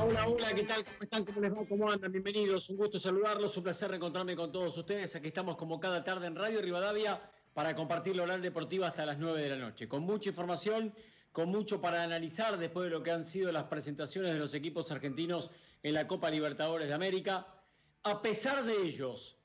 Hola, 0.00 0.28
hola, 0.28 0.54
¿qué 0.54 0.62
tal? 0.62 0.84
¿Cómo 0.84 1.02
están? 1.02 1.24
¿Cómo 1.24 1.40
les 1.40 1.52
va? 1.52 1.66
¿Cómo 1.68 1.90
andan? 1.90 2.12
Bienvenidos, 2.12 2.70
un 2.70 2.76
gusto 2.76 3.00
saludarlos, 3.00 3.56
un 3.56 3.64
placer 3.64 3.90
reencontrarme 3.90 4.36
con 4.36 4.52
todos 4.52 4.78
ustedes. 4.78 5.16
Aquí 5.16 5.26
estamos 5.26 5.56
como 5.56 5.80
cada 5.80 6.04
tarde 6.04 6.28
en 6.28 6.36
Radio 6.36 6.62
Rivadavia 6.62 7.20
para 7.52 7.74
compartir 7.74 8.14
la 8.14 8.22
oral 8.22 8.40
deportiva 8.40 8.86
hasta 8.86 9.04
las 9.04 9.18
9 9.18 9.42
de 9.42 9.48
la 9.48 9.56
noche, 9.56 9.88
con 9.88 10.04
mucha 10.04 10.28
información, 10.28 10.94
con 11.32 11.48
mucho 11.48 11.80
para 11.80 12.04
analizar 12.04 12.58
después 12.58 12.84
de 12.84 12.90
lo 12.90 13.02
que 13.02 13.10
han 13.10 13.24
sido 13.24 13.50
las 13.50 13.64
presentaciones 13.64 14.32
de 14.32 14.38
los 14.38 14.54
equipos 14.54 14.92
argentinos 14.92 15.50
en 15.82 15.94
la 15.94 16.06
Copa 16.06 16.30
Libertadores 16.30 16.86
de 16.86 16.94
América. 16.94 17.48
A 18.04 18.22
pesar 18.22 18.64
de 18.64 18.80
ellos, 18.80 19.36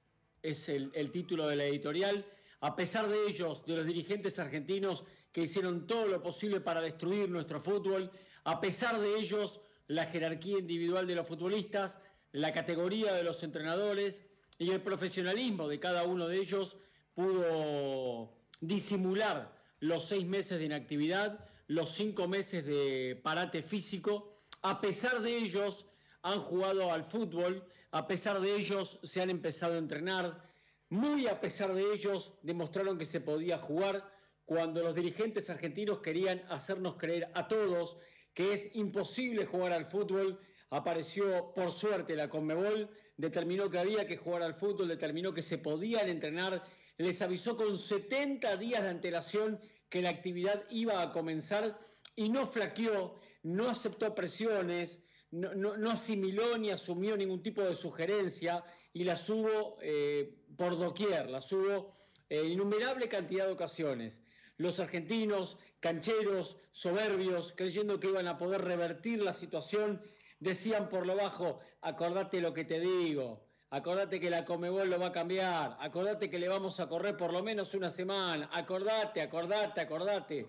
es 0.44 0.70
el, 0.70 0.92
el 0.94 1.10
título 1.10 1.48
de 1.48 1.56
la 1.56 1.66
editorial, 1.66 2.28
a 2.60 2.76
pesar 2.76 3.10
de 3.10 3.26
ellos, 3.28 3.66
de 3.66 3.78
los 3.78 3.88
dirigentes 3.88 4.38
argentinos 4.38 5.04
que 5.32 5.42
hicieron 5.42 5.88
todo 5.88 6.06
lo 6.06 6.22
posible 6.22 6.62
para 6.62 6.80
destruir 6.80 7.28
nuestro 7.28 7.60
fútbol, 7.60 8.12
a 8.44 8.62
pesar 8.62 9.02
de 9.02 9.16
ellos, 9.18 9.60
la 9.88 10.06
jerarquía 10.06 10.60
individual 10.60 11.08
de 11.08 11.16
los 11.16 11.28
futbolistas, 11.28 12.00
la 12.32 12.52
categoría 12.52 13.14
de 13.14 13.24
los 13.24 13.44
entrenadores 13.44 14.24
y 14.58 14.72
el 14.72 14.82
profesionalismo 14.82 15.68
de 15.68 15.80
cada 15.80 16.04
uno 16.04 16.28
de 16.28 16.38
ellos 16.38 16.78
pudo 17.14 18.34
disimular 18.60 19.54
los 19.80 20.06
seis 20.08 20.26
meses 20.26 20.58
de 20.58 20.66
inactividad, 20.66 21.48
los 21.68 21.92
cinco 21.92 22.28
meses 22.28 22.66
de 22.66 23.20
parate 23.22 23.62
físico. 23.62 24.40
A 24.62 24.80
pesar 24.80 25.22
de 25.22 25.38
ellos, 25.38 25.86
han 26.22 26.40
jugado 26.40 26.92
al 26.92 27.04
fútbol, 27.04 27.66
a 27.92 28.08
pesar 28.08 28.40
de 28.40 28.56
ellos, 28.56 29.00
se 29.04 29.22
han 29.22 29.30
empezado 29.30 29.74
a 29.74 29.78
entrenar, 29.78 30.42
muy 30.90 31.28
a 31.28 31.42
pesar 31.42 31.74
de 31.74 31.94
ellos, 31.94 32.34
demostraron 32.42 32.98
que 32.98 33.06
se 33.06 33.20
podía 33.20 33.58
jugar 33.58 34.10
cuando 34.46 34.82
los 34.82 34.96
dirigentes 34.96 35.50
argentinos 35.50 36.00
querían 36.00 36.44
hacernos 36.50 36.96
creer 36.96 37.30
a 37.34 37.48
todos 37.48 37.98
que 38.34 38.54
es 38.54 38.70
imposible 38.76 39.46
jugar 39.46 39.74
al 39.74 39.86
fútbol. 39.86 40.40
Apareció 40.70 41.54
por 41.54 41.72
suerte 41.72 42.16
la 42.16 42.30
Conmebol, 42.30 42.90
determinó 43.18 43.70
que 43.70 43.80
había 43.80 44.08
que 44.08 44.18
jugar 44.18 44.42
al 44.42 44.56
fútbol, 44.56 44.88
determinó 44.88 45.34
que 45.34 45.42
se 45.42 45.60
podían 45.60 46.10
entrenar, 46.10 46.64
les 46.98 47.22
avisó 47.22 47.56
con 47.56 47.78
70 47.78 48.58
días 48.58 48.82
de 48.82 48.90
antelación 48.90 49.60
que 49.90 50.02
la 50.02 50.10
actividad 50.10 50.66
iba 50.70 51.02
a 51.02 51.12
comenzar 51.12 51.80
y 52.16 52.30
no 52.30 52.48
flaqueó, 52.48 53.20
no 53.44 53.70
aceptó 53.70 54.14
presiones, 54.16 55.00
no, 55.32 55.92
asimiló 55.92 56.58
ni 56.58 56.70
asumió 56.70 57.18
ningún 57.18 57.42
tipo 57.42 57.62
de 57.62 57.76
sugerencia 57.76 58.64
y 58.94 59.04
las 59.04 59.28
hubo 59.30 59.78
eh, 59.82 60.36
por 60.56 60.78
doquier, 60.78 61.30
las 61.30 61.52
hubo 61.52 61.96
en 62.30 62.52
innumerable 62.52 63.08
cantidad 63.08 63.48
de 63.48 63.54
ocasiones. 63.54 64.20
Los 64.58 64.80
argentinos, 64.80 65.58
cancheros, 65.80 66.58
soberbios, 66.72 67.54
creyendo 67.56 68.00
que 68.00 68.10
iban 68.10 68.28
a 68.28 68.38
poder 68.38 68.62
revertir 68.62 69.22
la 69.22 69.34
situación, 69.34 70.02
decían 70.40 70.90
por 70.90 71.06
lo 71.06 71.16
bajo, 71.16 71.60
acordate 71.82 72.42
lo 72.42 72.54
que 72.54 72.66
te 72.66 72.80
digo, 72.80 73.48
acordate 73.70 74.20
que 74.20 74.30
la 74.30 74.46
Comebol 74.46 74.90
lo 74.90 75.00
va 75.00 75.08
a 75.08 75.12
cambiar, 75.12 75.78
acordate 75.80 76.30
que 76.30 76.40
le 76.40 76.48
vamos 76.48 76.80
a 76.80 76.88
correr 76.88 77.18
por 77.18 77.34
lo 77.34 77.42
menos 77.42 77.74
una 77.74 77.90
semana, 77.90 78.50
acordate, 78.52 79.22
acordate, 79.22 79.82
acordate 79.82 80.48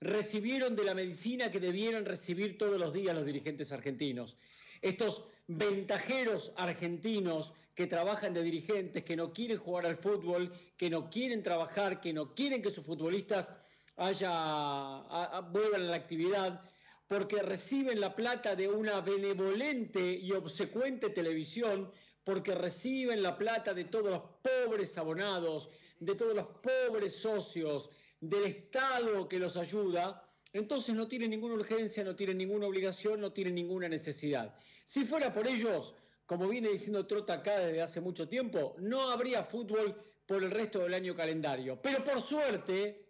recibieron 0.00 0.76
de 0.76 0.84
la 0.84 0.94
medicina 0.94 1.50
que 1.50 1.60
debieran 1.60 2.04
recibir 2.04 2.56
todos 2.56 2.78
los 2.78 2.92
días 2.92 3.14
los 3.14 3.26
dirigentes 3.26 3.72
argentinos. 3.72 4.36
Estos 4.82 5.24
ventajeros 5.46 6.52
argentinos 6.56 7.54
que 7.74 7.86
trabajan 7.86 8.34
de 8.34 8.42
dirigentes, 8.42 9.04
que 9.04 9.16
no 9.16 9.32
quieren 9.32 9.56
jugar 9.58 9.86
al 9.86 9.96
fútbol, 9.96 10.52
que 10.76 10.90
no 10.90 11.08
quieren 11.08 11.42
trabajar, 11.42 12.00
que 12.00 12.12
no 12.12 12.34
quieren 12.34 12.60
que 12.60 12.70
sus 12.70 12.84
futbolistas 12.84 13.52
haya, 13.96 15.40
vuelvan 15.52 15.82
a 15.82 15.90
la 15.90 15.96
actividad, 15.96 16.60
porque 17.06 17.40
reciben 17.42 18.00
la 18.00 18.14
plata 18.14 18.54
de 18.54 18.68
una 18.68 19.00
benevolente 19.00 20.00
y 20.00 20.32
obsecuente 20.32 21.10
televisión, 21.10 21.90
porque 22.24 22.54
reciben 22.54 23.22
la 23.22 23.38
plata 23.38 23.72
de 23.72 23.84
todos 23.84 24.10
los 24.10 24.22
pobres 24.42 24.98
abonados, 24.98 25.70
de 26.00 26.14
todos 26.14 26.34
los 26.34 26.46
pobres 26.46 27.16
socios, 27.16 27.90
del 28.20 28.44
Estado 28.44 29.28
que 29.28 29.38
los 29.38 29.56
ayuda, 29.56 30.27
entonces 30.58 30.94
no 30.94 31.08
tienen 31.08 31.30
ninguna 31.30 31.54
urgencia, 31.54 32.02
no 32.04 32.16
tienen 32.16 32.38
ninguna 32.38 32.66
obligación, 32.66 33.20
no 33.20 33.32
tienen 33.32 33.54
ninguna 33.54 33.88
necesidad. 33.88 34.54
Si 34.84 35.04
fuera 35.04 35.32
por 35.32 35.46
ellos, 35.46 35.94
como 36.26 36.48
viene 36.48 36.70
diciendo 36.70 37.06
Trota 37.06 37.34
acá 37.34 37.60
desde 37.60 37.82
hace 37.82 38.00
mucho 38.00 38.28
tiempo, 38.28 38.76
no 38.78 39.10
habría 39.10 39.44
fútbol 39.44 39.96
por 40.26 40.42
el 40.42 40.50
resto 40.50 40.80
del 40.80 40.94
año 40.94 41.14
calendario. 41.14 41.80
Pero 41.80 42.04
por 42.04 42.20
suerte, 42.20 43.08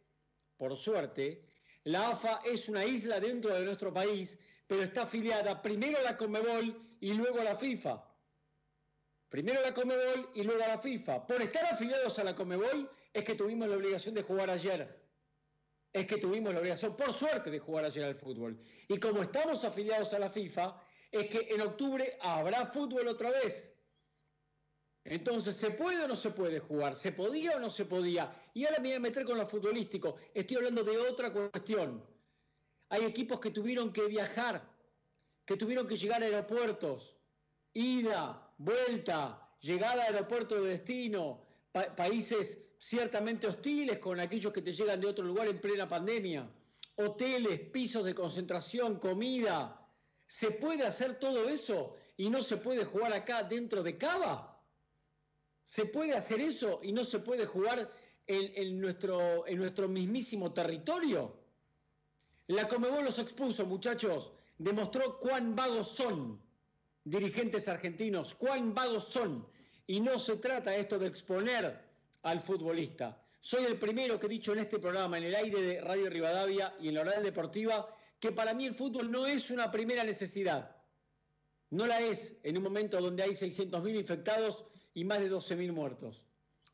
por 0.56 0.76
suerte, 0.76 1.44
la 1.84 2.10
AFA 2.10 2.40
es 2.44 2.68
una 2.68 2.84
isla 2.84 3.18
dentro 3.18 3.54
de 3.54 3.64
nuestro 3.64 3.92
país, 3.92 4.38
pero 4.66 4.82
está 4.82 5.02
afiliada 5.02 5.60
primero 5.62 5.98
a 5.98 6.02
la 6.02 6.16
Conmebol 6.16 6.96
y 7.00 7.14
luego 7.14 7.40
a 7.40 7.44
la 7.44 7.56
FIFA. 7.56 8.04
Primero 9.28 9.60
a 9.60 9.62
la 9.62 9.74
Comebol 9.74 10.30
y 10.34 10.42
luego 10.42 10.62
a 10.62 10.68
la 10.68 10.78
FIFA. 10.78 11.26
Por 11.26 11.42
estar 11.42 11.64
afiliados 11.66 12.18
a 12.18 12.24
la 12.24 12.34
Comebol 12.34 12.90
es 13.12 13.24
que 13.24 13.34
tuvimos 13.34 13.68
la 13.68 13.76
obligación 13.76 14.14
de 14.14 14.22
jugar 14.22 14.50
ayer. 14.50 15.07
Es 15.92 16.06
que 16.06 16.18
tuvimos 16.18 16.52
la 16.52 16.60
obligación, 16.60 16.96
por 16.96 17.12
suerte, 17.12 17.50
de 17.50 17.58
jugar 17.58 17.84
ayer 17.84 18.04
al 18.04 18.14
fútbol. 18.14 18.60
Y 18.88 18.98
como 18.98 19.22
estamos 19.22 19.64
afiliados 19.64 20.12
a 20.12 20.18
la 20.18 20.30
FIFA, 20.30 20.82
es 21.10 21.26
que 21.28 21.54
en 21.54 21.60
octubre 21.62 22.16
habrá 22.20 22.66
fútbol 22.66 23.08
otra 23.08 23.30
vez. 23.30 23.74
Entonces, 25.04 25.56
¿se 25.56 25.70
puede 25.70 26.04
o 26.04 26.08
no 26.08 26.16
se 26.16 26.30
puede 26.30 26.60
jugar? 26.60 26.94
¿Se 26.94 27.12
podía 27.12 27.56
o 27.56 27.60
no 27.60 27.70
se 27.70 27.86
podía? 27.86 28.30
Y 28.52 28.66
ahora 28.66 28.78
me 28.80 28.88
voy 28.88 28.96
a 28.96 29.00
meter 29.00 29.24
con 29.24 29.38
lo 29.38 29.46
futbolístico. 29.48 30.16
Estoy 30.34 30.58
hablando 30.58 30.84
de 30.84 30.98
otra 30.98 31.32
cuestión. 31.32 32.04
Hay 32.90 33.04
equipos 33.04 33.40
que 33.40 33.50
tuvieron 33.50 33.92
que 33.92 34.06
viajar, 34.06 34.68
que 35.46 35.56
tuvieron 35.56 35.86
que 35.86 35.96
llegar 35.96 36.22
a 36.22 36.26
aeropuertos, 36.26 37.16
ida, 37.72 38.52
vuelta, 38.58 39.50
llegada 39.60 40.04
al 40.04 40.14
aeropuerto 40.14 40.62
de 40.62 40.70
destino, 40.72 41.46
países 41.96 42.58
ciertamente 42.78 43.46
hostiles 43.46 43.98
con 43.98 44.20
aquellos 44.20 44.52
que 44.52 44.62
te 44.62 44.72
llegan 44.72 45.00
de 45.00 45.08
otro 45.08 45.24
lugar 45.24 45.48
en 45.48 45.60
plena 45.60 45.88
pandemia, 45.88 46.48
hoteles, 46.96 47.60
pisos 47.70 48.04
de 48.04 48.14
concentración, 48.14 48.98
comida. 48.98 49.84
¿Se 50.26 50.52
puede 50.52 50.86
hacer 50.86 51.18
todo 51.18 51.48
eso 51.48 51.96
y 52.16 52.30
no 52.30 52.42
se 52.42 52.56
puede 52.56 52.84
jugar 52.84 53.12
acá 53.12 53.42
dentro 53.42 53.82
de 53.82 53.98
Cava? 53.98 54.62
¿Se 55.64 55.86
puede 55.86 56.14
hacer 56.14 56.40
eso 56.40 56.80
y 56.82 56.92
no 56.92 57.04
se 57.04 57.18
puede 57.18 57.46
jugar 57.46 57.90
en, 58.26 58.80
nuestro, 58.80 59.46
en 59.46 59.58
nuestro 59.58 59.88
mismísimo 59.88 60.52
territorio? 60.52 61.36
La 62.46 62.66
Comebol 62.68 63.04
los 63.04 63.18
expuso, 63.18 63.66
muchachos, 63.66 64.32
demostró 64.56 65.18
cuán 65.18 65.54
vagos 65.54 65.88
son 65.88 66.40
dirigentes 67.04 67.68
argentinos, 67.68 68.34
cuán 68.34 68.74
vagos 68.74 69.04
son. 69.04 69.46
Y 69.86 70.00
no 70.00 70.18
se 70.18 70.36
trata 70.36 70.74
esto 70.76 70.98
de 70.98 71.08
exponer 71.08 71.87
al 72.28 72.42
futbolista. 72.42 73.20
Soy 73.40 73.64
el 73.64 73.78
primero 73.78 74.18
que 74.18 74.26
he 74.26 74.30
dicho 74.30 74.52
en 74.52 74.60
este 74.60 74.78
programa, 74.78 75.16
en 75.18 75.24
el 75.24 75.34
aire 75.34 75.60
de 75.60 75.80
Radio 75.80 76.10
Rivadavia 76.10 76.74
y 76.80 76.88
en 76.88 76.94
la 76.94 77.00
oral 77.00 77.22
deportiva, 77.22 77.88
que 78.20 78.32
para 78.32 78.52
mí 78.52 78.66
el 78.66 78.74
fútbol 78.74 79.10
no 79.10 79.26
es 79.26 79.50
una 79.50 79.70
primera 79.70 80.04
necesidad. 80.04 80.76
No 81.70 81.86
la 81.86 82.00
es 82.00 82.34
en 82.42 82.56
un 82.56 82.64
momento 82.64 83.00
donde 83.00 83.22
hay 83.22 83.30
600.000 83.30 83.98
infectados 83.98 84.64
y 84.94 85.04
más 85.04 85.20
de 85.20 85.30
12.000 85.30 85.72
muertos. 85.72 86.26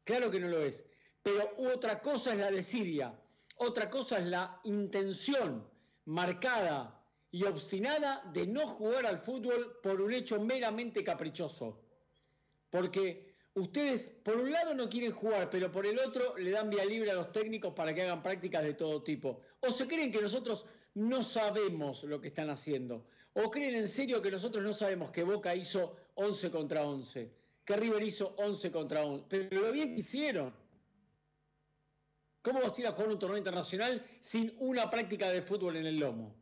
Claro 0.04 0.30
que 0.30 0.40
no 0.40 0.48
lo 0.48 0.62
es. 0.62 0.84
Pero 1.22 1.54
otra 1.56 2.00
cosa 2.00 2.32
es 2.32 2.38
la 2.38 2.50
desidia, 2.50 3.18
otra 3.56 3.88
cosa 3.88 4.18
es 4.18 4.26
la 4.26 4.60
intención 4.64 5.66
marcada 6.06 7.00
y 7.30 7.44
obstinada 7.44 8.22
de 8.32 8.46
no 8.46 8.66
jugar 8.66 9.06
al 9.06 9.18
fútbol 9.18 9.78
por 9.82 10.00
un 10.00 10.12
hecho 10.12 10.40
meramente 10.40 11.02
caprichoso. 11.02 11.80
Porque 12.70 13.33
ustedes, 13.54 14.10
por 14.22 14.36
un 14.36 14.50
lado, 14.50 14.74
no 14.74 14.88
quieren 14.88 15.12
jugar, 15.12 15.48
pero 15.50 15.70
por 15.70 15.86
el 15.86 15.98
otro 15.98 16.36
le 16.36 16.50
dan 16.50 16.70
vía 16.70 16.84
libre 16.84 17.10
a 17.10 17.14
los 17.14 17.32
técnicos 17.32 17.72
para 17.74 17.94
que 17.94 18.02
hagan 18.02 18.22
prácticas 18.22 18.62
de 18.64 18.74
todo 18.74 19.02
tipo. 19.02 19.40
O 19.60 19.70
se 19.70 19.86
creen 19.86 20.12
que 20.12 20.20
nosotros 20.20 20.66
no 20.94 21.22
sabemos 21.22 22.04
lo 22.04 22.20
que 22.20 22.28
están 22.28 22.50
haciendo. 22.50 23.06
O 23.34 23.50
creen 23.50 23.74
en 23.74 23.88
serio 23.88 24.22
que 24.22 24.30
nosotros 24.30 24.62
no 24.62 24.72
sabemos 24.72 25.10
que 25.10 25.24
Boca 25.24 25.54
hizo 25.54 25.96
11 26.14 26.50
contra 26.50 26.84
11, 26.84 27.30
que 27.64 27.76
River 27.76 28.02
hizo 28.02 28.34
11 28.38 28.70
contra 28.70 29.04
11. 29.04 29.24
Pero 29.28 29.62
lo 29.62 29.72
bien 29.72 29.94
que 29.94 30.00
hicieron. 30.00 30.52
¿Cómo 32.42 32.60
vas 32.60 32.76
a 32.76 32.80
ir 32.80 32.86
a 32.86 32.92
jugar 32.92 33.08
un 33.08 33.18
torneo 33.18 33.38
internacional 33.38 34.04
sin 34.20 34.54
una 34.58 34.90
práctica 34.90 35.30
de 35.30 35.40
fútbol 35.40 35.76
en 35.76 35.86
el 35.86 35.98
lomo? 35.98 36.36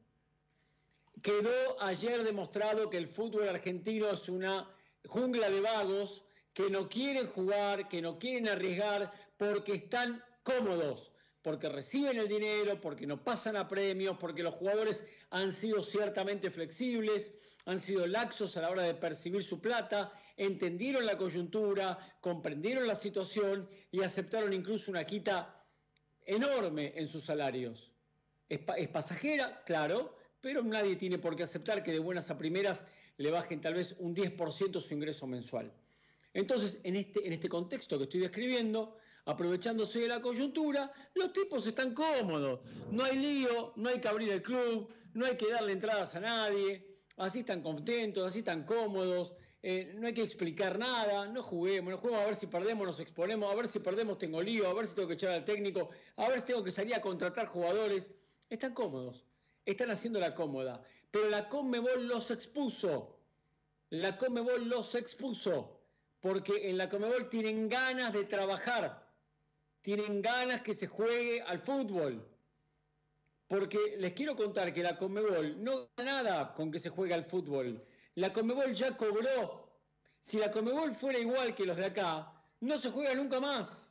Quedó 1.23 1.81
ayer 1.81 2.25
demostrado 2.25 2.91
que 2.91 2.97
el 2.97 3.07
fútbol 3.07 3.49
argentino 3.49 4.11
es 4.11 4.29
una 4.29 4.69
jungla 5.07 5.49
de 5.49 5.61
vagos 5.61 6.25
que 6.55 6.71
no 6.71 6.89
quieren 6.89 7.27
jugar, 7.27 7.89
que 7.89 8.03
no 8.03 8.19
quieren 8.19 8.49
arriesgar 8.49 9.13
porque 9.37 9.75
están 9.75 10.23
cómodos, 10.43 11.13
porque 11.43 11.69
reciben 11.69 12.19
el 12.19 12.29
dinero, 12.29 12.81
porque 12.81 13.07
no 13.07 13.23
pasan 13.23 13.57
a 13.57 13.69
premios, 13.69 14.17
porque 14.19 14.43
los 14.43 14.55
jugadores 14.55 15.05
han 15.31 15.53
sido 15.53 15.83
ciertamente 15.83 16.51
flexibles, 16.51 17.33
han 17.65 17.81
sido 17.81 18.07
laxos 18.07 18.57
a 18.57 18.63
la 18.63 18.71
hora 18.71 18.83
de 18.83 18.95
percibir 18.95 19.43
su 19.45 19.61
plata, 19.61 20.13
entendieron 20.37 21.07
la 21.07 21.17
coyuntura, 21.17 22.17
comprendieron 22.21 22.87
la 22.87 22.97
situación 22.97 23.69
y 23.91 24.03
aceptaron 24.03 24.53
incluso 24.53 24.91
una 24.91 25.05
quita 25.05 25.65
enorme 26.25 26.93
en 26.97 27.09
sus 27.09 27.25
salarios. 27.25 27.91
Es, 28.49 28.61
pasajera, 28.89 29.63
claro, 29.65 30.17
pero 30.41 30.63
nadie 30.63 30.97
tiene 30.97 31.19
por 31.19 31.37
qué 31.37 31.45
aceptar 31.45 31.83
que 31.83 31.93
de 31.93 31.99
buenas 31.99 32.31
a 32.31 32.37
primeras 32.37 32.85
le 33.17 33.31
bajen 33.31 33.61
tal 33.61 33.75
vez 33.75 33.95
un 33.99 34.15
10% 34.15 34.81
su 34.81 34.95
ingreso 34.95 35.27
mensual. 35.27 35.73
Entonces, 36.35 36.81
en 36.83 36.97
este, 36.97 37.27
en 37.27 37.33
este 37.33 37.49
contexto 37.49 37.99
que 37.99 38.05
estoy 38.05 38.21
describiendo, 38.21 38.97
aprovechándose 39.25 40.01
de 40.01 40.09
la 40.09 40.21
coyuntura, 40.21 40.93
los 41.15 41.33
tipos 41.33 41.67
están 41.67 41.95
cómodos. 41.95 42.61
No 42.91 43.05
hay 43.05 43.17
lío, 43.17 43.73
no 43.77 43.89
hay 43.89 44.01
que 44.01 44.09
abrir 44.09 44.33
el 44.33 44.43
club, 44.43 44.89
no 45.15 45.27
hay 45.27 45.37
que 45.37 45.51
darle 45.51 45.73
entradas 45.73 46.15
a 46.15 46.21
nadie, 46.21 46.87
así 47.17 47.41
están 47.41 47.63
contentos, 47.63 48.27
así 48.27 48.41
están 48.41 48.65
cómodos, 48.65 49.35
eh, 49.63 49.93
no 49.95 50.07
hay 50.09 50.15
que 50.15 50.23
explicar 50.23 50.79
nada, 50.79 51.27
no 51.29 51.43
juguemos, 51.43 51.93
no 51.93 51.99
juguemos 51.99 52.23
a 52.23 52.27
ver 52.27 52.37
si 52.37 52.47
perdemos, 52.47 52.87
nos 52.87 53.01
exponemos, 53.01 53.53
a 53.53 53.55
ver 53.55 53.69
si 53.69 53.79
perdemos 53.79 54.19
tengo 54.19 54.43
lío, 54.43 54.67
a 54.67 54.75
ver 54.75 54.89
si 54.89 54.95
tengo 54.95 55.07
que 55.07 55.15
echar 55.15 55.31
al 55.31 55.45
técnico, 55.45 55.91
a 56.17 56.29
ver 56.29 56.41
si 56.41 56.47
tengo 56.47 56.65
que 56.65 56.73
salir 56.73 56.95
a 56.95 57.01
contratar 57.01 57.47
jugadores. 57.47 58.11
Están 58.51 58.75
cómodos, 58.75 59.25
están 59.65 59.91
haciendo 59.91 60.19
la 60.19 60.35
cómoda, 60.35 60.83
pero 61.11 61.29
la 61.29 61.49
Conmebol 61.49 62.09
los 62.09 62.31
expuso, 62.31 63.21
la 63.91 64.17
Conmebol 64.19 64.69
los 64.69 64.95
expuso, 64.95 65.82
porque 66.23 66.71
en 66.71 66.79
la 66.79 66.89
Conmebol 66.89 67.29
tienen 67.29 67.69
ganas 67.69 68.13
de 68.13 68.25
trabajar, 68.25 69.13
tienen 69.83 70.23
ganas 70.23 70.63
que 70.63 70.73
se 70.73 70.87
juegue 70.87 71.43
al 71.43 71.59
fútbol. 71.59 72.25
Porque 73.49 73.97
les 73.99 74.13
quiero 74.13 74.37
contar 74.37 74.73
que 74.73 74.85
la 74.85 74.97
Conmebol 74.97 75.63
no 75.63 75.91
gana 75.97 76.23
nada 76.23 76.55
con 76.55 76.71
que 76.71 76.79
se 76.79 76.91
juegue 76.91 77.13
al 77.13 77.25
fútbol. 77.25 77.85
La 78.15 78.33
Conmebol 78.33 78.73
ya 78.73 78.97
cobró. 78.97 79.69
Si 80.23 80.39
la 80.39 80.53
Conmebol 80.53 80.95
fuera 80.95 81.19
igual 81.19 81.57
que 81.57 81.67
los 81.67 81.77
de 81.77 81.87
acá, 81.87 82.33
no 82.61 82.79
se 82.79 82.93
juega 82.93 83.17
nunca 83.17 83.41
más. 83.41 83.91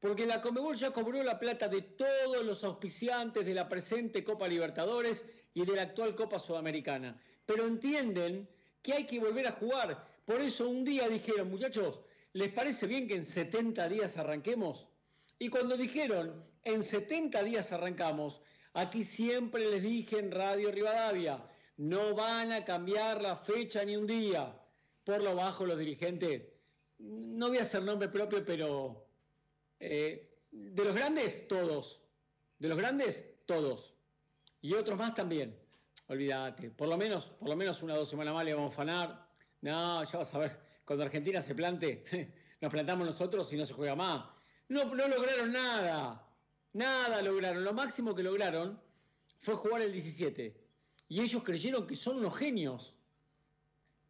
Porque 0.00 0.26
la 0.26 0.42
Conmebol 0.42 0.76
ya 0.76 0.90
cobró 0.90 1.22
la 1.22 1.38
plata 1.38 1.66
de 1.66 1.80
todos 1.80 2.44
los 2.44 2.62
auspiciantes 2.62 3.46
de 3.46 3.54
la 3.54 3.70
presente 3.70 4.22
Copa 4.22 4.46
Libertadores 4.46 5.24
y 5.54 5.64
de 5.64 5.76
la 5.76 5.82
actual 5.82 6.14
Copa 6.14 6.38
Sudamericana. 6.38 7.18
Pero 7.46 7.66
entienden 7.66 8.46
que 8.82 8.92
hay 8.92 9.06
que 9.06 9.18
volver 9.18 9.46
a 9.46 9.52
jugar. 9.52 10.13
Por 10.24 10.40
eso 10.40 10.68
un 10.68 10.84
día 10.84 11.08
dijeron, 11.08 11.50
muchachos, 11.50 12.00
¿les 12.32 12.52
parece 12.52 12.86
bien 12.86 13.06
que 13.06 13.14
en 13.14 13.24
70 13.24 13.88
días 13.88 14.16
arranquemos? 14.16 14.88
Y 15.38 15.48
cuando 15.48 15.76
dijeron, 15.76 16.44
en 16.62 16.82
70 16.82 17.42
días 17.42 17.72
arrancamos, 17.72 18.40
aquí 18.72 19.04
siempre 19.04 19.68
les 19.70 19.82
dije 19.82 20.18
en 20.18 20.30
Radio 20.30 20.70
Rivadavia, 20.70 21.44
no 21.76 22.14
van 22.14 22.52
a 22.52 22.64
cambiar 22.64 23.20
la 23.20 23.36
fecha 23.36 23.84
ni 23.84 23.96
un 23.96 24.06
día. 24.06 24.58
Por 25.04 25.22
lo 25.22 25.34
bajo 25.34 25.66
los 25.66 25.78
dirigentes, 25.78 26.42
no 26.98 27.48
voy 27.48 27.58
a 27.58 27.62
hacer 27.62 27.82
nombre 27.82 28.08
propio, 28.08 28.44
pero 28.44 29.06
eh, 29.80 30.38
de 30.50 30.84
los 30.84 30.94
grandes, 30.94 31.46
todos. 31.48 32.00
De 32.58 32.68
los 32.68 32.78
grandes, 32.78 33.24
todos. 33.44 33.94
Y 34.62 34.72
otros 34.72 34.98
más 34.98 35.14
también. 35.14 35.58
Olvídate. 36.06 36.70
Por 36.70 36.88
lo 36.88 36.96
menos, 36.96 37.26
por 37.26 37.48
lo 37.48 37.56
menos 37.56 37.82
una 37.82 37.94
o 37.94 37.98
dos 37.98 38.08
semanas 38.08 38.32
más 38.32 38.44
le 38.44 38.54
vamos 38.54 38.72
a 38.72 38.76
fanar. 38.76 39.23
No, 39.64 40.04
ya 40.04 40.18
vas 40.18 40.34
a 40.34 40.38
ver. 40.40 40.60
Cuando 40.84 41.04
Argentina 41.04 41.40
se 41.40 41.54
plante, 41.54 42.04
nos 42.60 42.70
plantamos 42.70 43.06
nosotros 43.06 43.50
y 43.50 43.56
no 43.56 43.64
se 43.64 43.72
juega 43.72 43.96
más. 43.96 44.26
No, 44.68 44.84
no 44.84 45.08
lograron 45.08 45.52
nada. 45.52 46.22
Nada 46.74 47.22
lograron. 47.22 47.64
Lo 47.64 47.72
máximo 47.72 48.14
que 48.14 48.22
lograron 48.22 48.78
fue 49.40 49.54
jugar 49.54 49.80
el 49.80 49.90
17 49.90 50.54
y 51.08 51.20
ellos 51.22 51.42
creyeron 51.42 51.86
que 51.86 51.96
son 51.96 52.18
unos 52.18 52.36
genios. 52.36 52.94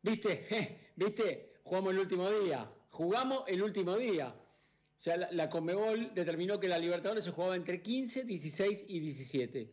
¿Viste? 0.02 0.90
¿Viste? 0.96 1.60
Jugamos 1.62 1.92
el 1.92 2.00
último 2.00 2.28
día. 2.32 2.68
Jugamos 2.90 3.44
el 3.46 3.62
último 3.62 3.96
día. 3.96 4.34
O 4.34 4.98
sea, 4.98 5.16
la, 5.16 5.30
la 5.30 5.50
Conmebol 5.50 6.12
determinó 6.14 6.58
que 6.58 6.66
la 6.66 6.80
Libertadores 6.80 7.26
se 7.26 7.30
jugaba 7.30 7.54
entre 7.54 7.80
15, 7.80 8.24
16 8.24 8.86
y 8.88 8.98
17. 8.98 9.72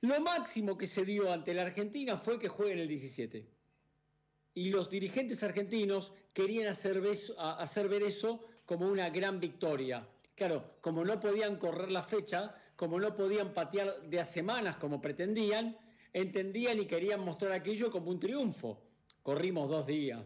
Lo 0.00 0.20
máximo 0.20 0.76
que 0.76 0.88
se 0.88 1.04
dio 1.04 1.32
ante 1.32 1.54
la 1.54 1.62
Argentina 1.62 2.18
fue 2.18 2.40
que 2.40 2.48
jueguen 2.48 2.80
el 2.80 2.88
17. 2.88 3.59
Y 4.60 4.68
los 4.68 4.90
dirigentes 4.90 5.42
argentinos 5.42 6.12
querían 6.34 6.68
hacer, 6.68 7.00
ver 7.00 8.02
eso 8.02 8.44
como 8.66 8.86
una 8.88 9.08
gran 9.08 9.40
victoria. 9.40 10.06
Claro, 10.34 10.76
como 10.82 11.02
no 11.02 11.18
podían 11.18 11.56
correr 11.56 11.90
la 11.90 12.02
fecha, 12.02 12.54
como 12.76 13.00
no 13.00 13.14
podían 13.14 13.54
patear 13.54 14.02
de 14.02 14.20
a 14.20 14.24
semanas 14.26 14.76
como 14.76 15.00
pretendían, 15.00 15.78
entendían 16.12 16.78
y 16.78 16.84
querían 16.84 17.24
mostrar 17.24 17.52
aquello 17.52 17.90
como 17.90 18.10
un 18.10 18.20
triunfo. 18.20 18.82
Corrimos 19.22 19.70
dos 19.70 19.86
días. 19.86 20.22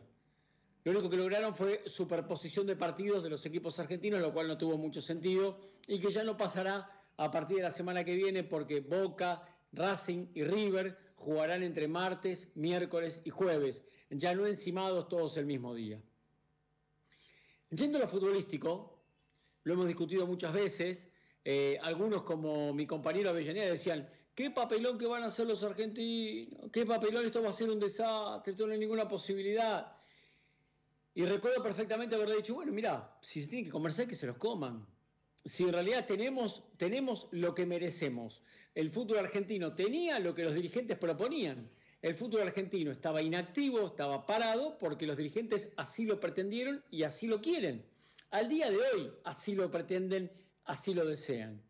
Lo 0.83 0.91
único 0.91 1.09
que 1.09 1.17
lograron 1.17 1.55
fue 1.55 1.85
superposición 1.87 2.67
de 2.67 2.75
partidos 2.75 3.23
de 3.23 3.31
los 3.31 3.47
equipos 3.47 3.79
argentinos, 3.79 4.21
lo 4.21 4.33
cual 4.33 4.49
no 4.49 4.59
tuvo 4.59 4.77
mucho 4.77 5.01
sentido 5.01 5.61
y 5.87 6.01
que 6.01 6.11
ya 6.11 6.25
no 6.25 6.37
pasará 6.37 6.91
a 7.19 7.31
partir 7.31 7.59
de 7.59 7.63
la 7.63 7.71
semana 7.71 8.03
que 8.03 8.17
viene 8.17 8.43
porque 8.43 8.81
Boca, 8.81 9.47
Racing 9.71 10.27
y 10.35 10.43
River 10.43 11.04
jugarán 11.25 11.63
entre 11.63 11.89
martes, 11.89 12.49
miércoles 12.55 13.21
y 13.25 13.31
jueves, 13.31 13.83
ya 14.11 14.35
no 14.35 14.47
encimados 14.47 15.09
todos 15.09 15.37
el 15.37 15.47
mismo 15.47 15.75
día. 15.75 16.01
Yendo 17.71 17.99
a 17.99 18.03
lo 18.03 18.09
futbolístico, 18.09 19.03
lo 19.65 19.75
hemos 19.75 19.87
discutido 19.87 20.27
muchas 20.27 20.53
veces, 20.53 21.09
eh, 21.45 21.79
algunos 21.83 22.23
como 22.23 22.73
mi 22.73 22.87
compañero 22.87 23.31
Avellaneda 23.31 23.71
decían, 23.71 24.09
¿Qué 24.35 24.51
papelón 24.51 24.99
que 24.99 25.07
van 25.07 25.23
a 25.23 25.27
hacer 25.27 25.47
los 25.47 25.63
argentinos? 25.63 26.71
¿Qué 26.73 26.85
papelón? 26.85 27.25
Esto 27.25 27.41
va 27.41 27.51
a 27.51 27.53
ser 27.53 27.71
un 27.71 27.79
desastre, 27.79 28.53
esto 28.53 28.67
no 28.67 28.73
hay 28.73 28.81
ninguna 28.81 29.07
posibilidad. 29.07 29.93
Y 31.15 31.25
recuerdo 31.25 31.63
perfectamente 31.63 32.17
haberle 32.17 32.37
dicho, 32.37 32.55
bueno, 32.55 32.73
mira, 32.73 33.17
si 33.21 33.41
se 33.41 33.47
tienen 33.47 33.67
que 33.67 33.71
conversar, 33.71 34.09
que 34.09 34.17
se 34.17 34.27
los 34.27 34.37
coman. 34.37 34.85
Si 35.45 35.65
en 35.65 35.73
realidad 35.73 36.07
tenemos, 36.07 36.63
tenemos 36.77 37.29
lo 37.31 37.55
que 37.55 37.67
merecemos. 37.67 38.43
El 38.75 38.91
fútbol 38.91 39.19
argentino 39.19 39.75
tenía 39.75 40.19
lo 40.19 40.35
que 40.35 40.45
los 40.45 40.55
dirigentes 40.55 40.99
proponían. 40.99 41.71
El 42.03 42.15
fútbol 42.15 42.43
argentino 42.43 42.91
estaba 42.91 43.23
inactivo, 43.23 43.87
estaba 43.87 44.27
parado, 44.27 44.79
porque 44.79 45.07
los 45.07 45.17
dirigentes 45.17 45.69
así 45.77 46.05
lo 46.05 46.21
pretendieron 46.21 46.83
y 46.91 47.03
así 47.03 47.27
lo 47.27 47.41
quieren. 47.41 47.85
Al 48.31 48.49
día 48.49 48.71
de 48.71 48.79
hoy 48.79 49.11
así 49.25 49.55
lo 49.55 49.71
pretenden, 49.71 50.31
así 50.65 50.93
lo 50.93 51.07
desean. 51.07 51.63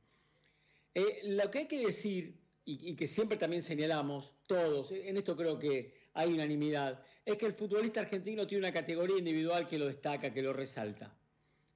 Eh, 0.94 1.20
lo 1.24 1.50
que 1.50 1.58
hay 1.58 1.66
que 1.66 1.86
decir 1.86 2.34
y, 2.64 2.94
que 2.96 3.06
siempre 3.06 3.36
también 3.36 3.62
señalamos, 3.62 4.32
todos, 4.46 4.90
en 4.92 5.16
esto 5.16 5.36
creo 5.36 5.58
que 5.58 5.94
hay 6.14 6.32
unanimidad, 6.32 7.02
es 7.24 7.36
que 7.36 7.46
el 7.46 7.54
futbolista 7.54 8.00
argentino 8.00 8.46
tiene 8.46 8.64
una 8.64 8.72
categoría 8.72 9.18
individual 9.18 9.66
que 9.66 9.78
lo 9.78 9.86
destaca, 9.86 10.32
que 10.32 10.42
lo 10.42 10.52
resalta. 10.52 11.14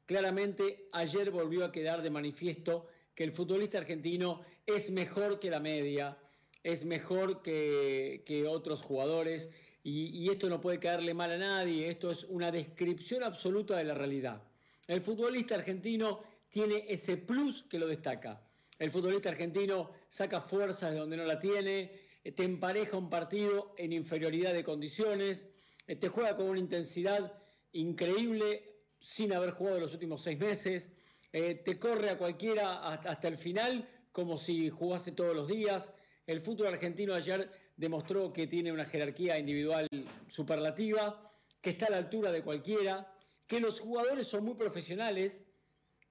Claramente 0.09 0.89
ayer 0.91 1.31
volvió 1.31 1.65
a 1.65 1.71
quedar 1.71 2.03
de 2.03 2.11
manifiesto 2.11 2.89
que 3.15 3.23
el 3.23 3.31
futbolista 3.31 3.79
argentino 3.79 4.41
es 4.67 4.91
mejor 4.91 5.39
que 5.39 5.51
la 5.51 5.61
media, 5.61 6.19
es 6.65 6.85
mejor 6.85 7.43
que, 7.43 8.45
otros 8.49 8.83
jugadores 8.83 9.49
y, 9.85 10.07
y 10.09 10.31
esto 10.31 10.49
no 10.49 10.61
puede 10.61 10.81
caerle 10.81 11.15
mal 11.15 11.31
a 11.31 11.39
nadie, 11.39 11.89
esto 11.89 12.11
es 12.11 12.25
una 12.25 12.51
descripción 12.51 13.23
absoluta 13.23 13.77
de 13.77 13.85
la 13.85 13.95
realidad. 13.95 14.43
El 14.89 15.03
futbolista 15.03 15.55
argentino 15.55 16.25
tiene 16.49 16.87
ese 16.89 17.17
plus 17.19 17.63
que 17.63 17.79
lo 17.79 17.87
destaca 17.87 18.43
el 18.79 18.91
futbolista 18.93 19.29
argentino 19.29 19.91
saca 20.09 20.41
fuerzas 20.41 20.93
de 20.93 20.99
donde 20.99 21.17
no 21.17 21.25
la 21.25 21.39
tiene, 21.39 21.91
eh, 22.23 22.33
te 22.33 22.45
empareja 22.45 22.97
un 22.97 23.11
partido 23.11 23.75
en 23.77 23.93
inferioridad 23.93 24.53
de 24.53 24.63
condiciones, 24.63 25.49
eh, 25.87 25.97
te 25.97 26.09
juega 26.09 26.37
con 26.37 26.49
una 26.49 26.61
intensidad 26.61 27.33
increíble 27.73 28.78
sin 29.01 29.33
haber 29.33 29.51
jugado 29.51 29.81
los 29.81 29.93
últimos 29.93 30.23
seis 30.23 30.39
meses, 30.39 30.89
eh, 31.33 31.55
te 31.65 31.79
corre 31.79 32.11
a 32.11 32.19
cualquiera 32.19 32.89
hasta 32.89 33.29
el 33.29 33.37
final 33.37 33.89
como 34.13 34.39
si 34.39 34.71
jugase 34.71 35.13
todos 35.13 35.35
los 35.35 35.49
días. 35.49 35.91
El 36.27 36.41
fútbol 36.41 36.69
argentino 36.69 37.15
ayer 37.15 37.51
demostró 37.77 38.33
que 38.33 38.47
tiene 38.47 38.73
una 38.73 38.85
jerarquía 38.85 39.39
individual 39.39 39.87
superlativa, 40.29 41.33
que 41.61 41.71
está 41.71 41.87
a 41.87 41.91
la 41.91 41.99
altura 41.99 42.33
de 42.33 42.43
cualquiera, 42.43 43.13
que 43.47 43.61
los 43.61 43.81
jugadores 43.81 44.27
son 44.27 44.45
muy 44.45 44.55
profesionales, 44.55 45.43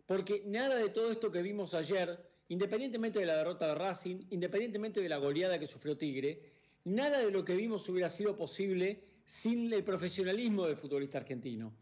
porque 0.05 0.43
nada 0.45 0.75
de 0.75 0.89
todo 0.89 1.11
esto 1.11 1.31
que 1.31 1.41
vimos 1.41 1.73
ayer 1.73 2.17
independientemente 2.49 3.19
de 3.19 3.25
la 3.25 3.37
derrota 3.37 3.67
de 3.67 3.75
Racing, 3.75 4.27
independientemente 4.29 5.01
de 5.01 5.09
la 5.09 5.17
goleada 5.17 5.59
que 5.59 5.67
sufrió 5.67 5.97
Tigre, 5.97 6.41
nada 6.85 7.19
de 7.19 7.31
lo 7.31 7.43
que 7.43 7.55
vimos 7.55 7.87
hubiera 7.89 8.09
sido 8.09 8.37
posible 8.37 9.03
sin 9.25 9.71
el 9.73 9.83
profesionalismo 9.83 10.65
del 10.65 10.77
futbolista 10.77 11.17
argentino. 11.17 11.73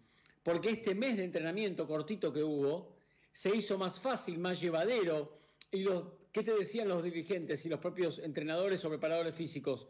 Porque 0.46 0.70
este 0.70 0.94
mes 0.94 1.18
de 1.18 1.24
entrenamiento 1.24 1.88
cortito 1.88 2.32
que 2.32 2.44
hubo 2.44 2.98
se 3.34 3.50
hizo 3.56 3.80
más 3.80 4.00
fácil, 4.00 4.38
más 4.38 4.62
llevadero. 4.62 5.40
Y 5.72 5.82
los, 5.82 6.04
¿qué 6.32 6.44
te 6.44 6.54
decían 6.54 6.88
los 6.88 7.04
dirigentes 7.04 7.66
y 7.66 7.70
los 7.70 7.80
propios 7.80 8.20
entrenadores 8.20 8.86
o 8.86 8.90
preparadores 8.90 9.34
físicos? 9.34 9.88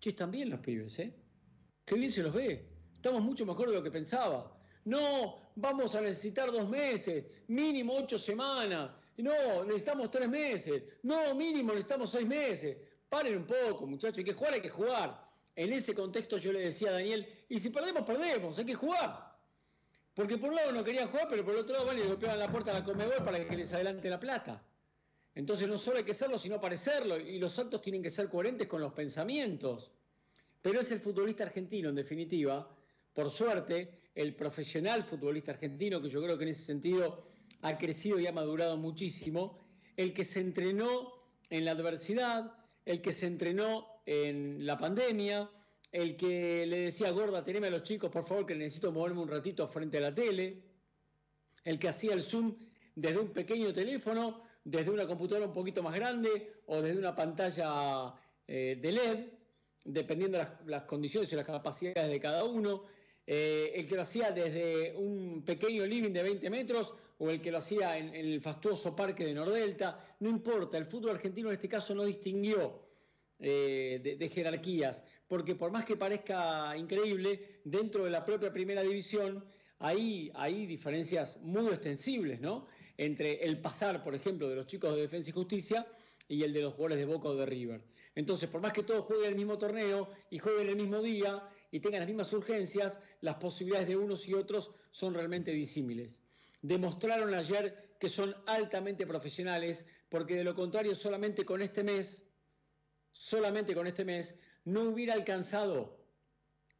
Che, 0.00 0.08
están 0.08 0.30
bien 0.30 0.48
los 0.48 0.60
pibes, 0.60 0.98
¿eh? 0.98 1.14
Qué 1.84 1.94
bien 1.94 2.10
se 2.10 2.22
los 2.22 2.32
ve. 2.32 2.70
Estamos 2.96 3.20
mucho 3.20 3.44
mejor 3.44 3.68
de 3.68 3.74
lo 3.74 3.82
que 3.82 3.90
pensaba. 3.90 4.58
No, 4.86 5.52
vamos 5.56 5.94
a 5.94 6.00
necesitar 6.00 6.50
dos 6.50 6.66
meses, 6.70 7.26
mínimo 7.48 7.94
ocho 7.94 8.18
semanas. 8.18 8.90
No, 9.18 9.62
necesitamos 9.66 10.10
tres 10.10 10.30
meses. 10.30 10.84
No, 11.02 11.34
mínimo 11.34 11.72
necesitamos 11.72 12.10
seis 12.10 12.26
meses. 12.26 12.78
Paren 13.10 13.36
un 13.36 13.46
poco, 13.46 13.86
muchachos, 13.86 14.16
hay 14.16 14.24
que 14.24 14.32
jugar, 14.32 14.54
hay 14.54 14.62
que 14.62 14.70
jugar. 14.70 15.22
En 15.54 15.70
ese 15.70 15.94
contexto 15.94 16.38
yo 16.38 16.50
le 16.50 16.60
decía 16.60 16.88
a 16.88 16.92
Daniel, 16.92 17.28
y 17.46 17.60
si 17.60 17.68
perdemos, 17.68 18.04
perdemos, 18.04 18.58
hay 18.58 18.64
que 18.64 18.74
jugar. 18.74 19.27
Porque 20.18 20.36
por 20.36 20.50
un 20.50 20.56
lado 20.56 20.72
no 20.72 20.82
querían 20.82 21.06
jugar, 21.06 21.28
pero 21.30 21.44
por 21.44 21.54
otro 21.54 21.74
lado 21.74 21.92
le 21.92 22.04
golpeaban 22.04 22.40
la 22.40 22.50
puerta 22.50 22.72
a 22.72 22.74
la 22.74 22.84
Comebol 22.84 23.24
para 23.24 23.46
que 23.46 23.56
les 23.56 23.72
adelante 23.72 24.10
la 24.10 24.18
plata. 24.18 24.60
Entonces 25.32 25.68
no 25.68 25.78
solo 25.78 25.98
hay 25.98 26.02
que 26.02 26.12
serlo, 26.12 26.36
sino 26.36 26.60
parecerlo, 26.60 27.20
y 27.20 27.38
los 27.38 27.56
actos 27.56 27.80
tienen 27.80 28.02
que 28.02 28.10
ser 28.10 28.28
coherentes 28.28 28.66
con 28.66 28.80
los 28.80 28.92
pensamientos. 28.92 29.92
Pero 30.60 30.80
es 30.80 30.90
el 30.90 30.98
futbolista 30.98 31.44
argentino, 31.44 31.90
en 31.90 31.94
definitiva, 31.94 32.68
por 33.12 33.30
suerte, 33.30 34.00
el 34.12 34.34
profesional 34.34 35.04
futbolista 35.04 35.52
argentino, 35.52 36.02
que 36.02 36.08
yo 36.08 36.20
creo 36.20 36.36
que 36.36 36.42
en 36.42 36.50
ese 36.50 36.64
sentido 36.64 37.28
ha 37.62 37.78
crecido 37.78 38.18
y 38.18 38.26
ha 38.26 38.32
madurado 38.32 38.76
muchísimo, 38.76 39.60
el 39.96 40.12
que 40.12 40.24
se 40.24 40.40
entrenó 40.40 41.12
en 41.48 41.64
la 41.64 41.70
adversidad, 41.70 42.56
el 42.84 43.00
que 43.00 43.12
se 43.12 43.28
entrenó 43.28 43.86
en 44.04 44.66
la 44.66 44.76
pandemia, 44.78 45.48
el 45.90 46.16
que 46.16 46.66
le 46.66 46.78
decía, 46.80 47.10
gorda, 47.10 47.44
teneme 47.44 47.68
a 47.68 47.70
los 47.70 47.82
chicos, 47.82 48.10
por 48.10 48.26
favor, 48.26 48.46
que 48.46 48.54
necesito 48.54 48.92
moverme 48.92 49.20
un 49.20 49.28
ratito 49.28 49.66
frente 49.68 49.98
a 49.98 50.02
la 50.02 50.14
tele, 50.14 50.62
el 51.64 51.78
que 51.78 51.88
hacía 51.88 52.14
el 52.14 52.22
Zoom 52.22 52.54
desde 52.94 53.18
un 53.18 53.32
pequeño 53.32 53.72
teléfono 53.72 54.48
desde 54.68 54.90
una 54.90 55.06
computadora 55.06 55.46
un 55.46 55.54
poquito 55.54 55.82
más 55.82 55.94
grande 55.94 56.52
o 56.66 56.82
desde 56.82 56.98
una 56.98 57.14
pantalla 57.14 58.12
eh, 58.46 58.78
de 58.80 58.92
LED, 58.92 59.26
dependiendo 59.84 60.36
de 60.36 60.46
las, 60.66 60.82
condiciones 60.82 61.32
y 61.32 61.36
las 61.36 61.46
capacidades 61.46 62.10
de 62.10 62.20
cada 62.20 62.44
uno. 62.44 62.84
Eh, 63.26 63.72
el 63.74 63.86
que 63.86 63.94
lo 63.94 64.02
hacía 64.02 64.30
desde 64.30 64.94
un 64.94 65.42
pequeño 65.44 65.86
living 65.86 66.12
de 66.12 66.22
20 66.22 66.50
metros 66.50 66.94
o 67.18 67.30
el 67.30 67.40
que 67.40 67.50
lo 67.50 67.58
hacía 67.58 67.96
en, 67.98 68.14
el 68.14 68.40
fastuoso 68.40 68.94
parque 68.94 69.24
de 69.24 69.34
Nordelta, 69.34 70.16
no 70.20 70.28
importa, 70.28 70.76
el 70.76 70.86
fútbol 70.86 71.12
argentino 71.12 71.48
en 71.48 71.54
este 71.54 71.68
caso 71.68 71.94
no 71.94 72.04
distinguió 72.04 72.88
eh, 73.38 74.00
de, 74.02 74.16
de, 74.16 74.28
jerarquías, 74.28 75.02
porque 75.28 75.54
por 75.54 75.70
más 75.70 75.84
que 75.84 75.96
parezca 75.96 76.76
increíble, 76.76 77.60
dentro 77.64 78.04
de 78.04 78.10
la 78.10 78.24
propia 78.24 78.52
primera 78.52 78.82
división 78.82 79.44
hay, 79.78 80.66
diferencias 80.66 81.38
muy 81.42 81.68
extensibles, 81.68 82.40
¿no? 82.40 82.66
entre 82.96 83.44
el 83.44 83.60
pasar, 83.60 84.02
por 84.02 84.14
ejemplo, 84.14 84.48
de 84.48 84.56
los 84.56 84.66
chicos 84.66 84.94
de 84.94 85.02
Defensa 85.02 85.30
y 85.30 85.32
Justicia 85.32 85.86
y 86.26 86.42
el 86.42 86.52
de 86.52 86.62
los 86.62 86.74
jugadores 86.74 86.98
de 86.98 87.04
Boca 87.04 87.28
o 87.28 87.36
de 87.36 87.46
River. 87.46 87.80
Entonces, 88.16 88.48
por 88.48 88.60
más 88.60 88.72
que 88.72 88.82
todos 88.82 89.04
jueguen 89.04 89.30
el 89.30 89.36
mismo 89.36 89.56
torneo 89.56 90.10
y 90.30 90.38
jueguen 90.38 90.68
el 90.68 90.76
mismo 90.76 91.00
día 91.00 91.48
y 91.70 91.78
tengan 91.78 92.00
las 92.00 92.08
mismas 92.08 92.32
urgencias, 92.32 92.98
las 93.20 93.36
posibilidades 93.36 93.86
de 93.86 93.96
unos 93.96 94.26
y 94.26 94.34
otros 94.34 94.72
son 94.90 95.14
realmente 95.14 95.52
disímiles. 95.52 96.22
Demostraron 96.60 97.32
ayer 97.34 97.94
que 98.00 98.08
son 98.08 98.34
altamente 98.46 99.06
profesionales, 99.06 99.84
porque 100.08 100.34
de 100.34 100.44
lo 100.44 100.54
contrario, 100.54 100.96
solamente 100.96 101.44
con 101.44 101.62
este 101.62 101.84
mes, 101.84 102.24
solamente 103.12 103.74
con 103.74 103.86
este 103.86 104.04
mes, 104.04 104.34
no 104.64 104.82
hubiera 104.90 105.14
alcanzado, 105.14 105.98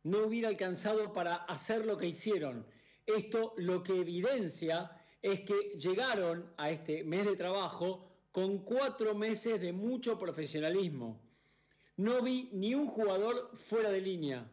no 0.02 0.26
hubiera 0.26 0.48
alcanzado 0.48 1.12
para 1.12 1.36
hacer 1.36 1.86
lo 1.86 1.96
que 1.96 2.06
hicieron. 2.06 2.66
Esto 3.06 3.54
lo 3.56 3.82
que 3.82 4.00
evidencia 4.00 4.90
es 5.22 5.40
que 5.40 5.70
llegaron 5.78 6.52
a 6.56 6.70
este 6.70 7.04
mes 7.04 7.26
de 7.26 7.36
trabajo 7.36 8.08
con 8.32 8.58
cuatro 8.58 9.14
meses 9.14 9.60
de 9.60 9.72
mucho 9.72 10.18
profesionalismo. 10.18 11.20
No 11.96 12.22
vi 12.22 12.50
ni 12.52 12.74
un 12.74 12.86
jugador 12.86 13.50
fuera 13.56 13.90
de 13.90 14.00
línea. 14.00 14.48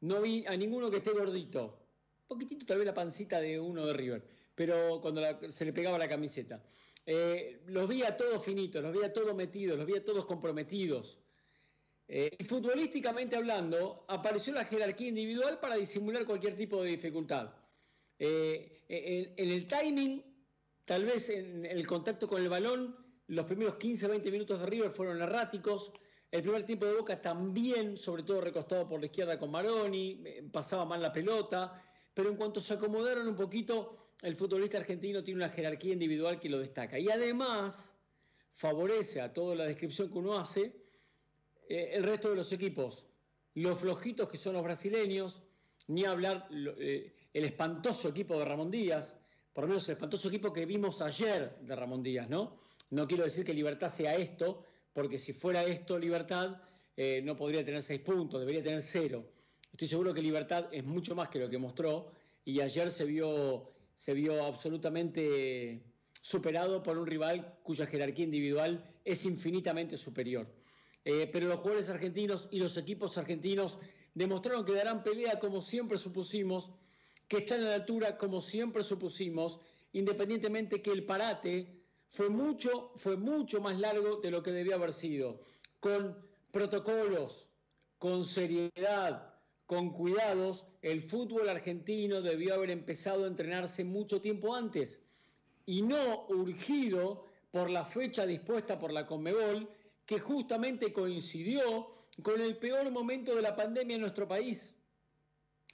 No 0.00 0.20
vi 0.20 0.44
a 0.46 0.56
ninguno 0.56 0.90
que 0.90 0.98
esté 0.98 1.12
gordito. 1.12 1.78
Un 2.22 2.28
poquitito 2.28 2.66
tal 2.66 2.78
vez 2.78 2.86
la 2.86 2.94
pancita 2.94 3.40
de 3.40 3.58
uno 3.58 3.86
de 3.86 3.92
River, 3.92 4.26
pero 4.54 5.00
cuando 5.00 5.22
se 5.50 5.64
le 5.64 5.72
pegaba 5.72 5.98
la 5.98 6.08
camiseta. 6.08 6.62
Eh, 7.06 7.62
los 7.66 7.88
vi 7.88 8.02
a 8.02 8.16
todos 8.16 8.44
finitos, 8.44 8.82
los 8.82 8.92
vi 8.92 9.02
a 9.02 9.12
todos 9.12 9.34
metidos, 9.34 9.78
los 9.78 9.86
vi 9.86 9.96
a 9.96 10.04
todos 10.04 10.26
comprometidos. 10.26 11.21
Eh, 12.08 12.30
y 12.38 12.44
futbolísticamente 12.44 13.36
hablando, 13.36 14.04
apareció 14.08 14.52
la 14.52 14.64
jerarquía 14.64 15.08
individual 15.08 15.58
para 15.60 15.76
disimular 15.76 16.26
cualquier 16.26 16.56
tipo 16.56 16.82
de 16.82 16.90
dificultad. 16.90 17.54
Eh, 18.18 18.84
en, 18.88 19.50
el 19.50 19.66
timing, 19.66 20.22
tal 20.84 21.04
vez 21.04 21.30
en 21.30 21.64
el 21.64 21.86
contacto 21.86 22.28
con 22.28 22.42
el 22.42 22.48
balón, 22.48 22.96
los 23.28 23.46
primeros 23.46 23.76
15-20 23.76 24.30
minutos 24.30 24.60
de 24.60 24.66
River 24.66 24.90
fueron 24.90 25.22
erráticos. 25.22 25.92
El 26.30 26.42
primer 26.42 26.64
tiempo 26.64 26.86
de 26.86 26.94
Boca 26.94 27.20
también, 27.20 27.96
sobre 27.96 28.22
todo 28.22 28.40
recostado 28.40 28.88
por 28.88 29.00
la 29.00 29.06
izquierda 29.06 29.38
con 29.38 29.50
Maroni, 29.50 30.22
eh, 30.24 30.48
pasaba 30.52 30.84
mal 30.84 31.00
la 31.00 31.12
pelota. 31.12 31.82
Pero 32.14 32.28
en 32.28 32.36
cuanto 32.36 32.60
se 32.60 32.74
acomodaron 32.74 33.26
un 33.26 33.36
poquito, 33.36 34.12
el 34.20 34.36
futbolista 34.36 34.78
argentino 34.78 35.24
tiene 35.24 35.44
una 35.44 35.48
jerarquía 35.48 35.94
individual 35.94 36.38
que 36.38 36.50
lo 36.50 36.58
destaca. 36.58 36.98
Y 36.98 37.08
además 37.08 37.94
favorece 38.52 39.20
a 39.20 39.32
toda 39.32 39.54
la 39.54 39.64
descripción 39.64 40.10
que 40.10 40.18
uno 40.18 40.38
hace 40.38 40.81
eh, 41.68 41.90
el 41.92 42.02
resto 42.02 42.30
de 42.30 42.36
los 42.36 42.52
equipos. 42.52 43.06
Los 43.54 43.78
flojitos 43.80 44.28
que 44.28 44.38
son 44.38 44.54
los 44.54 44.64
brasileños, 44.64 45.42
ni 45.88 46.04
hablar 46.04 46.48
eh, 46.50 47.12
el 47.32 47.44
espantoso 47.44 48.08
equipo 48.08 48.38
de 48.38 48.44
Ramón 48.44 48.70
Díaz, 48.70 49.14
por 49.52 49.64
lo 49.64 49.68
menos 49.68 49.88
el 49.88 49.94
espantoso 49.94 50.28
equipo 50.28 50.52
que 50.52 50.64
vimos 50.64 51.02
ayer 51.02 51.58
de 51.60 51.76
Ramón 51.76 52.02
Díaz, 52.02 52.28
¿no? 52.28 52.58
No 52.90 53.06
quiero 53.06 53.24
decir 53.24 53.44
que 53.44 53.54
Libertad 53.54 53.88
sea 53.88 54.16
esto, 54.16 54.64
porque 54.92 55.18
si 55.18 55.32
fuera 55.32 55.64
esto 55.64 55.98
Libertad, 55.98 56.60
eh, 56.96 57.20
no 57.22 57.36
podría 57.36 57.64
tener 57.64 57.82
seis 57.82 58.00
puntos, 58.00 58.40
debería 58.40 58.62
tener 58.62 58.82
cero. 58.82 59.24
Estoy 59.70 59.88
seguro 59.88 60.12
que 60.12 60.22
Libertad 60.22 60.66
es 60.72 60.84
mucho 60.84 61.14
más 61.14 61.28
que 61.28 61.38
lo 61.38 61.48
que 61.48 61.58
mostró 61.58 62.12
y 62.44 62.60
ayer 62.60 62.90
se 62.90 63.04
vio, 63.04 63.72
se 63.96 64.12
vio 64.12 64.44
absolutamente 64.44 65.82
superado 66.20 66.82
por 66.82 66.98
un 66.98 67.06
rival 67.06 67.58
cuya 67.62 67.86
jerarquía 67.86 68.26
individual 68.26 68.84
es 69.04 69.24
infinitamente 69.24 69.96
superior. 69.96 70.46
Eh, 71.04 71.28
pero 71.32 71.48
los 71.48 71.58
jugadores 71.58 71.88
argentinos 71.88 72.48
y 72.50 72.58
los 72.58 72.76
equipos 72.76 73.18
argentinos 73.18 73.78
demostraron 74.14 74.64
que 74.64 74.74
darán 74.74 75.02
pelea 75.02 75.38
como 75.38 75.60
siempre 75.60 75.98
supusimos, 75.98 76.70
que 77.28 77.38
están 77.38 77.60
a 77.62 77.70
la 77.70 77.74
altura 77.74 78.16
como 78.18 78.40
siempre 78.40 78.84
supusimos, 78.84 79.58
independientemente 79.92 80.82
que 80.82 80.92
el 80.92 81.04
parate 81.04 81.82
fue 82.08 82.28
mucho, 82.28 82.92
fue 82.96 83.16
mucho 83.16 83.60
más 83.60 83.80
largo 83.80 84.18
de 84.18 84.30
lo 84.30 84.42
que 84.42 84.52
debía 84.52 84.74
haber 84.74 84.92
sido, 84.92 85.40
con 85.80 86.16
protocolos, 86.50 87.48
con 87.98 88.24
seriedad, 88.24 89.32
con 89.66 89.90
cuidados, 89.90 90.66
el 90.82 91.02
fútbol 91.02 91.48
argentino 91.48 92.20
debió 92.20 92.54
haber 92.54 92.70
empezado 92.70 93.24
a 93.24 93.28
entrenarse 93.28 93.84
mucho 93.84 94.20
tiempo 94.20 94.54
antes 94.54 95.00
y 95.64 95.80
no 95.82 96.26
urgido 96.28 97.24
por 97.50 97.70
la 97.70 97.84
fecha 97.84 98.26
dispuesta 98.26 98.78
por 98.78 98.92
la 98.92 99.06
Conmebol, 99.06 99.68
que 100.06 100.18
justamente 100.20 100.92
coincidió 100.92 101.88
con 102.22 102.40
el 102.40 102.56
peor 102.58 102.90
momento 102.90 103.34
de 103.34 103.42
la 103.42 103.56
pandemia 103.56 103.94
en 103.94 104.02
nuestro 104.02 104.28
país. 104.28 104.74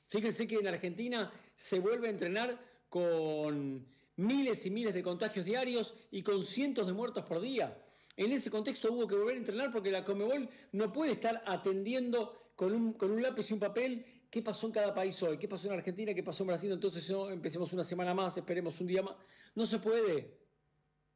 Fíjense 0.09 0.47
que 0.47 0.57
en 0.57 0.69
Argentina 0.69 1.33
se 1.55 1.81
vuelve 1.81 2.09
a 2.09 2.11
entrenar 2.11 2.59
con 2.89 3.87
miles 4.17 4.65
y 4.67 4.71
miles 4.71 4.95
de 4.95 5.03
contagios 5.03 5.45
diarios 5.45 5.95
y 6.11 6.23
con 6.23 6.43
cientos 6.43 6.87
de 6.87 6.93
muertos 6.93 7.25
por 7.25 7.41
día. 7.41 7.77
En 8.17 8.33
ese 8.33 8.51
contexto 8.51 8.93
hubo 8.93 9.07
que 9.07 9.15
volver 9.15 9.37
a 9.37 9.39
entrenar 9.39 9.73
porque 9.73 9.91
la 9.91 10.05
Comebol 10.05 10.49
no 10.73 10.93
puede 10.93 11.13
estar 11.13 11.43
atendiendo 11.47 12.53
con 12.57 12.75
un, 12.75 12.93
con 12.95 13.11
un 13.13 13.23
lápiz 13.23 13.51
y 13.51 13.55
un 13.55 13.61
papel 13.61 14.05
qué 14.31 14.43
pasó 14.43 14.67
en 14.67 14.73
cada 14.73 14.95
país 14.95 15.23
hoy, 15.23 15.39
qué 15.39 15.49
pasó 15.49 15.69
en 15.69 15.75
Argentina, 15.75 16.13
qué 16.13 16.23
pasó 16.23 16.43
en 16.43 16.49
Brasil, 16.49 16.73
entonces 16.73 17.09
empecemos 17.31 17.73
una 17.73 17.85
semana 17.85 18.15
más, 18.15 18.37
esperemos 18.37 18.81
un 18.81 18.87
día 18.87 19.03
más. 19.03 19.17
No 19.55 19.67
se 19.67 19.79
puede, 19.79 20.37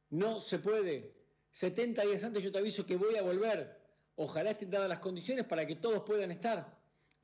no 0.09 0.39
se 0.39 0.59
puede. 0.59 1.13
70 1.53 2.01
días 2.01 2.23
antes 2.23 2.43
yo 2.43 2.51
te 2.51 2.57
aviso 2.57 2.85
que 2.85 2.97
voy 2.97 3.15
a 3.15 3.21
volver. 3.21 3.79
Ojalá 4.15 4.51
estén 4.51 4.71
dadas 4.71 4.89
las 4.89 4.99
condiciones 4.99 5.45
para 5.45 5.65
que 5.65 5.75
todos 5.75 6.03
puedan 6.03 6.31
estar. 6.31 6.77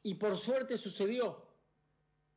Y 0.03 0.15
por 0.15 0.37
suerte 0.37 0.77
sucedió. 0.77 1.45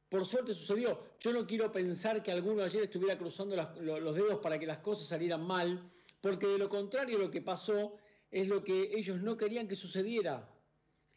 Por 0.08 0.26
suerte 0.26 0.54
sucedió. 0.54 1.04
Yo 1.20 1.32
no 1.32 1.46
quiero 1.46 1.70
pensar 1.70 2.22
que 2.22 2.32
alguno 2.32 2.62
ayer 2.62 2.84
estuviera 2.84 3.18
cruzando 3.18 3.56
los 3.56 4.14
dedos 4.14 4.40
para 4.40 4.58
que 4.58 4.66
las 4.66 4.78
cosas 4.78 5.06
salieran 5.06 5.46
mal, 5.46 5.90
porque 6.20 6.46
de 6.46 6.58
lo 6.58 6.68
contrario 6.68 7.18
lo 7.18 7.30
que 7.30 7.42
pasó 7.42 7.96
es 8.30 8.48
lo 8.48 8.64
que 8.64 8.90
ellos 8.94 9.20
no 9.20 9.36
querían 9.36 9.68
que 9.68 9.76
sucediera. 9.76 10.48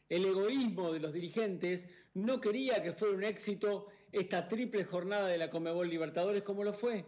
El 0.09 0.25
egoísmo 0.25 0.91
de 0.91 0.99
los 0.99 1.13
dirigentes 1.13 1.87
no 2.13 2.41
quería 2.41 2.83
que 2.83 2.93
fuera 2.93 3.15
un 3.15 3.23
éxito 3.23 3.87
esta 4.11 4.47
triple 4.47 4.83
jornada 4.83 5.27
de 5.27 5.37
la 5.37 5.49
Comebol 5.49 5.89
Libertadores 5.89 6.43
como 6.43 6.65
lo 6.65 6.73
fue. 6.73 7.05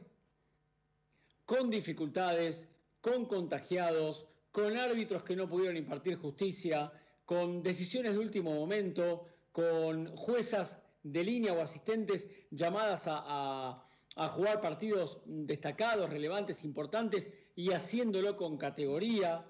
Con 1.46 1.70
dificultades, 1.70 2.68
con 3.02 3.26
contagiados, 3.26 4.26
con 4.52 4.78
árbitros 4.78 5.24
que 5.24 5.36
no 5.36 5.48
pudieron 5.48 5.78
impartir 5.78 6.18
justicia, 6.18 6.92
con 7.26 7.62
decisiones 7.62 8.14
de 8.14 8.20
último 8.20 8.54
momento, 8.54 9.26
con 9.52 10.16
juezas 10.16 10.80
de 11.04 11.24
línea 11.24 11.54
o 11.54 11.62
asistentes 11.62 12.28
llamadas 12.52 13.04
a, 13.08 13.84
jugar 14.30 14.62
partidos 14.62 15.20
destacados, 15.26 16.10
relevantes, 16.10 16.64
importantes 16.64 17.30
y 17.56 17.72
haciéndolo 17.72 18.36
con 18.36 18.58
categoría. 18.58 19.46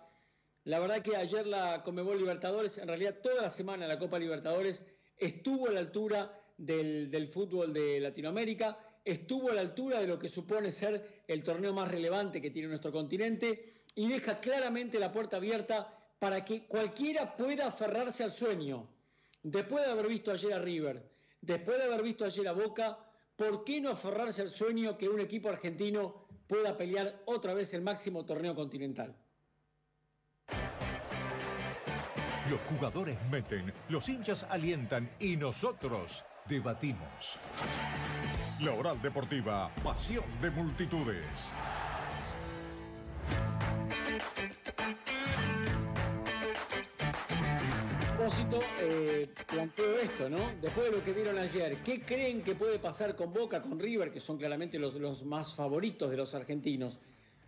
La 0.65 0.79
verdad 0.79 1.01
que 1.01 1.15
ayer 1.15 1.47
la 1.47 1.83
Comebol 1.83 2.17
Libertadores, 2.17 2.77
en 2.77 2.87
realidad 2.87 3.19
toda 3.21 3.43
la 3.43 3.49
semana 3.49 3.87
la 3.87 3.97
Copa 3.97 4.19
Libertadores 4.19 4.83
estuvo 5.17 5.67
a 5.67 5.71
la 5.71 5.79
altura 5.79 6.37
del, 6.57 7.09
del, 7.09 7.29
fútbol 7.29 7.71
de 7.71 7.99
Latinoamérica, 8.01 8.77
estuvo 9.11 9.49
a 9.49 9.53
la 9.53 9.61
altura 9.61 9.99
de 9.99 10.07
lo 10.07 10.19
que 10.19 10.29
supone 10.29 10.71
ser 10.71 11.23
el 11.27 11.43
torneo 11.43 11.73
más 11.73 11.87
relevante 11.87 12.41
que 12.41 12.51
tiene 12.51 12.67
nuestro 12.67 12.91
continente 12.91 13.83
y 13.95 14.07
deja 14.07 14.39
claramente 14.39 14.99
la 14.99 15.11
puerta 15.11 15.37
abierta 15.37 15.93
para 16.19 16.43
que 16.43 16.67
cualquiera 16.67 17.35
pueda 17.35 17.67
aferrarse 17.67 18.23
al 18.23 18.31
sueño. 18.31 18.87
Después 19.43 19.85
de 19.85 19.91
haber 19.91 20.07
visto 20.07 20.31
ayer 20.31 20.53
a 20.53 20.59
River, 20.59 21.09
después 21.41 21.77
de 21.77 21.83
haber 21.83 22.03
visto 22.03 22.25
ayer 22.25 22.47
a 22.47 22.53
Boca, 22.53 22.97
¿por 23.35 23.63
qué 23.63 23.79
no 23.79 23.91
aferrarse 23.91 24.41
al 24.41 24.51
sueño 24.51 24.97
que 24.97 25.07
un 25.07 25.19
equipo 25.19 25.49
argentino 25.49 26.27
pueda 26.47 26.75
pelear 26.75 27.21
otra 27.25 27.53
vez 27.53 27.73
el 27.73 27.81
máximo 27.81 28.25
torneo 28.25 28.55
continental. 28.55 29.15
Los 32.49 32.61
jugadores 32.61 33.17
meten, 33.29 33.73
los 33.89 34.07
hinchas 34.07 34.45
alientan 34.49 35.09
y 35.19 35.35
nosotros 35.35 36.23
debatimos. 36.47 37.37
La 38.59 38.73
Oral 38.73 38.99
Deportiva, 39.01 39.69
pasión 39.83 40.23
de 40.41 40.49
multitudes. 40.49 41.25
propósito, 48.17 48.59
eh, 48.79 49.29
planteo 49.47 49.99
esto, 49.99 50.27
¿no? 50.27 50.51
Después 50.59 50.87
de 50.87 50.97
lo 50.97 51.03
que 51.03 51.13
vieron 51.13 51.37
ayer, 51.37 51.77
¿qué 51.83 52.01
creen 52.01 52.41
que 52.41 52.55
puede 52.55 52.77
pasar 52.79 53.15
con 53.15 53.31
Boca, 53.31 53.61
con 53.61 53.79
River, 53.79 54.11
que 54.11 54.19
son 54.19 54.37
claramente 54.37 54.77
los, 54.79 54.95
los 54.95 55.23
más 55.23 55.55
favoritos 55.55 56.09
de 56.09 56.17
los 56.17 56.33
argentinos? 56.33 56.99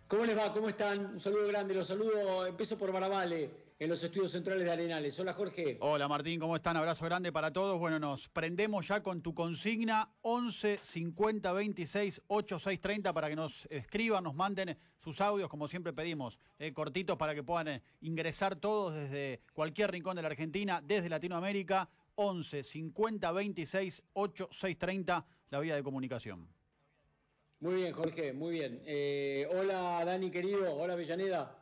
¿Cómo 0.06 0.24
les 0.24 0.38
va? 0.38 0.52
¿Cómo 0.52 0.68
están? 0.68 1.06
Un 1.06 1.20
saludo 1.20 1.48
grande, 1.48 1.74
los 1.74 1.88
saludo, 1.88 2.46
empiezo 2.46 2.78
por 2.78 2.92
Barabale 2.92 3.69
en 3.80 3.88
los 3.88 4.04
estudios 4.04 4.30
centrales 4.30 4.66
de 4.66 4.70
Arenales. 4.70 5.18
Hola 5.18 5.32
Jorge. 5.32 5.78
Hola 5.80 6.06
Martín, 6.06 6.38
¿cómo 6.38 6.54
están? 6.54 6.76
Abrazo 6.76 7.06
grande 7.06 7.32
para 7.32 7.50
todos. 7.50 7.78
Bueno, 7.78 7.98
nos 7.98 8.28
prendemos 8.28 8.86
ya 8.86 9.02
con 9.02 9.22
tu 9.22 9.34
consigna 9.34 10.12
11 10.20 10.76
50 10.82 11.50
26 11.50 12.20
86 12.26 12.78
30 12.78 13.12
para 13.14 13.30
que 13.30 13.36
nos 13.36 13.64
escriban, 13.70 14.22
nos 14.22 14.34
manden 14.34 14.76
sus 15.02 15.22
audios, 15.22 15.48
como 15.48 15.66
siempre 15.66 15.94
pedimos, 15.94 16.38
eh, 16.58 16.74
cortitos 16.74 17.16
para 17.16 17.34
que 17.34 17.42
puedan 17.42 17.68
eh, 17.68 17.82
ingresar 18.02 18.54
todos 18.56 18.94
desde 18.94 19.40
cualquier 19.54 19.90
rincón 19.90 20.14
de 20.14 20.22
la 20.22 20.28
Argentina, 20.28 20.82
desde 20.84 21.08
Latinoamérica. 21.08 21.88
11 22.16 22.64
50 22.64 23.32
26 23.32 24.02
86 24.12 24.78
30, 24.78 25.26
la 25.48 25.60
vía 25.60 25.74
de 25.74 25.82
comunicación. 25.82 26.46
Muy 27.60 27.76
bien, 27.76 27.92
Jorge, 27.94 28.34
muy 28.34 28.52
bien. 28.52 28.82
Eh, 28.84 29.48
hola 29.50 30.04
Dani 30.04 30.30
querido, 30.30 30.74
hola 30.74 30.96
Villaneda. 30.96 31.59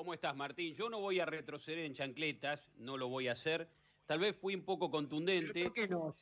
¿Cómo 0.00 0.14
estás, 0.14 0.34
Martín? 0.34 0.74
Yo 0.76 0.88
no 0.88 0.98
voy 0.98 1.20
a 1.20 1.26
retroceder 1.26 1.80
en 1.80 1.92
chancletas, 1.92 2.72
no 2.78 2.96
lo 2.96 3.08
voy 3.08 3.28
a 3.28 3.32
hacer. 3.32 3.68
Tal 4.06 4.18
vez 4.18 4.34
fui 4.34 4.54
un 4.54 4.64
poco 4.64 4.90
contundente. 4.90 5.64
¿Por 5.64 5.74
qué 5.74 5.88
no? 5.88 6.16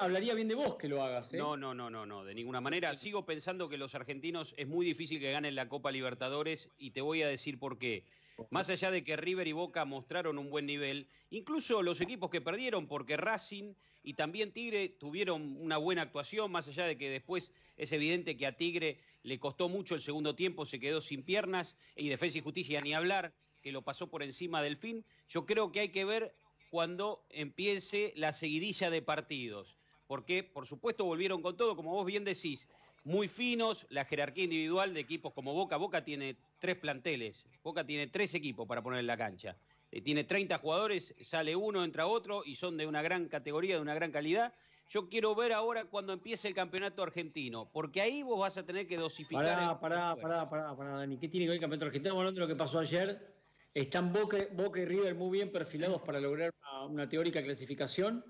hablaría 0.00 0.32
bien 0.32 0.48
de 0.48 0.54
vos 0.54 0.76
que 0.76 0.88
lo 0.88 1.02
hagas. 1.02 1.30
¿eh? 1.34 1.36
No, 1.36 1.54
no, 1.54 1.74
no, 1.74 1.90
no, 1.90 2.06
no, 2.06 2.24
de 2.24 2.34
ninguna 2.34 2.62
manera. 2.62 2.94
Sigo 2.94 3.26
pensando 3.26 3.68
que 3.68 3.76
los 3.76 3.94
argentinos 3.94 4.54
es 4.56 4.66
muy 4.66 4.86
difícil 4.86 5.20
que 5.20 5.30
ganen 5.30 5.54
la 5.54 5.68
Copa 5.68 5.92
Libertadores 5.92 6.70
y 6.78 6.92
te 6.92 7.02
voy 7.02 7.20
a 7.20 7.28
decir 7.28 7.58
por 7.58 7.78
qué. 7.78 8.06
Más 8.48 8.70
allá 8.70 8.90
de 8.90 9.04
que 9.04 9.14
River 9.18 9.46
y 9.46 9.52
Boca 9.52 9.84
mostraron 9.84 10.38
un 10.38 10.48
buen 10.48 10.64
nivel, 10.64 11.06
incluso 11.28 11.82
los 11.82 12.00
equipos 12.00 12.30
que 12.30 12.40
perdieron, 12.40 12.88
porque 12.88 13.18
Racing 13.18 13.74
y 14.02 14.14
también 14.14 14.52
Tigre 14.52 14.88
tuvieron 14.88 15.58
una 15.60 15.76
buena 15.76 16.00
actuación, 16.00 16.50
más 16.50 16.66
allá 16.66 16.86
de 16.86 16.96
que 16.96 17.10
después 17.10 17.52
es 17.76 17.92
evidente 17.92 18.38
que 18.38 18.46
a 18.46 18.56
Tigre 18.56 18.98
le 19.22 19.38
costó 19.38 19.68
mucho 19.68 19.94
el 19.94 20.00
segundo 20.00 20.34
tiempo, 20.34 20.66
se 20.66 20.80
quedó 20.80 21.00
sin 21.00 21.22
piernas 21.22 21.76
y 21.96 22.08
Defensa 22.08 22.38
y 22.38 22.42
Justicia 22.42 22.80
ni 22.80 22.94
hablar, 22.94 23.32
que 23.62 23.72
lo 23.72 23.82
pasó 23.82 24.08
por 24.08 24.22
encima 24.22 24.62
del 24.62 24.76
fin. 24.76 25.04
Yo 25.28 25.46
creo 25.46 25.70
que 25.70 25.80
hay 25.80 25.88
que 25.90 26.04
ver 26.04 26.34
cuando 26.70 27.24
empiece 27.30 28.12
la 28.16 28.32
seguidilla 28.32 28.90
de 28.90 29.02
partidos, 29.02 29.76
porque 30.06 30.42
por 30.42 30.66
supuesto 30.66 31.04
volvieron 31.04 31.42
con 31.42 31.56
todo, 31.56 31.76
como 31.76 31.92
vos 31.92 32.06
bien 32.06 32.24
decís, 32.24 32.66
muy 33.04 33.28
finos, 33.28 33.86
la 33.90 34.04
jerarquía 34.04 34.44
individual 34.44 34.94
de 34.94 35.00
equipos 35.00 35.32
como 35.32 35.54
Boca. 35.54 35.76
Boca 35.76 36.04
tiene 36.04 36.36
tres 36.58 36.76
planteles, 36.76 37.44
Boca 37.62 37.84
tiene 37.84 38.06
tres 38.06 38.34
equipos 38.34 38.66
para 38.66 38.82
poner 38.82 39.00
en 39.00 39.06
la 39.06 39.16
cancha. 39.16 39.56
Eh, 39.90 40.00
tiene 40.00 40.24
30 40.24 40.58
jugadores, 40.58 41.14
sale 41.20 41.54
uno, 41.54 41.84
entra 41.84 42.06
otro 42.06 42.42
y 42.44 42.56
son 42.56 42.76
de 42.78 42.86
una 42.86 43.02
gran 43.02 43.28
categoría, 43.28 43.76
de 43.76 43.82
una 43.82 43.94
gran 43.94 44.10
calidad. 44.10 44.54
Yo 44.92 45.08
quiero 45.08 45.34
ver 45.34 45.54
ahora 45.54 45.86
cuando 45.86 46.12
empiece 46.12 46.48
el 46.48 46.54
campeonato 46.54 47.02
argentino, 47.02 47.66
porque 47.72 48.02
ahí 48.02 48.22
vos 48.22 48.38
vas 48.38 48.58
a 48.58 48.66
tener 48.66 48.86
que 48.86 48.98
dosificar. 48.98 49.42
Pará, 49.42 49.80
pará, 49.80 50.16
pará, 50.16 50.50
pará, 50.50 50.76
pará, 50.76 50.98
Dani. 50.98 51.16
¿Qué 51.16 51.28
tiene 51.28 51.46
que 51.46 51.48
ver 51.48 51.54
el 51.54 51.60
campeonato 51.62 51.86
argentino? 51.86 52.10
Estamos 52.10 52.20
hablando 52.20 52.40
de 52.42 52.46
lo 52.46 52.52
que 52.52 52.58
pasó 52.58 52.78
ayer. 52.78 53.34
Están 53.72 54.12
Boca, 54.12 54.36
Boca 54.52 54.80
y 54.80 54.84
River 54.84 55.14
muy 55.14 55.30
bien 55.30 55.50
perfilados 55.50 56.02
para 56.02 56.20
lograr 56.20 56.52
una, 56.90 57.08
teórica 57.08 57.42
clasificación. 57.42 58.22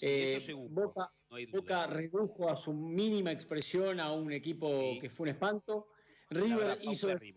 Eh, 0.00 0.40
Boca, 0.70 1.12
Boca, 1.52 1.86
redujo 1.86 2.50
a 2.50 2.56
su 2.56 2.72
mínima 2.72 3.30
expresión 3.30 4.00
a 4.00 4.10
un 4.10 4.32
equipo 4.32 4.98
que 5.00 5.08
fue 5.10 5.28
un 5.28 5.28
espanto. 5.28 5.86
River 6.30 6.80
hizo, 6.82 7.06
de, 7.06 7.32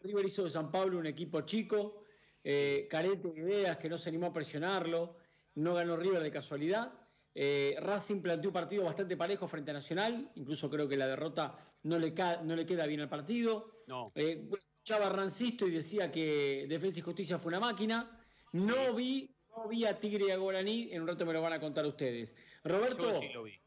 River 0.00 0.26
hizo 0.26 0.44
de 0.44 0.50
San 0.50 0.70
Pablo 0.70 0.98
un 0.98 1.06
equipo 1.06 1.40
chico, 1.40 2.04
eh, 2.44 2.86
carente 2.88 3.32
de 3.32 3.40
ideas, 3.40 3.78
que 3.78 3.88
no 3.88 3.98
se 3.98 4.10
animó 4.10 4.26
a 4.26 4.32
presionarlo. 4.32 5.16
No 5.56 5.74
ganó 5.74 5.96
River 5.96 6.22
de 6.22 6.30
casualidad. 6.30 7.01
Eh, 7.34 7.76
Racing 7.80 8.20
planteó 8.20 8.50
un 8.50 8.54
partido 8.54 8.84
bastante 8.84 9.16
parejo 9.16 9.48
frente 9.48 9.70
a 9.70 9.74
Nacional, 9.74 10.30
incluso 10.34 10.68
creo 10.68 10.88
que 10.88 10.96
la 10.96 11.06
derrota 11.06 11.58
no 11.84 11.98
le, 11.98 12.12
no 12.44 12.54
le 12.56 12.66
queda 12.66 12.86
bien 12.86 13.00
al 13.00 13.08
partido. 13.08 13.82
No. 13.86 14.12
Eh, 14.14 14.48
escuchaba 14.52 15.08
Rancisto 15.08 15.66
y 15.66 15.70
decía 15.70 16.10
que 16.10 16.66
Defensa 16.68 16.98
y 16.98 17.02
Justicia 17.02 17.38
fue 17.38 17.50
una 17.50 17.60
máquina. 17.60 18.18
No 18.52 18.94
vi, 18.94 19.34
no 19.56 19.68
vi 19.68 19.84
a 19.86 19.98
Tigre 19.98 20.26
y 20.26 20.30
a 20.30 20.36
Guaraní, 20.36 20.92
en 20.92 21.02
un 21.02 21.08
rato 21.08 21.24
me 21.24 21.32
lo 21.32 21.40
van 21.40 21.54
a 21.54 21.60
contar 21.60 21.86
ustedes. 21.86 22.34
Roberto, 22.64 23.20
sí 23.20 23.28
lo 23.32 23.44
vi. 23.44 23.58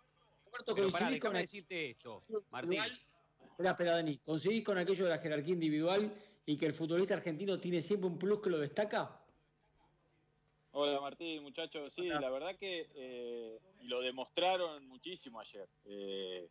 Roberto, 0.45 0.75
coincidís 0.75 1.19
con 1.19 1.34
decirte 1.34 1.89
esto, 1.91 2.23
Martín. 2.51 2.80
Espera, 2.80 3.71
espera, 3.71 3.91
Dani. 3.93 4.17
¿Coincidís 4.19 4.63
con 4.63 4.78
aquello 4.78 5.06
de 5.06 5.12
la 5.12 5.17
jerarquía 5.17 5.54
individual 5.54 6.13
y 6.45 6.58
que 6.58 6.67
el 6.67 6.73
futbolista 6.73 7.15
argentino 7.15 7.60
tiene 7.60 7.82
siempre 7.82 8.08
un 8.08 8.19
plus 8.19 8.41
que 8.41 8.49
lo 8.49 8.60
destaca? 8.60 9.21
Hola 10.77 10.99
Martín, 10.99 11.41
muchachos. 11.41 11.93
Sí, 11.93 12.09
la 12.09 12.29
verdad 12.29 12.57
que 12.57 12.89
eh, 12.95 13.57
lo 13.83 14.01
demostraron 14.01 14.85
muchísimo 14.89 15.39
ayer. 15.39 15.69
Eh, 15.85 16.49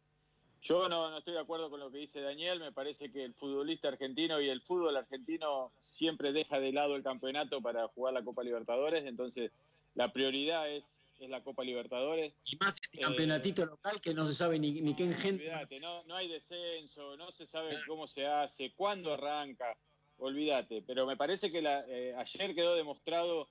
yo 0.63 0.89
no, 0.89 1.19
estoy 1.19 1.35
de 1.35 1.41
acuerdo 1.41 1.69
con 1.69 1.79
lo 1.79 1.91
que 1.91 1.99
dice 1.99 2.23
Daniel. 2.23 2.59
Me 2.59 2.73
parece 2.73 3.13
que 3.13 3.23
el 3.23 3.35
futbolista 3.35 3.89
argentino 3.89 4.41
y 4.41 4.49
el 4.49 4.63
fútbol 4.63 4.97
argentino 4.97 5.73
siempre 5.79 6.33
deja 6.33 6.59
de 6.59 6.73
lado 6.73 6.97
el 6.97 7.03
campeonato 7.03 7.61
para 7.61 7.87
jugar 7.89 8.15
la 8.15 8.25
Copa 8.25 8.43
Libertadores. 8.43 9.05
Entonces, 9.05 9.53
la 9.95 10.11
prioridad 10.11 10.71
es, 10.71 10.85
es 11.21 11.29
la 11.29 11.43
Copa 11.43 11.63
Libertadores. 11.63 12.33
Y 12.47 12.57
más 12.57 12.81
este 12.83 13.01
campeonatito 13.03 13.67
local 13.67 14.01
que 14.01 14.15
no 14.15 14.27
se 14.27 14.33
sabe 14.33 14.59
ni, 14.59 14.81
ni 14.81 14.97
qué 14.97 15.13
gente. 15.13 15.53
No, 15.83 16.03
no 16.05 16.17
hay 16.17 16.29
descenso, 16.29 17.15
no 17.19 17.31
se 17.33 17.47
sabe 17.47 17.77
cómo 17.87 18.07
se 18.07 18.27
hace, 18.27 18.73
cuándo 18.73 19.13
arranca. 19.13 19.77
Olvídate. 20.17 20.81
Pero 20.81 21.05
me 21.05 21.19
parece 21.19 21.53
que 21.53 21.61
la, 21.61 21.85
eh, 21.89 22.15
ayer 22.17 22.55
quedó 22.55 22.75
demostrado 22.75 23.51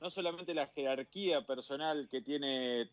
no 0.00 0.10
solamente 0.10 0.54
la 0.54 0.68
jerarquía 0.68 1.46
personal 1.46 2.08
que 2.10 2.22
tiene 2.22 2.90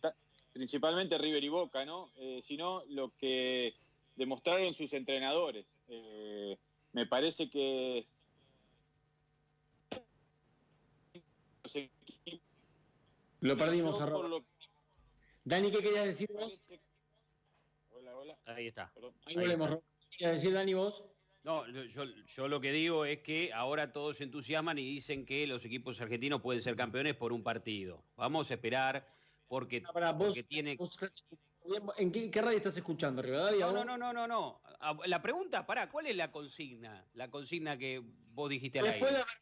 principalmente 0.53 1.17
River 1.17 1.43
y 1.43 1.49
Boca, 1.49 1.85
¿no? 1.85 2.09
Eh, 2.17 2.41
sino 2.45 2.83
lo 2.89 3.11
que 3.17 3.75
demostraron 4.15 4.73
sus 4.73 4.93
entrenadores. 4.93 5.65
Eh, 5.87 6.57
me 6.93 7.05
parece 7.05 7.49
que 7.49 8.05
lo 13.41 13.57
perdimos 13.57 14.01
a 14.01 14.09
Dani, 15.43 15.69
¿qué 15.69 15.79
querías 15.79 16.05
decir 16.05 16.31
vos? 16.33 16.59
Hola, 17.91 18.15
hola. 18.15 18.37
Ahí 18.45 18.67
está. 18.67 18.91
Ahí, 19.25 19.35
volvemos. 19.35 19.77
¿Qué 20.09 20.17
querías 20.17 20.41
decir, 20.41 20.53
Dani, 20.53 20.73
vos? 20.73 21.03
No, 21.45 21.67
yo, 21.67 22.05
yo, 22.05 22.47
lo 22.47 22.59
que 22.59 22.71
digo 22.71 23.05
es 23.05 23.19
que 23.19 23.53
ahora 23.53 23.93
todos 23.93 24.17
se 24.17 24.23
entusiasman 24.23 24.79
y 24.79 24.83
dicen 24.83 25.27
que 25.27 25.45
los 25.45 25.63
equipos 25.63 26.01
argentinos 26.01 26.41
pueden 26.41 26.59
ser 26.59 26.75
campeones 26.75 27.15
por 27.15 27.31
un 27.31 27.43
partido. 27.43 28.03
Vamos 28.17 28.49
a 28.49 28.55
esperar 28.55 29.07
porque, 29.47 29.83
tiene... 30.49 30.75
¿En 31.97 32.11
qué, 32.11 32.41
radio 32.41 32.57
estás 32.57 32.75
escuchando, 32.77 33.21
Rivadavia? 33.21 33.67
No, 33.67 33.85
no, 33.85 33.95
no, 33.95 34.11
no, 34.11 34.27
no, 34.27 34.59
La 35.05 35.21
pregunta, 35.21 35.67
pará, 35.67 35.87
¿cuál 35.87 36.07
es 36.07 36.15
la 36.15 36.31
consigna? 36.31 37.05
La 37.13 37.29
consigna 37.29 37.77
que 37.77 38.01
vos 38.33 38.49
dijiste 38.49 38.79
al 38.79 38.85
Después 38.85 39.11
de 39.11 39.17
haber 39.17 39.35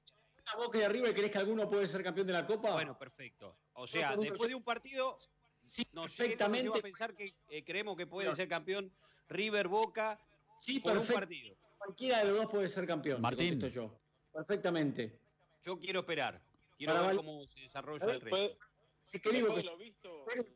Boca 0.58 0.78
y 0.80 0.82
arriba, 0.82 1.08
¿crees 1.14 1.32
que 1.32 1.38
alguno 1.38 1.70
puede 1.70 1.88
ser 1.88 2.04
campeón 2.04 2.28
de 2.28 2.34
la 2.34 2.46
Copa? 2.46 2.74
Bueno, 2.74 3.00
perfecto. 3.00 3.56
O 3.76 3.88
sea, 3.88 4.18
después 4.18 4.50
de 4.50 4.56
un 4.56 4.64
partido, 4.64 5.16
sí, 5.62 5.86
perfectamente. 5.86 6.80
a 6.80 6.82
pensar 6.82 7.16
que 7.16 7.34
eh, 7.48 7.64
creemos 7.64 7.96
que 7.96 8.08
puede 8.08 8.36
ser 8.36 8.50
campeón 8.50 8.92
River 9.30 9.70
Boca 9.70 10.20
sí, 10.60 10.82
por 10.82 10.98
un 10.98 11.08
partido 11.08 11.56
cualquiera 11.84 12.20
de 12.20 12.26
los 12.26 12.38
dos 12.38 12.52
puede 12.52 12.70
ser 12.70 12.86
campeón. 12.88 13.22
Martín. 13.22 13.60
Yo. 13.70 14.00
Perfectamente. 14.32 15.20
Yo 15.64 15.78
quiero 15.80 16.02
esperar. 16.02 16.42
Quiero 16.78 17.08
ver 17.08 17.16
cómo 17.16 17.46
se 17.48 17.62
desarrolla 17.62 18.06
el 18.06 18.22
resto. 18.22 18.58
Si 19.02 19.20
querés, 19.20 19.44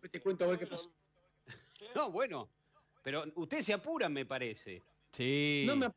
que 0.02 0.10
te 0.10 0.22
cuento 0.22 0.46
a 0.46 0.48
ver 0.48 0.60
qué 0.60 0.68
pasa. 0.68 0.90
No, 1.94 2.10
bueno. 2.12 2.50
Pero 3.04 3.26
usted 3.36 3.62
se 3.62 3.74
apuran, 3.74 4.12
me 4.12 4.26
parece. 4.26 4.84
Sí. 5.12 5.64
No 5.68 5.76
me 5.76 5.90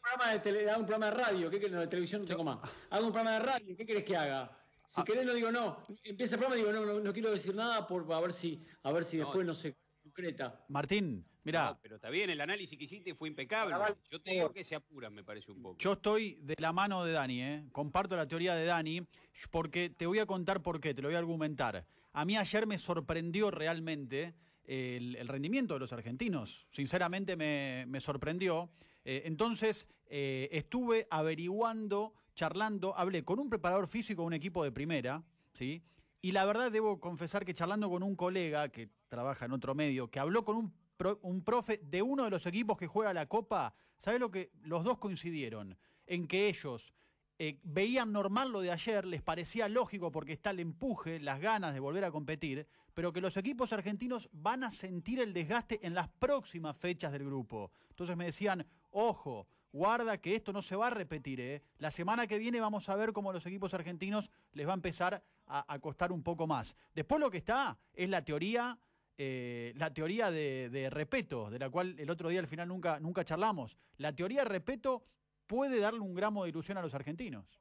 programa 0.00 0.32
de, 0.32 0.38
tele, 0.40 0.66
un 0.76 0.86
programa 0.86 1.06
de 1.06 1.12
radio, 1.12 1.50
¿qué 1.50 1.58
querés? 1.58 1.72
No, 1.72 1.80
de 1.80 1.86
televisión 1.86 2.22
no 2.22 2.28
tengo 2.28 2.44
más. 2.44 2.58
Hago 2.90 3.06
un 3.06 3.12
programa 3.12 3.38
de 3.38 3.44
radio, 3.44 3.76
¿qué 3.76 3.86
querés 3.86 4.04
que 4.04 4.16
haga? 4.16 4.56
Si 4.88 5.00
ah. 5.00 5.04
querés 5.04 5.26
no 5.26 5.34
digo 5.34 5.52
no. 5.52 5.84
Empieza 6.02 6.36
el 6.36 6.40
programa 6.40 6.56
y 6.56 6.64
digo 6.64 6.86
no, 6.86 7.00
no, 7.00 7.12
quiero 7.12 7.30
decir 7.30 7.54
nada 7.54 7.86
por 7.86 8.10
a 8.12 8.20
ver 8.20 8.32
si, 8.32 8.64
a 8.82 8.92
ver 8.92 9.04
si 9.04 9.18
después 9.18 9.46
no 9.46 9.54
se 9.54 9.76
concreta. 10.02 10.64
Martín, 10.68 11.24
Mira, 11.44 11.78
pero 11.80 11.96
está 11.96 12.10
bien, 12.10 12.30
el 12.30 12.40
análisis 12.40 12.78
que 12.78 12.84
hiciste 12.84 13.14
fue 13.14 13.28
impecable. 13.28 13.74
Yo 14.10 14.20
te 14.20 14.32
digo 14.32 14.52
que 14.52 14.64
se 14.64 14.74
apuran, 14.74 15.14
me 15.14 15.24
parece 15.24 15.50
un 15.50 15.62
poco. 15.62 15.78
Yo 15.78 15.92
estoy 15.92 16.38
de 16.42 16.54
la 16.58 16.72
mano 16.72 17.04
de 17.04 17.12
Dani, 17.12 17.42
¿eh? 17.42 17.64
comparto 17.72 18.16
la 18.16 18.26
teoría 18.26 18.54
de 18.54 18.64
Dani, 18.66 19.02
porque 19.50 19.90
te 19.90 20.06
voy 20.06 20.18
a 20.18 20.26
contar 20.26 20.62
por 20.62 20.80
qué, 20.80 20.92
te 20.94 21.02
lo 21.02 21.08
voy 21.08 21.14
a 21.14 21.18
argumentar. 21.18 21.86
A 22.12 22.24
mí 22.24 22.36
ayer 22.36 22.66
me 22.66 22.78
sorprendió 22.78 23.50
realmente 23.50 24.34
el, 24.64 25.26
rendimiento 25.28 25.74
de 25.74 25.80
los 25.80 25.92
argentinos. 25.92 26.66
Sinceramente 26.70 27.36
me, 27.36 28.00
sorprendió. 28.00 28.70
Eh, 29.04 29.22
entonces, 29.24 29.88
eh, 30.06 30.48
estuve 30.52 31.06
averiguando, 31.10 32.14
charlando, 32.34 32.96
hablé 32.96 33.24
con 33.24 33.38
un 33.38 33.48
preparador 33.48 33.88
físico 33.88 34.22
de 34.22 34.26
un 34.26 34.34
equipo 34.34 34.62
de 34.62 34.72
primera, 34.72 35.22
¿sí? 35.54 35.82
Y 36.22 36.32
la 36.32 36.44
verdad 36.44 36.70
debo 36.70 37.00
confesar 37.00 37.46
que 37.46 37.54
charlando 37.54 37.88
con 37.88 38.02
un 38.02 38.14
colega 38.14 38.68
que 38.68 38.90
trabaja 39.08 39.46
en 39.46 39.52
otro 39.52 39.74
medio, 39.74 40.10
que 40.10 40.20
habló 40.20 40.44
con 40.44 40.56
un, 40.56 40.74
un 41.22 41.42
profe 41.42 41.80
de 41.82 42.02
uno 42.02 42.24
de 42.24 42.30
los 42.30 42.46
equipos 42.46 42.76
que 42.76 42.86
juega 42.86 43.12
la 43.12 43.26
Copa, 43.26 43.74
¿sabes 43.98 44.20
lo 44.20 44.30
que? 44.30 44.50
Los 44.62 44.84
dos 44.84 44.98
coincidieron 44.98 45.76
en 46.06 46.26
que 46.26 46.48
ellos 46.48 46.92
eh, 47.38 47.58
veían 47.62 48.12
normal 48.12 48.52
lo 48.52 48.60
de 48.60 48.70
ayer, 48.70 49.06
les 49.06 49.22
parecía 49.22 49.68
lógico 49.68 50.12
porque 50.12 50.34
está 50.34 50.50
el 50.50 50.60
empuje, 50.60 51.20
las 51.20 51.40
ganas 51.40 51.72
de 51.72 51.80
volver 51.80 52.04
a 52.04 52.10
competir, 52.10 52.66
pero 52.92 53.12
que 53.12 53.22
los 53.22 53.36
equipos 53.38 53.72
argentinos 53.72 54.28
van 54.32 54.62
a 54.62 54.70
sentir 54.70 55.20
el 55.20 55.32
desgaste 55.32 55.80
en 55.82 55.94
las 55.94 56.08
próximas 56.08 56.76
fechas 56.76 57.12
del 57.12 57.24
grupo. 57.24 57.70
Entonces 57.88 58.14
me 58.16 58.26
decían, 58.26 58.66
ojo, 58.90 59.46
guarda 59.72 60.18
que 60.18 60.34
esto 60.34 60.52
no 60.52 60.60
se 60.60 60.76
va 60.76 60.88
a 60.88 60.90
repetir. 60.90 61.40
¿eh? 61.40 61.62
La 61.78 61.90
semana 61.90 62.26
que 62.26 62.38
viene 62.38 62.60
vamos 62.60 62.88
a 62.88 62.96
ver 62.96 63.12
cómo 63.12 63.32
los 63.32 63.46
equipos 63.46 63.72
argentinos 63.72 64.30
les 64.52 64.66
va 64.66 64.72
a 64.72 64.74
empezar 64.74 65.22
a, 65.46 65.78
costar 65.80 66.12
un 66.12 66.22
poco 66.22 66.46
más. 66.46 66.76
Después 66.94 67.20
lo 67.20 67.30
que 67.30 67.38
está 67.38 67.78
es 67.94 68.08
la 68.08 68.24
teoría, 68.24 68.78
eh, 69.22 69.74
la 69.76 69.92
teoría 69.92 70.30
de, 70.30 70.88
Repeto, 70.90 71.50
de 71.50 71.58
la 71.58 71.68
cual 71.68 71.94
el 71.98 72.08
otro 72.08 72.30
día 72.30 72.40
al 72.40 72.46
final 72.46 72.68
nunca, 72.68 72.98
nunca 73.00 73.22
charlamos. 73.22 73.76
La 73.98 74.16
teoría 74.16 74.44
de 74.44 74.48
Repeto 74.48 75.04
puede 75.46 75.78
darle 75.78 76.00
un 76.00 76.14
gramo 76.14 76.44
de 76.44 76.48
ilusión 76.48 76.78
a 76.78 76.80
los 76.80 76.94
argentinos. 76.94 77.60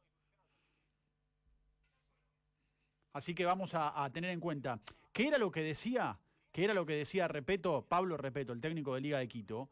Así 3.11 3.35
que 3.35 3.43
vamos 3.43 3.73
a, 3.73 4.01
a 4.01 4.09
tener 4.09 4.29
en 4.29 4.39
cuenta. 4.39 4.79
¿Qué 5.11 5.27
era 5.27 5.37
lo 5.37 5.51
que 5.51 5.61
decía? 5.61 6.17
¿Qué 6.53 6.63
era 6.63 6.73
lo 6.73 6.85
que 6.85 6.93
decía 6.93 7.27
Repeto, 7.27 7.85
Pablo 7.85 8.15
Repeto, 8.15 8.53
el 8.53 8.61
técnico 8.61 8.95
de 8.95 9.01
Liga 9.01 9.19
de 9.19 9.27
Quito? 9.27 9.69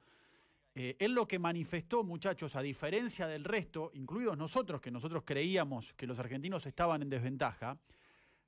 Eh, 0.76 0.98
él 1.00 1.14
lo 1.14 1.26
que 1.26 1.40
manifestó, 1.40 2.04
muchachos, 2.04 2.58
a 2.58 2.62
diferencia 2.62 3.28
del 3.28 3.46
resto, 3.46 3.92
incluidos 3.94 4.38
nosotros, 4.38 4.82
que 4.82 4.92
nosotros 4.92 5.24
creíamos 5.26 5.94
que 5.94 6.06
los 6.06 6.20
argentinos 6.20 6.66
estaban 6.66 7.02
en 7.02 7.10
desventaja, 7.10 7.80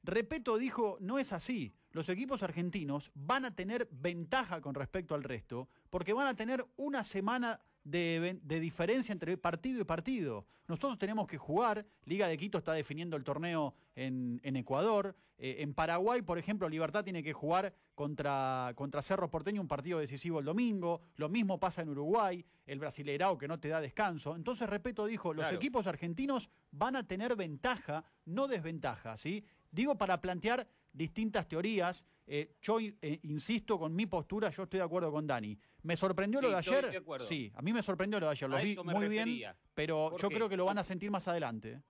Repeto 0.03 0.57
dijo, 0.57 0.97
no 0.99 1.19
es 1.19 1.31
así. 1.31 1.73
Los 1.91 2.07
equipos 2.09 2.43
argentinos 2.43 3.11
van 3.15 3.45
a 3.45 3.55
tener 3.55 3.87
ventaja 3.91 4.61
con 4.61 4.75
respecto 4.75 5.15
al 5.15 5.23
resto, 5.23 5.67
porque 5.89 6.13
van 6.13 6.27
a 6.27 6.35
tener 6.35 6.65
una 6.77 7.03
semana 7.03 7.59
de, 7.83 8.39
diferencia 8.43 9.11
entre 9.11 9.37
partido 9.37 9.81
y 9.81 9.85
partido. 9.85 10.45
Nosotros 10.67 10.99
tenemos 10.99 11.27
que 11.27 11.37
jugar, 11.37 11.85
Liga 12.05 12.27
de 12.27 12.37
Quito 12.37 12.59
está 12.59 12.73
definiendo 12.73 13.17
el 13.17 13.23
torneo 13.23 13.73
en, 13.95 14.39
Ecuador, 14.43 15.15
eh, 15.37 15.57
en 15.59 15.73
Paraguay, 15.73 16.21
por 16.21 16.37
ejemplo, 16.37 16.69
Libertad 16.69 17.03
tiene 17.03 17.23
que 17.23 17.33
jugar 17.33 17.73
contra, 17.95 18.73
contra 18.75 19.01
Cerro 19.01 19.31
Porteño 19.31 19.61
un 19.61 19.67
partido 19.67 19.97
decisivo 19.97 20.39
el 20.39 20.45
domingo, 20.45 21.01
lo 21.15 21.27
mismo 21.27 21.59
pasa 21.59 21.81
en 21.81 21.89
Uruguay, 21.89 22.45
el 22.67 22.77
Brasileirao 22.77 23.37
que 23.37 23.47
no 23.47 23.59
te 23.59 23.69
da 23.69 23.81
descanso. 23.81 24.35
Entonces, 24.35 24.69
repito, 24.69 25.07
dijo, 25.07 25.33
los 25.33 25.51
equipos 25.51 25.87
argentinos 25.87 26.51
van 26.71 26.95
a 26.95 27.07
tener 27.07 27.35
ventaja, 27.35 28.05
no 28.25 28.47
desventaja, 28.47 29.17
¿sí? 29.17 29.43
Digo 29.71 29.97
para 29.97 30.21
plantear 30.21 30.67
distintas 30.91 31.47
teorías. 31.47 32.05
Eh, 32.25 32.55
yo 32.61 32.79
eh, 32.79 33.19
insisto 33.23 33.79
con 33.79 33.95
mi 33.95 34.05
postura, 34.05 34.49
yo 34.49 34.63
estoy 34.63 34.79
de 34.79 34.85
acuerdo 34.85 35.11
con 35.11 35.25
Dani. 35.25 35.57
¿Me 35.83 35.95
sorprendió 35.95 36.41
lo 36.41 36.49
de 36.49 36.55
ayer? 36.57 37.03
sí, 37.27 37.51
a 37.55 37.61
mí 37.61 37.73
me 37.73 37.81
sorprendió 37.81 38.19
lo 38.19 38.27
de 38.27 38.31
ayer, 38.33 38.49
lo 38.49 38.57
vi 38.57 38.75
muy 38.83 39.07
bien, 39.07 39.43
pero 39.73 40.15
yo 40.17 40.29
creo 40.29 40.47
que 40.47 40.57
lo 40.57 40.65
van 40.65 40.77
a 40.77 40.83
sentir 40.83 41.09
más 41.09 41.27
adelante. 41.27 41.81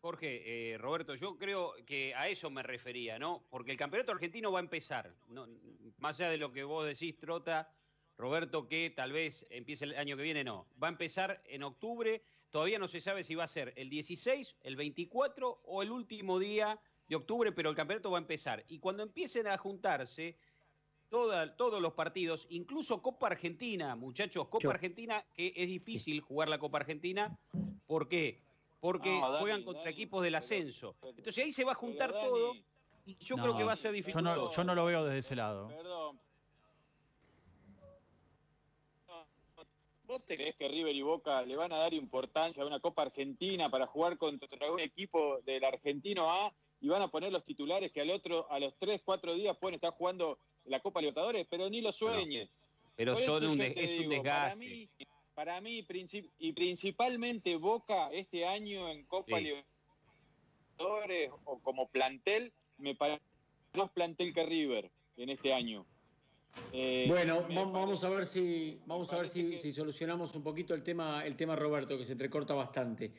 Jorge, 0.00 0.72
eh, 0.74 0.76
Roberto, 0.76 1.14
yo 1.14 1.38
creo 1.38 1.72
que 1.86 2.14
a 2.14 2.28
eso 2.28 2.50
me 2.50 2.62
refería, 2.62 3.18
¿no? 3.18 3.46
Porque 3.48 3.70
el 3.70 3.78
campeonato 3.78 4.12
argentino 4.12 4.52
va 4.52 4.58
a 4.58 4.62
empezar, 4.62 5.14
más 5.96 6.20
allá 6.20 6.30
de 6.30 6.36
lo 6.36 6.52
que 6.52 6.62
vos 6.62 6.84
decís, 6.84 7.16
Trota, 7.16 7.72
Roberto, 8.18 8.68
que 8.68 8.90
tal 8.90 9.12
vez 9.12 9.46
empiece 9.50 9.84
el 9.84 9.96
año 9.96 10.16
que 10.16 10.22
viene, 10.22 10.44
no. 10.44 10.68
Va 10.82 10.88
a 10.88 10.90
empezar 10.90 11.42
en 11.46 11.62
octubre, 11.62 12.22
todavía 12.50 12.78
no 12.78 12.86
se 12.86 13.00
sabe 13.00 13.24
si 13.24 13.34
va 13.34 13.44
a 13.44 13.48
ser 13.48 13.72
el 13.76 13.88
16, 13.88 14.56
el 14.60 14.76
24 14.76 15.62
o 15.64 15.82
el 15.82 15.90
último 15.90 16.38
día 16.38 16.78
de 17.08 17.16
octubre, 17.16 17.52
pero 17.52 17.70
el 17.70 17.76
campeonato 17.76 18.10
va 18.10 18.18
a 18.18 18.20
empezar. 18.20 18.64
Y 18.68 18.78
cuando 18.78 19.02
empiecen 19.02 19.46
a 19.46 19.58
juntarse 19.58 20.36
todos 21.08 21.80
los 21.80 21.92
partidos, 21.92 22.46
incluso 22.50 23.00
Copa 23.00 23.28
Argentina, 23.28 23.94
muchachos, 23.94 24.48
Copa 24.48 24.70
Argentina, 24.70 25.24
que 25.34 25.52
es 25.54 25.68
difícil 25.68 26.20
jugar 26.20 26.48
la 26.48 26.58
Copa 26.58 26.78
Argentina, 26.78 27.36
¿por 27.86 28.08
qué? 28.08 28.40
Porque 28.80 29.20
juegan 29.38 29.62
contra 29.62 29.90
equipos 29.90 30.22
del 30.22 30.34
ascenso. 30.34 30.96
Entonces 31.02 31.44
ahí 31.44 31.52
se 31.52 31.64
va 31.64 31.72
a 31.72 31.76
juntar 31.76 32.12
todo 32.12 32.54
y 33.06 33.16
yo 33.16 33.36
creo 33.36 33.56
que 33.56 33.64
va 33.64 33.72
a 33.72 33.76
ser 33.76 33.92
difícil. 33.92 34.20
Yo 34.22 34.64
no, 34.64 34.74
lo 34.74 34.84
veo 34.84 35.04
desde 35.04 35.18
ese 35.18 35.36
lado. 35.36 35.68
Perdón. 35.68 36.20
¿Vos 40.06 40.22
crees 40.26 40.54
que 40.56 40.68
River 40.68 40.94
y 40.94 41.00
Boca 41.00 41.42
le 41.42 41.56
van 41.56 41.72
a 41.72 41.78
dar 41.78 41.94
importancia 41.94 42.62
a 42.62 42.66
una 42.66 42.78
Copa 42.78 43.02
Argentina 43.02 43.70
para 43.70 43.86
jugar 43.86 44.18
contra 44.18 44.70
un 44.70 44.80
equipo 44.80 45.40
del 45.46 45.64
argentino 45.64 46.30
A 46.30 46.52
y 46.84 46.88
van 46.88 47.00
a 47.00 47.08
poner 47.08 47.32
los 47.32 47.42
titulares 47.46 47.90
que 47.92 48.02
al 48.02 48.10
otro, 48.10 48.46
a 48.52 48.58
los 48.58 48.74
3, 48.78 49.00
4 49.02 49.34
días 49.36 49.56
pueden 49.56 49.76
estar 49.76 49.92
jugando 49.94 50.38
la 50.66 50.80
Copa 50.80 51.00
Libertadores, 51.00 51.46
pero 51.48 51.70
ni 51.70 51.80
lo 51.80 51.90
sueñes. 51.92 52.50
Pero, 52.94 53.16
son 53.16 53.42
un, 53.46 53.58
es 53.62 53.98
un 53.98 54.10
desgaste. 54.10 54.90
Para 55.34 55.62
mí, 55.62 55.82
y 56.38 56.52
principalmente 56.52 57.56
Boca 57.56 58.10
este 58.12 58.44
año 58.44 58.90
en 58.90 59.02
Copa 59.04 59.40
Libertadores 59.40 61.30
o 61.46 61.58
como 61.60 61.88
plantel, 61.88 62.52
me 62.76 62.94
parece 62.94 63.22
más 63.72 63.90
plantel 63.90 64.34
que 64.34 64.44
River 64.44 64.90
en 65.16 65.30
este 65.30 65.54
año. 65.54 65.86
Eh, 66.70 67.06
bueno, 67.08 67.46
vamos 67.48 68.04
a 68.04 68.10
ver 68.10 68.26
si 68.26 68.78
vamos 68.84 69.10
a 69.10 69.16
ver 69.16 69.28
si, 69.28 69.56
si, 69.56 69.72
solucionamos 69.72 70.34
un 70.34 70.42
poquito 70.42 70.74
el 70.74 70.82
tema 70.82 71.24
el 71.24 71.34
tema 71.34 71.56
Roberto 71.56 71.96
que 71.96 72.04
se 72.04 72.12
entrecorta 72.12 72.52
bastante. 72.52 73.10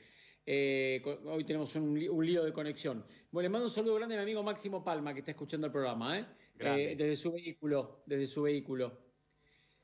Eh, 0.47 1.01
hoy 1.25 1.43
tenemos 1.43 1.75
un, 1.75 1.99
lío 1.99 2.43
de 2.43 2.53
conexión. 2.53 3.03
Bueno, 3.31 3.47
le 3.47 3.49
mando 3.49 3.65
un 3.65 3.71
saludo 3.71 3.95
grande 3.95 4.15
a 4.15 4.17
mi 4.19 4.23
amigo 4.23 4.43
Máximo 4.43 4.83
Palma, 4.83 5.13
que 5.13 5.21
está 5.21 5.31
escuchando 5.31 5.67
el 5.67 5.73
programa, 5.73 6.19
¿eh? 6.19 6.25
Eh, 6.59 6.95
desde 6.97 7.15
su 7.15 7.31
vehículo, 7.31 8.03
desde 8.05 8.27
su 8.27 8.43
vehículo. 8.43 8.97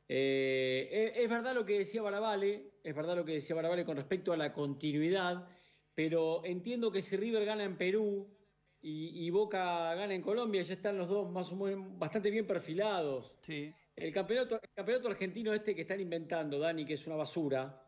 es 0.08 1.30
verdad 1.30 1.56
lo 1.56 1.66
que 1.66 1.80
decía 1.80 2.02
Barabale, 2.02 2.74
es 2.84 2.96
verdad 2.96 3.16
lo 3.16 3.26
que 3.26 3.34
decía 3.34 3.56
Barabale 3.56 3.84
con 3.84 3.98
respecto 3.98 4.32
a 4.32 4.38
la 4.38 4.54
continuidad, 4.54 5.48
pero 5.96 6.46
entiendo 6.46 6.92
que 6.92 7.02
si 7.02 7.18
River 7.18 7.44
gana 7.44 7.64
en 7.64 7.78
Perú 7.78 8.30
y, 8.84 9.30
Boca 9.32 9.94
gana 9.96 10.14
en 10.14 10.22
Colombia, 10.22 10.62
ya 10.62 10.74
están 10.76 10.98
los 10.98 11.10
dos 11.10 11.30
más 11.32 11.52
o 11.52 11.56
menos 11.56 11.98
bastante 11.98 12.30
bien 12.30 12.46
perfilados. 12.48 13.36
Sí. 13.42 13.74
El 13.96 14.14
campeonato, 14.14 14.60
el 14.62 14.70
campeonato 14.74 15.10
argentino 15.10 15.54
este 15.54 15.76
que 15.76 15.82
están 15.82 16.00
inventando, 16.00 16.60
Dani, 16.60 16.86
que 16.86 16.94
es 16.94 17.06
una 17.08 17.18
basura. 17.18 17.84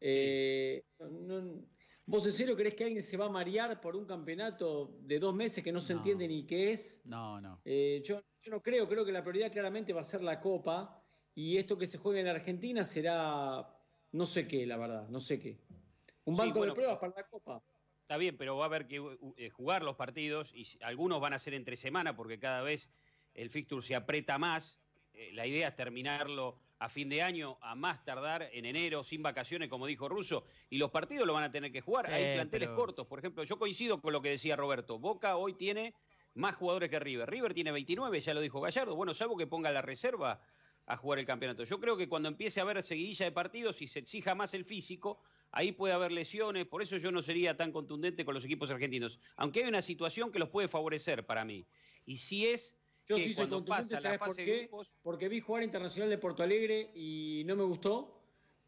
no, 0.00 1.64
¿Vos 2.10 2.26
en 2.26 2.32
serio 2.32 2.56
crees 2.56 2.74
que 2.74 2.82
alguien 2.82 3.04
se 3.04 3.16
va 3.16 3.26
a 3.26 3.28
marear 3.28 3.80
por 3.80 3.94
un 3.94 4.04
campeonato 4.04 4.98
de 5.02 5.20
dos 5.20 5.32
meses 5.32 5.62
que 5.62 5.70
no 5.70 5.80
se 5.80 5.92
entiende 5.92 6.26
ni 6.26 6.44
qué 6.44 6.72
es? 6.72 7.00
No, 7.04 7.40
no. 7.40 7.60
Eh, 7.64 8.02
yo, 8.04 8.20
no 8.46 8.60
creo, 8.60 8.88
creo 8.88 9.04
que 9.04 9.12
la 9.12 9.22
prioridad 9.22 9.52
claramente 9.52 9.92
va 9.92 10.00
a 10.00 10.04
ser 10.04 10.20
la 10.20 10.40
Copa 10.40 11.00
y 11.36 11.56
esto 11.56 11.78
que 11.78 11.86
se 11.86 11.98
juega 11.98 12.18
en 12.18 12.26
Argentina 12.26 12.82
será 12.82 13.64
no 14.10 14.26
sé 14.26 14.48
qué, 14.48 14.66
la 14.66 14.76
verdad, 14.76 15.08
no 15.08 15.20
sé 15.20 15.38
qué. 15.38 15.60
Un 16.24 16.36
banco 16.36 16.64
de 16.64 16.72
pruebas 16.72 16.98
para 16.98 17.14
la 17.14 17.28
Copa. 17.28 17.62
Está 18.02 18.16
bien, 18.16 18.36
pero 18.36 18.56
va 18.56 18.64
a 18.64 18.66
haber 18.66 18.88
que 18.88 19.00
eh, 19.36 19.50
jugar 19.50 19.84
los 19.84 19.94
partidos 19.94 20.52
y 20.52 20.66
algunos 20.82 21.20
van 21.20 21.32
a 21.32 21.38
ser 21.38 21.54
entre 21.54 21.76
semana 21.76 22.16
porque 22.16 22.40
cada 22.40 22.60
vez 22.62 22.90
el 23.34 23.50
fixture 23.50 23.86
se 23.86 23.94
aprieta 23.94 24.36
más. 24.36 24.80
Eh, 25.12 25.30
la 25.32 25.46
idea 25.46 25.68
es 25.68 25.76
terminarlo 25.76 26.58
a 26.80 26.88
fin 26.88 27.10
de 27.10 27.22
año, 27.22 27.58
a 27.60 27.74
más 27.74 28.02
tardar 28.04 28.48
en 28.52 28.64
enero, 28.64 29.04
sin 29.04 29.22
vacaciones, 29.22 29.68
como 29.68 29.86
dijo 29.86 30.08
Russo, 30.08 30.44
y 30.70 30.78
los 30.78 30.90
partidos 30.90 31.26
lo 31.26 31.34
van 31.34 31.44
a 31.44 31.52
tener 31.52 31.70
que 31.70 31.82
jugar. 31.82 32.10
Hay 32.10 32.34
planteles 32.34 32.70
cortos, 32.70 33.06
por 33.06 33.18
ejemplo, 33.18 33.44
yo 33.44 33.58
coincido 33.58 34.00
con 34.00 34.14
lo 34.14 34.22
que 34.22 34.30
decía 34.30 34.56
Roberto. 34.56 34.98
Boca 34.98 35.36
hoy 35.36 35.52
tiene 35.52 35.94
más 36.34 36.56
jugadores 36.56 36.88
que 36.88 36.98
River. 36.98 37.28
River 37.28 37.52
tiene 37.52 37.70
29, 37.70 38.20
ya 38.20 38.32
lo 38.32 38.40
dijo 38.40 38.62
Gallardo. 38.62 38.96
Bueno, 38.96 39.12
salvo 39.12 39.36
que 39.36 39.46
ponga 39.46 39.70
la 39.70 39.82
reserva 39.82 40.40
a 40.86 40.96
jugar 40.96 41.18
el 41.18 41.26
campeonato. 41.26 41.64
Yo 41.64 41.78
creo 41.78 41.98
que 41.98 42.08
cuando 42.08 42.30
empiece 42.30 42.60
a 42.60 42.62
haber 42.62 42.82
seguidilla 42.82 43.26
de 43.26 43.32
partidos 43.32 43.82
y 43.82 43.86
se 43.86 43.98
exija 43.98 44.34
más 44.34 44.54
el 44.54 44.64
físico, 44.64 45.20
ahí 45.52 45.72
puede 45.72 45.92
haber 45.92 46.12
lesiones, 46.12 46.66
por 46.66 46.80
eso 46.80 46.96
yo 46.96 47.12
no 47.12 47.20
sería 47.20 47.58
tan 47.58 47.72
contundente 47.72 48.24
con 48.24 48.32
los 48.32 48.44
equipos 48.44 48.70
argentinos, 48.70 49.20
aunque 49.36 49.62
hay 49.62 49.68
una 49.68 49.82
situación 49.82 50.32
que 50.32 50.38
los 50.38 50.48
puede 50.48 50.68
favorecer 50.68 51.26
para 51.26 51.44
mí. 51.44 51.66
Y 52.06 52.16
si 52.16 52.46
es 52.46 52.74
yo 53.10 53.18
sí 53.18 53.32
soy 53.32 53.48
contundente, 53.48 54.00
¿sabes 54.00 54.18
por 54.18 54.36
qué? 54.36 54.70
Porque 55.02 55.28
vi 55.28 55.40
jugar 55.40 55.64
Internacional 55.64 56.08
de 56.08 56.18
Porto 56.18 56.42
Alegre 56.42 56.90
y 56.94 57.42
no 57.44 57.56
me 57.56 57.64
gustó. 57.64 58.16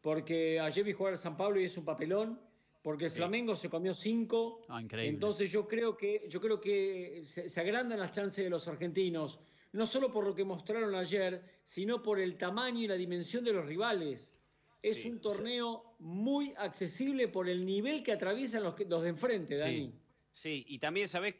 Porque 0.01 0.59
ayer 0.59 0.83
vi 0.83 0.91
jugar 0.91 1.13
a 1.13 1.17
San 1.17 1.37
Pablo 1.37 1.61
y 1.61 1.65
es 1.65 1.77
un 1.77 1.85
papelón. 1.85 2.39
Porque 2.81 3.05
el 3.05 3.11
Flamengo 3.11 3.55
se 3.55 3.69
comió 3.69 3.93
cinco. 3.93 4.65
Ah, 4.67 4.81
increíble. 4.81 5.13
Entonces 5.13 5.49
yo 5.49 5.65
creo 5.65 5.95
que, 5.95 6.25
yo 6.27 6.41
creo 6.41 6.59
que 6.59 7.23
se, 7.25 7.59
agrandan 7.61 7.99
las 7.99 8.11
chances 8.11 8.43
de 8.43 8.49
los 8.49 8.67
argentinos. 8.67 9.39
No 9.71 9.87
solo 9.87 10.11
por 10.11 10.25
lo 10.25 10.35
que 10.35 10.43
mostraron 10.43 10.93
ayer, 10.93 11.41
sino 11.63 12.03
por 12.03 12.19
el 12.19 12.37
tamaño 12.37 12.81
y 12.81 12.87
la 12.87 12.95
dimensión 12.95 13.45
de 13.45 13.53
los 13.53 13.65
rivales. 13.65 14.35
Es 14.81 15.05
un 15.05 15.21
torneo 15.21 15.95
muy 15.99 16.53
accesible 16.57 17.29
por 17.29 17.47
el 17.47 17.65
nivel 17.65 18.03
que 18.03 18.11
atraviesan 18.11 18.63
los, 18.63 18.75
los 18.89 19.03
de 19.03 19.09
enfrente, 19.09 19.55
Dani. 19.55 19.93
Sí, 20.33 20.65
y 20.67 20.79
también, 20.79 21.07
¿sabes 21.07 21.35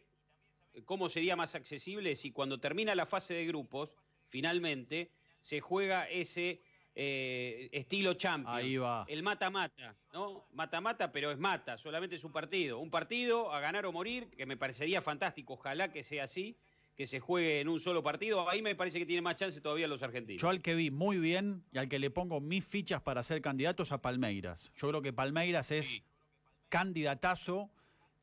cómo 0.86 1.10
sería 1.10 1.36
más 1.36 1.56
accesible 1.56 2.16
si 2.16 2.32
cuando 2.32 2.60
termina 2.60 2.96
la 2.96 3.06
fase 3.06 3.34
de 3.34 3.46
grupos, 3.46 3.96
finalmente, 4.30 5.12
se 5.40 5.60
juega 5.62 6.10
ese 6.10 6.62
eh, 6.96 7.70
estilo 7.72 8.14
Champions. 8.14 8.56
Ahí 8.58 8.78
va. 8.78 9.06
El 9.08 9.24
mata-mata, 9.24 9.96
¿no? 10.14 10.46
Mata-mata, 10.52 11.12
pero 11.12 11.32
es 11.32 11.40
mata, 11.40 11.78
solamente 11.78 12.16
es 12.16 12.24
un 12.24 12.32
partido. 12.32 12.80
Un 12.80 12.90
partido 12.90 13.52
a 13.52 13.60
ganar 13.60 13.86
o 13.86 13.92
morir, 13.92 14.30
que 14.38 14.46
me 14.46 14.58
parecería 14.58 15.02
fantástico, 15.02 15.54
ojalá 15.54 15.92
que 15.92 16.04
sea 16.04 16.26
así, 16.26 16.56
que 16.96 17.08
se 17.08 17.20
juegue 17.20 17.60
en 17.62 17.68
un 17.68 17.80
solo 17.80 18.04
partido. 18.04 18.48
Ahí 18.48 18.62
me 18.62 18.76
parece 18.76 19.00
que 19.00 19.06
tiene 19.08 19.22
más 19.24 19.36
chance 19.38 19.60
todavía 19.60 19.88
los 19.88 20.04
argentinos. 20.04 20.42
Yo 20.42 20.50
al 20.50 20.62
que 20.62 20.76
vi 20.76 20.92
muy 20.92 21.18
bien 21.18 21.64
y 21.72 21.80
al 21.80 21.90
que 21.90 21.98
le 21.98 22.12
pongo 22.12 22.40
mis 22.40 22.64
fichas 22.64 23.02
para 23.02 23.24
ser 23.24 23.42
candidato 23.42 23.82
es 23.82 23.92
a 23.92 24.00
Palmeiras. 24.02 24.72
Yo 24.76 24.90
creo 24.90 25.02
que 25.02 25.12
Palmeiras 25.12 25.72
es 25.72 25.88
Sí. 25.88 26.04
candidatazo. 26.70 27.70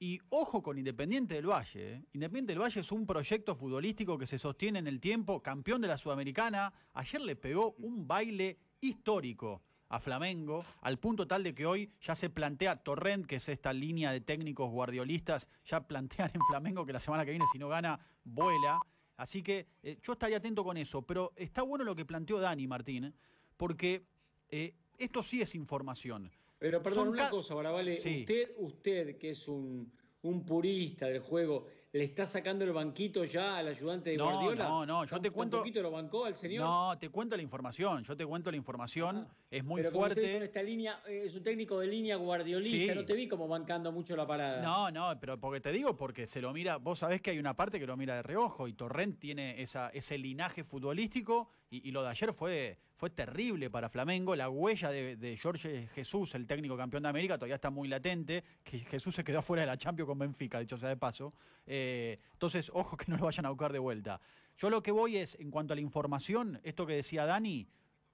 Y 0.03 0.19
ojo 0.31 0.63
con 0.63 0.79
Independiente 0.79 1.35
del 1.35 1.47
Valle. 1.47 1.93
¿eh? 1.93 2.05
Independiente 2.15 2.55
del 2.55 2.63
Valle 2.63 2.81
es 2.81 2.91
un 2.91 3.07
proyecto 3.07 3.55
futbolístico 3.55 4.17
que 4.17 4.27
se 4.27 4.39
sostiene 4.39 4.79
en 4.79 4.87
el 4.87 4.99
tiempo, 4.99 5.43
campeón 5.43 5.83
de 5.83 5.89
la 5.89 5.99
Sudamericana. 5.99 6.73
Ayer 6.95 7.21
le 7.21 7.37
pegó 7.37 7.73
un 7.73 8.09
baile 8.09 8.59
histórico 8.81 9.61
a 9.91 10.01
Flamengo, 10.01 10.65
al 10.81 10.99
punto 10.99 11.27
tal 11.27 11.45
de 11.45 11.55
que 11.55 11.67
hoy 11.67 11.93
ya 12.01 12.15
se 12.15 12.31
plantea 12.31 12.77
Torrent, 12.77 13.27
que 13.27 13.37
es 13.37 13.49
esta 13.51 13.75
línea 13.75 14.11
de 14.11 14.23
técnicos 14.23 14.71
guardiolistas, 14.71 15.49
ya 15.67 15.87
plantean 15.87 16.31
en 16.33 16.41
Flamengo 16.49 16.87
que 16.87 16.95
la 16.95 17.01
semana 17.01 17.27
que 17.27 17.33
viene, 17.33 17.45
si 17.53 17.59
no 17.59 17.69
gana, 17.69 18.01
vuela. 18.25 18.79
Así 19.19 19.43
que 19.43 19.67
eh, 19.83 19.99
yo 20.03 20.15
estaría 20.15 20.39
atento 20.39 20.65
con 20.65 20.79
eso. 20.79 21.03
Pero 21.03 21.35
está 21.37 21.61
bueno 21.61 21.85
lo 21.85 21.95
que 21.95 22.07
planteó 22.07 22.41
Dani 22.41 22.67
Martín, 22.67 23.15
porque 23.59 24.07
eh, 24.49 24.73
esto 24.97 25.23
sí 25.23 25.43
es 25.43 25.55
información. 25.55 26.31
Pero 26.61 26.83
perdón, 26.83 27.07
Son 27.07 27.14
una 27.14 27.31
cosa, 27.31 27.55
Baravale, 27.55 27.99
Sí. 28.01 28.20
usted, 28.20 28.51
usted 28.59 29.16
que 29.18 29.31
es 29.31 29.49
un, 29.49 29.90
un 30.23 30.44
purista 30.44 31.07
del 31.07 31.20
juego, 31.20 31.66
¿le 31.92 32.05
está 32.05 32.27
sacando 32.27 32.66
el 32.66 32.73
banquito 32.73 33.25
ya 33.25 33.57
al 33.57 33.68
ayudante 33.68 34.11
de 34.11 34.18
No, 34.18 34.27
Guardiola? 34.27 34.68
no, 34.68 34.85
no, 34.85 35.05
yo 35.07 35.11
¿Tan- 35.11 35.23
te 35.23 35.31
cuento- 35.31 35.57
poquito 35.61 35.81
lo 35.81 35.90
bancó 35.90 36.27
al 36.27 36.35
señor? 36.35 36.62
No, 36.66 36.99
te 36.99 37.09
cuento 37.09 37.35
la 37.35 37.42
información, 37.42 38.05
yo 38.05 38.14
te 38.14 38.27
cuento 38.27 38.51
la 38.51 38.59
información, 38.59 39.27
Ah, 39.27 39.35
es 39.51 39.64
muy 39.64 39.81
Pero 39.81 39.92
como 39.92 40.05
usted 40.05 40.16
con 40.16 40.23
fuerte. 40.31 40.44
esta 40.44 40.62
línea, 40.62 41.01
eh, 41.09 41.23
es 41.25 41.35
un 41.35 41.42
técnico 41.42 41.81
de 41.81 41.87
línea 41.87 42.16
guardiolista, 42.16 42.92
Sí. 42.92 42.99
no 42.99 43.07
te 43.07 43.14
vi 43.14 43.27
como 43.27 43.49
bancando 43.49 43.90
mucho 43.90 44.14
la 44.14 44.27
parada. 44.27 44.61
No, 44.61 44.90
no, 44.90 45.18
pero 45.18 45.40
porque 45.40 45.61
te 45.62 45.73
digo, 45.73 45.96
porque 45.96 46.27
se 46.27 46.42
lo 46.42 46.53
mira, 46.53 46.77
vos 46.77 46.99
sabés 46.99 47.23
que 47.23 47.31
hay 47.31 47.38
una 47.38 47.57
parte 47.57 47.81
que 47.81 47.87
lo 47.87 47.96
mira 47.96 48.16
de 48.16 48.23
reojo 48.23 48.68
y 48.68 48.75
Torrent 48.75 49.18
tiene 49.18 49.62
esa, 49.62 49.88
ese 49.94 50.18
linaje 50.18 50.62
futbolístico 50.62 51.49
y, 51.70 51.88
y 51.88 51.92
lo 51.92 52.03
de 52.03 52.11
ayer 52.11 52.35
fue, 52.35 52.79
fue 53.01 53.09
terrible 53.09 53.71
para 53.71 53.89
Flamengo. 53.89 54.37
La 54.37 54.51
huella 54.51 54.91
de, 54.91 55.17
de 55.17 55.39
Jorge 55.39 55.89
Jesús, 55.95 56.35
el 56.35 56.47
técnico 56.47 56.77
campeón 56.77 57.03
de 57.03 57.09
América, 57.09 57.39
todavía 57.39 57.55
está 57.55 57.71
muy 57.71 57.89
latente, 57.89 58.45
que 58.63 58.81
Jesús 58.81 59.15
se 59.15 59.25
quedó 59.25 59.41
fuera 59.43 59.63
de 59.63 59.67
la 59.69 59.79
Champions 59.79 60.07
con 60.07 60.19
Benfica, 60.19 60.61
dicho 60.61 60.77
sea 60.77 60.91
de 60.91 60.99
paso. 60.99 61.33
Eh, 61.67 62.19
entonces, 62.35 62.71
ojo 62.75 62.99
que 62.99 63.07
no 63.09 63.17
lo 63.17 63.25
vayan 63.25 63.47
a 63.47 63.49
buscar 63.49 63.73
de 63.73 63.79
vuelta. 63.79 64.21
Yo 64.59 64.69
lo 64.69 64.83
que 64.83 64.93
voy 64.93 65.17
es, 65.17 65.35
en 65.41 65.51
cuanto 65.51 65.73
a 65.73 65.77
la 65.77 65.81
información, 65.81 66.61
esto 66.63 66.87
que 66.87 66.93
decía 66.93 67.25
Dani, 67.25 67.67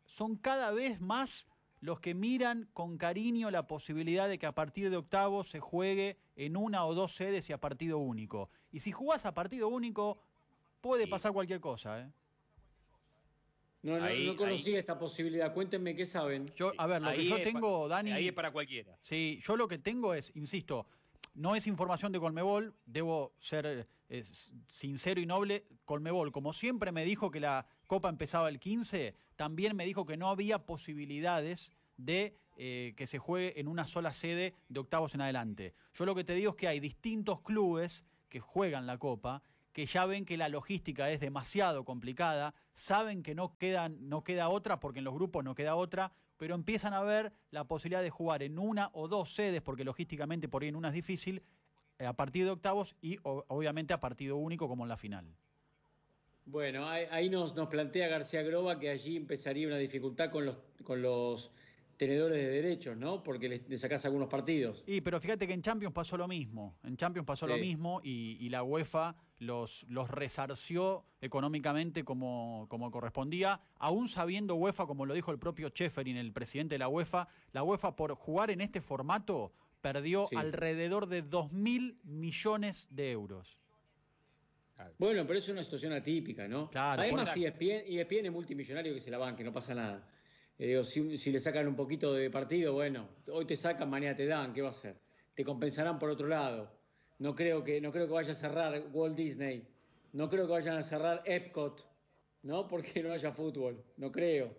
son 0.04 0.36
cada 0.36 0.70
vez 0.70 1.00
más 1.00 1.48
los 1.80 1.98
que 1.98 2.14
miran 2.14 2.68
con 2.72 2.96
cariño 2.96 3.50
la 3.50 3.66
posibilidad 3.66 4.28
de 4.28 4.38
que 4.38 4.46
a 4.46 4.52
partir 4.52 4.88
de 4.88 4.98
octavos 4.98 5.50
se 5.50 5.58
juegue 5.58 6.16
en 6.36 6.56
una 6.56 6.84
o 6.86 6.94
dos 6.94 7.16
sedes 7.16 7.50
y 7.50 7.52
a 7.52 7.58
partido 7.58 7.98
único. 7.98 8.50
Y 8.70 8.78
si 8.78 8.92
jugás 8.92 9.26
a 9.26 9.34
partido 9.34 9.66
único, 9.66 10.18
puede 10.80 11.06
Sí. 11.06 11.10
pasar 11.10 11.32
cualquier 11.32 11.58
cosa. 11.60 12.02
¿eh? 12.02 12.08
No, 13.82 13.98
no, 13.98 14.04
Ahí- 14.04 14.26
no 14.26 14.36
conocía 14.36 14.78
esta 14.78 14.98
posibilidad. 14.98 15.52
Cuéntenme 15.54 15.94
qué 15.94 16.04
saben. 16.06 16.52
Yo, 16.56 16.72
a 16.76 16.86
ver, 16.86 17.02
lo 17.02 17.08
Ahí 17.08 17.18
que 17.18 17.28
yo 17.28 17.42
tengo, 17.42 17.88
Dani. 17.88 18.10
Ahí 18.10 18.28
es 18.28 18.32
para 18.32 18.50
cualquiera. 18.50 18.96
Sí, 19.00 19.40
yo 19.44 19.56
lo 19.56 19.68
que 19.68 19.78
tengo 19.78 20.14
es, 20.14 20.32
insisto, 20.34 20.86
no 21.34 21.54
es 21.54 21.66
información 21.66 22.12
de 22.12 22.18
Colmebol, 22.18 22.74
debo 22.86 23.32
ser 23.38 23.86
eh, 24.08 24.22
sincero 24.68 25.20
y 25.20 25.26
noble. 25.26 25.64
Colmebol, 25.84 26.32
como 26.32 26.52
siempre 26.52 26.92
me 26.92 27.04
dijo 27.04 27.30
que 27.30 27.40
la 27.40 27.66
Copa 27.86 28.08
empezaba 28.08 28.48
el 28.48 28.58
15, 28.58 29.14
también 29.36 29.76
me 29.76 29.84
dijo 29.84 30.06
que 30.06 30.16
no 30.16 30.28
había 30.28 30.58
posibilidades 30.64 31.72
de 31.96 32.34
eh, 32.56 32.94
que 32.96 33.06
se 33.06 33.18
juegue 33.18 33.60
en 33.60 33.68
una 33.68 33.86
sola 33.86 34.14
sede 34.14 34.54
de 34.68 34.80
octavos 34.80 35.14
en 35.14 35.20
adelante. 35.20 35.74
Yo 35.94 36.06
lo 36.06 36.14
que 36.14 36.24
te 36.24 36.34
digo 36.34 36.50
es 36.50 36.56
que 36.56 36.68
hay 36.68 36.80
distintos 36.80 37.42
clubes 37.42 38.04
que 38.30 38.40
juegan 38.40 38.86
la 38.86 38.98
Copa 38.98 39.42
que 39.76 39.84
ya 39.84 40.06
ven 40.06 40.24
que 40.24 40.38
la 40.38 40.48
logística 40.48 41.10
es 41.10 41.20
demasiado 41.20 41.84
complicada, 41.84 42.54
saben 42.72 43.22
que 43.22 43.34
no, 43.34 43.58
quedan, 43.58 44.08
no 44.08 44.24
queda 44.24 44.48
otra, 44.48 44.80
porque 44.80 45.00
en 45.00 45.04
los 45.04 45.12
grupos 45.12 45.44
no 45.44 45.54
queda 45.54 45.76
otra, 45.76 46.12
pero 46.38 46.54
empiezan 46.54 46.94
a 46.94 47.02
ver 47.02 47.34
la 47.50 47.64
posibilidad 47.64 48.00
de 48.00 48.08
jugar 48.08 48.42
en 48.42 48.58
una 48.58 48.88
o 48.94 49.06
dos 49.06 49.34
sedes, 49.34 49.60
porque 49.60 49.84
logísticamente 49.84 50.48
por 50.48 50.62
ahí 50.62 50.70
en 50.70 50.76
una 50.76 50.88
es 50.88 50.94
difícil, 50.94 51.42
eh, 51.98 52.06
a 52.06 52.14
partir 52.14 52.46
de 52.46 52.52
octavos 52.52 52.96
y 53.02 53.18
obviamente 53.22 53.92
a 53.92 54.00
partido 54.00 54.38
único 54.38 54.66
como 54.66 54.86
en 54.86 54.88
la 54.88 54.96
final. 54.96 55.26
Bueno, 56.46 56.88
ahí, 56.88 57.28
nos, 57.28 57.54
nos 57.54 57.68
plantea 57.68 58.08
García 58.08 58.42
Groba 58.42 58.78
que 58.78 58.88
allí 58.88 59.14
empezaría 59.14 59.66
una 59.66 59.76
dificultad 59.76 60.30
con 60.30 60.46
los, 60.46 60.56
con 60.84 61.02
los 61.02 61.50
tenedores 61.98 62.38
de 62.38 62.48
derechos, 62.50 62.96
¿no? 62.96 63.22
Porque 63.22 63.50
le, 63.50 63.62
le 63.68 63.76
sacás 63.76 64.06
algunos 64.06 64.30
partidos. 64.30 64.84
Y 64.86 65.02
pero 65.02 65.20
fíjate 65.20 65.46
que 65.46 65.52
en 65.52 65.60
Champions 65.60 65.92
pasó 65.92 66.16
lo 66.16 66.26
mismo, 66.26 66.78
en 66.82 66.96
Champions 66.96 67.26
pasó 67.26 67.46
lo 67.46 67.58
mismo 67.58 68.00
y, 68.02 68.38
y 68.40 68.48
la 68.48 68.62
UEFA 68.62 69.14
los, 69.38 69.84
los 69.88 70.10
resarció 70.10 71.04
económicamente 71.20 72.04
como, 72.04 72.66
como 72.68 72.90
correspondía, 72.90 73.60
aún 73.78 74.08
sabiendo 74.08 74.54
UEFA, 74.54 74.86
como 74.86 75.04
lo 75.06 75.14
dijo 75.14 75.30
el 75.32 75.38
propio 75.38 75.68
Cheferin, 75.70 76.16
el 76.16 76.32
presidente 76.32 76.74
de 76.74 76.78
la 76.78 76.88
UEFA, 76.88 77.28
la 77.52 77.62
UEFA 77.62 77.96
por 77.96 78.14
jugar 78.14 78.50
en 78.50 78.60
este 78.60 78.80
formato 78.80 79.52
perdió 79.80 80.26
Sí. 80.30 80.36
alrededor 80.36 81.06
de 81.06 81.22
2 81.22 81.52
mil 81.52 81.98
millones 82.02 82.88
de 82.90 83.12
euros. 83.12 83.58
Bueno, 84.98 85.26
pero 85.26 85.38
es 85.38 85.48
una 85.48 85.62
situación 85.62 85.92
atípica, 85.94 86.46
¿no? 86.46 86.70
Claro, 86.70 87.00
Además, 87.02 87.30
por- 87.30 87.38
ESPN, 87.38 87.84
ESPN 87.86 88.26
es 88.26 88.32
multimillonario 88.32 88.92
que 88.94 89.00
se 89.00 89.10
la 89.10 89.16
banque, 89.18 89.42
no 89.42 89.52
pasa 89.52 89.74
nada. 89.74 90.06
Eh, 90.58 90.66
digo, 90.68 90.84
si, 90.84 91.16
si 91.16 91.30
le 91.30 91.38
sacan 91.40 91.66
un 91.66 91.76
poquito 91.76 92.12
de 92.12 92.30
partido, 92.30 92.74
bueno, 92.74 93.08
hoy 93.32 93.46
te 93.46 93.56
sacan, 93.56 93.88
mañana 93.88 94.14
te 94.16 94.26
dan, 94.26 94.52
¿qué 94.52 94.60
va 94.60 94.68
a 94.68 94.72
hacer? 94.72 94.98
Te 95.34 95.44
compensarán 95.44 95.98
por 95.98 96.10
otro 96.10 96.26
lado. 96.28 96.75
No 97.18 97.34
creo 97.34 97.64
que, 97.64 97.80
no 97.80 97.90
creo 97.90 98.06
que 98.06 98.12
vaya 98.12 98.32
a 98.32 98.34
cerrar 98.34 98.82
Walt 98.92 99.16
Disney. 99.16 99.66
No 100.12 100.28
creo 100.28 100.46
que 100.46 100.52
vayan 100.52 100.76
a 100.76 100.82
cerrar 100.82 101.22
Epcot, 101.24 101.86
¿no? 102.42 102.68
Porque 102.68 103.02
no 103.02 103.12
haya 103.12 103.32
fútbol. 103.32 103.82
No 103.96 104.12
creo. 104.12 104.54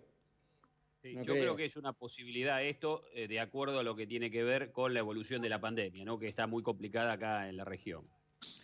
Sí, 1.02 1.14
No 1.14 1.22
yo 1.22 1.32
creo. 1.32 1.44
creo 1.44 1.56
que 1.56 1.64
es 1.66 1.76
una 1.76 1.92
posibilidad 1.92 2.62
esto, 2.64 3.04
eh, 3.14 3.28
de 3.28 3.38
acuerdo 3.38 3.78
a 3.78 3.82
lo 3.84 3.94
que 3.94 4.06
tiene 4.06 4.30
que 4.30 4.42
ver 4.42 4.72
con 4.72 4.92
la 4.92 5.00
evolución 5.00 5.40
de 5.40 5.48
la 5.48 5.60
pandemia, 5.60 6.04
¿no? 6.04 6.18
que 6.18 6.26
está 6.26 6.46
muy 6.46 6.62
complicada 6.62 7.12
acá 7.12 7.48
en 7.48 7.56
la 7.56 7.64
región. 7.64 8.04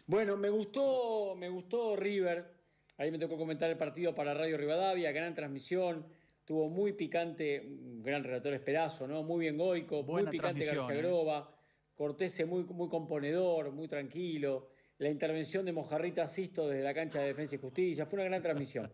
Bueno, 0.07 0.37
me 0.37 0.51
gustó, 0.51 1.35
me 1.37 1.49
gustó 1.49 1.97
River. 1.97 2.53
Ahí 2.97 3.11
me 3.11 3.19
tocó 3.19 3.37
comentar 3.37 3.71
el 3.71 3.77
partido 3.77 4.15
para 4.15 4.35
Radio 4.35 4.57
Rivadavia, 4.57 5.11
gran 5.13 5.35
transmisión. 5.35 6.07
Tuvo 6.45 6.69
muy 6.69 6.93
picante, 6.93 7.61
un 7.61 8.03
gran 8.03 8.23
relator 8.23 8.53
Esperazo, 8.53 9.07
¿no? 9.07 9.23
Muy 9.23 9.41
bien 9.41 9.57
Goico, 9.57 10.03
Buena 10.03 10.31
muy 10.31 10.39
picante 10.39 10.65
transmisión, 10.65 10.87
García 10.89 11.01
¿eh? 11.01 11.03
Cortese 11.95 12.45
muy, 12.45 12.65
muy 12.65 12.89
componedor, 12.89 13.71
muy 13.73 13.89
tranquilo. 13.89 14.69
La 14.99 15.11
intervención 15.11 15.65
de 15.65 15.73
Mojarrita 15.73 16.27
Sisto 16.29 16.69
desde 16.69 16.83
la 16.85 16.95
cancha 16.95 17.21
de 17.21 17.29
Defensa 17.29 17.55
y 17.57 17.59
Justicia, 17.59 18.07
fue 18.07 18.19
una 18.19 18.25
gran 18.29 18.43
transmisión. 18.43 18.93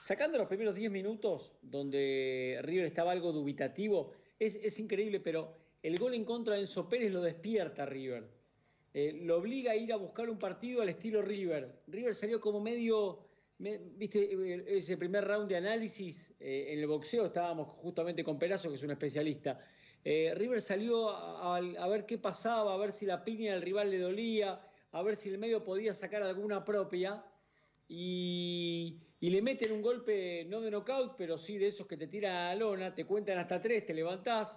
Sacando 0.00 0.38
los 0.38 0.46
primeros 0.48 0.74
10 0.74 0.90
minutos, 0.90 1.52
donde 1.62 2.58
River 2.62 2.86
estaba 2.86 3.12
algo 3.12 3.32
dubitativo, 3.32 4.12
es, 4.38 4.54
es 4.56 4.78
increíble, 4.78 5.20
pero 5.20 5.54
el 5.82 5.98
gol 5.98 6.14
en 6.14 6.24
contra 6.24 6.54
de 6.54 6.60
Enzo 6.62 6.88
Pérez 6.88 7.12
lo 7.12 7.20
despierta 7.22 7.86
River. 7.86 8.24
Eh, 8.94 9.20
lo 9.24 9.36
obliga 9.38 9.72
a 9.72 9.76
ir 9.76 9.92
a 9.92 9.96
buscar 9.96 10.30
un 10.30 10.38
partido 10.38 10.80
al 10.82 10.88
estilo 10.88 11.22
River. 11.22 11.82
River 11.88 12.14
salió 12.14 12.40
como 12.40 12.60
medio, 12.60 13.26
me- 13.58 13.78
viste, 13.78 14.32
eh, 14.32 14.64
ese 14.66 14.96
primer 14.96 15.24
round 15.24 15.48
de 15.48 15.56
análisis 15.56 16.32
eh, 16.40 16.66
en 16.70 16.78
el 16.78 16.86
boxeo, 16.86 17.26
estábamos 17.26 17.68
justamente 17.82 18.24
con 18.24 18.38
Perazo, 18.38 18.68
que 18.68 18.76
es 18.76 18.82
un 18.82 18.92
especialista. 18.92 19.60
Eh, 20.08 20.32
River 20.36 20.62
salió 20.62 21.10
a, 21.10 21.88
ver 21.88 22.06
qué 22.06 22.16
pasaba, 22.16 22.72
a 22.72 22.76
ver 22.76 22.92
si 22.92 23.06
la 23.06 23.24
piña 23.24 23.54
del 23.54 23.62
rival 23.62 23.90
le 23.90 23.98
dolía, 23.98 24.60
a 24.92 25.02
ver 25.02 25.16
si 25.16 25.30
el 25.30 25.36
medio 25.36 25.64
podía 25.64 25.94
sacar 25.94 26.22
alguna 26.22 26.64
propia. 26.64 27.24
Y, 27.88 29.00
le 29.18 29.42
meten 29.42 29.72
un 29.72 29.82
golpe, 29.82 30.44
no 30.44 30.60
de 30.60 30.70
knockout, 30.70 31.16
pero 31.18 31.36
sí 31.36 31.58
de 31.58 31.66
esos 31.66 31.88
que 31.88 31.96
te 31.96 32.06
tiran 32.06 32.36
a 32.36 32.54
lona, 32.54 32.94
te 32.94 33.04
cuentan 33.04 33.38
hasta 33.38 33.60
tres, 33.60 33.84
te 33.84 33.94
levantás 33.94 34.56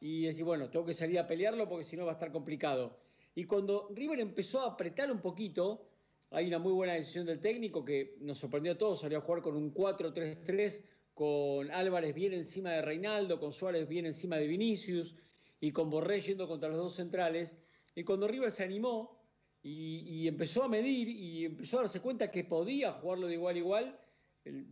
y 0.00 0.22
decís, 0.22 0.42
bueno, 0.42 0.70
tengo 0.70 0.86
que 0.86 0.94
salir 0.94 1.18
a 1.18 1.26
pelearlo 1.26 1.68
porque 1.68 1.84
si 1.84 1.94
no 1.94 2.06
va 2.06 2.12
a 2.12 2.14
estar 2.14 2.32
complicado. 2.32 2.98
Y 3.34 3.44
cuando 3.44 3.90
River 3.94 4.20
empezó 4.20 4.62
a 4.62 4.68
apretar 4.68 5.12
un 5.12 5.20
poquito, 5.20 5.86
hay 6.30 6.46
una 6.46 6.58
muy 6.58 6.72
buena 6.72 6.94
decisión 6.94 7.26
del 7.26 7.40
técnico 7.40 7.84
que 7.84 8.16
nos 8.20 8.38
sorprendió 8.38 8.72
a 8.72 8.78
todos, 8.78 9.00
salió 9.00 9.18
a 9.18 9.20
jugar 9.20 9.42
con 9.42 9.54
un 9.54 9.74
4-3-3, 9.74 10.82
con 11.18 11.68
Álvarez 11.72 12.14
bien 12.14 12.32
encima 12.32 12.70
de 12.70 12.80
Reinaldo, 12.80 13.40
con 13.40 13.50
Suárez 13.50 13.88
bien 13.88 14.06
encima 14.06 14.36
de 14.36 14.46
Vinicius 14.46 15.16
y 15.58 15.72
con 15.72 15.90
Borré 15.90 16.20
yendo 16.20 16.46
contra 16.46 16.68
los 16.68 16.78
dos 16.78 16.94
centrales. 16.94 17.56
Y 17.96 18.04
cuando 18.04 18.28
River 18.28 18.52
se 18.52 18.62
animó 18.62 19.20
y, 19.60 20.28
empezó 20.28 20.62
a 20.62 20.68
medir 20.68 21.08
y 21.08 21.46
empezó 21.46 21.78
a 21.78 21.80
darse 21.80 21.98
cuenta 21.98 22.30
que 22.30 22.44
podía 22.44 22.92
jugarlo 22.92 23.26
de 23.26 23.34
igual 23.34 23.56
a 23.56 23.58
igual, 23.58 24.00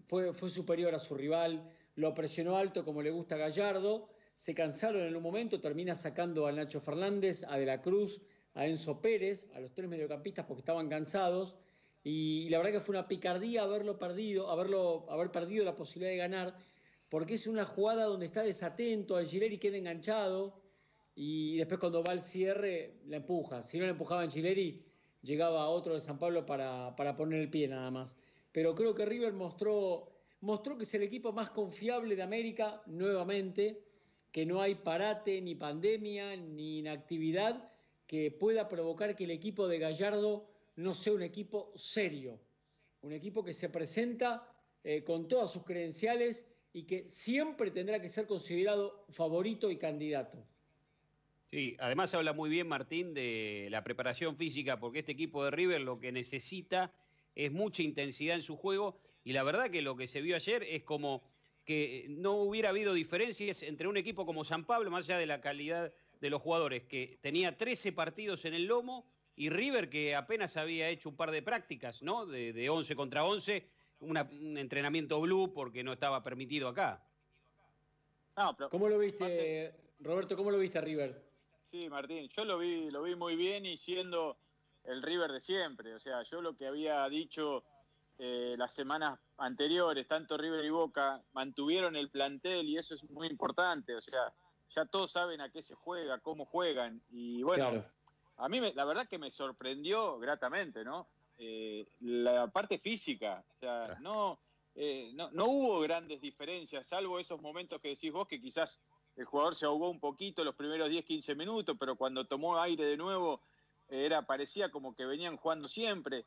fue, 0.07 0.33
superior 0.49 0.95
a 0.95 1.01
su 1.01 1.17
rival, 1.17 1.69
lo 1.97 2.15
presionó 2.15 2.57
alto 2.57 2.85
como 2.85 3.03
le 3.03 3.11
gusta 3.11 3.37
Gallardo, 3.37 4.09
se 4.37 4.55
cansaron 4.55 5.03
en 5.03 5.17
un 5.17 5.25
momento, 5.25 5.61
termina 5.61 5.97
sacando 5.97 6.47
a 6.47 6.53
Nacho 6.53 6.81
Fernández, 6.81 7.43
a 7.49 7.59
De 7.59 7.67
la 7.67 7.83
Cruz, 7.83 8.23
a 8.55 8.69
Enzo 8.69 9.01
Pérez, 9.01 9.49
a 9.53 9.59
los 9.59 9.75
tres 9.75 9.89
mediocampistas 9.89 10.47
porque 10.47 10.61
estaban 10.61 10.89
cansados. 10.89 11.57
Y, 12.09 12.49
la 12.51 12.59
verdad 12.59 12.71
que 12.75 12.81
fue 12.81 12.93
una 12.93 13.09
picardía 13.09 13.65
haberlo 13.65 13.99
perdido, 13.99 14.49
haberlo, 14.49 15.11
haber 15.11 15.33
perdido 15.33 15.65
la 15.65 15.75
posibilidad 15.75 16.13
de 16.13 16.17
ganar, 16.17 16.57
porque 17.09 17.35
es 17.35 17.49
una 17.49 17.65
jugada 17.65 18.05
donde 18.05 18.27
está 18.27 18.45
desatento, 18.45 19.17
Angileri 19.17 19.59
queda 19.59 19.77
enganchado 19.77 20.63
y 21.17 21.57
después 21.57 21.81
cuando 21.81 22.05
va 22.05 22.13
al 22.13 22.23
cierre 22.23 23.01
la 23.07 23.17
empuja. 23.17 23.65
Si 23.65 23.77
no 23.77 23.87
la 23.87 23.91
empujaba 23.91 24.23
Angileri, 24.23 24.85
llegaba 25.21 25.69
otro 25.69 25.95
de 25.95 26.01
San 26.01 26.21
Pablo 26.21 26.47
para, 26.47 26.95
para 26.95 27.17
poner 27.17 27.41
el 27.41 27.51
pie 27.51 27.67
nada 27.67 27.91
más. 27.91 28.17
Pero 28.53 28.77
creo 28.77 28.95
que 28.95 29.05
River 29.05 29.33
mostró, 29.33 30.13
mostró 30.43 30.77
que 30.79 30.85
es 30.85 30.95
el 30.95 31.03
equipo 31.03 31.33
más 31.33 31.51
confiable 31.51 32.15
de 32.15 32.23
América 32.23 32.83
nuevamente, 32.87 33.83
que 34.31 34.47
no 34.47 34.63
hay 34.63 34.77
parate, 34.77 35.41
ni 35.41 35.57
pandemia, 35.57 36.37
ni 36.37 36.79
inactividad 36.79 37.69
que 38.07 38.31
pueda 38.31 38.69
provocar 38.69 39.17
que 39.17 39.25
el 39.25 39.33
equipo 39.33 39.67
de 39.67 39.81
Gallardo 39.81 40.47
no 40.77 40.95
sea 40.95 41.13
un 41.13 41.23
equipo 41.23 41.73
serio, 41.75 42.39
un 43.03 43.13
equipo 43.13 43.43
que 43.43 43.53
se 43.53 43.69
presenta 43.69 44.49
eh, 44.85 45.03
con 45.03 45.27
todas 45.29 45.53
sus 45.53 45.65
credenciales 45.65 46.47
y 46.73 46.85
que 46.85 47.09
siempre 47.09 47.71
tendrá 47.71 48.01
que 48.01 48.09
ser 48.09 48.27
considerado 48.27 49.07
favorito 49.11 49.71
y 49.71 49.79
candidato. 49.79 50.45
Sí, 51.51 51.77
además 51.79 52.13
habla 52.15 52.33
muy 52.33 52.51
bien 52.51 52.69
Martín 52.69 53.15
de 53.15 53.69
la 53.71 53.83
preparación 53.83 54.37
física, 54.37 54.79
porque 54.79 54.99
este 54.99 55.13
equipo 55.13 55.45
de 55.45 55.51
River 55.51 55.81
lo 55.81 55.99
que 55.99 56.13
necesita 56.13 56.93
es 57.35 57.53
mucha 57.53 57.83
intensidad 57.83 58.37
en 58.37 58.43
su 58.43 58.57
juego 58.57 58.99
y 59.25 59.33
la 59.33 59.43
verdad 59.43 59.71
que 59.71 59.83
lo 59.83 59.97
que 59.97 60.07
se 60.07 60.21
vio 60.21 60.37
ayer 60.37 60.63
es 60.65 60.83
como 60.83 61.23
que 61.65 62.07
no 62.09 62.35
hubiera 62.35 62.69
habido 62.69 62.95
diferencias 62.95 63.63
entre 63.63 63.89
un 63.89 63.97
equipo 63.97 64.27
como 64.27 64.45
San 64.45 64.65
Pablo, 64.65 64.91
más 64.91 65.05
allá 65.05 65.19
de 65.19 65.27
la 65.27 65.41
calidad 65.41 65.93
de 66.21 66.31
los 66.31 66.43
jugadores, 66.43 66.85
que 66.85 67.19
tenía 67.23 67.57
13 67.57 67.93
partidos 67.93 68.45
en 68.45 68.55
el 68.55 68.67
lomo 68.67 69.07
y 69.37 69.51
River 69.51 69.89
que 69.91 70.17
apenas 70.17 70.57
había 70.57 70.89
hecho 70.89 71.11
un 71.11 71.17
par 71.17 71.31
de 71.31 71.43
prácticas, 71.43 72.03
¿no? 72.03 72.27
De, 72.27 72.53
de 72.53 72.71
11 72.71 72.97
contra 72.97 73.25
11, 73.25 73.69
un 74.01 74.59
entrenamiento 74.59 75.21
blue 75.21 75.53
porque 75.53 75.85
no 75.85 75.93
estaba 75.93 76.23
permitido 76.23 76.69
acá. 76.69 77.03
¿Cómo 78.71 78.89
lo 78.89 78.99
viste, 78.99 79.75
Roberto? 80.01 80.37
¿Cómo 80.37 80.51
lo 80.51 80.59
viste 80.59 80.79
a 80.79 80.83
River? 80.83 81.23
Sí, 81.71 81.89
Martín, 81.89 82.29
yo 82.29 82.45
lo 82.45 82.59
vi, 82.59 82.91
lo 82.91 83.03
vi 83.03 83.15
muy 83.15 83.35
bien 83.35 83.65
y 83.65 83.79
siendo 83.79 84.37
el 84.85 85.03
River 85.03 85.33
de 85.33 85.41
siempre. 85.41 85.95
O 85.95 86.01
sea, 86.01 86.23
yo 86.23 86.43
lo 86.43 86.55
que 86.55 86.67
había 86.67 87.09
dicho 87.09 87.65
eh, 88.19 88.55
las 88.59 88.75
semanas 88.75 89.19
anteriores, 89.39 90.07
tanto 90.07 90.37
River 90.37 90.65
y 90.65 90.71
Boca, 90.71 91.23
mantuvieron 91.33 91.97
el 91.97 92.11
plantel 92.11 92.69
y 92.69 92.77
eso 92.77 92.95
es 92.95 93.09
muy 93.11 93.27
importante. 93.27 93.95
O 93.95 94.03
sea, 94.03 94.33
ya 94.69 94.85
todos 94.85 95.13
saben 95.13 95.41
a 95.41 95.51
qué 95.51 95.63
se 95.63 95.75
juega, 95.75 96.19
cómo 96.19 96.45
juegan. 96.45 97.01
Y 97.11 97.43
bueno, 97.43 97.85
a 98.37 98.49
mí 98.49 98.61
la 98.75 98.85
verdad 98.85 99.09
que 99.09 99.19
me 99.19 99.31
sorprendió 99.31 100.19
gratamente, 100.19 100.85
¿no? 100.85 101.07
Eh, 101.39 101.87
la 102.01 102.49
parte 102.49 102.79
física. 102.79 103.45
O 103.57 103.59
sea, 103.59 103.99
no, 104.01 104.39
eh, 104.75 105.11
no, 105.15 105.31
no 105.33 105.47
hubo 105.47 105.81
grandes 105.81 106.21
diferencias, 106.21 106.87
salvo 106.87 107.19
esos 107.19 107.41
momentos 107.41 107.81
que 107.81 107.89
decís 107.89 108.13
vos 108.13 108.27
que 108.27 108.41
quizás 108.41 108.79
el 109.17 109.25
jugador 109.25 109.57
se 109.57 109.65
ahogó 109.65 109.89
un 109.89 110.01
poquito 110.01 110.45
los 110.45 110.55
primeros 110.55 110.91
10, 110.91 111.05
15 111.05 111.35
minutos, 111.35 111.77
pero 111.79 111.97
cuando 111.97 112.27
tomó 112.27 112.61
aire 112.61 112.85
de 112.85 112.97
nuevo, 112.97 113.41
era, 113.89 114.27
parecía 114.27 114.71
como 114.71 114.95
que 114.95 115.07
venían 115.07 115.37
jugando 115.37 115.69
siempre. 115.69 116.27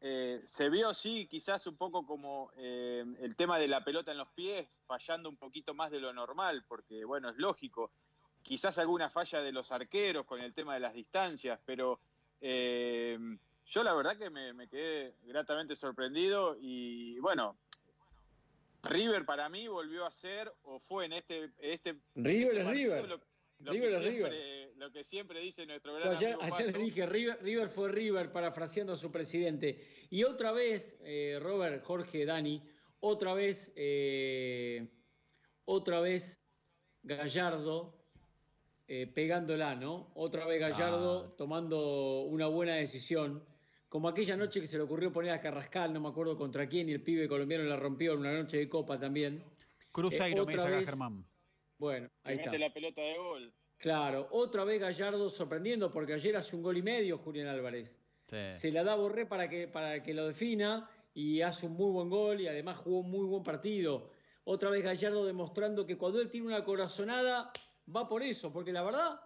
Eh, 0.00 0.42
se 0.44 0.68
vio, 0.68 0.94
sí, 0.94 1.28
quizás 1.30 1.66
un 1.66 1.76
poco 1.76 2.06
como 2.06 2.50
eh, 2.56 3.04
el 3.20 3.36
tema 3.36 3.58
de 3.58 3.68
la 3.68 3.84
pelota 3.84 4.10
en 4.10 4.18
los 4.18 4.28
pies, 4.30 4.68
fallando 4.86 5.28
un 5.28 5.36
poquito 5.36 5.74
más 5.74 5.90
de 5.90 6.00
lo 6.00 6.12
normal, 6.12 6.64
porque, 6.66 7.04
bueno, 7.04 7.28
es 7.28 7.36
lógico. 7.36 7.92
Quizás 8.42 8.76
alguna 8.78 9.08
falla 9.08 9.40
de 9.40 9.52
los 9.52 9.70
arqueros 9.72 10.26
con 10.26 10.40
el 10.40 10.52
tema 10.52 10.74
de 10.74 10.80
las 10.80 10.94
distancias, 10.94 11.60
pero 11.64 12.00
eh, 12.40 13.18
yo 13.66 13.82
la 13.82 13.94
verdad 13.94 14.16
que 14.16 14.30
me, 14.30 14.52
me, 14.52 14.68
quedé 14.68 15.14
gratamente 15.24 15.76
sorprendido 15.76 16.56
y, 16.60 17.18
bueno, 17.20 17.56
River 18.82 19.24
para 19.24 19.48
mí 19.48 19.68
volvió 19.68 20.04
a 20.04 20.10
ser, 20.10 20.52
o 20.64 20.80
fue 20.80 21.06
en 21.06 21.14
este... 21.14 21.50
este 21.58 21.96
River 22.16 22.58
este 22.58 22.60
es 22.60 22.68
River. 22.68 23.08
Lo, 23.08 23.20
lo 23.60 23.72
River 23.72 23.88
que 23.88 23.96
es 23.96 24.02
siempre, 24.02 24.30
River. 24.30 24.72
Lo 24.76 24.92
que 24.92 25.04
siempre 25.04 25.40
dice 25.40 25.64
nuestro 25.64 25.94
gran 25.94 26.16
ayer, 26.16 26.34
amigo 26.34 26.54
ayer 26.54 26.76
le 26.76 26.84
dije, 26.84 27.06
River, 27.06 27.38
River, 27.40 27.68
fue 27.68 27.88
River, 27.88 28.32
parafraseando 28.32 28.94
a 28.94 28.96
su 28.96 29.12
presidente. 29.12 30.06
Y 30.10 30.24
otra 30.24 30.50
vez, 30.50 30.98
eh, 31.04 31.38
Robert, 31.40 31.84
Jorge, 31.84 32.26
Dani, 32.26 32.60
otra 32.98 33.34
vez, 33.34 33.72
eh, 33.76 34.88
otra 35.64 36.00
vez 36.00 36.42
Gallardo 37.02 38.01
eh, 38.94 39.06
pegándola, 39.06 39.74
¿no? 39.74 40.10
Otra 40.14 40.44
vez 40.44 40.60
Gallardo 40.60 41.28
Ah. 41.30 41.34
tomando 41.38 42.24
una 42.24 42.46
buena 42.48 42.74
decisión. 42.74 43.42
Como 43.88 44.06
aquella 44.06 44.36
noche 44.36 44.60
que 44.60 44.66
se 44.66 44.76
le 44.76 44.82
ocurrió 44.82 45.10
poner 45.10 45.30
a 45.32 45.40
Carrascal, 45.40 45.94
no 45.94 46.00
me 46.00 46.08
acuerdo 46.10 46.36
contra 46.36 46.68
quién, 46.68 46.90
y 46.90 46.92
el 46.92 47.02
pibe 47.02 47.26
colombiano 47.26 47.64
la 47.64 47.76
rompió 47.76 48.12
en 48.12 48.18
una 48.20 48.34
noche 48.34 48.58
de 48.58 48.68
copa 48.68 48.98
también. 49.00 49.42
Cruzeiro, 49.92 50.44
me 50.44 50.52
otra 50.52 50.52
dice 50.56 50.66
acá 50.66 50.76
vez- 50.76 50.86
Germán. 50.90 51.24
Bueno, 51.78 52.10
ahí 52.22 52.36
que 52.36 52.42
está. 52.42 52.50
mete 52.50 52.64
la 52.64 52.72
pelota 52.74 53.00
de 53.00 53.16
gol. 53.16 53.52
Claro, 53.78 54.28
otra 54.30 54.64
vez 54.64 54.78
Gallardo 54.78 55.30
sorprendiendo 55.30 55.90
porque 55.90 56.12
ayer 56.12 56.36
hace 56.36 56.54
un 56.54 56.62
gol 56.62 56.76
y 56.76 56.82
medio 56.82 57.16
Julián 57.16 57.48
Álvarez. 57.48 57.96
Sí. 58.28 58.36
Se 58.60 58.70
la 58.72 58.84
da 58.84 58.92
a 58.92 58.96
Borré 58.96 59.24
para 59.24 59.48
que, 59.48 59.68
para 59.68 60.02
que 60.02 60.12
lo 60.12 60.28
defina 60.28 60.86
y 61.14 61.40
hace 61.40 61.64
un 61.66 61.72
muy 61.72 61.90
buen 61.90 62.10
gol 62.10 62.40
y 62.42 62.46
además 62.46 62.76
jugó 62.78 63.00
un 63.00 63.10
muy 63.10 63.24
buen 63.26 63.42
partido. 63.42 64.10
Otra 64.44 64.68
vez 64.68 64.82
Gallardo 64.84 65.24
demostrando 65.24 65.86
que 65.86 65.96
cuando 65.96 66.20
él 66.20 66.28
tiene 66.28 66.46
una 66.48 66.62
corazonada 66.64 67.52
va 67.94 68.08
por 68.08 68.22
eso, 68.22 68.52
porque 68.52 68.72
la 68.72 68.82
verdad, 68.82 69.20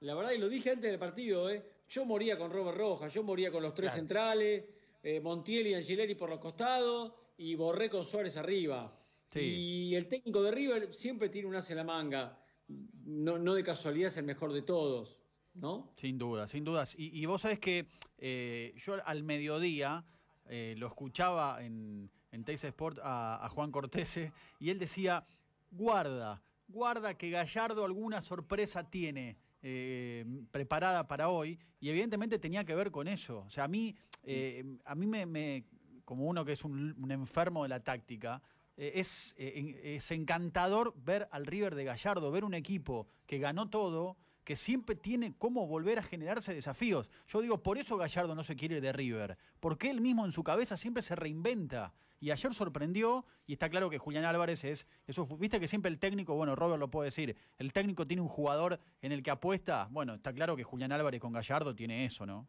la 0.00 0.14
verdad, 0.14 0.32
y 0.32 0.38
lo 0.38 0.48
dije 0.48 0.70
antes 0.70 0.90
del 0.90 0.98
partido, 0.98 1.50
¿eh? 1.50 1.64
yo 1.88 2.04
moría 2.04 2.38
con 2.38 2.50
Robert 2.50 2.76
Rojas, 2.76 3.12
yo 3.12 3.22
moría 3.22 3.50
con 3.50 3.62
los 3.62 3.74
tres 3.74 3.90
Claro. 3.90 4.00
centrales, 4.00 4.64
eh, 5.02 5.20
Montiel 5.20 5.66
y 5.68 5.74
Angeleri 5.74 6.14
por 6.14 6.28
los 6.30 6.38
costados 6.40 7.12
y 7.38 7.54
Borré 7.54 7.88
con 7.88 8.04
Suárez 8.04 8.36
arriba. 8.36 8.96
Sí. 9.32 9.40
Y 9.40 9.94
el 9.94 10.08
técnico 10.08 10.42
de 10.42 10.50
River 10.50 10.92
siempre 10.94 11.28
tiene 11.28 11.48
un 11.48 11.54
as 11.56 11.70
en 11.70 11.76
la 11.76 11.84
manga. 11.84 12.36
No, 13.04 13.38
no 13.38 13.54
de 13.54 13.64
casualidad 13.64 14.08
es 14.08 14.16
el 14.16 14.24
mejor 14.24 14.52
de 14.52 14.62
todos, 14.62 15.20
¿no? 15.54 15.90
Sin 15.94 16.18
duda, 16.18 16.46
sin 16.48 16.64
dudas. 16.64 16.94
Y, 16.98 17.10
y 17.18 17.26
vos 17.26 17.42
sabés 17.42 17.58
que 17.58 17.86
eh, 18.18 18.74
yo 18.76 18.96
al 19.04 19.22
mediodía 19.22 20.04
eh, 20.46 20.74
lo 20.78 20.86
escuchaba 20.88 21.64
en, 21.64 22.10
en 22.32 22.44
Teis 22.44 22.62
Sport 22.64 22.98
a, 23.02 23.44
a 23.44 23.48
Juan 23.48 23.70
Cortese 23.72 24.32
y 24.58 24.70
él 24.70 24.78
decía, 24.78 25.24
guarda, 25.70 26.42
guarda 26.70 27.14
que 27.14 27.30
Gallardo 27.30 27.84
alguna 27.84 28.22
sorpresa 28.22 28.88
tiene 28.88 29.36
eh, 29.62 30.24
preparada 30.50 31.06
para 31.06 31.28
hoy 31.28 31.58
y 31.80 31.90
evidentemente 31.90 32.38
tenía 32.38 32.64
que 32.64 32.74
ver 32.74 32.90
con 32.90 33.08
eso. 33.08 33.44
O 33.46 33.50
sea, 33.50 33.64
a 33.64 33.68
mí, 33.68 33.94
eh, 34.22 34.64
a 34.84 34.94
mí 34.94 35.06
me, 35.06 35.26
me- 35.26 35.64
como 36.04 36.26
uno 36.26 36.44
que 36.44 36.52
es 36.52 36.64
un, 36.64 36.96
enfermo 37.10 37.62
de 37.62 37.68
la 37.68 37.80
táctica, 37.80 38.42
eh, 38.76 38.92
es, 38.96 39.34
es 39.36 40.10
encantador 40.10 40.94
ver 40.96 41.28
al 41.30 41.46
River 41.46 41.74
de 41.74 41.84
Gallardo, 41.84 42.30
ver 42.30 42.44
un 42.44 42.54
equipo 42.54 43.06
que 43.26 43.38
ganó 43.38 43.68
todo, 43.68 44.16
que 44.44 44.56
siempre 44.56 44.96
tiene 44.96 45.34
cómo 45.36 45.66
volver 45.66 45.98
a 45.98 46.02
generarse 46.02 46.54
desafíos. 46.54 47.10
Yo 47.28 47.40
digo, 47.40 47.62
por 47.62 47.78
eso 47.78 47.96
Gallardo 47.96 48.34
no 48.34 48.42
se 48.42 48.56
quiere 48.56 48.76
ir 48.76 48.82
de 48.82 48.92
River, 48.92 49.36
porque 49.60 49.90
él 49.90 50.00
mismo 50.00 50.24
en 50.24 50.32
su 50.32 50.42
cabeza 50.42 50.76
siempre 50.76 51.02
se 51.02 51.14
reinventa. 51.14 51.92
Y 52.20 52.30
ayer 52.30 52.52
sorprendió, 52.54 53.24
y 53.46 53.54
está 53.54 53.70
claro 53.70 53.88
que 53.88 53.98
Julián 53.98 54.24
Álvarez 54.24 54.62
es, 54.64 54.86
eso, 55.06 55.26
viste 55.38 55.58
que 55.58 55.66
siempre 55.66 55.90
el 55.90 55.98
técnico, 55.98 56.34
bueno, 56.34 56.54
Robert 56.54 56.78
lo 56.78 56.90
puede 56.90 57.06
decir, 57.06 57.34
el 57.58 57.72
técnico 57.72 58.06
tiene 58.06 58.20
un 58.22 58.28
jugador 58.28 58.78
en 59.00 59.12
el 59.12 59.22
que 59.22 59.30
apuesta, 59.30 59.88
bueno, 59.90 60.14
está 60.14 60.32
claro 60.32 60.54
que 60.54 60.62
Julián 60.62 60.92
Álvarez 60.92 61.20
con 61.20 61.32
Gallardo 61.32 61.74
tiene 61.74 62.04
eso, 62.04 62.26
¿no? 62.26 62.46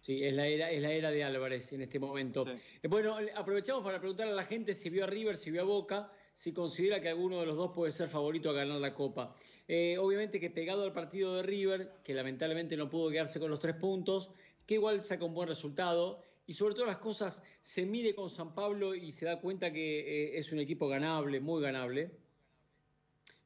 Sí, 0.00 0.22
es 0.22 0.34
la 0.34 0.46
era, 0.46 0.70
es 0.70 0.82
la 0.82 0.92
era 0.92 1.10
de 1.10 1.24
Álvarez 1.24 1.72
en 1.72 1.82
este 1.82 1.98
momento. 1.98 2.44
Sí. 2.44 2.52
Eh, 2.82 2.88
Bueno, 2.88 3.16
aprovechamos 3.34 3.82
para 3.82 3.98
preguntar 3.98 4.28
a 4.28 4.32
la 4.32 4.44
gente 4.44 4.74
si 4.74 4.90
vio 4.90 5.04
a 5.04 5.06
River, 5.06 5.38
si 5.38 5.50
vio 5.50 5.62
a 5.62 5.64
Boca, 5.64 6.12
si 6.34 6.52
considera 6.52 7.00
que 7.00 7.08
alguno 7.08 7.40
de 7.40 7.46
los 7.46 7.56
dos 7.56 7.72
puede 7.74 7.90
ser 7.90 8.10
favorito 8.10 8.50
a 8.50 8.52
ganar 8.52 8.80
la 8.80 8.94
Copa. 8.94 9.34
Eh, 9.66 9.96
obviamente 9.98 10.38
que 10.38 10.50
pegado 10.50 10.84
al 10.84 10.92
partido 10.92 11.36
de 11.36 11.42
River, 11.42 11.94
que 12.04 12.12
lamentablemente 12.12 12.76
no 12.76 12.90
pudo 12.90 13.10
quedarse 13.10 13.40
con 13.40 13.50
los 13.50 13.60
tres 13.60 13.76
puntos, 13.76 14.30
que 14.66 14.74
igual 14.74 15.02
saca 15.02 15.24
un 15.24 15.32
buen 15.32 15.48
resultado. 15.48 16.20
Y 16.46 16.54
sobre 16.54 16.74
todo 16.74 16.86
las 16.86 16.98
cosas, 16.98 17.42
se 17.62 17.86
mide 17.86 18.14
con 18.14 18.28
San 18.28 18.54
Pablo 18.54 18.94
y 18.94 19.12
se 19.12 19.24
da 19.24 19.40
cuenta 19.40 19.72
que 19.72 20.00
eh, 20.34 20.38
es 20.38 20.52
un 20.52 20.58
equipo 20.58 20.86
ganable, 20.88 21.40
muy 21.40 21.62
ganable. 21.62 22.10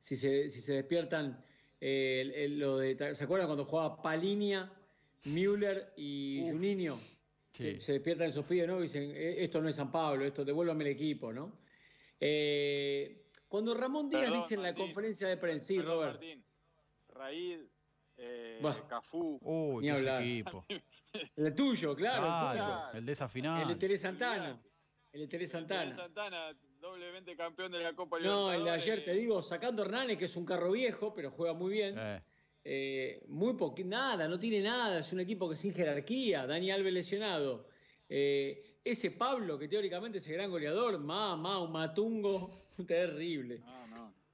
Si 0.01 0.17
se, 0.17 0.51
si 0.51 0.61
se 0.61 0.73
despiertan, 0.75 1.45
eh, 1.81 2.21
el- 2.23 2.33
el- 2.33 2.59
lo 2.59 2.79
de, 2.79 3.15
¿se 3.15 3.25
acuerdan 3.25 3.47
cuando 3.49 3.65
jugaba 3.67 4.03
Palinia, 4.03 4.73
Müller 5.25 5.93
y 5.97 6.41
Uf. 6.43 6.51
Juninho? 6.53 7.01
Se, 7.53 7.81
se 7.81 7.93
despiertan 7.95 8.29
esos 8.29 8.45
pibes, 8.47 8.69
¿no? 8.69 8.79
Y 8.79 8.83
dicen, 8.83 9.11
"Eh, 9.15 9.43
esto 9.45 9.61
no 9.61 9.69
es 9.69 9.75
San 9.77 9.91
Pablo, 9.91 10.25
esto 10.25 10.45
devuélvame 10.45 10.85
el 10.85 10.91
equipo, 10.91 11.33
¿no? 11.33 11.59
Eh, 12.21 13.25
cuando 13.49 13.75
Ramón 13.75 14.09
Díaz 14.09 14.23
Perdón, 14.25 14.43
dice 14.43 14.55
en 14.55 14.63
la 14.63 14.69
Martín. 14.69 14.85
conferencia 14.87 15.29
de 15.29 15.37
prensa, 15.37 15.67
sí, 15.67 15.77
Perdón, 15.79 15.95
Robert, 15.95 16.13
Martín. 17.17 17.69
Eh, 18.17 18.59
Bah. 18.63 18.87
Cafú. 18.89 19.39
Uy, 19.43 19.83
Ni 19.83 19.91
hablar. 19.91 20.23
equipo. 20.23 20.65
el 21.37 21.55
tuyo, 21.55 21.95
claro, 21.95 22.23
Claro, 22.27 22.53
el 22.53 22.59
tuyo. 22.59 22.87
El 22.87 22.93
de 22.93 22.99
El 22.99 23.07
desafinado. 23.07 23.69
de 23.69 23.75
Tere 23.77 23.99
Santana. 23.99 24.61
El 25.13 25.21
de 25.21 25.27
Miguel 25.27 25.49
Santana. 25.49 25.97
Santana, 25.97 26.57
doblemente 26.81 27.37
campeón 27.37 27.73
de 27.73 27.81
la 27.81 27.95
Copa 27.95 28.19
No, 28.21 28.53
el 28.53 28.65
de 28.65 28.71
ayer 28.71 29.05
te 29.05 29.13
digo, 29.13 29.43
sacando 29.43 29.83
Hernández, 29.83 30.19
que 30.19 30.27
es 30.27 30.37
un 30.37 30.45
carro 30.45 30.73
viejo, 30.73 31.15
pero 31.15 31.31
juega 31.31 31.55
muy 31.55 31.73
bien. 31.73 31.95
Eh, 31.99 32.23
Eh, 32.71 33.25
muy 33.29 33.55
poquito, 33.55 33.89
nada, 33.89 34.29
no 34.29 34.39
tiene 34.39 34.61
nada, 34.61 34.99
es 34.99 35.11
un 35.13 35.21
equipo 35.21 35.49
que 35.49 35.57
sin 35.57 35.73
jerarquía, 35.73 36.47
Dani 36.47 36.71
Alves 36.71 36.93
lesionado. 36.93 37.67
Eh, 38.11 38.79
ese 38.85 39.11
Pablo, 39.13 39.59
que 39.59 39.69
teóricamente 39.69 40.19
es 40.19 40.27
el 40.27 40.35
gran 40.35 40.51
goleador, 40.51 40.99
mamá, 40.99 41.63
un 41.63 41.73
matungo, 41.73 42.67
terrible. 42.87 43.63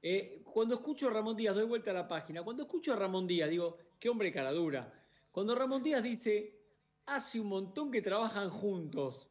Eh, 0.02 0.42
cuando 0.44 0.74
escucho 0.74 1.06
a 1.08 1.10
Ramón 1.12 1.36
Díaz, 1.36 1.54
doy 1.54 1.66
vuelta 1.66 1.92
a 1.92 1.94
la 1.94 2.08
página, 2.08 2.42
cuando 2.42 2.64
escucho 2.64 2.92
a 2.92 2.96
Ramón 2.96 3.26
Díaz, 3.26 3.48
digo, 3.50 3.78
qué 4.00 4.08
hombre 4.08 4.32
cara 4.32 4.50
dura. 4.50 4.92
Cuando 5.30 5.54
Ramón 5.54 5.82
Díaz 5.84 6.02
dice, 6.02 6.63
hace 7.06 7.40
un 7.40 7.48
montón 7.48 7.90
que 7.90 8.02
trabajan 8.02 8.50
juntos. 8.50 9.28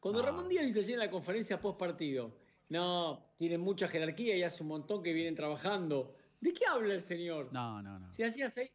Cuando 0.00 0.20
ah. 0.20 0.26
Ramón 0.26 0.48
Díaz 0.48 0.66
dice 0.66 0.80
allí 0.80 0.92
en 0.92 0.98
la 0.98 1.10
conferencia 1.10 1.60
post 1.60 1.78
partido, 1.78 2.36
no, 2.68 3.32
tienen 3.36 3.60
mucha 3.60 3.88
jerarquía 3.88 4.36
y 4.36 4.42
hace 4.42 4.62
un 4.62 4.68
montón 4.70 5.02
que 5.02 5.12
vienen 5.12 5.34
trabajando. 5.34 6.14
¿De 6.40 6.52
qué 6.52 6.66
habla 6.66 6.94
el 6.94 7.02
señor? 7.02 7.52
No, 7.52 7.82
no, 7.82 7.98
no. 7.98 8.12
Si 8.14 8.22
hacía 8.22 8.50
seis, 8.50 8.70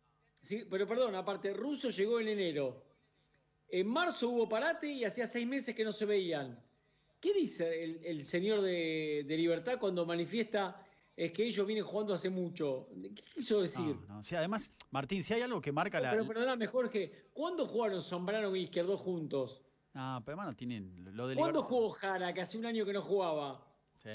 pero 0.70 0.88
perdón, 0.88 1.16
aparte, 1.16 1.54
Russo 1.54 1.90
llegó 1.90 2.20
en 2.20 2.30
enero. 2.30 2.84
En 3.70 3.88
marzo 3.88 4.30
hubo 4.30 4.48
parate 4.48 4.88
y 4.88 5.04
hacía 5.04 5.28
seis 5.28 5.46
meses 5.46 5.76
que 5.76 5.84
no 5.84 5.92
se 5.92 6.06
veían. 6.06 6.58
¿Qué 7.20 7.34
dice 7.34 7.84
el, 7.84 8.24
señor 8.24 8.62
de, 8.62 9.26
Libertad 9.28 9.80
cuando 9.80 10.06
manifiesta 10.06 10.87
es 11.18 11.32
que 11.32 11.46
ellos 11.46 11.66
vienen 11.66 11.84
jugando 11.84 12.14
hace 12.14 12.30
mucho? 12.30 12.88
¿Qué 13.16 13.24
quiso 13.34 13.62
decir? 13.62 13.96
No, 14.08 14.22
no. 14.22 14.38
además, 14.38 14.72
Martín, 14.92 15.24
si 15.24 15.34
hay 15.34 15.42
algo 15.42 15.60
que 15.60 15.72
marca 15.72 16.00
la. 16.00 16.12
Pero 16.12 16.28
perdona, 16.28 16.56
mejor 16.56 16.92
que. 16.92 17.30
¿Cuándo 17.34 17.66
jugaron 17.66 18.04
Zambrano 18.04 18.56
y 18.56 18.64
Izquierdo 18.64 18.98
juntos? 18.98 19.64
No, 19.96 20.22
pero 20.24 20.34
hermano, 20.34 20.56
tienen 20.56 20.94
lo 21.16 21.28
de 21.28 21.36
¿Cuándo 21.36 21.64
jugó 21.64 21.90
Jara, 21.90 22.32
que 22.34 22.42
hace 22.42 22.56
un 22.56 22.68
año 22.68 22.86
que 22.86 22.94
no 22.94 23.02
jugaba? 23.02 23.66
Sí. 23.96 24.10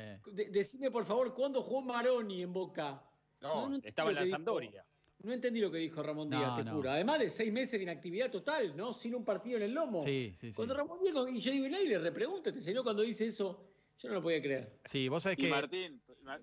decime, 0.51 0.93
por 0.93 1.05
favor, 1.05 1.35
¿cuándo 1.35 1.61
jugó 1.61 1.83
Maroni 1.83 2.41
en 2.41 2.53
Boca? 2.53 3.03
No, 3.41 3.77
estaba 3.83 4.11
en 4.11 4.17
la 4.17 4.27
Sampdoria. 4.29 4.87
No 5.25 5.33
entendí 5.33 5.61
lo 5.61 5.71
que 5.71 5.79
dijo 5.79 6.03
Ramón 6.03 6.31
Díaz, 6.31 6.65
te 6.65 6.71
juro. 6.71 6.89
Además 6.89 7.19
de 7.19 7.31
seis 7.31 7.53
meses 7.53 7.73
de 7.73 7.83
inactividad 7.83 8.31
total, 8.31 8.77
¿no? 8.77 8.93
Sin 8.93 9.15
un 9.15 9.25
partido 9.25 9.57
en 9.57 9.65
el 9.65 9.73
lomo. 9.73 10.03
Sí, 10.03 10.35
sí, 10.41 10.51
sí. 10.51 10.53
Cuando 10.55 10.75
Ramón 10.75 10.99
Díaz, 11.01 11.15
y 11.33 11.41
yo 11.41 11.51
digo, 11.51 11.67
y 11.67 11.89
le 11.89 11.99
repregúntate, 11.99 12.61
señor, 12.61 12.85
cuando 12.85 13.03
dice 13.03 13.27
eso, 13.27 13.73
yo 13.99 14.09
no 14.09 14.15
lo 14.15 14.23
podía 14.23 14.41
creer. 14.41 14.79
Sí, 14.85 15.09
vos 15.09 15.25
sabés 15.25 15.39
que. 15.39 15.49
Martín, 15.49 16.01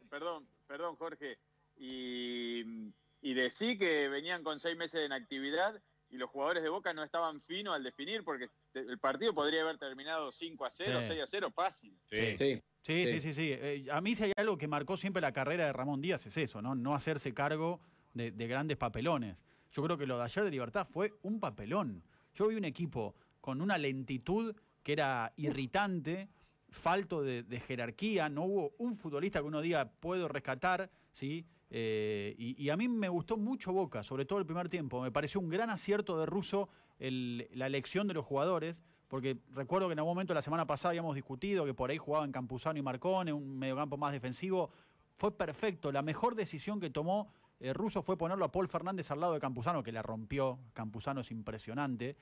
perdón, 0.09 0.47
perdón, 0.67 0.95
Jorge. 0.95 1.37
Y, 1.77 2.91
y 3.21 3.33
decí 3.33 3.77
que 3.77 4.09
venían 4.09 4.43
con 4.43 4.59
seis 4.59 4.77
meses 4.77 4.99
de 4.99 5.05
inactividad 5.05 5.81
y 6.09 6.17
los 6.17 6.29
jugadores 6.29 6.63
de 6.63 6.69
Boca 6.69 6.93
no 6.93 7.03
estaban 7.03 7.41
finos 7.41 7.75
al 7.75 7.83
definir 7.83 8.23
porque 8.23 8.49
el 8.73 8.97
partido 8.97 9.33
podría 9.33 9.61
haber 9.61 9.77
terminado 9.77 10.31
5 10.31 10.65
a 10.65 10.71
0, 10.71 10.99
6 11.07 11.21
a 11.21 11.27
0, 11.27 11.51
fácil. 11.51 11.95
Sí, 12.09 12.37
sí. 12.37 12.61
Sí, 12.81 13.21
sí, 13.21 13.33
sí. 13.33 13.51
Eh, 13.51 13.85
a 13.91 14.01
mí 14.01 14.15
si 14.15 14.23
hay 14.23 14.33
algo 14.35 14.57
que 14.57 14.67
marcó 14.67 14.97
siempre 14.97 15.21
la 15.21 15.31
carrera 15.31 15.65
de 15.65 15.73
Ramón 15.73 16.01
Díaz 16.01 16.25
es 16.25 16.37
eso, 16.37 16.61
¿no? 16.61 16.75
No 16.75 16.95
hacerse 16.95 17.33
cargo 17.33 17.81
de, 18.13 18.31
grandes 18.31 18.77
papelones. 18.77 19.43
Yo 19.71 19.83
creo 19.83 19.97
que 19.97 20.07
lo 20.07 20.17
de 20.17 20.23
ayer 20.23 20.43
de 20.43 20.51
Libertad 20.51 20.87
fue 20.89 21.13
un 21.21 21.39
papelón. 21.39 22.03
Yo 22.33 22.47
vi 22.47 22.55
un 22.55 22.65
equipo 22.65 23.15
con 23.41 23.61
una 23.61 23.77
lentitud 23.77 24.55
que 24.81 24.93
era 24.93 25.33
irritante, 25.37 26.29
falto 26.71 27.23
de, 27.23 27.59
jerarquía, 27.59 28.29
no 28.29 28.43
hubo 28.43 28.73
un 28.77 28.95
futbolista 28.95 29.39
que 29.39 29.45
uno 29.45 29.61
diga 29.61 29.91
puedo 29.99 30.27
rescatar, 30.27 30.89
¿sí? 31.11 31.45
Eh, 31.71 32.35
y, 32.37 32.69
a 32.69 32.77
mí 32.77 32.87
me 32.87 33.09
gustó 33.09 33.37
mucho 33.37 33.71
Boca, 33.71 34.03
sobre 34.03 34.25
todo 34.25 34.39
el 34.39 34.45
primer 34.45 34.69
tiempo. 34.69 35.01
Me 35.01 35.11
pareció 35.11 35.39
un 35.39 35.49
gran 35.49 35.69
acierto 35.69 36.19
de 36.19 36.25
Russo 36.25 36.69
la 36.99 37.67
elección 37.67 38.07
de 38.07 38.13
los 38.13 38.25
jugadores, 38.25 38.81
porque 39.07 39.37
recuerdo 39.53 39.87
que 39.87 39.93
en 39.93 39.99
algún 39.99 40.11
momento 40.11 40.33
la 40.33 40.41
semana 40.41 40.65
pasada 40.67 40.89
habíamos 40.89 41.15
discutido 41.15 41.65
que 41.65 41.73
por 41.73 41.89
ahí 41.89 41.97
jugaban 41.97 42.31
Campuzano 42.31 42.77
y 42.77 42.81
Marcone, 42.81 43.31
un 43.31 43.57
mediocampo 43.57 43.97
más 43.97 44.11
defensivo. 44.11 44.69
Fue 45.15 45.31
perfecto. 45.31 45.91
La 45.91 46.01
mejor 46.01 46.35
decisión 46.35 46.79
que 46.79 46.89
tomó 46.89 47.31
eh, 47.59 47.73
Russo 47.73 48.01
fue 48.01 48.17
ponerlo 48.17 48.45
a 48.45 48.51
Paul 48.51 48.67
Fernández 48.67 49.11
al 49.11 49.19
lado 49.19 49.33
de 49.33 49.39
Campuzano, 49.39 49.83
que 49.83 49.91
la 49.91 50.01
rompió. 50.01 50.59
Campuzano 50.73 51.21
es 51.21 51.31
impresionante. 51.31 52.15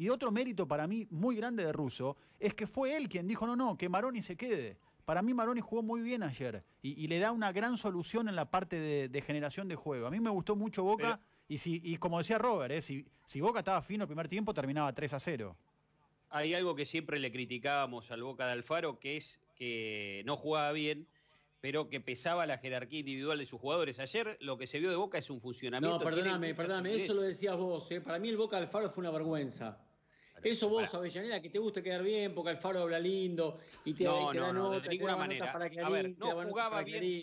Y 0.00 0.08
otro 0.08 0.30
mérito 0.30 0.66
para 0.66 0.86
mí 0.86 1.06
muy 1.10 1.36
grande 1.36 1.62
de 1.62 1.72
Russo 1.72 2.16
es 2.38 2.54
que 2.54 2.66
fue 2.66 2.96
él 2.96 3.06
quien 3.06 3.28
dijo, 3.28 3.46
no, 3.46 3.54
no, 3.54 3.76
que 3.76 3.90
Maroni 3.90 4.22
se 4.22 4.34
quede. 4.34 4.78
Para 5.04 5.20
mí 5.20 5.34
Maroni 5.34 5.60
jugó 5.60 5.82
muy 5.82 6.00
bien 6.00 6.22
ayer 6.22 6.64
y, 6.80 7.06
le 7.06 7.18
da 7.18 7.32
una 7.32 7.52
gran 7.52 7.76
solución 7.76 8.26
en 8.26 8.34
la 8.34 8.50
parte 8.50 9.08
de, 9.10 9.20
generación 9.20 9.68
de 9.68 9.74
juego. 9.74 10.06
A 10.06 10.10
mí 10.10 10.18
me 10.18 10.30
gustó 10.30 10.56
mucho 10.56 10.84
Boca 10.84 11.20
y, 11.48 11.58
si, 11.58 11.82
y 11.84 11.98
como 11.98 12.16
decía 12.16 12.38
Robert, 12.38 12.72
eh, 12.72 12.80
si, 12.80 13.04
si 13.26 13.42
Boca 13.42 13.58
estaba 13.58 13.82
fino 13.82 14.04
el 14.04 14.08
primer 14.08 14.26
tiempo 14.26 14.54
terminaba 14.54 14.90
3 14.94 15.12
a 15.12 15.20
0. 15.20 15.54
Hay 16.30 16.54
algo 16.54 16.74
que 16.74 16.86
siempre 16.86 17.18
le 17.18 17.30
criticábamos 17.30 18.10
al 18.10 18.22
Boca 18.22 18.46
de 18.46 18.52
Alfaro, 18.52 18.98
que 18.98 19.18
es 19.18 19.38
que 19.54 20.22
no 20.24 20.38
jugaba 20.38 20.72
bien 20.72 21.08
pero 21.60 21.90
que 21.90 22.00
pesaba 22.00 22.46
la 22.46 22.56
jerarquía 22.56 23.00
individual 23.00 23.36
de 23.36 23.44
sus 23.44 23.60
jugadores. 23.60 23.98
Ayer 23.98 24.38
lo 24.40 24.56
que 24.56 24.66
se 24.66 24.78
vio 24.78 24.88
de 24.88 24.96
Boca 24.96 25.18
es 25.18 25.28
un 25.28 25.42
funcionamiento. 25.42 25.98
No, 25.98 26.02
perdóname, 26.02 26.54
perdóname, 26.54 26.94
eso 26.94 27.12
lo 27.12 27.20
decías 27.20 27.54
vos. 27.54 27.90
¿eh? 27.90 28.00
Para 28.00 28.18
mí 28.18 28.30
el 28.30 28.38
Boca 28.38 28.56
Alfaro 28.56 28.88
fue 28.88 29.02
una 29.02 29.10
vergüenza. 29.10 29.78
Eso 30.42 30.68
vos, 30.68 30.92
Avellaneda, 30.94 31.40
que 31.40 31.50
te 31.50 31.58
gusta 31.58 31.82
quedar 31.82 32.02
bien, 32.02 32.34
porque 32.34 32.50
Alfaro 32.50 32.82
habla 32.82 32.98
lindo 32.98 33.58
y 33.84 33.94
te, 33.94 34.04
no, 34.04 34.32
da 34.32 34.52
no, 34.52 34.80
de 34.80 34.88
ninguna 34.88 35.16
manera. 35.16 35.52
Para 35.52 35.66
a 35.66 35.90
ver, 35.90 36.16
no 36.18 36.30
jugaba 36.48 36.82
bien. 36.82 37.22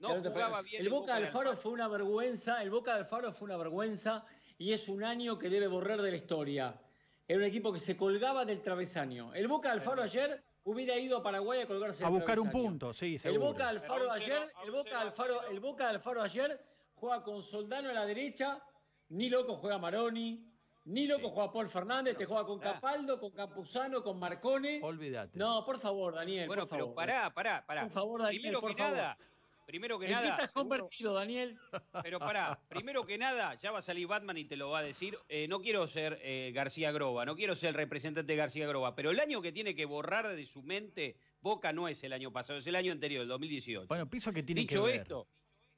No, 0.00 0.22
jugaba 0.22 0.62
bien. 0.62 0.82
El 0.82 0.90
Boca 0.90 1.16
Alfaro 1.16 1.56
fue 1.56 1.72
una 1.72 1.88
vergüenza, 1.88 2.62
el 2.62 2.70
Boca 2.70 2.94
Alfaro 2.94 3.32
fue 3.32 3.46
una 3.46 3.56
vergüenza 3.56 4.24
y 4.58 4.72
es 4.72 4.88
un 4.88 5.04
año 5.04 5.38
que 5.38 5.48
debe 5.48 5.66
borrar 5.66 6.00
de 6.02 6.10
la 6.10 6.16
historia. 6.16 6.80
Era 7.28 7.38
un 7.38 7.44
equipo 7.44 7.72
que 7.72 7.80
se 7.80 7.96
colgaba 7.96 8.44
del 8.44 8.62
travesaño. 8.62 9.34
El 9.34 9.48
Boca 9.48 9.72
Alfaro 9.72 10.02
ayer 10.02 10.42
hubiera 10.64 10.98
ido 10.98 11.18
a 11.18 11.22
Paraguay 11.22 11.62
a 11.62 11.66
colgarse 11.66 12.04
a 12.04 12.08
buscar 12.08 12.38
un 12.38 12.50
punto, 12.50 12.92
sí, 12.92 13.18
seguro. 13.18 13.46
El 13.46 13.52
Boca 13.52 13.68
Alfaro 13.68 14.12
ayer, 14.12 14.52
el 14.64 14.70
Boca 14.70 15.00
Alfaro, 15.00 15.48
el 15.48 15.60
Boca 15.60 15.88
Alfaro 15.88 16.22
ayer 16.22 16.60
juega 16.94 17.22
con 17.22 17.42
Soldano 17.42 17.90
a 17.90 17.92
la 17.92 18.06
derecha, 18.06 18.62
ni 19.08 19.28
loco 19.28 19.56
juega 19.56 19.78
Maroni, 19.78 20.44
ni 20.86 21.06
loco 21.06 21.30
juega 21.30 21.52
Paul 21.52 21.68
Fernández, 21.68 22.16
te 22.16 22.24
juega 22.24 22.44
con 22.44 22.58
Capaldo, 22.58 23.20
con 23.20 23.32
Campuzano, 23.32 24.02
con 24.02 24.18
Marcone. 24.18 24.80
Olvídate. 24.82 25.38
No, 25.38 25.64
por 25.64 25.78
favor, 25.78 26.14
Daniel. 26.14 26.46
Bueno, 26.46 26.66
pero 26.66 26.94
pará, 26.94 27.32
pará, 27.32 27.64
pará. 27.66 27.82
Por 27.82 27.90
favor, 27.90 28.22
Daniel, 28.22 28.40
Primero 28.40 28.62
que 28.62 28.74
nada, 28.74 29.18
Primero 29.66 29.98
que 29.98 30.06
¿En 30.06 30.12
nada. 30.12 30.22
qué 30.22 30.30
estás 30.30 30.52
convertido, 30.52 31.12
Daniel? 31.12 31.58
Pero 32.04 32.20
pará, 32.20 32.60
primero 32.68 33.04
que 33.04 33.18
nada, 33.18 33.56
ya 33.56 33.72
va 33.72 33.80
a 33.80 33.82
salir 33.82 34.06
Batman 34.06 34.38
y 34.38 34.44
te 34.44 34.56
lo 34.56 34.70
va 34.70 34.78
a 34.78 34.82
decir. 34.84 35.18
Eh, 35.28 35.48
no 35.48 35.60
quiero 35.60 35.88
ser 35.88 36.20
eh, 36.22 36.52
García 36.54 36.92
Groba, 36.92 37.24
no 37.24 37.34
quiero 37.34 37.56
ser 37.56 37.70
el 37.70 37.74
representante 37.74 38.32
de 38.32 38.36
García 38.36 38.68
Groba, 38.68 38.94
pero 38.94 39.10
el 39.10 39.18
año 39.18 39.42
que 39.42 39.50
tiene 39.50 39.74
que 39.74 39.84
borrar 39.84 40.28
de 40.28 40.46
su 40.46 40.62
mente 40.62 41.16
Boca 41.40 41.72
no 41.72 41.88
es 41.88 42.04
el 42.04 42.12
año 42.12 42.32
pasado, 42.32 42.60
es 42.60 42.66
el 42.68 42.76
año 42.76 42.92
anterior, 42.92 43.22
el 43.22 43.28
2018. 43.28 43.88
Bueno, 43.88 44.08
piso 44.08 44.32
que 44.32 44.44
tiene 44.44 44.60
dicho 44.60 44.84
que 44.84 44.92
ver. 44.92 45.00
esto, 45.00 45.26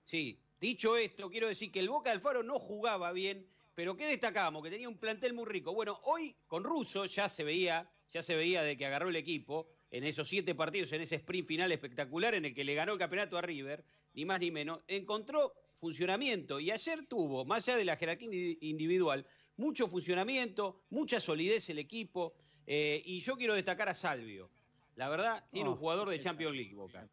sí, 0.04 0.38
dicho 0.61 0.98
esto, 0.98 1.30
quiero 1.30 1.48
decir 1.48 1.72
que 1.72 1.80
el 1.80 1.88
Boca 1.88 2.11
del 2.11 2.20
Faro 2.20 2.42
no 2.42 2.59
jugaba 2.59 3.11
bien, 3.12 3.46
pero 3.79 3.97
¿qué 3.97 4.09
destacábamos? 4.09 4.64
Que 4.64 4.70
tenía 4.70 4.89
un 4.89 4.99
plantel 4.99 5.35
muy 5.35 5.47
rico. 5.47 5.72
Bueno, 5.72 6.01
hoy 6.03 6.35
con 6.49 6.64
Russo 6.64 7.05
ya 7.05 7.29
se 7.29 7.45
veía, 7.45 7.89
ya 8.11 8.24
se 8.24 8.35
veía 8.35 8.61
de 8.61 8.76
que 8.76 8.85
agarró 8.85 9.09
el 9.09 9.14
equipo 9.14 9.68
en 9.93 10.03
esos 10.03 10.29
siete 10.29 10.53
partidos, 10.57 10.91
en 10.91 11.03
ese 11.03 11.14
sprint 11.14 11.47
final 11.47 11.70
espectacular 11.70 12.35
en 12.35 12.47
el 12.47 12.55
que 12.57 12.64
le 12.64 12.74
ganó 12.74 12.95
el 12.95 12.99
campeonato 12.99 13.39
a 13.39 13.43
River 13.43 13.85
ni 14.14 14.24
más 14.24 14.41
ni 14.41 14.51
menos, 14.51 14.81
encontró 14.89 15.55
funcionamiento 15.79 16.59
y 16.59 16.72
ayer 16.72 17.07
tuvo, 17.07 17.45
más 17.45 17.68
allá 17.68 17.79
de 17.79 17.85
la 17.85 17.97
jerarquía 17.97 18.29
individual, 18.62 19.24
mucho 19.57 19.87
funcionamiento, 19.87 20.83
mucha 20.91 21.20
solidez 21.20 21.70
el 21.70 21.79
equipo 21.79 22.35
eh, 22.66 23.01
y 23.05 23.20
yo 23.20 23.37
quiero 23.37 23.55
destacar 23.55 23.89
a 23.89 23.95
Salvio. 23.95 24.51
La 24.97 25.09
verdad, 25.09 25.47
tiene 25.53 25.68
un 25.68 25.76
oh, 25.76 25.79
jugador 25.79 26.09
de 26.09 26.18
Champions 26.18 26.57
League, 26.57 26.74
Boca. 26.74 27.09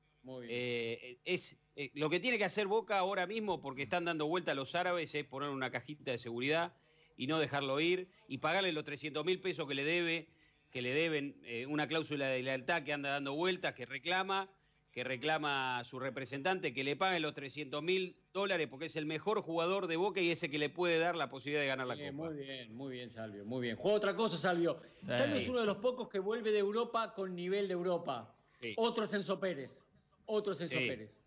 Eh, 0.48 1.20
es, 1.26 1.56
eh, 1.76 1.92
lo 1.94 2.10
que 2.10 2.20
tiene 2.20 2.38
que 2.38 2.46
hacer 2.46 2.68
Boca 2.68 2.98
ahora 2.98 3.28
mismo, 3.28 3.62
porque 3.62 3.84
están 3.84 4.06
dando 4.06 4.28
vuelta 4.28 4.52
a 4.52 4.56
los 4.56 4.76
árabes, 4.76 5.14
es 5.16 5.26
poner 5.26 5.50
una 5.50 5.72
cajita 5.72 6.12
de 6.12 6.18
seguridad 6.18 6.74
y 7.18 7.28
no 7.28 7.40
dejarlo 7.40 7.80
ir 7.80 8.10
y 8.28 8.40
pagarle 8.40 8.72
los 8.72 8.84
300 8.84 9.26
mil 9.26 9.40
pesos 9.40 9.68
que 9.68 9.76
le 9.76 9.84
debe, 9.84 10.28
que 10.72 10.82
le 10.82 10.94
deben, 10.94 11.36
una 11.70 11.88
cláusula 11.88 12.28
de 12.28 12.44
lealtad 12.44 12.84
que 12.84 12.94
anda 12.94 13.10
dando 13.10 13.34
vueltas, 13.34 13.74
que 13.74 13.86
reclama 13.86 14.50
que 14.96 15.04
reclama 15.04 15.78
a 15.78 15.84
su 15.84 16.00
representante 16.00 16.74
que 16.74 16.86
le 16.86 16.96
pague 16.96 17.20
los 17.20 17.34
300 17.34 17.84
mil 17.84 18.16
dólares 18.32 18.70
porque 18.70 18.86
es 18.86 18.96
el 18.96 19.06
mejor 19.06 19.42
jugador 19.42 19.88
de 19.88 19.98
Boca 19.98 20.22
y 20.22 20.32
ese 20.32 20.50
que 20.50 20.58
le 20.58 20.70
puede 20.70 20.98
dar 20.98 21.18
la 21.18 21.30
posibilidad 21.30 21.64
de 21.64 21.68
ganar 21.68 21.86
la 21.86 21.98
Copa. 21.98 22.12
Muy 22.14 22.34
bien, 22.36 22.74
muy 22.74 22.94
bien, 22.94 23.12
Salvio, 23.12 23.44
muy 23.44 23.62
bien. 23.62 23.76
Juega 23.76 23.98
otra 23.98 24.16
cosa, 24.16 24.38
Salvio. 24.38 24.80
Salvio 25.06 25.36
es 25.36 25.50
uno 25.50 25.60
de 25.60 25.66
los 25.66 25.78
pocos 25.78 26.08
que 26.08 26.20
vuelve 26.20 26.50
de 26.54 26.60
Europa 26.60 27.14
con 27.14 27.36
nivel 27.36 27.68
de 27.68 27.74
Europa. 27.74 28.34
Otro 28.78 29.04
es 29.04 29.14
Enzo 29.14 29.38
Pérez. 29.38 29.85
Otro 30.26 30.54
es 30.54 30.62
Enzo 30.62 30.78
Pérez. 30.78 31.22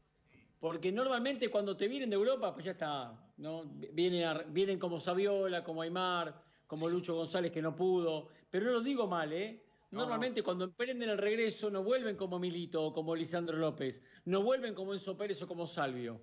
Porque 0.61 0.91
normalmente 0.91 1.51
cuando 1.51 1.77
te 1.77 1.87
vienen 1.87 2.11
de 2.11 2.17
Europa, 2.17 2.53
pues 2.53 2.65
ya 2.67 2.73
está. 2.73 3.17
¿no? 3.37 3.65
Vienen, 3.93 4.53
vienen 4.53 4.79
como 4.79 5.01
Saviola, 5.01 5.63
como 5.63 5.83
Aymar, 5.83 6.43
como 6.67 6.89
Lucho 6.89 7.15
González 7.15 7.53
que 7.53 7.63
no 7.63 7.75
pudo. 7.75 8.29
Pero 8.51 8.67
no 8.67 8.73
lo 8.73 8.81
digo 8.81 9.07
mal, 9.07 9.33
¿eh? 9.33 9.65
Normalmente 9.91 10.43
cuando 10.43 10.67
emprenden 10.67 11.09
el 11.09 11.17
regreso 11.17 11.71
no 11.71 11.83
vuelven 11.83 12.15
como 12.17 12.39
Milito 12.39 12.85
o 12.85 12.93
como 12.93 13.17
Lisandro 13.17 13.57
López, 13.57 14.03
no 14.27 14.43
vuelven 14.43 14.75
como 14.75 14.93
Enzo 14.93 15.17
Pérez 15.17 15.41
o 15.41 15.49
como 15.49 15.67
Salvio, 15.67 16.21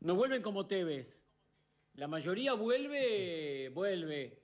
no 0.00 0.14
vuelven 0.14 0.40
como 0.40 0.66
Tevez. 0.66 1.14
La 1.94 2.08
mayoría 2.08 2.54
vuelve, 2.54 3.70
vuelve. 3.74 4.42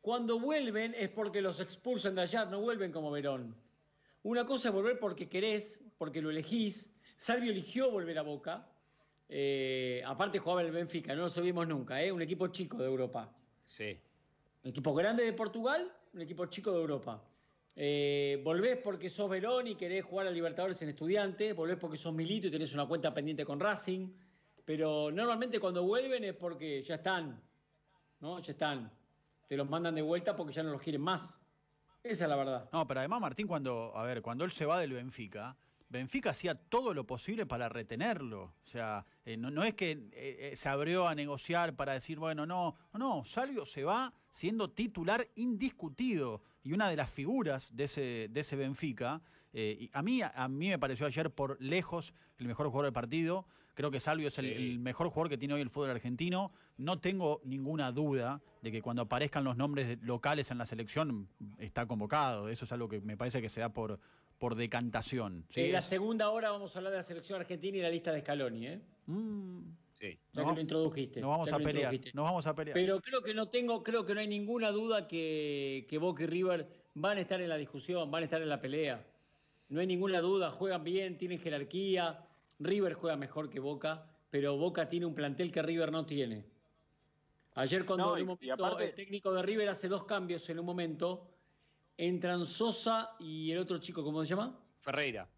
Cuando 0.00 0.40
vuelven 0.40 0.94
es 0.96 1.10
porque 1.10 1.40
los 1.40 1.60
expulsan 1.60 2.16
de 2.16 2.22
allá, 2.22 2.44
no 2.44 2.60
vuelven 2.60 2.90
como 2.90 3.12
Verón. 3.12 3.54
Una 4.24 4.44
cosa 4.44 4.68
es 4.68 4.74
volver 4.74 4.98
porque 4.98 5.28
querés, 5.28 5.80
porque 5.96 6.20
lo 6.20 6.30
elegís. 6.30 6.91
Salvio 7.22 7.52
eligió 7.52 7.88
volver 7.88 8.18
a 8.18 8.22
Boca. 8.22 8.66
Eh, 9.28 10.02
aparte 10.04 10.40
jugaba 10.40 10.60
el 10.62 10.72
Benfica, 10.72 11.14
no 11.14 11.22
lo 11.22 11.30
sabíamos 11.30 11.68
nunca, 11.68 12.02
¿eh? 12.02 12.10
un 12.10 12.20
equipo 12.20 12.48
chico 12.48 12.78
de 12.78 12.86
Europa. 12.86 13.32
Sí. 13.64 13.96
Un 14.64 14.70
equipo 14.70 14.92
grande 14.92 15.22
de 15.22 15.32
Portugal, 15.32 15.88
un 16.14 16.20
equipo 16.20 16.46
chico 16.46 16.72
de 16.72 16.80
Europa. 16.80 17.22
Eh, 17.76 18.42
volvés 18.42 18.78
porque 18.82 19.08
sos 19.08 19.30
Verón 19.30 19.68
y 19.68 19.76
querés 19.76 20.04
jugar 20.04 20.26
a 20.26 20.32
Libertadores 20.32 20.82
en 20.82 20.88
Estudiantes, 20.88 21.54
volvés 21.54 21.78
porque 21.78 21.96
sos 21.96 22.12
Milito 22.12 22.48
y 22.48 22.50
tenés 22.50 22.74
una 22.74 22.86
cuenta 22.86 23.14
pendiente 23.14 23.44
con 23.44 23.60
Racing, 23.60 24.08
pero 24.64 25.12
normalmente 25.12 25.60
cuando 25.60 25.84
vuelven 25.84 26.24
es 26.24 26.34
porque 26.34 26.82
ya 26.82 26.96
están, 26.96 27.40
¿no? 28.18 28.40
Ya 28.40 28.50
están. 28.50 28.90
Te 29.46 29.56
los 29.56 29.70
mandan 29.70 29.94
de 29.94 30.02
vuelta 30.02 30.34
porque 30.34 30.52
ya 30.52 30.64
no 30.64 30.72
los 30.72 30.82
quieren 30.82 31.02
más. 31.02 31.40
Esa 32.02 32.24
es 32.24 32.28
la 32.28 32.34
verdad. 32.34 32.68
No, 32.72 32.84
pero 32.84 32.98
además 32.98 33.20
Martín 33.20 33.46
cuando, 33.46 33.96
a 33.96 34.02
ver, 34.02 34.22
cuando 34.22 34.44
él 34.44 34.50
se 34.50 34.66
va 34.66 34.80
del 34.80 34.94
Benfica, 34.94 35.56
Benfica 35.92 36.30
hacía 36.30 36.54
todo 36.54 36.94
lo 36.94 37.06
posible 37.06 37.44
para 37.44 37.68
retenerlo. 37.68 38.54
O 38.64 38.66
sea, 38.66 39.04
eh, 39.26 39.36
no, 39.36 39.62
es 39.62 39.74
que 39.74 39.90
eh, 39.90 40.08
eh, 40.14 40.56
se 40.56 40.70
abrió 40.70 41.06
a 41.06 41.14
negociar 41.14 41.76
para 41.76 41.92
decir, 41.92 42.18
bueno, 42.18 42.46
no, 42.46 42.76
no, 42.94 42.98
no, 42.98 43.24
Salvio 43.24 43.66
se 43.66 43.84
va 43.84 44.14
siendo 44.30 44.70
titular 44.70 45.28
indiscutido 45.36 46.40
y 46.64 46.72
una 46.72 46.88
de 46.88 46.96
las 46.96 47.10
figuras 47.10 47.76
de 47.76 47.84
ese, 47.84 48.28
de 48.30 48.40
ese 48.40 48.56
Benfica. 48.56 49.20
y 49.52 49.90
a, 49.92 50.00
mí, 50.00 50.22
a 50.22 50.48
mí 50.48 50.70
me 50.70 50.78
pareció 50.78 51.04
ayer 51.04 51.30
por 51.30 51.60
lejos 51.60 52.14
el 52.38 52.48
mejor 52.48 52.68
jugador 52.68 52.86
del 52.86 52.94
partido. 52.94 53.46
Creo 53.74 53.90
que 53.90 54.00
Salvio 54.00 54.28
es 54.28 54.38
el, 54.38 54.78
mejor 54.78 55.08
jugador 55.08 55.30
que 55.30 55.38
tiene 55.38 55.54
hoy 55.54 55.60
el 55.60 55.70
fútbol 55.70 55.90
argentino. 55.90 56.52
No 56.76 57.00
tengo 57.00 57.40
ninguna 57.44 57.90
duda 57.90 58.42
de 58.60 58.70
que 58.70 58.82
cuando 58.82 59.02
aparezcan 59.02 59.44
los 59.44 59.56
nombres 59.56 59.98
locales 60.02 60.50
en 60.50 60.58
la 60.58 60.66
selección 60.66 61.28
está 61.58 61.86
convocado. 61.86 62.48
Eso 62.48 62.64
es 62.64 62.72
algo 62.72 62.88
que 62.88 63.00
me 63.00 63.16
parece 63.16 63.40
que 63.40 63.48
se 63.48 63.60
da 63.60 63.70
por, 63.70 63.98
por 64.42 64.56
decantación. 64.56 65.46
En 65.54 65.70
la 65.70 65.80
segunda 65.80 66.28
hora 66.30 66.50
vamos 66.50 66.74
a 66.74 66.80
hablar 66.80 66.90
de 66.90 66.96
la 66.98 67.04
selección 67.04 67.38
argentina 67.38 67.78
y 67.78 67.80
la 67.80 67.90
lista 67.90 68.10
de 68.10 68.22
Scaloni, 68.22 68.66
¿eh? 68.66 68.80
Mm. 69.06 69.60
Sí. 69.94 70.18
Ya 70.32 70.44
que 70.44 70.52
lo 70.52 70.60
introdujiste. 70.60 71.20
Nos 71.20 71.30
vamos 71.30 71.52
a 71.52 71.58
pelear. 71.60 71.94
Nos 72.12 72.24
vamos 72.24 72.46
a 72.48 72.52
pelear. 72.52 72.74
Pero 72.74 73.00
creo 73.00 73.22
que 73.22 73.34
no 73.34 73.48
tengo, 73.48 73.84
creo 73.84 74.04
que 74.04 74.14
no 74.14 74.20
hay 74.20 74.26
ninguna 74.26 74.72
duda 74.72 75.06
que, 75.06 75.86
que 75.88 75.96
Boca 75.96 76.24
y 76.24 76.26
River 76.26 76.66
van 76.94 77.18
a 77.18 77.20
estar 77.20 77.40
en 77.40 77.50
la 77.50 77.56
discusión, 77.56 78.10
van 78.10 78.22
a 78.22 78.24
estar 78.24 78.42
en 78.42 78.48
la 78.48 78.60
pelea. 78.60 79.06
No 79.68 79.78
hay 79.78 79.86
ninguna 79.86 80.20
duda, 80.20 80.50
juegan 80.50 80.82
bien, 80.82 81.18
tienen 81.18 81.38
jerarquía. 81.38 82.26
River 82.58 82.94
juega 82.94 83.16
mejor 83.16 83.48
que 83.48 83.60
Boca, 83.60 84.10
pero 84.28 84.56
Boca 84.56 84.88
tiene 84.88 85.06
un 85.06 85.14
plantel 85.14 85.52
que 85.52 85.62
River 85.62 85.92
no 85.92 86.04
tiene. 86.04 86.46
Ayer 87.54 87.86
cuando 87.86 88.16
el 88.16 88.94
técnico 88.96 89.32
de 89.32 89.42
River 89.42 89.68
hace 89.68 89.86
dos 89.86 90.02
cambios 90.02 90.50
en 90.50 90.58
un 90.58 90.66
momento, 90.66 91.28
entran 91.96 92.46
Sosa 92.46 93.16
y 93.18 93.50
el 93.50 93.58
otro 93.58 93.78
chico, 93.78 94.02
¿cómo 94.02 94.24
se 94.24 94.30
llama? 94.30 94.58
Ferreira. 94.80 95.28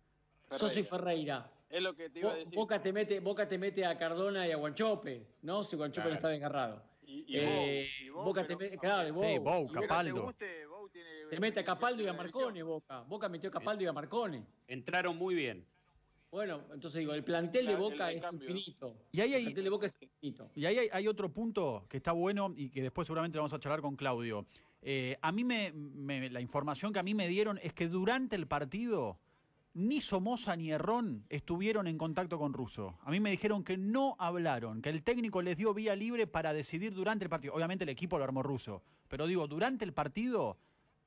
Sosa 0.51 0.81
y 0.81 0.85
Ferreira. 0.85 1.51
Es 1.69 1.83
lo 1.83 1.95
que 1.95 2.09
te 2.09 2.21
iba 2.21 2.33
a 2.33 2.37
decir. 2.37 2.55
Boca 2.55 2.81
te 2.81 2.93
mete, 2.93 3.21
Boca 3.21 3.49
te 3.49 3.59
mete 3.59 3.85
a 3.85 3.99
Cardona 3.99 4.47
y 4.47 4.53
a 4.53 4.57
Guanchope, 4.57 5.27
¿no? 5.43 5.65
Si 5.65 5.77
Guanchope 5.77 6.09
no 6.09 6.15
está 6.15 6.29
desgarrado. 6.29 6.83
Y, 7.07 7.25
eh, 7.37 7.89
Boca 8.13 8.47
te 8.47 8.57
mete, 8.57 8.79
claro, 8.79 9.13
Bou. 9.13 9.25
Sí, 9.25 9.39
Bou, 9.39 9.71
Capaldo. 9.71 10.33
Te, 11.31 11.41
mete 11.41 11.61
a 11.61 11.65
Capaldo 11.65 12.03
y 12.03 12.07
a 12.07 12.13
Marcone, 12.13 12.63
Boca. 12.63 13.01
Boca 13.01 13.29
metió 13.29 13.49
a 13.49 13.53
Capaldo 13.53 13.83
y 13.83 13.87
a 13.87 13.93
Marcone. 13.93 14.47
Entraron 14.69 15.17
muy 15.17 15.35
bien. 15.35 15.67
Bueno, 16.31 16.63
entonces 16.73 16.99
digo, 16.99 17.15
el 17.15 17.23
plantel 17.23 17.67
de 17.67 17.77
Boca 17.77 18.11
es 18.11 18.25
infinito. 18.33 18.97
Y 19.13 19.21
ahí 19.21 19.35
hay, 19.35 19.43
el 19.43 19.45
plantel 19.47 19.65
de 19.65 19.71
Boca 19.71 19.87
es 19.87 19.99
infinito. 20.01 20.51
Y 20.55 20.67
ahí 20.67 20.89
hay, 20.91 21.09
otro 21.09 21.33
punto 21.33 21.87
que 21.89 21.97
está 21.97 22.13
bueno 22.13 22.53
y 22.57 22.71
que 22.71 22.83
después 22.83 23.07
seguramente 23.07 23.39
vamos 23.39 23.53
a 23.53 23.61
charlar 23.61 23.81
con 23.81 23.95
Claudio. 23.95 24.47
Eh, 24.87 25.17
a 25.23 25.33
mí 25.33 25.45
me, 25.45 25.73
la 26.29 26.43
información 26.43 26.93
que 26.93 26.99
a 26.99 27.03
mí 27.03 27.15
me 27.15 27.27
dieron 27.27 27.59
es 27.63 27.73
que 27.73 27.89
durante 27.89 28.37
el 28.37 28.47
partido 28.47 29.19
ni 29.73 30.03
Somoza 30.03 30.55
ni 30.57 30.71
Errón 30.71 31.25
estuvieron 31.31 31.87
en 31.87 31.97
contacto 31.97 32.39
con 32.39 32.53
Russo. 32.53 32.99
A 33.03 33.11
mí 33.11 33.19
me 33.19 33.31
dijeron 33.31 33.65
que 33.65 33.79
no 33.79 34.15
hablaron, 34.19 34.83
que 34.83 34.91
el 34.91 35.03
técnico 35.03 35.41
les 35.41 35.57
dio 35.57 35.73
vía 35.73 35.97
libre 35.97 36.27
para 36.27 36.53
decidir 36.53 36.93
durante 36.93 37.25
el 37.25 37.31
partido. 37.31 37.55
Obviamente 37.55 37.85
el 37.85 37.89
equipo 37.89 38.19
lo 38.19 38.25
armó 38.25 38.43
Russo, 38.43 38.83
pero 39.09 39.27
digo, 39.27 39.49
durante 39.49 39.87
el 39.87 39.95
partido, 39.95 40.59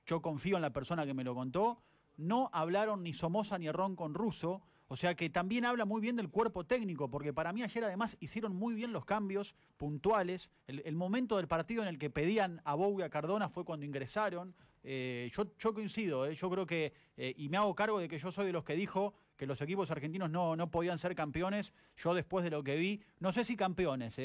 yo 0.07 0.23
confío 0.23 0.55
en 0.55 0.63
la 0.63 0.73
persona 0.73 1.05
que 1.05 1.13
me 1.13 1.23
lo 1.23 1.35
contó, 1.35 1.79
no 2.17 2.49
hablaron 2.53 3.03
ni 3.03 3.13
Somoza 3.13 3.59
ni 3.59 3.67
Errón 3.67 3.95
con 3.95 4.15
Russo. 4.15 4.63
O 4.89 4.95
sea 4.95 5.15
que 5.15 5.29
también 5.29 5.65
habla 5.65 5.85
muy 5.85 5.99
bien 5.99 6.15
del 6.15 6.29
cuerpo 6.29 6.65
técnico, 6.65 7.09
porque 7.09 7.33
para 7.33 7.51
mí 7.51 7.61
ayer 7.61 7.83
además 7.83 8.15
hicieron 8.21 8.55
muy 8.55 8.73
bien 8.73 8.93
los 8.93 9.03
cambios 9.03 9.53
puntuales. 9.75 10.49
El, 10.67 10.95
momento 10.95 11.37
del 11.37 11.47
partido 11.47 11.81
en 11.81 11.89
el 11.89 11.97
que 11.97 12.09
pedían 12.09 12.61
a 12.63 12.73
Bowie 12.73 13.03
a 13.03 13.09
Cardona 13.09 13.49
fue 13.49 13.65
cuando 13.65 13.85
ingresaron. 13.85 14.55
Eh, 14.83 15.29
yo, 15.33 15.73
coincido, 15.73 16.25
eh, 16.25 16.35
yo 16.35 16.49
creo 16.49 16.65
que, 16.65 16.93
eh, 17.17 17.33
y 17.35 17.49
me 17.49 17.57
hago 17.57 17.75
cargo 17.75 17.99
de 17.99 18.07
que 18.07 18.17
yo 18.17 18.31
soy 18.31 18.45
de 18.45 18.53
los 18.53 18.63
que 18.63 18.75
dijo 18.75 19.13
que 19.35 19.45
los 19.45 19.61
equipos 19.61 19.91
argentinos 19.91 20.29
no, 20.29 20.55
no 20.55 20.71
podían 20.71 20.97
ser 20.97 21.13
campeones. 21.15 21.73
Yo 21.97 22.13
después 22.13 22.45
de 22.45 22.51
lo 22.51 22.63
que 22.63 22.77
vi, 22.77 23.01
no 23.19 23.33
sé 23.33 23.43
si 23.43 23.57
campeones, 23.57 24.17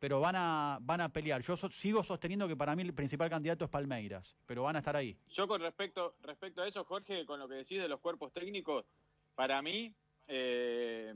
pero 0.00 0.18
van 0.20 0.34
a, 0.36 0.78
van 0.82 1.00
a 1.00 1.12
pelear. 1.12 1.42
Yo 1.42 1.56
sigo 1.56 2.02
sosteniendo 2.02 2.48
que 2.48 2.56
para 2.56 2.74
mí 2.74 2.82
el 2.82 2.92
principal 2.92 3.30
candidato 3.30 3.64
es 3.64 3.70
Palmeiras, 3.70 4.36
pero 4.46 4.64
van 4.64 4.74
a 4.74 4.80
estar 4.80 4.96
ahí. 4.96 5.16
Yo 5.28 5.46
con 5.46 5.60
respecto, 5.60 6.16
respecto 6.22 6.62
a 6.62 6.66
eso, 6.66 6.84
Jorge, 6.84 7.24
con 7.24 7.38
lo 7.38 7.48
que 7.48 7.54
decís 7.54 7.80
de 7.80 7.88
los 7.88 8.00
cuerpos 8.00 8.32
técnicos, 8.32 8.84
para 9.36 9.62
mí 9.62 9.94
eh, 10.28 11.14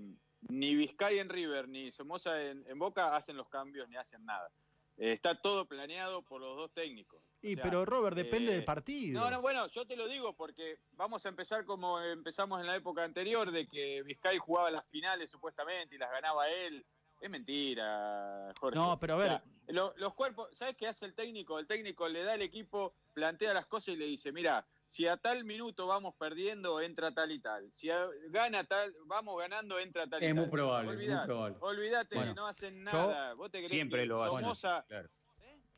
ni 0.49 0.75
Vizcay 0.75 1.19
en 1.19 1.29
River 1.29 1.69
ni 1.69 1.91
Somoza 1.93 2.43
en, 2.43 2.79
Boca 2.79 3.15
hacen 3.15 3.37
los 3.37 3.49
cambios 3.49 3.89
ni 3.89 3.97
hacen 3.97 4.25
nada. 4.25 4.51
Eh, 4.97 5.13
está 5.13 5.41
todo 5.41 5.67
planeado 5.67 6.23
por 6.23 6.41
los 6.41 6.57
dos 6.57 6.73
técnicos. 6.73 7.23
Y 7.41 7.57
pero 7.57 7.85
Robert, 7.85 8.17
depende 8.17 8.53
del 8.53 8.63
eh, 8.63 8.65
partido. 8.65 9.21
No, 9.21 9.31
no, 9.31 9.41
bueno, 9.41 9.67
yo 9.69 9.87
te 9.87 9.97
lo 9.97 10.09
digo 10.09 10.35
porque 10.35 10.79
vamos 10.93 11.25
a 11.25 11.29
empezar 11.29 11.65
como 11.65 12.01
empezamos 12.01 12.61
en 12.61 12.67
la 12.67 12.77
época 12.77 13.05
anterior, 13.05 13.51
de 13.51 13.67
que 13.67 14.03
Vizcay 14.03 14.39
jugaba 14.39 14.71
las 14.71 14.87
finales 14.89 15.31
supuestamente 15.31 15.95
y 15.95 15.99
las 15.99 16.11
ganaba 16.11 16.49
él. 16.49 16.85
Es 17.21 17.31
mentira, 17.31 18.53
Jorge. 18.59 18.77
No, 18.77 18.99
pero 18.99 19.15
a 19.15 19.17
ver. 19.17 19.43
los 19.69 20.15
cuerpos, 20.15 20.49
¿sabes 20.57 20.77
qué 20.77 20.89
hace 20.89 21.05
el 21.05 21.15
técnico? 21.15 21.59
El 21.59 21.69
técnico 21.69 22.09
le 22.09 22.25
da 22.25 22.33
al 22.33 22.43
equipo, 22.43 22.95
plantea 23.13 23.55
las 23.55 23.67
cosas 23.67 23.95
y 23.95 23.97
le 23.97 24.07
dice, 24.07 24.33
mira, 24.33 24.67
si 24.93 25.07
a 25.07 25.17
tal 25.17 25.43
minuto 25.45 25.87
vamos 25.87 26.15
perdiendo, 26.17 26.79
entra 26.79 27.13
tal 27.13 27.31
y 27.33 27.41
tal. 27.41 27.73
Si 27.77 27.89
gana 28.29 28.63
tal, 28.65 28.95
vamos 29.07 29.39
ganando, 29.39 29.79
entra 29.79 30.07
tal 30.07 30.19
y 30.19 30.27
tal. 30.27 30.29
Es 30.29 30.35
muy 30.35 30.49
probable, 30.49 30.91
olvidate, 30.91 31.33
Olvídate, 31.61 32.35
no 32.35 32.47
hacen 32.47 32.85
nada. 32.85 33.33
¿Vos 33.33 33.51
te 33.51 33.67
siempre 33.69 34.05
lo 34.05 34.23
hacen. 34.23 34.45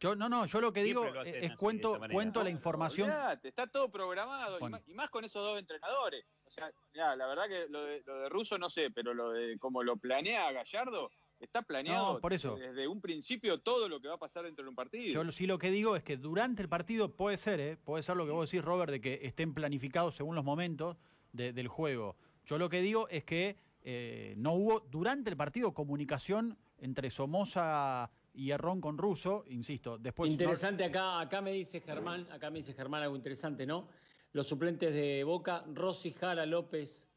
Yo, 0.01 0.17
no, 0.17 0.29
no, 0.29 0.47
yo 0.47 0.61
lo 0.61 0.73
que 0.73 0.83
digo 0.83 1.07
es, 1.25 1.57
cuento, 1.57 2.01
cuento 2.11 2.43
la 2.43 2.51
información. 2.51 3.09
está 3.45 3.69
todo 3.69 3.89
programado, 3.89 4.59
y, 4.85 4.95
más, 4.95 5.11
con 5.11 5.25
esos 5.25 5.43
dos 5.43 5.61
entrenadores. 5.61 6.27
O 6.47 6.51
sea, 6.51 6.73
la 7.15 7.27
verdad 7.27 7.45
que 7.47 7.67
lo 7.69 7.85
de, 7.85 8.03
lo 8.05 8.19
de 8.19 8.29
Russo 8.29 8.59
no 8.59 8.69
sé, 8.69 8.91
pero 8.91 9.15
lo 9.15 9.31
de 9.31 9.57
como 9.61 9.85
lo 9.85 9.97
planea 9.97 10.51
Gallardo, 10.51 11.11
Está 11.45 11.63
planeado 11.63 12.21
por 12.21 12.33
eso. 12.33 12.57
desde 12.57 12.89
un 12.89 13.01
principio 13.01 13.61
todo 13.61 13.89
lo 13.89 14.01
que 14.01 14.09
va 14.09 14.15
a 14.15 14.19
pasar 14.19 14.45
dentro 14.45 14.65
de 14.65 14.71
un 14.71 14.75
partido. 14.75 15.13
Yo 15.23 15.33
sí 15.33 15.47
lo 15.47 15.59
que 15.59 15.71
digo 15.71 15.95
es 15.95 16.03
que 16.03 16.17
durante 16.17 16.63
el 16.63 16.69
partido 16.69 17.15
puede 17.15 17.37
ser, 17.37 17.61
¿eh? 17.61 17.77
puede 17.77 18.03
ser 18.03 18.17
lo 18.17 18.25
que 18.25 18.33
vos 18.33 18.51
decís, 18.51 18.65
Robert, 18.65 18.91
de 18.91 19.01
que 19.01 19.21
estén 19.23 19.55
planificados 19.55 20.15
según 20.17 20.35
los 20.35 20.45
momentos 20.45 20.97
del 21.33 21.69
juego. 21.69 22.17
Yo 22.47 22.59
lo 22.59 22.69
que 22.69 22.81
digo 22.81 23.09
es 23.09 23.25
que 23.25 23.57
eh, 23.83 24.35
no 24.37 24.55
hubo 24.55 24.81
durante 24.81 25.31
el 25.31 25.37
partido 25.37 25.75
comunicación 25.75 26.57
entre 26.79 27.11
Somoza 27.11 28.11
y 28.33 28.51
Errón 28.51 28.81
con 28.81 28.97
Russo, 28.97 29.45
insisto. 29.49 29.99
Después 29.99 30.31
interesante 30.31 30.85
acá, 30.85 31.21
acá 31.21 31.41
me 31.41 31.53
dice 31.53 31.81
Germán, 31.81 32.27
acá 32.31 32.51
me 32.51 32.61
dice 32.61 32.73
Germán 32.73 33.03
algo 33.03 33.17
interesante, 33.17 33.67
¿no? 33.67 33.89
Los 34.33 34.47
suplentes 34.47 34.93
de 34.95 35.23
Boca, 35.25 35.65
Rossi 35.73 36.13
Jara 36.13 36.47
López, 36.47 37.09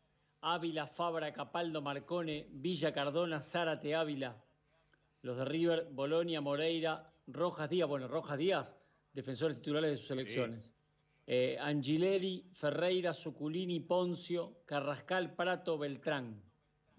Ávila, 0.42 0.88
Fabra, 0.88 1.34
Capaldo, 1.34 1.82
Marcone, 1.82 2.48
Villa, 2.52 2.94
Cardona, 2.94 3.42
Zárate, 3.42 3.96
Ávila. 3.96 4.36
Los 5.22 5.38
de 5.38 5.46
River, 5.46 5.88
Bolonia, 5.92 6.42
Moreira, 6.42 7.12
Rojas 7.28 7.70
Díaz, 7.70 7.90
bueno, 7.90 8.08
Rojas 8.08 8.38
Díaz, 8.38 8.76
defensores 9.14 9.58
titulares 9.58 9.92
de 9.92 9.98
sus 9.98 10.12
elecciones. 10.12 10.72
Eh, 11.26 11.58
Angileri, 11.60 12.46
Ferreira, 12.54 13.14
Suculini, 13.14 13.82
Poncio, 13.82 14.60
Carrascal, 14.66 15.36
Prato, 15.36 15.78
Beltrán. 15.78 16.42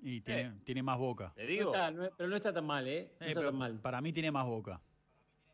Y 0.02 0.20
tiene, 0.20 0.60
tiene 0.64 0.82
más 0.82 0.98
boca. 0.98 1.32
pero 1.34 2.28
no 2.28 2.36
está 2.36 2.52
tan 2.52 2.66
mal, 2.66 2.86
¿eh? 2.86 3.12
No 3.20 3.26
eh, 3.26 3.30
está 3.30 3.42
tan 3.42 3.56
mal. 3.56 3.80
Para 3.80 4.00
mí 4.00 4.12
tiene 4.12 4.30
más 4.30 4.46
boca. 4.46 4.80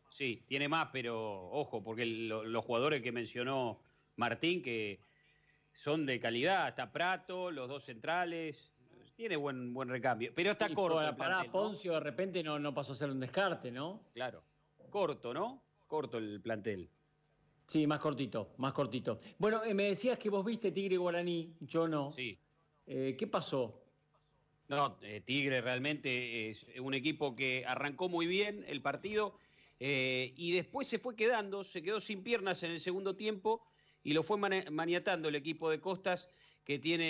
Sí, 0.09 0.43
tiene 0.47 0.67
más, 0.67 0.89
pero 0.91 1.49
ojo, 1.49 1.83
porque 1.83 2.05
los 2.05 2.63
jugadores 2.63 3.01
que 3.01 3.11
mencionó 3.11 3.81
Martín, 4.15 4.61
que 4.61 4.99
son 5.75 6.05
de 6.05 6.19
calidad. 6.19 6.69
Está 6.69 6.91
Prato, 6.91 7.51
los 7.51 7.69
dos 7.69 7.83
centrales. 7.83 8.71
Tiene 9.15 9.35
buen, 9.35 9.73
buen 9.73 9.89
recambio. 9.89 10.31
Pero 10.35 10.51
está 10.51 10.73
corto. 10.73 11.15
Para, 11.17 11.43
Poncio 11.45 11.93
de 11.93 11.99
repente 11.99 12.43
no, 12.43 12.59
no 12.59 12.73
pasó 12.73 12.93
a 12.93 12.95
ser 12.95 13.09
un 13.09 13.19
descarte, 13.19 13.71
¿no? 13.71 14.01
Claro. 14.13 14.43
Corto, 14.89 15.33
¿no? 15.33 15.61
Corto 15.87 16.17
el 16.17 16.41
plantel. 16.41 16.89
Sí, 17.67 17.87
más 17.87 17.99
cortito, 17.99 18.53
más 18.57 18.73
cortito. 18.73 19.19
Bueno, 19.39 19.63
eh, 19.63 19.73
me 19.73 19.85
decías 19.85 20.19
que 20.19 20.29
vos 20.29 20.45
viste 20.45 20.71
Tigre 20.71 20.97
Guaraní, 20.97 21.55
yo 21.61 21.87
no. 21.87 22.13
Sí. 22.13 22.37
Eh, 22.85 23.15
¿Qué 23.17 23.27
pasó? 23.27 23.81
No, 24.67 24.97
eh, 25.01 25.21
Tigre 25.25 25.61
realmente 25.61 26.49
es 26.49 26.65
un 26.79 26.93
equipo 26.93 27.35
que 27.35 27.65
arrancó 27.65 28.09
muy 28.09 28.27
bien 28.27 28.63
el 28.67 28.81
partido 28.81 29.37
y 29.77 30.53
después 30.53 30.87
se 30.87 30.99
fue 30.99 31.15
quedando, 31.15 31.63
se 31.63 31.83
quedó 31.83 31.99
sin 31.99 32.23
piernas 32.23 32.63
en 32.63 32.71
el 32.71 32.79
segundo 32.79 33.15
tiempo 33.15 33.61
y 34.05 34.13
lo 34.13 34.21
fue 34.21 34.37
maniatando 34.37 35.29
el 35.29 35.35
equipo 35.35 35.69
de 35.71 35.81
Costas, 35.81 36.29
que 36.63 36.77
tiene 36.77 37.05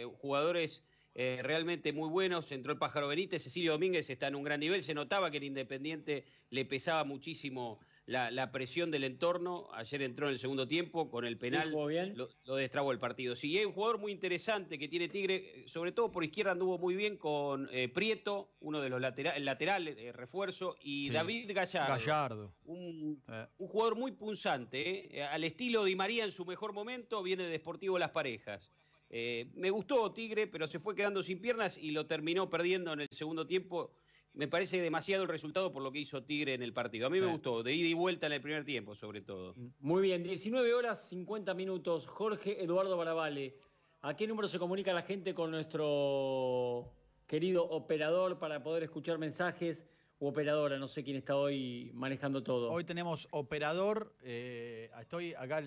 eh, 0.00 0.04
jugadores 0.20 0.82
eh, 1.14 1.40
realmente 1.42 1.92
muy 1.92 2.08
buenos. 2.08 2.50
Entró 2.50 2.72
el 2.72 2.78
Pájaro 2.78 3.08
Benítez, 3.08 3.42
Cecilio 3.42 3.72
Domínguez 3.72 4.08
está 4.08 4.26
en 4.26 4.34
un 4.34 4.42
gran 4.42 4.58
nivel. 4.58 4.82
Se 4.82 4.94
notaba 4.94 5.30
que 5.30 5.36
el 5.36 5.44
Independiente 5.44 6.24
le 6.48 6.64
pesaba 6.64 7.04
muchísimo 7.04 7.80
la, 8.08 8.50
presión 8.50 8.90
del 8.90 9.04
entorno. 9.04 9.68
Ayer 9.74 10.02
entró 10.02 10.26
en 10.26 10.32
el 10.32 10.38
segundo 10.38 10.66
tiempo 10.66 11.10
con 11.10 11.24
el 11.24 11.36
penal. 11.36 11.74
Bien? 11.88 12.16
Lo, 12.16 12.28
lo, 12.44 12.56
destrabó 12.56 12.92
el 12.92 12.98
partido. 12.98 13.36
Sí, 13.36 13.56
hay 13.58 13.64
un 13.66 13.72
jugador 13.72 13.98
muy 13.98 14.12
interesante 14.12 14.78
que 14.78 14.88
tiene 14.88 15.08
Tigre, 15.08 15.64
sobre 15.66 15.92
todo 15.92 16.10
por 16.10 16.24
izquierda 16.24 16.52
anduvo 16.52 16.78
muy 16.78 16.96
bien 16.96 17.16
con 17.16 17.68
eh, 17.70 17.88
Prieto, 17.88 18.54
uno 18.60 18.80
de 18.80 18.88
los 18.88 19.00
laterales, 19.00 19.38
el 19.38 19.44
lateral 19.44 19.84
de 19.84 20.12
refuerzo, 20.12 20.76
y 20.80 21.10
David 21.10 21.50
Gallardo. 21.52 21.94
Gallardo. 21.94 22.54
Un, 22.64 23.22
eh. 23.28 23.46
un 23.58 23.68
jugador 23.68 23.96
muy 23.96 24.12
punzante, 24.12 25.22
al 25.30 25.44
estilo 25.44 25.84
de 25.84 25.94
María 25.94 26.24
en 26.24 26.32
su 26.32 26.44
mejor 26.44 26.72
momento, 26.72 27.22
viene 27.22 27.44
de 27.44 27.50
Deportivo 27.50 27.98
Las 27.98 28.10
Parejas. 28.10 28.72
me 29.10 29.70
gustó 29.70 30.12
Tigre, 30.12 30.46
pero 30.46 30.66
se 30.66 30.78
fue 30.78 30.94
quedando 30.94 31.22
sin 31.22 31.40
piernas 31.40 31.76
y 31.76 31.90
lo 31.90 32.06
terminó 32.06 32.48
perdiendo 32.48 32.92
en 32.94 33.00
el 33.02 33.08
segundo 33.10 33.46
tiempo 33.46 33.92
me 34.38 34.46
parece 34.46 34.80
demasiado 34.80 35.24
el 35.24 35.28
resultado 35.28 35.72
por 35.72 35.82
lo 35.82 35.90
que 35.90 35.98
hizo 35.98 36.22
Tigre 36.22 36.54
en 36.54 36.62
el 36.62 36.72
partido. 36.72 37.08
A 37.08 37.10
mí 37.10 37.20
me 37.20 37.26
gustó, 37.26 37.64
de 37.64 37.74
ida 37.74 37.88
y 37.88 37.92
vuelta 37.92 38.28
en 38.28 38.34
el 38.34 38.40
primer 38.40 38.64
tiempo, 38.64 38.94
sobre 38.94 39.20
todo. 39.20 39.56
Muy 39.80 40.00
bien, 40.00 40.22
19 40.22 40.74
horas 40.74 41.08
50 41.08 41.54
minutos. 41.54 42.06
Jorge 42.06 42.62
Eduardo 42.62 42.96
Barabale, 42.96 43.56
¿a 44.00 44.14
qué 44.16 44.28
número 44.28 44.46
se 44.46 44.60
comunica 44.60 44.92
la 44.92 45.02
gente 45.02 45.34
con 45.34 45.50
nuestro 45.50 46.94
querido 47.26 47.68
operador 47.68 48.38
para 48.38 48.62
poder 48.62 48.84
escuchar 48.84 49.18
mensajes? 49.18 49.84
u 50.20 50.26
operadora, 50.26 50.78
no 50.80 50.88
sé 50.88 51.04
quién 51.04 51.16
está 51.16 51.36
hoy 51.36 51.92
manejando 51.94 52.42
todo. 52.42 52.72
Hoy 52.72 52.82
tenemos 52.82 53.28
operador, 53.30 54.12
eh, 54.24 54.90
estoy 55.00 55.32
acá, 55.34 55.62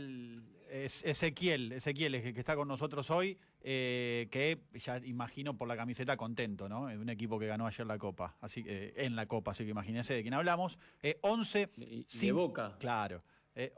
es 0.72 1.04
Ezequiel, 1.04 1.74
Ezequiel 1.74 2.16
es 2.16 2.26
el 2.26 2.34
que 2.34 2.40
está 2.40 2.56
con 2.56 2.68
nosotros 2.68 3.12
hoy, 3.12 3.38
eh, 3.62 4.28
que 4.32 4.60
ya 4.74 4.98
imagino 5.04 5.58
por 5.58 5.68
la 5.68 5.76
camiseta 5.76 6.16
contento, 6.18 6.70
¿no? 6.70 6.84
Un 6.84 7.10
equipo 7.10 7.38
que 7.38 7.48
ganó 7.48 7.68
ayer 7.68 7.86
la 7.86 7.98
Copa, 7.98 8.36
así 8.42 8.64
eh, 8.66 8.94
en 8.96 9.16
la 9.16 9.26
Copa, 9.26 9.52
así 9.52 9.64
que 9.66 9.72
imagínense 9.72 10.14
de 10.14 10.22
quién 10.22 10.34
hablamos. 10.34 10.80
11... 11.22 11.70
de 12.22 12.32
Boca. 12.32 12.78
Claro. 12.80 13.24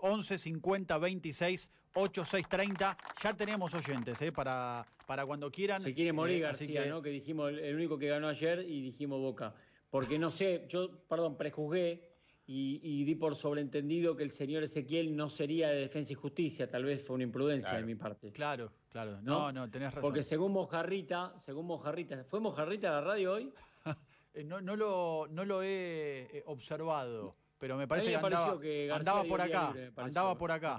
11 0.01 0.37
50 0.37 0.97
26 0.99 1.69
8 1.95 2.25
6 2.25 2.47
30. 2.47 2.97
Ya 3.23 3.33
tenemos 3.33 3.73
oyentes 3.73 4.21
¿eh? 4.21 4.31
para, 4.31 4.85
para 5.07 5.25
cuando 5.25 5.51
quieran. 5.51 5.81
Se 5.81 5.95
quiere 5.95 6.13
morir 6.13 6.41
García, 6.41 6.83
que... 6.83 6.89
¿no? 6.89 7.01
Que 7.01 7.09
dijimos 7.09 7.51
el 7.51 7.75
único 7.75 7.97
que 7.97 8.07
ganó 8.07 8.27
ayer 8.27 8.59
y 8.59 8.81
dijimos 8.81 9.19
Boca 9.19 9.55
porque 9.93 10.17
no 10.17 10.31
sé, 10.31 10.65
yo, 10.69 10.89
perdón, 11.07 11.37
prejuzgué 11.37 12.12
y, 12.55 13.03
di 13.03 13.15
por 13.15 13.35
sobreentendido 13.35 14.15
que 14.15 14.23
el 14.23 14.31
señor 14.31 14.63
Ezequiel 14.63 15.15
no 15.15 15.29
sería 15.29 15.69
de 15.69 15.77
defensa 15.77 16.13
y 16.13 16.15
justicia, 16.15 16.69
tal 16.69 16.83
vez 16.83 17.03
fue 17.03 17.15
una 17.15 17.23
imprudencia 17.23 17.73
de 17.73 17.83
mi 17.83 17.95
parte. 17.95 18.31
Claro, 18.31 18.71
claro, 18.89 19.19
no, 19.21 19.51
no, 19.51 19.69
tenés 19.69 19.89
razón. 19.89 20.01
Porque 20.01 20.23
según 20.23 20.51
Mojarrita, 20.53 21.33
según 21.39 21.65
Mojarrita, 21.65 22.23
¿fue 22.25 22.39
Mojarrita 22.39 22.89
a 22.89 22.91
la 22.93 23.01
radio 23.01 23.33
hoy? 23.33 23.53
Eh, 24.35 24.43
no, 24.43 24.59
no, 24.61 24.75
lo, 24.75 25.27
no 25.29 25.45
lo 25.45 25.61
he 25.61 26.27
eh, 26.39 26.43
observado, 26.47 27.35
pero 27.59 27.77
me 27.77 27.87
parece 27.87 28.09
que, 28.09 28.15
andaba, 28.15 28.59
andaba 28.95 29.23
por 29.25 29.41
acá, 29.41 29.73
andaba 29.95 30.35
por 30.35 30.51
acá. 30.51 30.75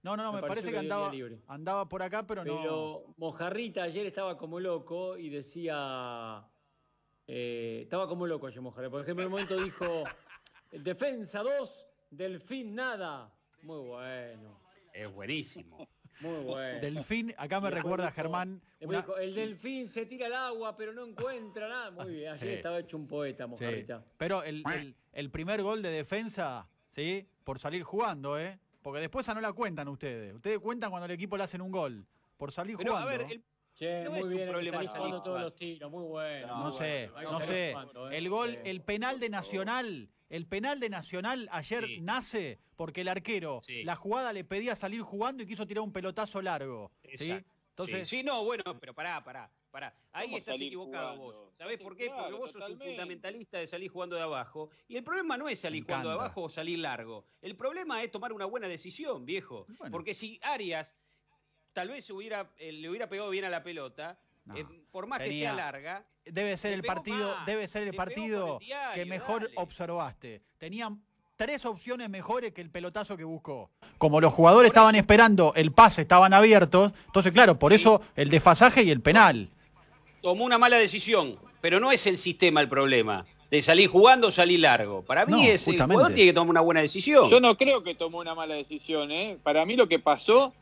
No, 0.00 0.16
no, 0.16 0.22
no, 0.22 0.32
me, 0.32 0.40
parece 0.40 0.70
que, 0.70 0.78
andaba, 0.78 1.10
andaba 1.48 1.88
por 1.88 2.02
acá, 2.04 2.24
pero, 2.24 2.44
no. 2.44 2.56
Pero 2.56 3.14
Mojarrita 3.16 3.82
ayer 3.82 4.06
estaba 4.06 4.38
como 4.38 4.60
loco 4.60 5.18
y 5.18 5.28
decía 5.28 6.46
eh, 7.26 7.80
estaba 7.82 8.06
como 8.06 8.26
loco 8.26 8.46
ayer 8.46 8.60
Mojarra. 8.60 8.90
Por 8.90 9.00
ejemplo, 9.00 9.22
en 9.22 9.26
un 9.28 9.32
momento 9.32 9.56
dijo, 9.56 9.84
defensa 10.82 11.42
2, 11.42 11.86
delfín 12.10 12.74
nada. 12.74 13.32
Muy 13.62 13.80
bueno. 13.80 14.60
Es 14.92 15.12
buenísimo. 15.12 15.88
Muy 16.20 16.44
bueno. 16.44 16.80
Delfín, 16.80 17.34
acá 17.36 17.60
me 17.60 17.70
recuerda 17.70 18.10
Germán. 18.10 18.62
el 18.80 19.34
delfín 19.34 19.88
se 19.88 20.06
tira 20.06 20.26
al 20.26 20.34
agua, 20.34 20.76
pero 20.76 20.92
no 20.92 21.04
encuentra 21.04 21.68
nada. 21.68 21.90
Muy 21.90 22.14
bien, 22.14 22.32
ayer 22.32 22.48
estaba 22.54 22.78
hecho 22.78 22.96
un 22.96 23.06
poeta, 23.06 23.46
Mojarrita. 23.46 24.04
Pero 24.16 24.42
el, 24.42 24.62
el, 25.12 25.30
primer 25.30 25.62
gol 25.62 25.82
de 25.82 25.90
defensa, 25.90 26.68
¿sí? 26.88 27.26
Por 27.42 27.58
salir 27.58 27.82
jugando, 27.82 28.38
¿eh? 28.38 28.58
Porque 28.82 29.00
después 29.00 29.26
no 29.28 29.40
la 29.40 29.52
cuentan 29.52 29.88
ustedes. 29.88 30.34
Ustedes 30.34 30.58
cuentan 30.58 30.90
cuando 30.90 31.06
el 31.06 31.12
equipo 31.12 31.36
le 31.36 31.44
hacen 31.44 31.60
un 31.60 31.72
gol. 31.72 32.06
Por 32.36 32.52
salir 32.52 32.76
jugando. 32.76 32.96
A 32.98 33.04
ver, 33.06 33.26
Che, 33.74 34.08
muy 34.08 34.28
bien, 34.28 34.48
problema 34.48 34.84
todos 34.84 35.40
los 35.40 35.54
tiros, 35.56 35.90
muy 35.90 36.04
bueno. 36.04 36.46
No, 36.46 36.70
sé, 36.70 37.10
no 37.24 37.40
sé. 37.40 37.72
¿eh? 37.72 37.76
El 38.12 38.28
gol, 38.28 38.56
el 38.62 38.82
penal 38.82 39.18
de 39.18 39.28
Nacional, 39.28 40.08
el 40.28 40.46
penal 40.46 40.80
de 40.80 40.88
Nacional 40.88 41.48
ayer 41.52 41.84
nace 42.00 42.58
porque 42.76 43.02
el 43.02 43.08
arquero, 43.08 43.60
la 43.84 43.96
jugada 43.96 44.32
le 44.32 44.44
pedía 44.44 44.74
salir 44.74 45.02
jugando 45.02 45.42
y 45.42 45.46
quiso 45.46 45.66
tirar 45.66 45.82
un 45.82 45.92
pelotazo 45.92 46.42
largo. 46.42 46.90
¿sí? 47.14 47.34
Entonces, 47.70 48.08
sí. 48.08 48.22
no, 48.22 48.44
bueno, 48.44 48.62
pero 48.78 48.94
pará, 48.94 49.22
pará, 49.24 49.50
pará. 49.70 49.92
Ahí 50.12 50.34
estás 50.36 50.56
equivocado 50.56 51.16
vos. 51.16 51.36
¿Sabés 51.58 51.80
por 51.80 51.96
qué? 51.96 52.08
porque 52.08 52.32
vos 52.32 52.52
sos 52.52 52.68
un 52.68 52.78
fundamentalista 52.78 53.58
de 53.58 53.66
salir 53.66 53.90
jugando 53.90 54.16
de 54.16 54.22
abajo. 54.22 54.70
Y 54.86 54.96
el 54.96 55.02
problema 55.02 55.36
no 55.36 55.48
es 55.48 55.60
salir 55.60 55.82
jugando 55.82 56.08
de 56.08 56.14
abajo 56.14 56.42
o 56.42 56.48
salir 56.48 56.78
largo. 56.78 57.26
El 57.42 57.56
problema 57.56 58.02
es 58.02 58.10
tomar 58.10 58.32
una 58.32 58.44
buena 58.44 58.68
decisión, 58.68 59.26
viejo. 59.26 59.66
Porque 59.90 60.14
si 60.14 60.38
Arias 60.42 60.94
tal 61.72 61.88
vez 61.88 62.08
hubiera, 62.10 62.52
eh, 62.56 62.72
le 62.72 62.88
hubiera 62.88 63.08
pegado 63.08 63.28
bien 63.30 63.44
a 63.44 63.50
la 63.50 63.62
pelota. 63.62 64.18
Eh, 64.54 64.64
por 64.90 65.06
más 65.06 65.20
que 65.20 65.30
sea 65.30 65.54
larga. 65.54 66.04
Debe 66.24 66.56
ser 66.56 66.72
el 66.72 66.82
partido, 66.82 67.34
debe 67.46 67.68
ser 67.68 67.82
el 67.82 67.94
partido 67.94 68.58
que 68.94 69.04
mejor 69.04 69.50
observaste. 69.56 70.42
Tenían 70.58 71.02
tres 71.36 71.64
opciones 71.66 72.08
mejores 72.08 72.52
que 72.52 72.60
el 72.60 72.70
pelotazo 72.70 73.16
que 73.16 73.24
buscó. 73.24 73.70
Como 73.98 74.20
los 74.20 74.32
jugadores 74.32 74.70
estaban 74.70 74.94
esperando 74.94 75.52
el 75.54 75.72
pase, 75.72 76.02
estaban 76.02 76.32
abiertos, 76.32 76.92
entonces 77.06 77.32
claro, 77.32 77.58
por 77.58 77.72
eso 77.72 78.00
el 78.16 78.30
desfasaje 78.30 78.82
y 78.82 78.90
el 78.90 79.00
penal. 79.00 79.48
Tomó 80.22 80.44
una 80.44 80.58
mala 80.58 80.76
decisión, 80.78 81.38
pero 81.60 81.80
no 81.80 81.92
es 81.92 82.06
el 82.06 82.16
sistema 82.16 82.60
el 82.60 82.68
problema. 82.68 83.26
De 83.50 83.60
salir 83.62 83.88
jugando 83.88 84.28
o 84.28 84.30
salir 84.30 84.60
largo. 84.60 85.02
Para 85.02 85.26
mí 85.26 85.46
es 85.46 85.68
el 85.68 85.80
jugador 85.80 86.12
tiene 86.12 86.30
que 86.30 86.34
tomar 86.34 86.50
una 86.50 86.60
buena 86.60 86.80
decisión. 86.80 87.28
Yo 87.28 87.40
no 87.40 87.56
creo 87.56 87.82
que 87.82 87.94
tomó 87.94 88.18
una 88.18 88.34
mala 88.34 88.54
decisión, 88.54 89.12
¿eh? 89.12 89.38
Para 89.42 89.64
mí 89.64 89.76
lo 89.76 89.86
que 89.86 89.98
pasó 89.98 90.54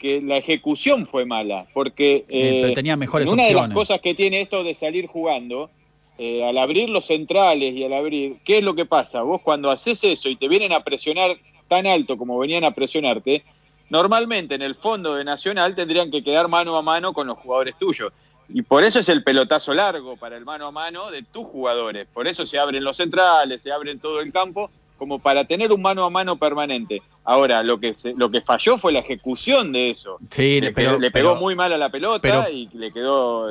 que 0.00 0.20
la 0.22 0.38
ejecución 0.38 1.06
fue 1.06 1.26
mala, 1.26 1.66
porque 1.74 2.24
eh, 2.28 2.72
tenía 2.74 2.96
mejores 2.96 3.28
una 3.28 3.44
de 3.44 3.54
las 3.54 3.70
cosas 3.70 4.00
que 4.00 4.14
tiene 4.14 4.40
esto 4.40 4.64
de 4.64 4.74
salir 4.74 5.06
jugando, 5.06 5.70
eh, 6.18 6.42
al 6.44 6.56
abrir 6.58 6.88
los 6.88 7.04
centrales 7.04 7.74
y 7.74 7.84
al 7.84 7.92
abrir, 7.92 8.38
¿qué 8.44 8.58
es 8.58 8.64
lo 8.64 8.74
que 8.74 8.86
pasa? 8.86 9.22
Vos 9.22 9.42
cuando 9.42 9.70
haces 9.70 10.02
eso 10.02 10.28
y 10.28 10.36
te 10.36 10.48
vienen 10.48 10.72
a 10.72 10.82
presionar 10.82 11.36
tan 11.68 11.86
alto 11.86 12.16
como 12.16 12.38
venían 12.38 12.64
a 12.64 12.72
presionarte, 12.72 13.44
normalmente 13.90 14.54
en 14.54 14.62
el 14.62 14.74
fondo 14.74 15.14
de 15.14 15.24
Nacional 15.24 15.76
tendrían 15.76 16.10
que 16.10 16.24
quedar 16.24 16.48
mano 16.48 16.76
a 16.76 16.82
mano 16.82 17.12
con 17.12 17.26
los 17.26 17.38
jugadores 17.38 17.76
tuyos. 17.78 18.12
Y 18.48 18.62
por 18.62 18.82
eso 18.82 18.98
es 18.98 19.08
el 19.08 19.22
pelotazo 19.22 19.74
largo 19.74 20.16
para 20.16 20.36
el 20.36 20.44
mano 20.44 20.66
a 20.66 20.70
mano 20.72 21.10
de 21.10 21.22
tus 21.22 21.46
jugadores. 21.46 22.08
Por 22.12 22.26
eso 22.26 22.44
se 22.46 22.58
abren 22.58 22.82
los 22.82 22.96
centrales, 22.96 23.62
se 23.62 23.70
abren 23.70 24.00
todo 24.00 24.20
el 24.20 24.32
campo 24.32 24.70
como 25.00 25.18
para 25.18 25.46
tener 25.46 25.72
un 25.72 25.80
mano 25.80 26.04
a 26.04 26.10
mano 26.10 26.36
permanente. 26.36 27.00
Ahora, 27.24 27.62
lo 27.62 27.80
que 27.80 27.96
lo 28.16 28.30
que 28.30 28.42
falló 28.42 28.76
fue 28.76 28.92
la 28.92 28.98
ejecución 28.98 29.72
de 29.72 29.88
eso. 29.88 30.18
Sí, 30.28 30.60
le, 30.60 30.72
pegó 31.10 31.36
muy 31.36 31.56
mal 31.56 31.72
a 31.72 31.78
la 31.78 31.88
pelota 31.88 32.50
y 32.50 32.68
le 32.74 32.92
quedó, 32.92 33.48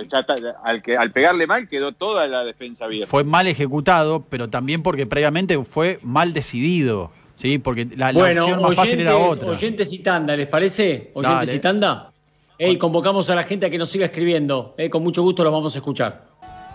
al, 0.63 0.83
que, 0.83 0.95
al 0.95 1.11
pegarle 1.11 1.47
mal, 1.47 1.67
quedó 1.67 1.91
toda 1.91 2.27
la 2.27 2.43
defensa 2.43 2.85
bien. 2.85 3.07
Fue 3.07 3.23
mal 3.23 3.47
ejecutado, 3.47 4.23
pero 4.29 4.51
también 4.51 4.83
porque 4.83 5.07
previamente 5.07 5.57
fue 5.63 5.97
mal 6.03 6.33
decidido. 6.33 7.09
Sí, 7.35 7.57
porque 7.57 7.87
la, 7.95 8.09
opción 8.11 8.61
más 8.61 8.75
fácil 8.75 8.99
era 8.99 9.17
otra. 9.17 9.49
Oyentes 9.49 9.91
y 9.91 9.99
tanda, 9.99 10.35
¿les 10.35 10.47
parece? 10.47 11.09
Oyentes 11.15 11.55
y 11.55 11.59
tanda. 11.59 12.11
Hey, 12.59 12.77
convocamos 12.77 13.27
a 13.31 13.35
la 13.35 13.43
gente 13.43 13.65
a 13.65 13.71
que 13.71 13.79
nos 13.79 13.89
siga 13.89 14.05
escribiendo. 14.05 14.75
con 14.91 15.01
mucho 15.01 15.23
gusto 15.23 15.43
los 15.43 15.51
vamos 15.51 15.73
a 15.73 15.79
escuchar. 15.79 16.28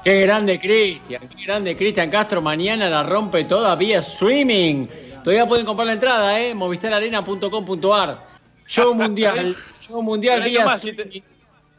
Qué 0.04 0.20
grande 0.20 0.60
Cristian, 0.60 1.26
qué 1.34 1.44
grande 1.44 1.74
Cristian 1.74 2.10
Castro. 2.10 2.42
Mañana 2.42 2.90
la 2.90 3.02
rompe 3.04 3.44
toda 3.44 3.74
vía 3.74 4.00
streaming. 4.00 4.86
Todavía 5.24 5.46
pueden 5.46 5.64
comprar 5.64 5.86
la 5.86 5.94
entrada, 5.94 6.38
¿eh? 6.38 6.54
Movistararena.com.ar. 6.54 8.18
Show 8.66 8.94
mundial. 8.94 9.56
show 9.80 10.02
mundial 10.02 10.42
vía 10.42 10.66
streaming. 10.74 11.22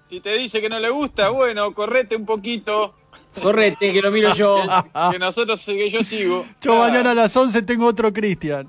Si 0.09 0.19
te, 0.21 0.37
dice 0.37 0.59
que 0.59 0.69
no 0.69 0.79
le 0.79 0.89
gusta, 0.89 1.29
bueno, 1.29 1.71
correte 1.73 2.15
un 2.15 2.25
poquito. 2.25 2.95
Correte, 3.39 3.93
que 3.93 4.01
lo 4.01 4.09
miro 4.09 4.33
yo. 4.33 4.63
que 5.11 5.19
nosotros, 5.19 5.63
que 5.63 5.89
yo 5.91 6.03
sigo. 6.03 6.47
Yo 6.61 6.77
mañana 6.77 7.11
a 7.11 7.13
las 7.13 7.35
11 7.35 7.61
tengo 7.61 7.85
otro 7.85 8.11
Cristian. 8.11 8.67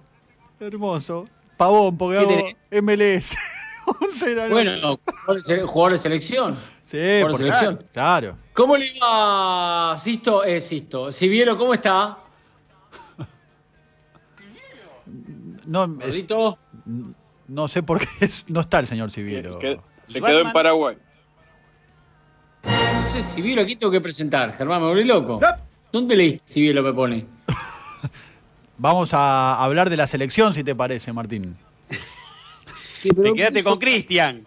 Hermoso. 0.61 1.25
Pavón, 1.57 1.97
porque 1.97 2.19
hago 2.19 2.83
MLS. 2.83 3.37
11 4.03 4.35
de 4.35 4.49
bueno, 4.51 5.01
jugador 5.65 5.93
de 5.93 5.99
selección. 5.99 6.59
Sí, 6.85 6.99
por, 7.23 7.39
selección. 7.39 7.83
Claro. 7.93 8.37
¿Cómo 8.57 8.75
le 8.79 8.87
iba 8.97 9.95
Sisto? 9.99 10.43
Eh, 10.43 10.63
Sisto. 10.63 11.13
Siviero, 11.13 11.59
¿cómo 11.59 11.75
está? 11.75 12.19
No, 15.67 15.87
no 17.49 17.69
sé 17.69 17.83
por 17.83 18.01
qué 18.01 18.07
no 18.49 18.61
está 18.61 18.79
el 18.79 18.87
señor 18.87 19.11
Siviero. 19.11 19.61
Se 19.61 20.21
quedó, 20.23 20.41
en 20.41 20.53
Paraguay. 20.53 20.97
No 22.65 23.13
sé, 23.13 23.23
Siviero, 23.23 23.61
aquí 23.61 23.77
tengo 23.77 23.93
que 23.93 24.01
presentar. 24.01 24.55
Germán, 24.55 24.81
me 24.81 24.89
volví 24.89 25.05
loco. 25.05 25.39
¿Dónde 25.93 26.17
leíste 26.17 26.41
Siviero 26.51 26.83
me 26.83 26.95
pone? 26.95 27.27
Vamos 28.79 29.13
a 29.13 29.63
hablar 29.63 29.91
de 29.91 29.99
la 29.99 30.07
selección, 30.07 30.55
si 30.55 30.65
te 30.65 30.75
parece, 30.75 31.13
Martín. 31.13 31.57
Te 33.03 33.35
quedaste 33.35 33.63
con 33.63 33.79
Cristian. 33.79 34.47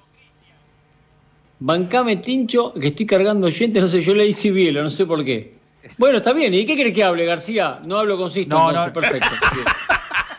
Bancame 1.60 2.18
Tincho, 2.18 2.74
que 2.74 2.88
estoy 2.88 3.05
cargando 3.05 3.47
oyentes, 3.47 3.82
no 3.82 3.88
sé, 3.89 4.01
yo 4.01 4.14
leí 4.16 4.34
Cibielo, 4.34 4.82
no 4.82 4.89
sé 4.89 5.05
por 5.05 5.24
qué. 5.26 5.53
Bueno, 5.97 6.18
está 6.18 6.34
bien, 6.34 6.53
¿y 6.53 6.66
qué 6.66 6.76
crees 6.76 6.93
que 6.93 7.03
hable, 7.03 7.26
García? 7.26 7.80
No 7.84 7.97
hablo 7.97 8.18
con 8.18 8.30
Sisto, 8.30 8.55
no, 8.55 8.72
no. 8.72 8.93
perfecto. 8.93 9.28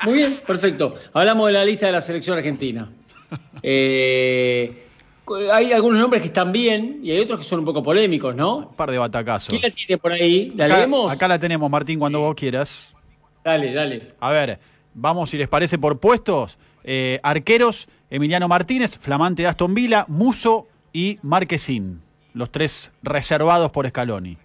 Muy 0.05 0.15
bien, 0.15 0.39
perfecto. 0.47 0.95
Hablamos 1.13 1.49
de 1.49 1.53
la 1.53 1.65
lista 1.65 1.87
de 1.87 1.93
la 1.93 2.01
selección 2.01 2.39
argentina. 2.39 2.91
Eh, 3.63 4.87
hay 5.53 5.73
algunos 5.73 5.99
nombres 6.01 6.23
que 6.23 6.29
están 6.29 6.51
bien 6.51 7.01
y 7.03 7.11
hay 7.11 7.21
otros 7.21 7.41
que 7.41 7.45
son 7.45 7.61
un 7.61 7.65
poco 7.67 7.83
polémicos, 7.83 8.35
¿no? 8.35 8.57
Un 8.57 8.75
par 8.75 8.91
de 8.91 8.99
batacazos. 8.99 9.51
¿Quién 9.51 9.63
la 9.63 9.71
tiene 9.71 9.99
por 9.99 10.13
ahí? 10.13 10.53
¿La 10.57 10.65
acá, 10.65 10.77
leemos? 10.79 11.13
Acá 11.13 11.29
la 11.29 11.39
tenemos, 11.39 11.71
Martín, 11.71 11.99
cuando 11.99 12.21
vos 12.21 12.35
quieras. 12.35 12.95
Dale, 13.45 13.73
dale. 13.73 14.15
A 14.21 14.33
ver, 14.33 14.59
vamos 14.95 15.31
si 15.31 15.37
les 15.37 15.49
parece 15.49 15.79
por 15.79 16.01
puestos. 16.01 16.59
Eh, 16.83 17.21
arqueros, 17.23 17.89
Emiliano 18.09 18.49
Martínez, 18.49 18.97
flamante 18.97 19.43
de 19.43 19.49
Aston 19.49 19.75
Villa, 19.75 20.07
Muso 20.09 20.67
y 20.93 21.19
Marquesín. 21.23 22.01
Los 22.33 22.51
tres 22.53 22.93
reservados 23.03 23.71
por 23.71 23.89
Scaloni. 23.89 24.37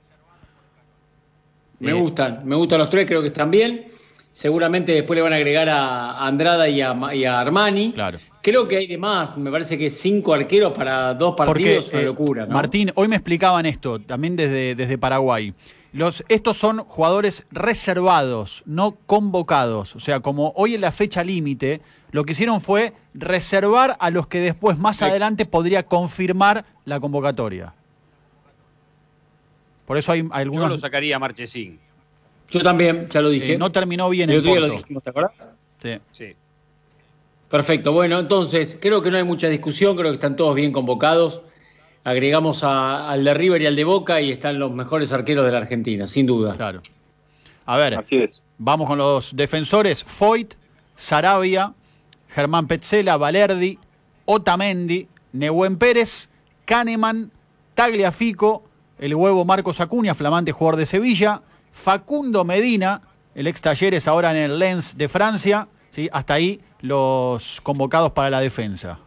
Me 1.80 1.92
Eh, 1.92 1.94
gustan, 1.94 2.42
me 2.46 2.56
gustan 2.56 2.80
los 2.80 2.90
tres, 2.90 3.06
creo 3.06 3.22
que 3.22 3.28
están 3.28 3.52
bien. 3.52 3.88
Seguramente 4.32 4.92
después 4.92 5.16
le 5.16 5.22
van 5.22 5.34
a 5.34 5.38
agregar 5.38 5.70
a 5.70 6.26
Andrada 6.26 6.68
y 6.68 6.82
a, 6.82 6.94
Ma- 6.94 7.14
y 7.16 7.26
a 7.26 7.40
Armani. 7.40 7.94
Claro. 7.94 8.20
Creo 8.42 8.68
que 8.68 8.78
hay 8.78 8.88
de 8.88 8.98
más, 8.98 9.38
me 9.38 9.50
parece 9.50 9.78
que 9.78 9.90
cinco 9.90 10.34
arqueros 10.34 10.74
para 10.74 11.14
dos 11.14 11.36
partidos 11.36 11.88
es 11.88 11.94
una 11.94 12.02
eh, 12.02 12.06
locura. 12.06 12.46
¿no? 12.46 12.54
Martín, 12.54 12.92
hoy 12.96 13.08
me 13.08 13.16
explicaban 13.16 13.66
esto, 13.66 14.00
también 14.00 14.36
desde, 14.36 14.76
desde 14.76 14.98
Paraguay. 14.98 15.54
Los, 15.94 16.24
estos 16.28 16.58
son 16.58 16.80
jugadores 16.80 17.48
reservados, 17.52 18.62
no 18.66 18.96
convocados. 19.06 19.96
O 19.96 20.00
sea, 20.00 20.20
como 20.20 20.52
hoy 20.56 20.76
en 20.76 20.82
la 20.82 20.92
fecha 20.92 21.24
límite, 21.24 21.82
lo 22.12 22.24
que 22.24 22.32
hicieron 22.34 22.62
fue 22.62 22.94
reservar 23.14 23.98
a 24.00 24.10
los 24.10 24.28
que 24.28 24.40
después, 24.40 24.78
más 24.78 25.02
adelante, 25.02 25.46
podría 25.46 25.84
confirmar 25.84 26.66
la 26.86 27.00
convocatoria. 27.00 27.74
Por 29.86 29.98
eso 29.98 30.12
hay, 30.12 30.20
hay 30.20 30.26
Yo 30.28 30.34
algunos. 30.52 30.70
lo 30.70 30.78
sacaría 30.78 31.16
a 31.16 31.20
Marchesín. 31.20 31.80
Yo 32.50 32.62
también, 32.62 33.08
ya 33.10 33.22
lo 33.22 33.30
dije. 33.30 33.54
eh, 33.54 33.58
no 33.58 33.72
terminó 33.72 34.10
bien 34.10 34.30
El 34.30 34.42
día 34.42 34.56
lo 34.56 34.62
Porto. 34.68 34.78
dijimos, 34.84 35.04
¿te 35.04 35.10
acordás? 35.10 35.32
Sí. 35.82 35.98
Sí. 36.12 36.36
Perfecto, 37.50 37.92
bueno, 37.94 38.20
entonces 38.20 38.78
creo 38.82 39.02
que 39.02 39.12
no 39.12 39.18
hay 39.18 39.24
mucha 39.24 39.48
discusión, 39.48 39.96
creo 39.96 40.10
que 40.12 40.16
están 40.16 40.36
todos 40.36 40.56
bien 40.56 40.72
convocados. 40.72 41.42
Agregamos 42.04 42.64
a- 42.64 43.10
al 43.10 43.24
de 43.24 43.34
River 43.34 43.62
y 43.62 43.66
al 43.68 43.76
de 43.76 43.84
Boca 43.84 44.22
y 44.22 44.32
están 44.32 44.60
los 44.60 44.72
mejores 44.72 45.12
arqueros 45.14 45.46
de 45.46 45.52
la 45.52 45.60
Argentina, 45.60 46.08
sin 46.08 46.26
duda. 46.26 46.56
Claro. 46.56 46.82
A 47.66 47.78
ver, 47.78 47.96
Así 47.96 48.18
es. 48.18 48.42
Vamos 48.58 48.88
con 48.88 48.98
los 48.98 49.36
defensores. 49.36 50.04
Foyt, 50.04 50.54
Sarabia, 50.96 51.74
Germán 52.36 52.68
Petzela, 52.68 53.16
Valerdi, 53.16 53.80
Otamendi, 54.26 55.08
Nehuen 55.32 55.78
Pérez, 55.78 56.28
Kahneman, 56.66 57.32
Tagliafico, 57.76 58.62
el 59.00 59.16
huevo 59.16 59.46
Marcos 59.46 59.80
Acuña, 59.80 60.16
flamante 60.16 60.52
jugador 60.52 60.76
de 60.76 60.86
Sevilla, 60.86 61.42
Facundo 61.72 62.44
Medina, 62.44 63.02
el 63.36 63.48
ex 63.48 63.62
Talleres 63.62 64.10
ahora 64.10 64.32
en 64.32 64.38
el 64.38 64.60
Lens 64.60 64.98
de 64.98 65.08
Francia. 65.08 65.70
¿sí? 65.92 66.10
Hasta 66.12 66.34
ahí 66.34 66.60
los 66.82 67.62
convocados 67.62 68.12
para 68.12 68.30
la 68.30 68.42
defensa. 68.42 69.00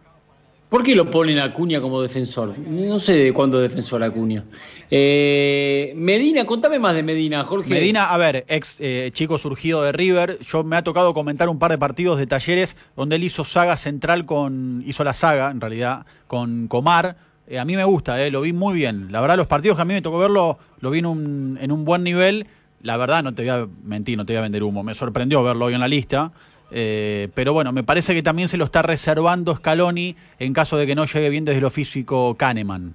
¿Por 0.69 0.83
qué 0.83 0.95
lo 0.95 1.11
ponen 1.11 1.39
a 1.39 1.45
Acuña 1.45 1.81
como 1.81 2.03
defensor? 2.03 2.59
No 2.59 2.99
sé 2.99 3.15
de 3.15 3.33
cuándo 3.33 3.59
defensor 3.59 4.03
Acuña. 4.03 4.45
Eh, 4.91 5.95
Medina, 5.97 6.45
contame 6.45 6.79
más 6.79 6.95
de 6.95 7.03
Medina, 7.03 7.43
Jorge. 7.45 7.71
Medina, 7.71 8.13
a 8.13 8.17
ver, 8.19 8.45
ex 8.49 8.77
eh, 8.81 9.11
chico 9.15 9.39
surgido 9.39 9.83
de 9.83 9.93
River, 9.93 10.39
yo 10.41 10.65
me 10.65 10.77
ha 10.77 10.83
tocado 10.83 11.15
comentar 11.15 11.49
un 11.49 11.59
par 11.59 11.71
de 11.71 11.79
partidos 11.79 12.19
de 12.19 12.27
talleres 12.27 12.77
donde 12.97 13.17
él 13.17 13.25
hizo 13.25 13.45
saga 13.45 13.79
central 13.79 14.27
con, 14.27 14.85
hizo 14.87 15.05
la 15.05 15.15
saga 15.15 15.51
en 15.51 15.61
realidad, 15.61 16.05
con 16.27 16.69
Comar. 16.69 17.17
Eh, 17.47 17.59
a 17.59 17.65
mí 17.65 17.75
me 17.75 17.85
gusta, 17.85 18.23
eh, 18.23 18.31
lo 18.31 18.43
vi 18.43 18.53
muy 18.53 18.75
bien. 18.75 19.11
La 19.11 19.23
verdad, 19.23 19.39
los 19.39 19.47
partidos 19.47 19.77
que 19.77 19.83
a 19.83 19.87
mí 19.87 19.95
me 19.95 20.03
tocó 20.03 20.19
verlo, 20.19 20.59
lo 20.81 20.91
vi 20.91 20.99
en 20.99 21.07
un, 21.07 21.59
en 21.63 21.73
un 21.73 21.87
buen 21.87 22.03
nivel. 22.03 22.47
La 22.83 22.99
verdad, 22.99 23.23
no 23.23 23.35
te 23.35 23.43
voy 23.43 23.51
a 23.51 23.67
mentir, 23.85 24.19
no 24.19 24.27
te 24.27 24.35
voy 24.35 24.39
a 24.39 24.43
vender 24.43 24.63
humo. 24.63 24.83
Me 24.83 24.95
sorprendió 24.95 25.43
verlo 25.43 25.65
hoy 25.65 25.75
en 25.75 25.81
la 25.81 25.89
lista. 25.89 26.31
Eh, 26.71 27.29
pero 27.35 27.53
bueno, 27.53 27.73
me 27.73 27.83
parece 27.83 28.15
que 28.15 28.23
también 28.23 28.49
se 28.49 28.57
lo 28.57 28.65
está 28.67 28.83
reservando 28.83 29.55
Scaloni 29.57 30.15
en 30.39 30.53
caso 30.53 30.77
de 30.77 30.87
que 30.87 30.95
no 30.95 31.07
llegue 31.07 31.31
bien 31.31 31.45
desde 31.45 31.61
lo 31.61 31.71
físico 31.71 32.35
Kahneman. 32.39 32.95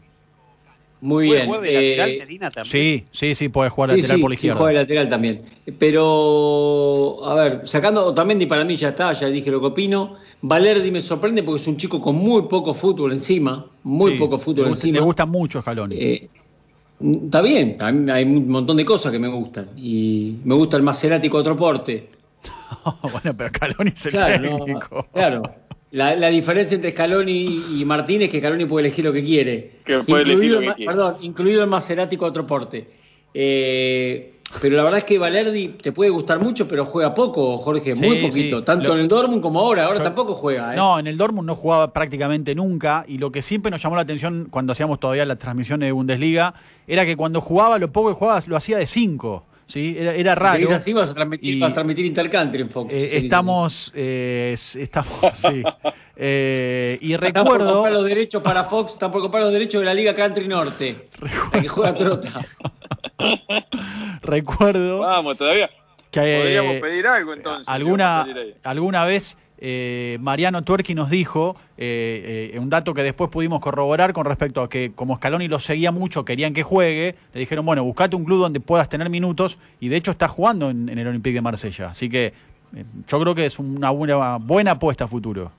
Muy 1.02 1.28
¿Puede 1.28 1.40
bien. 1.42 1.48
jugar 1.48 1.62
de 1.64 1.74
lateral 1.74 2.10
Eh, 2.12 2.18
Medina 2.20 2.50
también? 2.52 2.72
Sí, 2.72 3.04
sí, 3.12 3.36
sí, 3.36 3.50
puede 3.50 3.70
jugar 3.70 3.90
sí, 3.90 3.96
lateral 3.98 4.18
sí, 4.18 4.22
por 4.22 4.30
la 4.32 4.34
sí, 4.36 4.38
izquierda. 4.38 4.58
juega 4.58 4.72
de 4.80 4.84
lateral 4.86 5.10
también. 5.10 5.42
Pero, 5.78 7.20
a 7.26 7.36
ver, 7.36 7.62
sacando 7.66 8.06
Otamendi 8.06 8.46
para 8.46 8.64
mí 8.64 8.76
ya 8.78 8.90
está, 8.90 9.12
ya 9.14 9.28
dije 9.28 9.52
lo 9.52 9.60
que 9.60 9.66
opino. 9.68 10.16
Valerdi 10.42 10.92
me 10.92 11.02
sorprende 11.02 11.44
porque 11.44 11.62
es 11.62 11.68
un 11.68 11.78
chico 11.78 12.00
con 12.02 12.16
muy 12.16 12.44
poco 12.44 12.74
fútbol 12.74 13.12
encima, 13.12 13.66
muy 13.84 14.14
Sí, 14.14 14.18
poco 14.20 14.38
fútbol 14.38 14.66
le 14.66 14.70
gusta, 14.72 14.86
encima. 14.88 15.00
Le 15.00 15.06
gusta 15.06 15.26
mucho 15.26 15.62
Scaloni. 15.62 15.96
Eh, 15.98 16.30
está 17.26 17.42
bien, 17.42 17.78
a 17.80 17.92
mí 17.92 18.10
hay 18.12 18.24
un 18.24 18.48
montón 18.50 18.78
de 18.78 18.86
cosas 18.86 19.12
que 19.12 19.20
me 19.20 19.28
gustan. 19.28 19.70
Y 19.76 20.36
me 20.46 20.56
gusta 20.56 20.78
el 20.78 20.84
Maserati 20.84 21.28
Cuatroporte. 21.30 22.10
bueno, 23.02 23.38
pero 23.38 23.50
Scaloni 23.50 23.92
es 23.96 24.06
el 24.08 24.12
Claro, 24.12 24.66
no, 24.68 25.06
claro. 25.14 25.44
La, 25.92 26.16
la 26.16 26.30
diferencia 26.30 26.74
entre 26.76 26.92
Scaloni 26.92 27.80
y 27.80 27.86
Martínez 27.86 28.26
es 28.26 28.32
que 28.32 28.40
Scaloni 28.40 28.66
puede 28.66 28.88
elegir 28.88 29.06
lo 29.06 29.14
que 29.14 29.24
quiere. 29.24 29.80
Que 29.86 30.00
puede 30.00 30.24
elegir 30.24 30.44
incluido, 30.46 30.56
lo 30.56 30.60
el, 30.62 30.64
que 30.64 30.70
ma- 30.70 30.76
quiere. 30.76 30.92
perdón, 30.92 31.18
incluido 31.22 31.62
el 31.62 31.70
Maserati 31.70 32.18
Cuatroporte. 32.18 32.88
Eh, 33.36 34.30
pero 34.62 34.78
la 34.78 34.84
verdad 34.84 35.00
es 35.00 35.04
que 35.06 35.18
Valerdi 35.18 35.70
te 35.82 35.92
puede 35.92 36.12
gustar 36.12 36.40
mucho, 36.40 36.68
pero 36.68 36.86
juega 36.86 37.14
poco, 37.14 37.58
Jorge, 37.58 37.96
muy 37.96 38.18
Sí, 38.20 38.28
poquito. 38.28 38.60
sí. 38.60 38.66
Tanto 38.66 38.90
Lo- 38.90 38.94
en 38.96 39.00
el 39.02 39.08
Dortmund 39.08 39.42
como 39.42 39.60
ahora. 39.60 39.86
Ahora 39.86 39.98
Yo- 40.00 40.04
tampoco 40.04 40.34
juega. 40.36 40.74
¿eh? 40.74 40.78
No, 40.78 41.00
en 41.00 41.08
el 41.08 41.18
Dortmund 41.18 41.48
no 41.48 41.56
jugaba 41.56 41.92
prácticamente 41.94 42.54
nunca 42.56 43.04
y 43.08 43.18
lo 43.18 43.32
que 43.32 43.42
siempre 43.42 43.72
nos 43.72 43.82
llamó 43.82 43.96
la 43.96 44.02
atención 44.04 44.48
cuando 44.52 44.72
hacíamos 44.74 45.00
todavía 45.00 45.26
las 45.26 45.40
transmisiones 45.40 45.88
de 45.88 45.92
Bundesliga 45.92 46.54
era 46.88 47.06
que 47.06 47.16
cuando 47.16 47.42
jugaba, 47.42 47.80
lo 47.80 47.92
poco 47.92 48.10
que 48.10 48.16
jugaba 48.16 48.40
lo 48.48 48.58
hacía 48.58 48.78
de 48.78 48.86
5. 48.88 49.46
¿Sí? 49.68 49.96
Era, 49.98 50.14
era 50.16 50.34
Si 50.34 50.40
raro. 50.40 50.54
seguís 50.56 50.72
así 50.72 50.94
vas 50.94 51.12
a 51.12 51.14
transmitir, 51.14 51.54
Y- 51.56 51.60
vas 51.60 51.72
a 51.72 51.74
transmitir 51.74 52.06
Intercountry 52.06 52.62
en 52.62 52.70
Fox. 52.70 52.94
Eh, 52.94 53.08
si 53.20 53.26
estamos, 53.26 53.92
eh, 53.96 54.56
estamos, 54.56 55.10
sí. 55.34 55.64
Eh, 56.16 56.98
y 57.02 57.14
así. 57.14 57.26
Están 57.28 57.44
por 57.46 57.54
recuerdo, 57.54 57.74
comprar 57.74 57.94
los 57.94 58.06
derechos 58.06 58.42
para 58.44 58.64
Fox, 58.66 58.94
están 58.94 59.12
por 59.12 59.22
comprar 59.22 59.44
los 59.44 59.54
derechos 59.54 59.82
de 59.82 59.86
la 59.86 59.94
Liga 59.94 60.16
Country 60.16 60.48
Norte. 60.48 61.08
La 61.54 61.62
que 61.62 61.68
juega 61.68 61.96
Trota. 61.96 62.46
recuerdo 64.22 65.00
Vamos, 65.00 65.38
todavía. 65.38 65.70
que 66.12 66.20
Podríamos 66.20 66.76
pedir 66.78 67.08
algo 67.08 67.34
entonces. 67.34 67.68
alguna, 67.68 68.28
alguna 68.64 69.06
vez 69.06 69.38
eh, 69.66 70.18
Mariano 70.20 70.62
Tuerqui 70.62 70.94
nos 70.94 71.10
dijo 71.10 71.56
eh, 71.78 72.52
eh, 72.54 72.60
un 72.60 72.70
dato 72.70 72.94
que 72.94 73.02
después 73.02 73.30
pudimos 73.30 73.62
corroborar 73.62 74.12
con 74.12 74.26
respecto 74.26 74.62
a 74.62 74.68
que 74.70 74.92
como 74.94 75.16
Scaloni 75.16 75.48
lo 75.48 75.58
seguía 75.58 75.90
mucho, 75.94 76.26
querían 76.26 76.54
que 76.54 76.64
juegue, 76.64 77.16
le 77.34 77.40
dijeron, 77.40 77.66
bueno, 77.66 77.82
buscate 77.86 78.18
un 78.18 78.26
club 78.26 78.40
donde 78.42 78.60
puedas 78.60 78.90
tener 78.90 79.10
minutos 79.10 79.58
y 79.80 79.88
de 79.88 79.96
hecho 79.96 80.12
está 80.12 80.28
jugando 80.28 80.70
en, 80.70 80.90
en 80.90 81.00
el 81.00 81.08
Olympique 81.08 81.36
de 81.36 81.42
Marsella. 81.42 81.88
Así 81.88 82.10
que 82.10 82.34
yo 83.08 83.20
creo 83.22 83.34
que 83.34 83.46
es 83.46 83.58
una 83.58 83.90
buena, 83.92 84.36
buena 84.38 84.72
apuesta 84.72 85.06
a 85.06 85.08
futuro. 85.08 85.50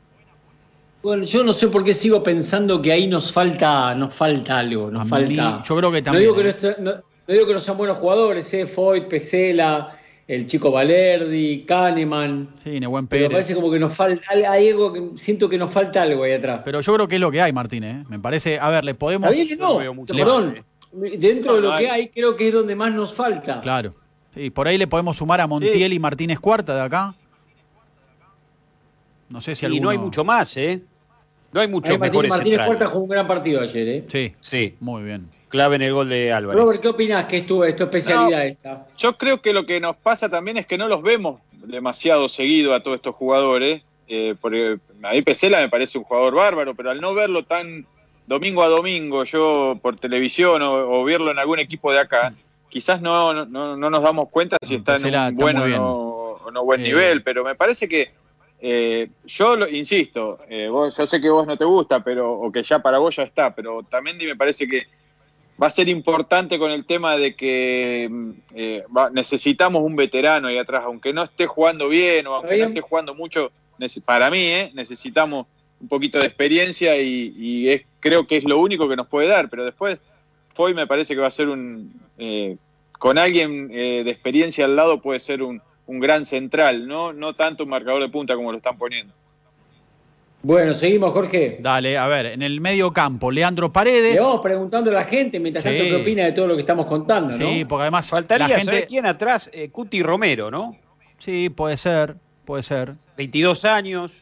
Bueno, 1.02 1.24
yo 1.24 1.42
no 1.42 1.52
sé 1.54 1.68
por 1.68 1.82
qué 1.82 1.94
sigo 1.94 2.22
pensando 2.22 2.80
que 2.82 2.92
ahí 2.92 3.06
nos 3.06 3.32
falta, 3.32 3.94
nos 3.94 4.12
falta 4.12 4.58
algo, 4.58 4.90
nos 4.90 5.00
A 5.00 5.04
mí- 5.04 5.10
falta. 5.36 5.62
yo 5.66 5.76
creo 5.76 5.90
que 5.92 6.00
No 6.00 6.04
también. 6.04 6.22
digo 6.24 6.36
que 6.36 6.42
no, 6.44 6.48
esté- 6.50 6.76
no- 6.78 6.92
no 6.92 7.34
digo 7.34 7.46
que 7.46 7.54
no 7.54 7.60
sean 7.60 7.76
buenos 7.78 7.96
jugadores, 7.98 8.52
eh, 8.52 8.66
Foyt, 8.66 9.08
Pesela, 9.08 9.96
el 10.26 10.46
chico 10.46 10.70
Valerdi, 10.70 11.64
Kahneman. 11.66 12.48
Sí, 12.62 12.80
Nehuen 12.80 13.06
Pero 13.06 13.24
me 13.24 13.28
Pérez. 13.28 13.32
parece 13.32 13.54
como 13.54 13.70
que 13.70 13.78
nos 13.78 13.94
falta, 13.94 14.24
hay 14.30 14.68
algo 14.70 14.92
que 14.92 15.02
siento 15.16 15.48
que 15.48 15.58
nos 15.58 15.70
falta 15.70 16.02
algo 16.02 16.22
ahí 16.24 16.32
atrás. 16.32 16.60
Pero 16.64 16.80
yo 16.80 16.94
creo 16.94 17.08
que 17.08 17.16
es 17.16 17.20
lo 17.20 17.30
que 17.30 17.42
hay, 17.42 17.52
Martín. 17.52 17.84
¿eh? 17.84 18.04
Me 18.08 18.18
parece, 18.18 18.58
a 18.58 18.70
ver, 18.70 18.84
le 18.84 18.94
podemos... 18.94 19.30
Bien 19.30 19.58
no 19.58 19.82
no, 19.82 19.94
mucho 19.94 20.14
perdón. 20.14 20.64
Dentro 20.92 21.56
de 21.56 21.60
lo 21.60 21.76
que 21.76 21.90
hay. 21.90 22.08
creo 22.08 22.36
que 22.36 22.48
es 22.48 22.54
donde 22.54 22.74
más 22.76 22.92
nos 22.94 23.12
falta. 23.12 23.60
Claro. 23.60 23.94
Sí, 24.34 24.50
por 24.50 24.66
ahí 24.68 24.78
le 24.78 24.86
podemos 24.86 25.16
sumar 25.16 25.40
a 25.40 25.46
Montiel 25.46 25.92
y 25.92 25.98
Martínez 25.98 26.38
Cuarta 26.40 26.74
de 26.74 26.80
acá. 26.82 27.14
No 29.28 29.40
sé 29.40 29.54
si 29.54 29.64
Y 29.64 29.66
alguno... 29.66 29.82
no 29.84 29.90
hay 29.90 29.98
mucho 29.98 30.24
más, 30.24 30.56
¿eh? 30.56 30.80
No 31.52 31.60
hay 31.60 31.66
Ahí 31.66 31.72
muchos 31.72 31.98
Martín- 31.98 32.10
mejores 32.12 32.30
Martínez. 32.30 32.60
Cuarta 32.66 32.86
jugó 32.86 33.04
un 33.04 33.10
gran 33.10 33.26
partido 33.26 33.60
ayer, 33.60 33.88
¿eh? 33.88 34.04
Sí, 34.08 34.34
Sí, 34.40 34.74
muy 34.80 35.02
bien. 35.04 35.28
Clave 35.54 35.76
en 35.76 35.82
el 35.82 35.92
gol 35.92 36.08
de 36.08 36.32
Álvarez. 36.32 36.60
Robert, 36.60 36.80
¿qué 36.82 36.88
opinás 36.88 37.26
que 37.26 37.36
es 37.38 37.46
tu, 37.46 37.62
es 37.62 37.76
tu 37.76 37.84
especialidad 37.84 38.44
esta? 38.44 38.86
Yo 38.98 39.16
creo 39.16 39.40
que 39.40 39.52
lo 39.52 39.64
que 39.64 39.78
nos 39.78 39.94
pasa 39.96 40.28
también 40.28 40.56
es 40.56 40.66
que 40.66 40.76
no 40.76 40.88
los 40.88 41.00
vemos 41.00 41.40
demasiado 41.52 42.28
seguido 42.28 42.74
a 42.74 42.80
todos 42.82 42.96
estos 42.96 43.14
jugadores. 43.14 43.82
eh, 44.08 44.34
porque 44.40 44.78
a 45.04 45.12
mí 45.12 45.22
Pesela 45.22 45.60
me 45.60 45.68
parece 45.68 45.96
un 45.96 46.02
jugador 46.04 46.34
bárbaro, 46.34 46.74
pero 46.74 46.90
al 46.90 47.00
no 47.00 47.14
verlo 47.14 47.44
tan 47.44 47.86
domingo 48.26 48.64
a 48.64 48.68
domingo, 48.68 49.22
yo 49.22 49.78
por 49.80 49.94
televisión 49.96 50.60
o, 50.62 50.72
o 51.00 51.04
verlo 51.04 51.30
en 51.30 51.38
algún 51.38 51.60
equipo 51.60 51.92
de 51.92 52.00
acá, 52.00 52.34
quizás 52.68 53.00
no, 53.00 53.32
no, 53.46 53.76
no 53.76 53.90
nos 53.90 54.02
damos 54.02 54.28
cuenta 54.30 54.56
si 54.60 54.74
está 54.74 54.94
Pesela 54.94 55.28
en 55.28 55.34
un 55.36 55.40
está 55.40 55.44
buen 55.44 55.56
o 55.56 55.68
no, 55.78 55.92
o 56.46 56.50
no 56.50 56.64
buen 56.64 56.80
Eh, 56.80 56.84
nivel, 56.88 57.22
pero 57.22 57.44
me 57.44 57.54
parece 57.54 57.88
que 57.88 58.10
eh, 58.60 59.08
yo 59.26 59.54
lo, 59.56 59.68
insisto, 59.68 60.40
eh, 60.48 60.68
vos, 60.68 60.96
yo 60.96 61.06
sé 61.06 61.20
que 61.20 61.30
vos 61.30 61.46
no 61.46 61.56
te 61.56 61.64
gusta, 61.64 62.02
pero 62.02 62.32
o 62.32 62.50
que 62.50 62.62
ya 62.64 62.80
para 62.80 62.98
vos 62.98 63.14
ya 63.14 63.22
está, 63.22 63.54
pero 63.54 63.82
también 63.84 64.16
me 64.18 64.36
parece 64.36 64.66
que 64.66 64.82
va 65.62 65.68
a 65.68 65.70
ser 65.70 65.88
importante 65.88 66.58
con 66.58 66.70
el 66.70 66.84
tema 66.84 67.16
de 67.16 67.34
que 67.34 68.08
mm, 68.10 68.30
eh, 68.54 68.84
va- 68.96 69.10
necesitamos 69.10 69.82
un 69.82 69.96
veterano 69.96 70.48
ahí 70.48 70.58
atrás, 70.58 70.82
aunque 70.84 71.12
no 71.12 71.22
esté 71.22 71.46
jugando 71.46 71.88
bien 71.88 72.26
o 72.26 72.34
aunque 72.34 72.54
bien. 72.54 72.60
no 72.62 72.68
esté 72.68 72.80
jugando 72.80 73.14
mucho, 73.14 73.52
para 74.04 74.30
mí 74.30 74.38
eh, 74.38 74.70
necesitamos 74.74 75.46
un 75.80 75.88
poquito 75.88 76.18
de 76.18 76.26
experiencia 76.26 76.96
y, 77.00 77.34
y 77.36 77.68
es, 77.68 77.82
creo 78.00 78.26
que 78.26 78.36
es 78.38 78.44
lo 78.44 78.58
único 78.58 78.88
que 78.88 78.96
nos 78.96 79.06
puede 79.08 79.28
dar, 79.28 79.48
pero 79.48 79.64
después 79.64 79.98
Foy 80.54 80.72
me 80.74 80.86
parece 80.86 81.14
que 81.14 81.20
va 81.20 81.28
a 81.28 81.32
ser 81.32 81.48
un, 81.48 81.92
eh, 82.18 82.56
con 82.98 83.18
alguien 83.18 83.70
eh, 83.72 84.02
de 84.04 84.10
experiencia 84.10 84.64
al 84.64 84.76
lado 84.76 85.02
puede 85.02 85.20
ser 85.20 85.42
un, 85.42 85.60
un 85.86 86.00
gran 86.00 86.24
central, 86.24 86.86
no, 86.86 87.12
no 87.12 87.34
tanto 87.34 87.64
un 87.64 87.70
marcador 87.70 88.00
de 88.02 88.08
punta 88.08 88.34
como 88.36 88.50
lo 88.52 88.58
están 88.58 88.78
poniendo. 88.78 89.12
Bueno, 90.44 90.74
seguimos, 90.74 91.10
Jorge. 91.12 91.56
Dale, 91.60 91.96
a 91.96 92.06
ver, 92.06 92.26
en 92.26 92.42
el 92.42 92.60
medio 92.60 92.92
campo, 92.92 93.30
Leandro 93.30 93.72
Paredes. 93.72 94.14
Le 94.14 94.20
vamos 94.20 94.40
preguntando 94.42 94.90
a 94.90 94.94
la 94.94 95.04
gente, 95.04 95.40
mientras 95.40 95.64
tanto, 95.64 95.82
qué 95.82 95.96
opina 95.96 96.22
de 96.26 96.32
todo 96.32 96.46
lo 96.46 96.54
que 96.54 96.60
estamos 96.60 96.84
contando, 96.84 97.30
¿no? 97.30 97.36
Sí, 97.36 97.64
porque 97.64 97.82
además 97.82 98.10
Faltaría, 98.10 98.46
la 98.48 98.56
gente... 98.56 98.72
¿sabés 98.72 98.86
quién 98.86 99.06
atrás? 99.06 99.48
Eh, 99.54 99.70
Cuti 99.70 100.02
Romero, 100.02 100.50
¿no? 100.50 100.76
Sí, 101.18 101.48
puede 101.48 101.78
ser, 101.78 102.16
puede 102.44 102.62
ser. 102.62 102.92
22 103.16 103.64
años, 103.64 104.12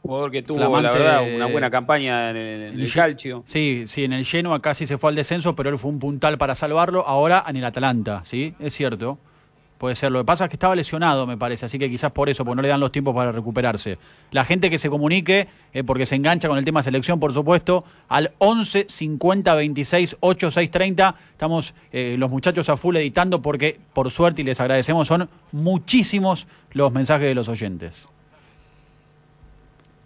jugador 0.00 0.30
que 0.30 0.42
tuvo, 0.42 0.58
Flamante- 0.58 0.82
la 0.84 0.90
verdad, 0.90 1.34
una 1.36 1.46
buena 1.48 1.70
campaña 1.70 2.30
en 2.30 2.36
el, 2.36 2.62
en 2.72 2.80
el 2.80 2.90
Calcio. 2.92 3.42
Sí, 3.44 3.84
sí, 3.88 4.04
en 4.04 4.14
el 4.14 4.24
Genoa 4.24 4.62
casi 4.62 4.86
se 4.86 4.96
fue 4.96 5.10
al 5.10 5.16
descenso, 5.16 5.54
pero 5.54 5.68
él 5.68 5.76
fue 5.76 5.90
un 5.90 5.98
puntal 5.98 6.38
para 6.38 6.54
salvarlo. 6.54 7.06
Ahora 7.06 7.44
en 7.46 7.56
el 7.58 7.64
Atalanta, 7.66 8.22
¿sí? 8.24 8.54
Es 8.58 8.72
cierto. 8.72 9.18
Puede 9.78 9.94
ser. 9.94 10.10
Lo 10.10 10.18
que 10.18 10.24
pasa 10.24 10.44
es 10.44 10.50
que 10.50 10.56
estaba 10.56 10.74
lesionado, 10.74 11.24
me 11.24 11.36
parece, 11.36 11.66
así 11.66 11.78
que 11.78 11.88
quizás 11.88 12.10
por 12.10 12.28
eso, 12.28 12.44
porque 12.44 12.56
no 12.56 12.62
le 12.62 12.68
dan 12.68 12.80
los 12.80 12.90
tiempos 12.90 13.14
para 13.14 13.30
recuperarse. 13.30 13.96
La 14.32 14.44
gente 14.44 14.70
que 14.70 14.78
se 14.78 14.90
comunique, 14.90 15.46
eh, 15.72 15.84
porque 15.84 16.04
se 16.04 16.16
engancha 16.16 16.48
con 16.48 16.58
el 16.58 16.64
tema 16.64 16.82
selección, 16.82 17.20
por 17.20 17.32
supuesto, 17.32 17.84
al 18.08 18.32
11 18.38 18.86
50 18.88 19.54
26 19.54 20.16
8 20.18 20.50
6 20.50 20.70
30. 20.72 21.14
Estamos 21.30 21.74
eh, 21.92 22.16
los 22.18 22.28
muchachos 22.28 22.68
a 22.68 22.76
full 22.76 22.96
editando 22.96 23.40
porque, 23.40 23.78
por 23.92 24.10
suerte, 24.10 24.42
y 24.42 24.44
les 24.44 24.60
agradecemos, 24.60 25.06
son 25.06 25.28
muchísimos 25.52 26.48
los 26.72 26.90
mensajes 26.92 27.28
de 27.28 27.34
los 27.36 27.48
oyentes. 27.48 28.04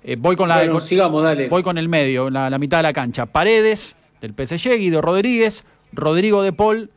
Eh, 0.04 0.16
voy 0.18 0.36
con 0.36 0.48
la 0.48 0.56
Bueno, 0.58 0.72
con- 0.74 0.82
sigamos, 0.82 1.22
dale. 1.22 1.48
Voy 1.48 1.62
con 1.62 1.78
el 1.78 1.88
medio, 1.88 2.28
la, 2.28 2.50
la 2.50 2.58
mitad 2.58 2.78
de 2.78 2.82
la 2.82 2.92
cancha. 2.92 3.26
Paredes, 3.26 3.96
del 4.20 4.32
PSG, 4.34 4.76
Guido 4.78 5.00
Rodríguez, 5.00 5.64
Rodrigo 5.92 6.42
de 6.42 6.52
Paul, 6.52 6.90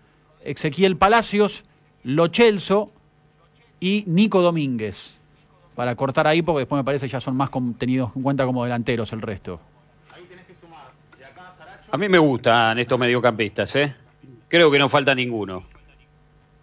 Ezequiel 0.44 0.98
Palacios, 0.98 1.64
Lo 2.06 2.30
Celso 2.30 2.92
y 3.80 4.04
Nico 4.08 4.42
Domínguez. 4.42 5.18
Para 5.74 5.96
cortar 5.96 6.28
ahí, 6.28 6.42
porque 6.42 6.60
después 6.60 6.80
me 6.80 6.84
parece 6.84 7.08
que 7.08 7.12
ya 7.12 7.20
son 7.20 7.36
más 7.36 7.50
tenidos 7.78 8.12
en 8.16 8.22
cuenta 8.22 8.46
como 8.46 8.64
delanteros 8.64 9.12
el 9.12 9.22
resto. 9.22 9.60
A 11.92 11.98
mí 11.98 12.08
me 12.08 12.20
gustan 12.20 12.78
estos 12.78 13.00
mediocampistas, 13.00 13.76
¿eh? 13.76 13.96
Creo 14.48 14.70
que 14.70 14.78
no 14.78 14.88
falta 14.88 15.16
ninguno. 15.16 15.64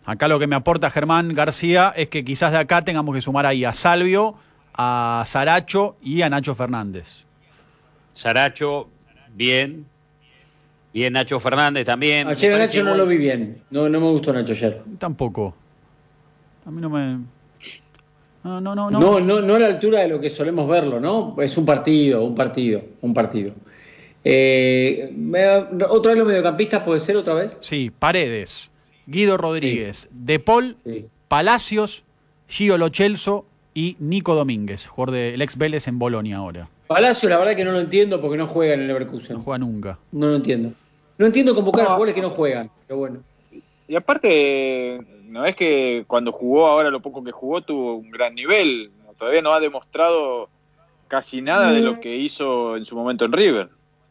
Acá 0.04 0.28
lo 0.28 0.38
que 0.38 0.46
me 0.46 0.56
aporta 0.56 0.90
Germán 0.90 1.34
García 1.34 1.92
es 1.96 2.08
que 2.08 2.24
quizás 2.24 2.52
de 2.52 2.58
acá 2.58 2.82
tengamos 2.82 3.14
que 3.14 3.20
sumar 3.20 3.44
ahí 3.44 3.64
a 3.64 3.72
Salvio, 3.72 4.36
a 4.74 5.24
Saracho 5.26 5.96
y 6.00 6.22
a 6.22 6.30
Nacho 6.30 6.54
Fernández. 6.54 7.24
Saracho, 8.12 8.88
bien. 9.34 9.86
Bien 10.92 11.12
Nacho 11.12 11.40
Fernández 11.40 11.86
también. 11.86 12.28
Ayer 12.28 12.52
a 12.52 12.56
parece 12.58 12.78
Nacho 12.78 12.90
no 12.90 12.96
lo 12.96 13.06
vi 13.06 13.16
bien. 13.16 13.62
No, 13.70 13.88
no 13.88 14.00
me 14.00 14.10
gustó 14.10 14.32
Nacho 14.32 14.52
ayer. 14.52 14.82
Tampoco. 14.98 15.54
A 16.66 16.70
mí 16.70 16.80
no 16.80 16.90
me. 16.90 17.18
No, 18.44 18.60
no, 18.60 18.74
no. 18.74 18.90
no. 18.90 19.00
No, 19.00 19.20
no, 19.20 19.40
no 19.40 19.54
a 19.54 19.58
la 19.58 19.66
altura 19.66 20.00
de 20.00 20.08
lo 20.08 20.20
que 20.20 20.28
solemos 20.28 20.68
verlo, 20.68 21.00
¿no? 21.00 21.36
Es 21.40 21.56
un 21.56 21.64
partido, 21.64 22.24
un 22.24 22.34
partido, 22.34 22.82
un 23.00 23.14
partido. 23.14 23.52
Eh, 24.24 25.12
¿Otra 25.88 26.12
vez 26.12 26.18
los 26.18 26.28
mediocampistas 26.28 26.82
puede 26.82 27.00
ser 27.00 27.16
otra 27.16 27.34
vez? 27.34 27.56
Sí, 27.60 27.90
Paredes, 27.96 28.70
Guido 29.06 29.36
Rodríguez, 29.36 30.08
De 30.12 30.38
Paul, 30.38 30.76
Sí. 30.84 31.06
Palacios, 31.28 32.04
Gio 32.48 32.78
Lochelso 32.78 33.46
y 33.74 33.96
Nico 33.98 34.34
Domínguez, 34.34 34.86
jugador 34.86 35.14
del 35.14 35.42
ex 35.42 35.56
Vélez 35.56 35.88
en 35.88 35.98
Bolonia 35.98 36.36
ahora. 36.36 36.68
Palacio, 36.86 37.28
la 37.28 37.38
verdad 37.38 37.56
que 37.56 37.64
no 37.64 37.72
lo 37.72 37.80
entiendo 37.80 38.20
porque 38.20 38.36
no 38.36 38.46
juega 38.46 38.74
en 38.74 38.80
el 38.82 38.86
Leverkusen. 38.88 39.36
No 39.38 39.42
juega 39.42 39.58
nunca. 39.58 39.98
No 40.12 40.28
lo 40.28 40.36
entiendo. 40.36 40.72
No 41.22 41.26
entiendo 41.26 41.54
convocar 41.54 41.82
a 41.82 41.84
No. 41.84 41.88
jugadores 41.90 42.14
que 42.16 42.20
no 42.20 42.30
juegan, 42.30 42.68
pero 42.84 42.98
bueno. 42.98 43.22
Y 43.86 43.94
aparte, 43.94 45.00
no 45.26 45.44
es 45.44 45.54
que 45.54 46.02
cuando 46.08 46.32
jugó 46.32 46.66
ahora 46.66 46.90
lo 46.90 46.98
poco 46.98 47.22
que 47.22 47.30
jugó 47.30 47.60
tuvo 47.60 47.94
un 47.94 48.10
gran 48.10 48.34
nivel, 48.34 48.90
todavía 49.16 49.40
no 49.40 49.52
ha 49.52 49.60
demostrado 49.60 50.48
casi 51.06 51.40
nada 51.40 51.70
de 51.70 51.80
lo 51.80 52.00
que 52.00 52.16
hizo 52.16 52.76
en 52.76 52.84
su 52.84 52.96
momento 52.96 53.24
en 53.24 53.30
River. 53.30 53.68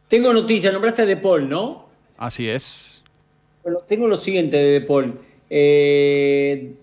Tengo 0.07 0.31
noticias, 0.31 0.71
nombraste 0.71 1.01
a 1.01 1.05
De 1.05 1.17
Paul, 1.17 1.49
¿no? 1.49 1.89
Así 2.15 2.47
es. 2.47 3.03
Bueno, 3.63 3.79
tengo 3.85 4.07
lo 4.07 4.15
siguiente 4.15 4.55
de 4.55 4.79
De 4.79 4.81
Paul. 4.81 5.19
Eh, 5.49 6.75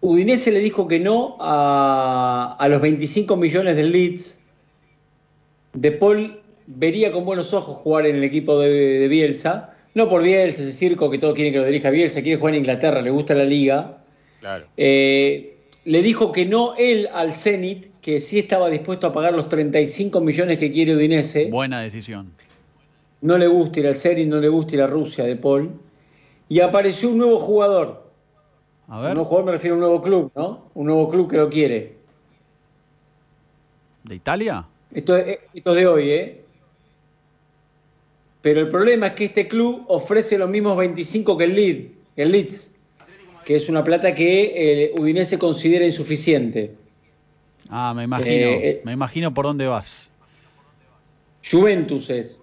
Udinese 0.00 0.50
le 0.50 0.60
dijo 0.60 0.88
que 0.88 0.98
no 0.98 1.36
a, 1.40 2.56
a 2.58 2.68
los 2.70 2.80
25 2.80 3.36
millones 3.36 3.76
del 3.76 3.92
Leeds. 3.92 4.38
De 5.74 5.92
Paul 5.92 6.40
vería 6.66 7.12
con 7.12 7.24
buenos 7.24 7.52
ojos 7.54 7.76
jugar 7.76 8.06
en 8.06 8.16
el 8.16 8.24
equipo 8.24 8.58
de, 8.60 8.68
de 8.70 9.08
Bielsa. 9.08 9.72
No 9.94 10.08
por 10.08 10.22
Bielsa, 10.22 10.62
ese 10.62 10.72
circo 10.72 11.10
que 11.10 11.18
todos 11.18 11.34
quieren 11.34 11.52
que 11.52 11.58
lo 11.60 11.64
dirija 11.66 11.90
Bielsa, 11.90 12.22
quiere 12.22 12.38
jugar 12.38 12.54
en 12.54 12.60
Inglaterra, 12.60 13.00
le 13.00 13.10
gusta 13.10 13.34
la 13.34 13.44
liga. 13.44 13.98
Claro. 14.40 14.66
Eh, 14.76 15.56
le 15.84 16.02
dijo 16.02 16.32
que 16.32 16.44
no 16.44 16.74
él 16.76 17.08
al 17.14 17.32
Zenit, 17.32 17.86
que 18.00 18.20
sí 18.20 18.38
estaba 18.40 18.68
dispuesto 18.68 19.06
a 19.06 19.12
pagar 19.12 19.32
los 19.34 19.48
35 19.48 20.20
millones 20.20 20.58
que 20.58 20.70
quiere 20.72 20.94
Udinese. 20.96 21.50
Buena 21.50 21.80
decisión. 21.80 22.32
No 23.22 23.38
le 23.38 23.46
gusta 23.46 23.80
ir 23.80 23.86
al 23.86 23.96
Zenit, 23.96 24.28
no 24.28 24.38
le 24.40 24.48
gusta 24.48 24.74
ir 24.74 24.82
a 24.82 24.86
Rusia 24.86 25.24
de 25.24 25.36
Paul. 25.36 25.70
Y 26.48 26.60
apareció 26.60 27.08
un 27.10 27.18
nuevo 27.18 27.38
jugador. 27.38 28.04
A 28.88 28.98
Un 28.98 29.02
ver, 29.04 29.14
nuevo 29.14 29.24
jugador 29.24 29.46
me 29.46 29.52
refiero 29.52 29.74
a 29.74 29.78
un 29.78 29.80
nuevo 29.84 30.02
club, 30.02 30.30
¿no? 30.36 30.68
Un 30.74 30.86
nuevo 30.86 31.08
club 31.08 31.30
que 31.30 31.36
lo 31.36 31.48
quiere. 31.48 31.96
¿de 34.04 34.14
Italia? 34.14 34.64
Esto, 34.92 35.16
es- 35.16 35.38
esto 35.52 35.70
es 35.70 35.76
de 35.76 35.86
hoy, 35.86 36.10
¿eh? 36.10 36.42
Pero 38.46 38.60
el 38.60 38.68
problema 38.68 39.08
es 39.08 39.12
que 39.14 39.24
este 39.24 39.48
club 39.48 39.84
ofrece 39.88 40.38
los 40.38 40.48
mismos 40.48 40.76
25 40.76 41.36
que 41.36 41.42
el 41.44 41.54
Leeds, 41.56 41.90
el 42.14 42.30
Leeds 42.30 42.70
que 43.44 43.56
es 43.56 43.68
una 43.68 43.82
plata 43.82 44.14
que 44.14 44.84
eh, 44.84 44.92
Udinese 44.96 45.36
considera 45.36 45.84
insuficiente. 45.84 46.72
Ah, 47.68 47.92
me 47.96 48.04
imagino. 48.04 48.30
Eh, 48.30 48.68
eh. 48.68 48.82
Me 48.84 48.92
imagino 48.92 49.34
por 49.34 49.46
dónde 49.46 49.66
vas. 49.66 50.12
Juventus 51.50 52.08
es. 52.10 52.38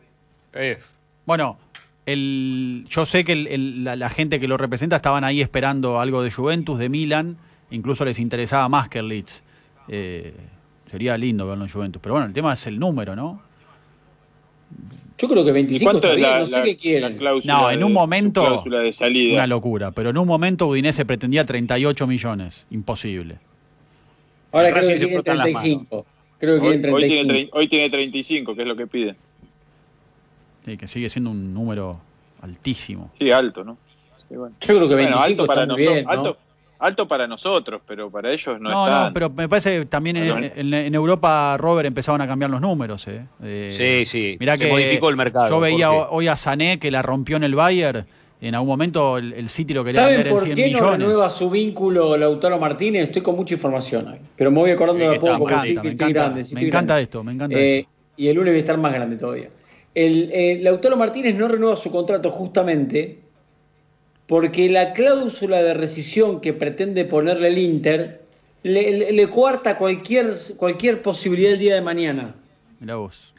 Eh, 0.54 0.78
Bueno, 1.26 1.58
el, 2.06 2.86
yo 2.90 3.06
sé 3.06 3.24
que 3.24 3.32
el- 3.32 3.48
el- 3.48 3.84
la, 3.86 3.96
la 3.96 4.10
gente 4.10 4.42
que 4.42 4.48
lo 4.50 4.58
representa 4.58 4.98
estaban 4.98 5.24
ahí 5.24 5.40
esperando 5.40 6.02
algo 6.02 6.22
de 6.22 6.32
Juventus, 6.32 6.78
de 6.80 6.90
Milan, 6.90 7.38
incluso 7.72 8.04
les 8.04 8.20
interesaba 8.20 8.68
más 8.68 8.90
que 8.90 9.00
el 9.00 9.08
Leeds. 9.08 9.42
Eh, 9.88 10.34
sería 10.92 11.18
lindo 11.18 11.48
verlo 11.48 11.64
en 11.64 11.72
Juventus, 11.72 12.02
pero 12.02 12.16
bueno, 12.16 12.28
el 12.28 12.34
tema 12.34 12.52
es 12.52 12.68
el 12.68 12.78
número, 12.78 13.16
¿no? 13.16 13.42
Yo 15.18 15.30
creo 15.30 15.44
que 15.44 15.50
¿Y 15.52 15.54
25 15.54 15.92
cuánto 15.92 16.08
está 16.08 16.10
es 16.12 16.16
bien, 16.18 16.30
la, 16.32 16.40
no 16.40 16.46
sé 16.48 16.58
la- 16.58 16.64
qué 16.64 16.76
quieren. 16.76 17.20
No, 17.46 17.72
en 17.72 17.84
un 17.84 17.90
de- 17.90 17.94
momento- 17.94 18.64
de 18.66 18.92
salida. 18.94 19.36
Una 19.36 19.48
locura, 19.48 19.92
pero 19.92 20.10
en 20.10 20.18
un 20.18 20.28
momento 20.28 20.68
Udinese 20.68 21.06
pretendía 21.06 21.46
38 21.46 22.08
millones, 22.08 22.66
imposible. 22.72 23.38
Ahora 24.52 24.72
creo 24.72 24.82
que 24.82 24.88
se 24.94 24.98
quieren 24.98 25.14
frotan 25.16 25.38
las 25.38 25.44
35. 25.46 26.06
Creo 26.40 26.60
que 26.60 26.68
Hoy, 26.68 26.76
hoy 26.76 26.82
35. 26.82 27.08
tiene, 27.14 27.34
trein- 27.34 27.50
hoy 27.54 27.68
tiene 27.68 27.90
35, 27.90 28.56
que 28.56 28.62
es 28.64 28.68
lo 28.68 28.76
que 28.76 28.88
piden. 28.88 29.16
Sí, 30.66 30.78
que 30.78 30.88
sigue 30.88 31.10
siendo 31.10 31.32
un 31.32 31.54
número 31.54 32.00
altísimo. 32.42 33.12
Sí, 33.20 33.32
alto, 33.32 33.64
¿no? 33.64 33.78
Sí, 34.30 34.36
bueno. 34.36 34.56
Yo 34.60 34.68
creo 34.68 34.80
que 34.90 34.96
Bueno, 34.96 35.18
25 35.18 35.24
alto 35.24 35.46
para, 35.48 35.62
está 35.64 35.74
muy 35.74 35.84
nosotros, 35.84 35.94
bien, 35.96 36.06
¿no? 36.06 36.12
alto, 36.12 36.38
alto 36.84 37.08
para 37.08 37.26
nosotros, 37.28 37.82
pero 37.88 38.10
para 38.12 38.32
ellos 38.32 38.60
no, 38.60 38.70
No, 38.70 38.86
está. 38.88 39.06
no, 39.08 39.14
pero 39.14 39.30
me 39.30 39.48
parece 39.48 39.80
que 39.80 39.86
también 39.86 40.18
en, 40.18 40.30
Bueno. 40.32 40.48
en- 40.56 40.74
en 40.74 40.94
Europa, 40.96 41.56
Robert, 41.58 41.88
empezaban 41.88 42.22
a 42.22 42.28
cambiar 42.28 42.52
los 42.52 42.60
números. 42.62 43.08
¿eh? 43.08 43.22
Eh, 43.44 44.04
sí, 44.06 44.06
sí. 44.10 44.38
Mirá 44.40 44.58
se 44.58 44.64
que 44.66 44.70
modificó 44.72 45.10
el 45.10 45.16
mercado. 45.16 45.50
Yo 45.50 45.60
veía 45.60 45.92
hoy 45.92 46.28
a 46.28 46.36
Sané 46.36 46.80
que 46.80 46.92
la 46.92 47.02
rompió 47.02 47.38
en 47.38 47.44
el 47.46 47.56
Bayern. 47.56 48.06
En 48.42 48.56
algún 48.56 48.68
momento 48.68 49.18
el, 49.18 49.32
el 49.32 49.48
City 49.48 49.74
lo 49.74 49.86
quería 49.86 50.02
¿Saben 50.02 50.16
vender 50.18 50.28
en 50.28 50.34
por 50.34 50.44
100 50.44 50.56
qué 50.58 50.62
no 50.64 50.68
millones. 50.82 50.92
renueva 51.00 51.30
su 51.30 51.50
vínculo 51.50 52.18
Lautaro 52.18 52.60
Martínez? 52.60 53.04
Estoy 53.04 53.22
con 53.22 53.38
mucha 53.38 53.54
información 53.54 54.06
ahí. 54.10 54.20
Pero 54.36 54.52
me 54.52 54.60
voy 54.60 54.72
acordando 54.72 55.02
Sí, 55.06 55.10
de 55.10 55.16
a 55.16 55.20
poco. 55.20 55.32
me 55.32 55.44
encanta, 55.46 55.56
estoy- 55.56 55.74
me 55.74 55.80
estoy 55.92 55.92
encanta, 56.10 56.14
grande, 56.24 56.44
me 56.54 56.62
encanta 56.68 56.94
grande. 56.94 57.04
esto, 57.04 57.24
me 57.24 57.32
encanta 57.32 57.58
Eh, 57.58 57.80
esto. 57.80 57.90
y 58.18 58.28
el 58.28 58.36
lunes 58.36 58.52
voy 58.52 58.58
a 58.58 58.60
estar 58.60 58.78
más 58.78 58.94
grande 58.94 59.16
todavía. 59.16 59.48
El, 59.96 60.30
eh, 60.34 60.60
Lautaro 60.62 60.98
Martínez 60.98 61.36
no 61.36 61.48
renueva 61.48 61.78
su 61.78 61.90
contrato 61.90 62.30
justamente 62.32 63.20
porque 64.28 64.70
la 64.70 64.94
cláusula 64.94 65.62
de 65.62 65.74
rescisión 65.74 66.40
que 66.42 66.54
pretende 66.54 67.06
ponerle 67.06 67.50
el 67.50 67.58
Inter 67.58 68.22
le, 68.64 68.92
le- 68.98 69.12
le 69.12 69.30
coarta 69.30 69.78
cualquier, 69.78 70.28
cualquier 70.58 71.02
posibilidad 71.02 71.54
el 71.54 71.60
día 71.60 71.76
de 71.76 71.82
mañana. 71.82 72.36
Mirá 72.80 72.96
vos. 72.96 73.34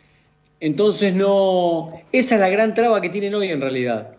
Entonces 0.61 1.15
no. 1.15 1.93
Esa 2.13 2.35
es 2.37 2.41
la 2.41 2.49
gran 2.49 2.75
traba 2.75 3.01
que 3.01 3.09
tienen 3.11 3.35
hoy 3.35 3.49
en 3.49 3.61
realidad. 3.61 4.13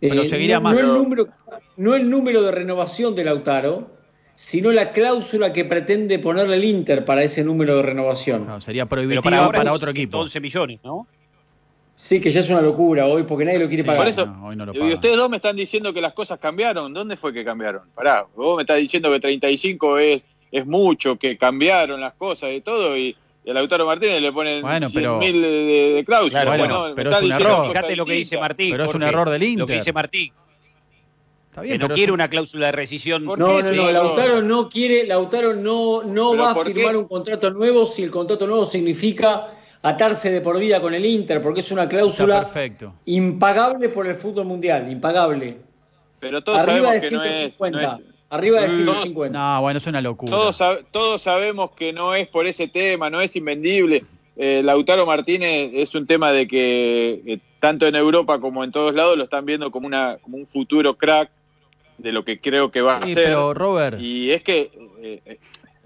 Pero 0.00 0.24
seguiría 0.24 0.56
no, 0.56 0.62
más. 0.62 0.80
No 0.80 0.86
el, 0.86 1.02
número, 1.02 1.28
no 1.76 1.94
el 1.94 2.08
número 2.08 2.42
de 2.42 2.52
renovación 2.52 3.14
de 3.14 3.24
Lautaro, 3.24 3.90
sino 4.34 4.70
la 4.70 4.92
cláusula 4.92 5.52
que 5.52 5.64
pretende 5.64 6.18
ponerle 6.18 6.56
el 6.56 6.64
Inter 6.64 7.04
para 7.04 7.22
ese 7.24 7.42
número 7.42 7.76
de 7.76 7.82
renovación. 7.82 8.44
Claro, 8.44 8.60
sería 8.60 8.86
prohibitiva 8.86 9.22
para 9.22 9.50
para, 9.50 9.72
otro 9.72 9.90
equipo. 9.90 10.18
11 10.18 10.40
millones, 10.40 10.80
¿no? 10.84 11.06
Sí, 12.00 12.20
que 12.20 12.30
ya 12.30 12.38
es 12.38 12.48
una 12.48 12.60
locura 12.62 13.06
hoy 13.06 13.24
porque 13.24 13.44
nadie 13.44 13.58
lo 13.58 13.66
quiere 13.66 13.82
Sí, 13.82 13.86
pagar. 13.88 14.02
por 14.02 14.08
eso- 14.08 14.24
no, 14.26 14.46
hoy 14.46 14.54
no 14.54 14.64
lo 14.66 14.72
Y 14.72 14.78
paga. 14.78 14.94
ustedes 14.94 15.16
dos 15.16 15.28
me 15.28 15.36
están 15.36 15.56
diciendo 15.56 15.92
que 15.92 16.00
las 16.00 16.12
cosas 16.12 16.38
cambiaron. 16.38 16.94
¿Dónde 16.94 17.16
fue 17.16 17.32
que 17.32 17.44
cambiaron? 17.44 17.82
Pará, 17.92 18.24
vos 18.36 18.56
me 18.56 18.62
estás 18.62 18.76
diciendo 18.78 19.10
que 19.10 19.18
35 19.18 19.98
es, 19.98 20.24
es 20.52 20.64
mucho, 20.64 21.16
que 21.16 21.36
cambiaron 21.36 22.00
las 22.00 22.14
cosas 22.14 22.50
y 22.52 22.60
todo, 22.60 22.96
y, 22.96 23.16
y 23.44 23.50
a 23.50 23.52
Lautaro 23.52 23.84
Martínez 23.84 24.22
le 24.22 24.30
ponen 24.30 24.62
Bueno, 24.62 24.88
100 24.88 25.02
pero- 25.02 25.18
mil 25.18 25.42
de, 25.42 25.48
de- 25.48 25.92
de 25.94 26.04
cláusula. 26.04 26.42
Claro, 26.42 26.56
bueno, 26.58 26.88
Me 26.90 26.94
pero 26.94 27.10
es 27.10 27.20
un 27.22 27.32
error. 27.32 27.66
Fíjate 27.68 27.96
lo 27.96 28.06
que 28.06 28.12
dice. 28.12 28.38
Martín. 28.38 28.70
Pero 28.70 28.84
es 28.84 28.94
un 28.94 29.02
error 29.02 29.28
del 29.30 29.40
Lo 29.40 29.46
que 29.46 29.50
Inter. 29.62 29.76
dice 29.78 29.92
Martín. 29.92 30.32
Está 31.50 31.62
bien, 31.62 31.80
que 31.80 31.88
no 31.88 31.94
quiere 31.96 32.12
una 32.12 32.28
cláusula 32.28 32.66
de 32.66 32.72
rescisión. 32.72 33.24
¿Por 33.24 33.40
No, 33.40 33.60
no, 33.60 33.72
no? 33.72 33.90
Lautaro 33.90 34.40
no 34.40 34.68
quiere, 34.68 35.04
Lautaro 35.04 35.52
no, 35.54 36.04
no 36.04 36.30
¿Pero 36.30 36.42
va 36.44 36.50
a 36.52 36.64
firmar 36.64 36.92
qué? 36.92 36.96
un 36.96 37.08
contrato 37.08 37.50
nuevo 37.50 37.86
si 37.86 38.04
el 38.04 38.10
contrato 38.12 38.46
nuevo 38.46 38.64
significa 38.64 39.48
atarse 39.82 40.30
de 40.30 40.40
por 40.40 40.58
vida 40.58 40.80
con 40.80 40.92
el 40.94 41.04
Inter, 41.06 41.40
porque 41.42 41.60
es 41.60 41.70
una 41.70 41.88
cláusula 41.88 42.40
perfecto. 42.40 42.94
impagable 43.06 43.88
por 43.88 44.06
el 44.06 44.16
fútbol 44.16 44.44
mundial, 44.46 44.90
impagable. 44.90 45.56
Pero 46.20 46.42
todos 46.42 46.60
Arriba 46.62 46.92
de 46.92 47.00
sabemos 47.00 47.04
que 47.10 47.16
no 47.16 47.24
es, 47.24 47.34
150. 47.36 47.80
no 47.80 47.94
es- 47.98 48.02
Arriba 48.30 48.60
de 48.60 48.68
Mm. 48.68 48.76
150. 48.84 49.38
No, 49.38 49.60
bueno, 49.62 49.78
es 49.78 49.86
una 49.86 50.00
locura. 50.02 50.30
Todos, 50.32 50.60
sab- 50.60 50.84
todos 50.90 51.22
sabemos 51.22 51.70
que 51.70 51.92
no 51.94 52.14
es 52.14 52.28
por 52.28 52.46
ese 52.46 52.68
tema, 52.68 53.08
no 53.08 53.20
es 53.22 53.34
invendible. 53.36 54.04
Eh, 54.36 54.60
Lautaro 54.62 55.06
Martínez 55.06 55.70
es 55.72 55.94
un 55.94 56.06
tema 56.06 56.30
de 56.30 56.46
que 56.46 57.22
eh, 57.26 57.38
tanto 57.58 57.86
en 57.86 57.94
Europa 57.96 58.38
como 58.38 58.62
en 58.64 58.70
todos 58.70 58.94
lados 58.94 59.16
lo 59.16 59.24
están 59.24 59.46
viendo 59.46 59.70
como, 59.70 59.86
una, 59.86 60.18
como 60.20 60.36
un 60.36 60.46
futuro 60.46 60.94
crack 60.96 61.30
de 61.96 62.12
lo 62.12 62.22
que 62.24 62.38
creo 62.38 62.70
que 62.70 62.82
va 62.82 62.98
a 62.98 63.06
Sí, 63.06 63.14
ser. 63.14 63.24
pero 63.24 63.54
Robert, 63.54 63.98
Y 63.98 64.30
es 64.30 64.42
que, 64.42 64.70
eh, 65.02 65.38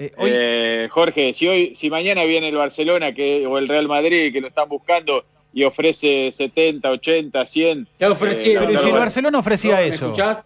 eh, 0.06 0.12
hoy- 0.16 0.30
eh, 0.32 0.88
Jorge, 0.90 1.32
si 1.34 1.48
hoy, 1.48 1.74
si 1.74 1.90
mañana 1.90 2.24
viene 2.24 2.48
el 2.48 2.56
Barcelona 2.56 3.12
que, 3.12 3.46
o 3.46 3.58
el 3.58 3.68
Real 3.68 3.88
Madrid 3.88 4.32
que 4.32 4.40
lo 4.40 4.48
están 4.48 4.68
buscando 4.68 5.24
y 5.52 5.64
ofrece 5.64 6.30
70, 6.32 6.90
80, 6.90 7.46
100. 7.46 7.88
Ya 8.00 8.10
ofrecieron. 8.10 8.64
eh, 8.64 8.66
pero 8.68 8.80
si 8.82 8.88
el 8.88 8.94
Barcelona 8.94 9.38
ofrecía 9.38 9.76
¿Me 9.76 9.86
eso. 9.88 10.06
escuchás? 10.06 10.38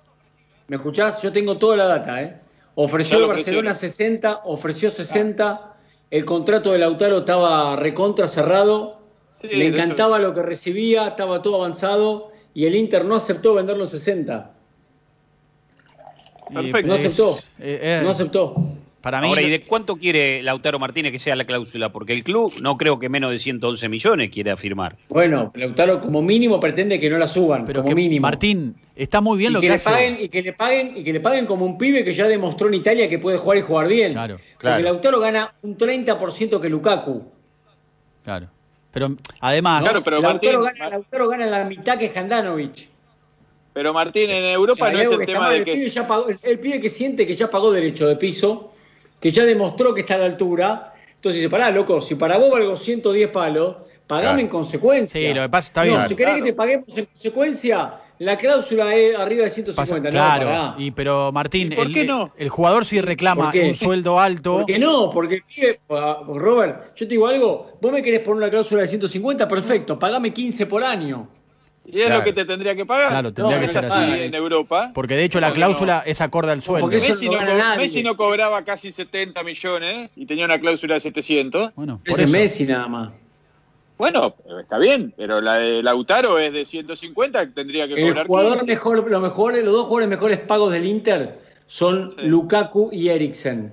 ¿Me 0.69 0.77
escuchás? 0.77 1.23
Yo 1.23 1.33
tengo 1.33 1.57
toda 1.59 1.77
la 1.77 1.85
data, 1.87 2.23
¿eh? 2.23 2.37
Ofreció 2.75 3.17
el 3.19 3.23
lo 3.23 3.29
Barcelona 3.29 3.71
ofrecieron. 3.71 4.21
60, 4.33 4.41
ofreció 4.45 4.91
60. 4.91 5.73
El 6.11 6.25
contrato 6.25 6.73
de 6.73 6.79
Lautaro 6.79 7.19
estaba 7.19 7.77
recontra 7.77 8.29
cerrado. 8.29 9.01
Sí, 9.41 9.49
Le 9.49 9.57
de 9.57 9.65
eso- 9.71 9.83
encantaba 9.83 10.19
lo 10.19 10.35
que 10.35 10.43
recibía, 10.43 11.09
estaba 11.09 11.41
todo 11.43 11.57
avanzado. 11.57 12.33
Y 12.53 12.67
el 12.67 12.75
Inter 12.75 13.05
no 13.05 13.15
aceptó 13.17 13.55
venderlo 13.55 13.85
en 13.85 13.91
60. 13.91 14.51
Y, 16.51 16.55
Perfecto. 16.55 16.87
No 16.89 16.95
aceptó. 16.95 17.37
eh, 17.59 17.79
eh, 17.83 18.01
No 18.03 18.11
aceptó. 18.11 18.55
Para 19.07 19.21
mí, 19.21 19.29
Ahora, 19.29 19.41
¿y 19.43 19.49
de 19.51 19.61
cuánto 19.61 19.95
quiere 19.95 20.43
Lautaro 20.43 20.81
Martínez 20.81 21.13
que 21.13 21.21
sea 21.21 21.37
la 21.37 21.45
cláusula? 21.45 21.91
Porque 21.93 22.13
el 22.13 22.25
club 22.25 22.53
no 22.61 22.77
creo 22.77 22.99
que 22.99 23.09
menos 23.09 23.31
de 23.31 23.39
111 23.39 23.89
millones 23.89 24.31
quiera 24.33 24.57
firmar. 24.57 24.97
Bueno, 25.09 25.53
Lautaro 25.55 26.01
como 26.01 26.23
mínimo 26.23 26.59
pretende 26.59 26.99
que 26.99 27.09
no 27.09 27.17
la 27.17 27.29
suban, 27.29 27.65
pero 27.65 27.83
como 27.83 27.91
que 27.91 27.95
mínimo. 27.95 28.23
Martín, 28.23 28.75
está 28.97 29.21
muy 29.21 29.39
bien 29.39 29.53
y 29.53 29.55
lo 29.55 29.61
que, 29.61 29.67
que, 29.67 29.69
le 29.69 29.75
hace. 29.77 29.91
paguen, 29.91 30.17
y 30.21 30.29
que 30.29 30.43
le 30.43 30.53
paguen 30.55 30.97
y 30.97 31.05
que 31.05 31.13
le 31.13 31.21
paguen 31.21 31.47
como 31.47 31.65
un 31.65 31.79
pibe 31.79 32.03
que 32.03 32.13
ya 32.13 32.27
demostró 32.27 32.67
en 32.67 32.75
Italia 32.75 33.09
que 33.09 33.21
puede 33.21 33.39
jugar 33.39 33.59
y 33.59 33.61
jugar 33.61 33.87
bien. 33.87 34.13
Claro, 34.13 34.39
Claro. 34.59 34.75
Porque 34.79 34.83
Lautaro 34.83 35.21
gana 35.21 35.55
un 35.63 35.79
30% 35.79 36.59
que 36.61 36.69
Lukaku. 36.69 37.23
claro. 38.25 38.49
Pero 38.91 39.15
además, 39.39 39.83
Claro, 39.85 40.03
pero 40.03 40.21
Lautaro, 40.21 40.63
Martín, 40.63 40.79
gana, 40.81 40.91
Lautaro 40.91 41.29
gana 41.29 41.47
la 41.47 41.65
mitad 41.65 41.97
que 41.97 42.11
Handanovic. 42.13 42.89
pero 43.73 43.93
Martín, 43.93 44.31
en 44.31 44.47
O 44.47 44.49
Europa 44.49 44.87
sea, 44.87 44.93
no 44.95 44.99
es 45.01 45.11
el 45.21 45.27
tema 45.27 45.39
mal. 45.43 45.51
de 45.53 45.59
el, 45.59 45.65
que 45.65 45.75
pibe 45.75 45.91
ya 45.91 46.09
pagó- 46.09 46.29
el- 46.29 46.37
el 46.43 46.59
pibe 46.59 46.81
que 46.81 46.91
siente 46.91 47.25
que 47.25 47.37
ya 47.37 47.49
pagó 47.49 47.71
derecho 47.71 48.09
de 48.09 48.17
piso, 48.17 48.73
que 49.21 49.31
ya 49.31 49.45
demostró 49.45 49.95
que 49.95 50.01
está 50.03 50.15
a 50.15 50.19
la 50.19 50.27
altura. 50.27 50.93
Entonces 51.15 51.41
dice, 51.41 51.51
pará, 51.51 51.71
loco, 51.71 52.01
si 52.01 52.15
para 52.15 52.37
vos 52.39 52.51
valgo 52.51 52.77
110 52.77 53.31
palos, 53.31 53.77
pagame 54.07 54.27
Claro. 54.29 54.39
en 54.41 54.49
consecuencia. 54.49 55.21
sí, 55.21 55.35
lo 55.35 55.43
que 55.43 55.49
pasa 55.49 55.69
está 55.69 55.85
no, 55.85 55.97
bien. 55.97 56.09
si 56.09 56.15
querés 56.15 56.35
que 56.37 56.43
te 56.43 56.53
paguemos 56.53 56.85
en 56.97 57.07
consecuencia, 57.07 57.95
la 58.19 58.37
cláusula 58.37 58.95
es 58.95 59.19
arriba 59.19 59.45
de 59.45 59.51
150. 59.51 59.75
Pasa- 59.75 59.97
no, 59.97 60.11
claro, 60.11 60.47
pará. 60.47 60.75
y 60.79 60.91
pero 60.93 61.33
Martín, 61.33 61.73
¿Y 61.73 61.77
por 61.77 61.87
el, 61.87 61.95
qué 61.95 62.05
no? 62.05 62.33
el 62.37 62.49
jugador 62.49 62.85
si 62.85 63.01
reclama 63.01 63.53
un 63.63 63.75
sueldo 63.75 64.21
alto, 64.21 64.59
¿Por 64.59 64.67
qué 64.67 64.79
no? 64.79 65.11
Porque 65.11 65.41
ah, 65.91 66.23
Robert, 66.29 66.95
yo 66.95 67.07
te 67.07 67.15
digo 67.15 67.27
algo, 67.27 67.77
vos 67.81 67.93
me 67.93 68.03
querés 68.03 68.21
poner 68.21 68.39
una 68.45 68.51
cláusula 68.51 68.83
de 68.83 68.89
150, 68.89 69.49
perfecto, 69.49 69.99
pagame 69.99 70.33
15 70.33 70.67
por 70.67 70.85
año. 70.85 71.29
Y 71.87 72.01
es 72.01 72.07
Claro. 72.07 72.19
lo 72.21 72.25
que 72.25 72.33
te 72.33 72.45
tendría 72.45 72.75
que 72.75 72.85
pagar. 72.85 73.09
Claro, 73.11 73.33
tendría 73.33 73.57
No, 73.57 73.61
que 73.61 73.67
es 73.67 73.73
ser 73.73 73.85
así 73.85 73.95
así. 74.13 74.23
en 74.23 74.35
Europa. 74.35 74.91
porque 74.95 75.15
de 75.17 75.25
hecho 75.25 75.41
la 75.41 75.53
cláusula 75.53 76.03
es 76.07 76.21
acorde 76.21 76.53
al 76.53 76.63
sueldo. 76.63 76.87
porque 76.91 77.01
Messi 77.01 77.29
no 77.29 77.41
no. 77.43 77.77
Messi 77.77 78.03
no 78.03 78.17
cobraba 78.17 78.65
casi 78.65 78.91
70 78.93 79.43
millones 79.43 80.11
y 80.17 80.27
tenía 80.27 80.45
una 80.45 80.59
cláusula 80.59 80.95
de 80.95 81.01
700. 81.01 81.75
Bueno, 81.75 82.01
por 82.05 82.15
Ese 82.15 82.25
eso. 82.25 82.33
Messi 82.33 82.65
nada 82.65 82.89
más. 82.89 83.11
Bueno, 83.99 84.35
está 84.61 84.77
bien, 84.79 85.15
pero 85.17 85.41
la 85.41 85.55
de 85.55 85.83
Lautaro 85.83 86.39
es 86.39 86.53
de 86.53 86.67
150, 86.67 87.51
tendría 87.55 87.89
que 87.89 87.95
El 87.95 88.09
cobrar 88.11 88.27
jugador 88.27 88.53
15. 88.59 88.67
mejor, 88.67 89.11
los 89.11 89.23
mejores, 89.23 89.65
los 89.65 89.73
dos 89.73 89.85
jugadores 89.87 90.09
mejores 90.11 90.39
pagos 90.41 90.71
del 90.73 90.85
Inter 90.85 91.39
son 91.67 92.15
Sí. 92.19 92.27
Lukaku 92.27 92.91
y 92.93 93.09
Eriksen. 93.09 93.73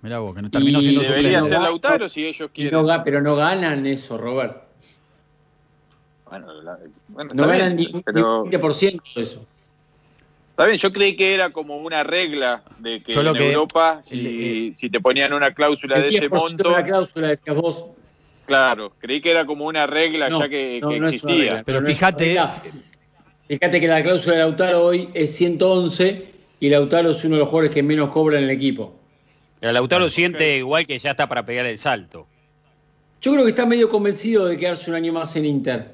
Mirá 0.00 0.18
vos, 0.20 0.34
que 0.34 0.42
no 0.42 0.50
terminó 0.50 0.80
Y 0.80 0.82
siendo 0.84 1.02
Debería 1.02 1.40
suplente. 1.40 1.48
ser 1.50 1.58
no, 1.58 1.64
Lautaro 1.64 2.08
si 2.08 2.26
ellos 2.26 2.50
quieren. 2.54 2.72
no 2.86 3.04
pero 3.04 3.20
no 3.20 3.36
ganan 3.36 3.84
eso, 3.86 4.16
Robert. 4.16 4.63
Bueno, 6.40 6.62
la- 6.62 6.78
bueno, 7.08 7.34
No 7.34 7.46
ganan 7.46 7.76
ni, 7.76 7.86
ni 7.86 8.02
pero 8.02 8.42
un 8.42 8.50
20% 8.50 9.02
de 9.14 9.22
eso. 9.22 9.46
está 10.50 10.66
bien, 10.66 10.78
yo 10.78 10.90
creí 10.92 11.16
que 11.16 11.34
era 11.34 11.50
como 11.50 11.76
una 11.78 12.02
regla 12.02 12.62
de 12.78 13.02
que 13.02 13.12
en 13.12 13.32
que- 13.34 13.52
Europa, 13.52 14.00
el- 14.10 14.20
si, 14.20 14.74
si 14.78 14.90
te 14.90 15.00
ponían 15.00 15.32
una 15.32 15.52
cláusula 15.52 16.00
de 16.00 16.08
ese 16.08 16.28
10% 16.28 16.30
monto, 16.30 16.70
de 16.70 16.76
la 16.76 16.84
cláusula, 16.84 17.28
decías 17.28 17.56
vos. 17.56 17.84
claro, 18.46 18.92
creí 18.98 19.20
que 19.20 19.30
era 19.30 19.44
como 19.46 19.66
una 19.66 19.86
regla 19.86 20.28
No, 20.28 20.40
ya 20.40 20.48
que, 20.48 20.80
no, 20.82 20.88
que 20.90 21.00
no 21.00 21.08
es 21.08 21.22
una 21.22 21.32
existía. 21.32 21.44
regla. 21.50 21.62
Pero 21.64 21.82
fíjate. 21.82 22.38
Fíjate 23.46 23.78
que 23.80 23.86
la 23.88 24.02
cláusula 24.02 24.36
de 24.36 24.40
Lautaro 24.40 24.84
hoy 24.84 25.10
es 25.12 25.36
111 25.36 26.30
y 26.60 26.70
Lautaro 26.70 27.10
es 27.10 27.22
uno 27.24 27.34
de 27.34 27.40
los 27.40 27.48
jugadores 27.48 27.74
que 27.74 27.82
menos 27.82 28.08
cobra 28.08 28.38
en 28.38 28.44
el 28.44 28.50
equipo. 28.50 28.94
El 29.60 29.74
Lautaro 29.74 30.08
siente 30.08 30.56
igual 30.56 30.86
que 30.86 30.98
ya 30.98 31.10
está 31.10 31.26
para 31.28 31.44
pegar 31.44 31.66
el 31.66 31.76
salto. 31.78 32.26
Yo 33.20 33.32
creo 33.32 33.44
que 33.44 33.50
está 33.50 33.64
medio 33.66 33.88
convencido 33.90 34.46
de 34.46 34.56
quedarse 34.56 34.90
un 34.90 34.96
año 34.96 35.12
más 35.12 35.34
en 35.36 35.44
Inter. 35.46 35.93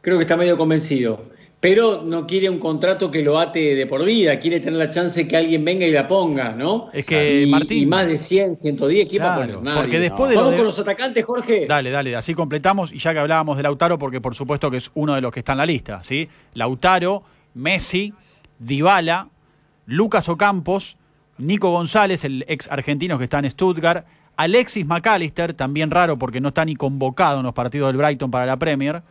Creo 0.00 0.16
que 0.18 0.22
está 0.22 0.36
medio 0.36 0.56
convencido. 0.56 1.36
Pero 1.60 2.02
no 2.04 2.24
quiere 2.24 2.48
un 2.48 2.60
contrato 2.60 3.10
que 3.10 3.20
lo 3.20 3.36
ate 3.36 3.74
de 3.74 3.84
por 3.86 4.04
vida. 4.04 4.38
Quiere 4.38 4.60
tener 4.60 4.78
la 4.78 4.90
chance 4.90 5.26
que 5.26 5.36
alguien 5.36 5.64
venga 5.64 5.84
y 5.84 5.90
la 5.90 6.06
ponga, 6.06 6.52
¿no? 6.52 6.88
Es 6.92 7.04
que, 7.04 7.42
y, 7.42 7.50
Martín- 7.50 7.82
y 7.82 7.86
más 7.86 8.06
de 8.06 8.16
100, 8.16 8.54
110, 8.54 9.08
¿quién 9.08 9.22
va 9.24 9.32
a 9.34 9.36
Claro, 9.38 9.54
poner? 9.58 9.64
Nadie. 9.64 9.80
porque 9.82 9.98
después 9.98 10.28
de 10.30 10.34
lo 10.36 10.40
Vamos 10.42 10.52
de- 10.52 10.56
con 10.58 10.66
los 10.66 10.78
atacantes, 10.78 11.24
Jorge. 11.24 11.66
Dale, 11.66 11.90
dale, 11.90 12.14
así 12.14 12.32
completamos 12.32 12.92
y 12.92 13.00
ya 13.00 13.12
que 13.12 13.18
hablábamos 13.18 13.56
de 13.56 13.64
Lautaro, 13.64 13.98
porque 13.98 14.20
por 14.20 14.36
supuesto 14.36 14.70
que 14.70 14.76
es 14.76 14.92
uno 14.94 15.16
de 15.16 15.20
los 15.20 15.32
que 15.32 15.40
está 15.40 15.52
en 15.52 15.58
la 15.58 15.66
lista, 15.66 16.00
¿sí? 16.04 16.28
Lautaro, 16.54 17.24
Messi, 17.54 18.14
Dybala, 18.60 19.28
Lucas 19.86 20.28
Ocampos, 20.28 20.96
Nico 21.38 21.70
González, 21.70 22.22
el 22.24 22.44
ex 22.46 22.70
argentino 22.70 23.18
que 23.18 23.24
está 23.24 23.40
en 23.40 23.50
Stuttgart, 23.50 24.06
Alexis 24.36 24.86
McAllister, 24.86 25.54
también 25.54 25.90
raro 25.90 26.16
porque 26.18 26.40
no 26.40 26.48
está 26.48 26.64
ni 26.64 26.76
convocado 26.76 27.38
en 27.40 27.44
los 27.46 27.54
partidos 27.54 27.88
del 27.88 27.96
Brighton 27.96 28.30
para 28.30 28.46
la 28.46 28.56
Premier, 28.58 29.02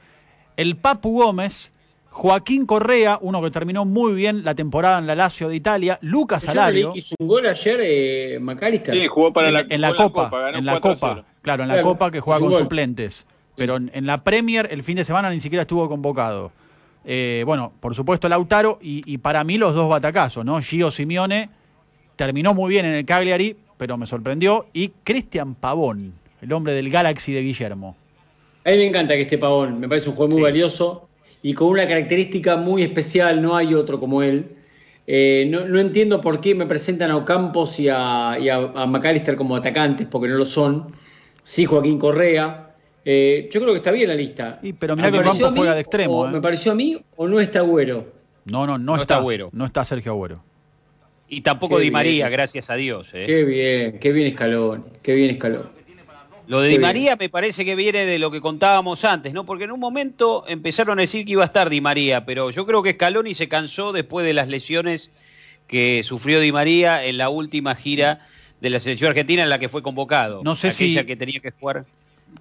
el 0.57 0.75
Papu 0.75 1.21
Gómez, 1.21 1.71
Joaquín 2.09 2.65
Correa, 2.65 3.19
uno 3.21 3.41
que 3.41 3.51
terminó 3.51 3.85
muy 3.85 4.13
bien 4.13 4.43
la 4.43 4.55
temporada 4.55 4.97
en 4.99 5.07
la 5.07 5.15
Lazio 5.15 5.49
de 5.49 5.55
Italia, 5.55 5.97
Lucas 6.01 6.47
Alario. 6.49 6.91
hizo 6.95 7.15
un 7.19 7.27
gol 7.27 7.45
ayer, 7.45 7.79
eh, 7.83 8.39
McAllister. 8.41 8.93
Sí, 8.95 9.07
jugó 9.07 9.31
para 9.31 9.47
en, 9.49 9.53
la, 9.53 9.65
en 9.69 9.81
la 9.81 9.89
jugó 9.93 10.11
Copa, 10.11 10.49
en 10.53 10.65
la 10.65 10.71
4 10.73 10.89
a 10.91 10.93
Copa, 10.95 11.11
0. 11.15 11.25
claro, 11.41 11.63
en 11.63 11.69
la 11.69 11.75
Claro, 11.75 11.87
Copa 11.89 12.11
que 12.11 12.19
juega 12.19 12.39
con 12.39 12.49
gol. 12.49 12.61
suplentes. 12.63 13.25
Pero 13.55 13.77
en, 13.77 13.89
en 13.93 14.05
la 14.05 14.23
Premier 14.23 14.67
el 14.71 14.83
fin 14.83 14.97
de 14.97 15.03
semana 15.05 15.29
ni 15.29 15.39
siquiera 15.39 15.61
estuvo 15.61 15.87
convocado. 15.87 16.51
Eh, 17.05 17.43
bueno, 17.45 17.71
por 17.79 17.95
supuesto 17.95 18.27
Lautaro 18.27 18.79
y, 18.81 19.01
y 19.05 19.19
para 19.19 19.43
mí 19.43 19.57
los 19.57 19.73
dos 19.73 19.87
batacazos, 19.89 20.43
¿no? 20.43 20.59
Gio 20.61 20.91
Simeone 20.91 21.49
terminó 22.15 22.53
muy 22.53 22.69
bien 22.69 22.85
en 22.85 22.93
el 22.95 23.05
Cagliari, 23.05 23.55
pero 23.77 23.95
me 23.95 24.05
sorprendió. 24.07 24.65
Y 24.73 24.89
Cristian 25.03 25.55
Pavón, 25.55 26.13
el 26.41 26.51
hombre 26.51 26.73
del 26.73 26.89
Galaxy 26.89 27.31
de 27.31 27.41
Guillermo. 27.43 27.95
A 28.67 28.71
mí 28.71 28.77
me 28.77 28.85
encanta 28.87 29.15
que 29.15 29.21
esté 29.21 29.37
Pavón, 29.37 29.79
me 29.79 29.87
parece 29.87 30.09
un 30.09 30.15
juego 30.17 30.29
muy 30.33 30.39
Sí. 30.39 30.43
valioso 30.43 31.07
y 31.41 31.53
con 31.53 31.69
una 31.69 31.87
característica 31.87 32.57
muy 32.57 32.83
especial, 32.83 33.41
no 33.41 33.55
hay 33.55 33.73
otro 33.73 33.97
como 33.99 34.21
él. 34.21 34.45
Eh, 35.07 35.47
no, 35.49 35.65
no 35.65 35.79
entiendo 35.79 36.19
por 36.19 36.41
qué 36.41 36.53
me 36.53 36.65
presentan 36.65 37.09
a 37.11 37.15
Ocampos 37.15 37.79
y 37.79 37.87
a, 37.89 38.37
y 38.41 38.49
a, 38.49 38.55
a 38.57 38.85
McAllister 38.85 39.37
como 39.37 39.55
atacantes, 39.55 40.05
porque 40.11 40.27
no 40.27 40.35
lo 40.35 40.45
son. 40.45 40.91
Sí, 41.43 41.63
Joaquín 41.65 41.97
Correa. 41.97 42.73
Eh, 43.05 43.47
yo 43.53 43.61
creo 43.61 43.71
que 43.71 43.77
está 43.77 43.91
bien 43.91 44.09
la 44.09 44.15
lista. 44.15 44.59
Y, 44.61 44.73
pero 44.73 44.97
mirá 44.97 45.09
¿Me 45.11 45.17
que 45.19 45.23
pareció 45.23 45.45
Campos 45.45 45.47
a 45.47 45.51
mí 45.51 45.57
juega 45.59 45.75
de 45.75 45.79
extremo. 45.81 46.25
¿eh? 46.27 46.31
¿Me 46.31 46.41
pareció 46.41 46.73
a 46.73 46.75
mí 46.75 47.01
o 47.15 47.25
no 47.25 47.39
está 47.39 47.59
Agüero? 47.59 48.05
No, 48.43 48.67
no, 48.67 48.77
no, 48.77 48.83
No 48.83 48.93
está, 48.95 49.03
está 49.03 49.17
Agüero. 49.17 49.49
No 49.53 49.65
está 49.65 49.85
Sergio 49.85 50.11
Agüero. 50.11 50.43
Y 51.29 51.39
tampoco 51.39 51.77
Qué 51.77 51.83
Di 51.83 51.91
María, 51.91 52.27
gracias 52.27 52.69
a 52.69 52.75
Dios. 52.75 53.09
¿eh? 53.13 53.23
Qué 53.27 53.43
bien, 53.45 53.99
qué 53.99 54.11
bien 54.11 54.27
Escalón, 54.27 54.85
qué 55.01 55.13
bien 55.13 55.29
Escalón. 55.31 55.69
Lo 56.47 56.61
de 56.61 56.67
Qué 56.67 56.71
Di 56.71 56.77
bien. 56.77 56.81
María 56.87 57.15
me 57.17 57.29
parece 57.29 57.65
que 57.65 57.75
viene 57.75 58.05
de 58.05 58.19
lo 58.19 58.31
que 58.31 58.39
contábamos 58.41 59.03
antes, 59.05 59.33
¿no? 59.33 59.45
Porque 59.45 59.65
en 59.65 59.71
un 59.71 59.79
momento 59.79 60.45
empezaron 60.47 60.97
a 60.99 61.01
decir 61.01 61.25
que 61.25 61.33
iba 61.33 61.43
a 61.43 61.47
estar 61.47 61.69
Di 61.69 61.81
María, 61.81 62.25
pero 62.25 62.49
yo 62.51 62.65
creo 62.65 62.81
que 62.83 62.93
Scaloni 62.93 63.33
se 63.33 63.47
cansó 63.49 63.91
después 63.91 64.25
de 64.25 64.33
las 64.33 64.47
lesiones 64.47 65.11
que 65.67 66.01
sufrió 66.03 66.39
Di 66.39 66.51
María 66.51 67.03
en 67.05 67.17
la 67.17 67.29
última 67.29 67.75
gira 67.75 68.25
de 68.61 68.69
la 68.69 68.79
selección 68.79 69.09
argentina 69.09 69.43
en 69.43 69.49
la 69.49 69.59
que 69.59 69.67
fue 69.69 69.83
convocado. 69.83 70.41
No 70.43 70.55
sé 70.55 70.69
Aquella 70.69 71.01
si- 71.01 71.05
que 71.07 71.15
tenía 71.17 71.39
que 71.41 71.51
jugar 71.51 71.85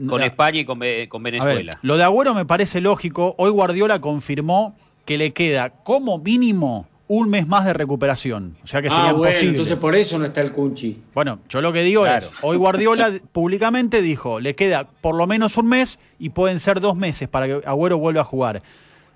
con 0.08 0.20
La- 0.20 0.26
España 0.26 0.60
y 0.60 0.64
con, 0.64 0.78
ver, 0.78 1.08
Venezuela. 1.20 1.72
lo 1.82 1.96
de 1.96 2.04
Agüero 2.04 2.34
me 2.34 2.44
parece 2.46 2.80
lógico. 2.80 3.34
Hoy 3.38 3.50
Guardiola 3.50 4.00
confirmó 4.00 4.76
que 5.04 5.18
le 5.18 5.32
queda 5.32 5.70
como 5.70 6.18
mínimo 6.18 6.86
un 7.08 7.28
mes 7.30 7.46
más 7.46 7.64
de 7.64 7.72
recuperación. 7.72 8.56
O 8.64 8.66
sea 8.66 8.82
que 8.82 8.90
sería 8.90 9.10
Ah, 9.10 9.12
bueno, 9.12 9.26
imposible. 9.30 9.50
entonces 9.50 9.76
por 9.76 9.94
eso 9.94 10.18
no 10.18 10.24
está 10.24 10.40
el 10.40 10.52
Cunchi. 10.52 11.00
Bueno, 11.14 11.38
yo 11.48 11.60
lo 11.60 11.72
que 11.72 11.82
digo 11.82 12.02
Claro. 12.02 12.18
es, 12.18 12.32
hoy 12.42 12.56
Guardiola 12.56 13.12
públicamente 13.32 14.02
dijo, 14.02 14.40
le 14.40 14.54
queda 14.56 14.88
por 15.00 15.14
lo 15.14 15.26
menos 15.26 15.56
un 15.56 15.68
mes 15.68 15.98
y 16.18 16.30
pueden 16.30 16.58
ser 16.58 16.80
dos 16.80 16.96
meses 16.96 17.28
para 17.28 17.46
que 17.46 17.60
Agüero 17.66 17.98
vuelva 17.98 18.22
a 18.22 18.24
jugar. 18.24 18.62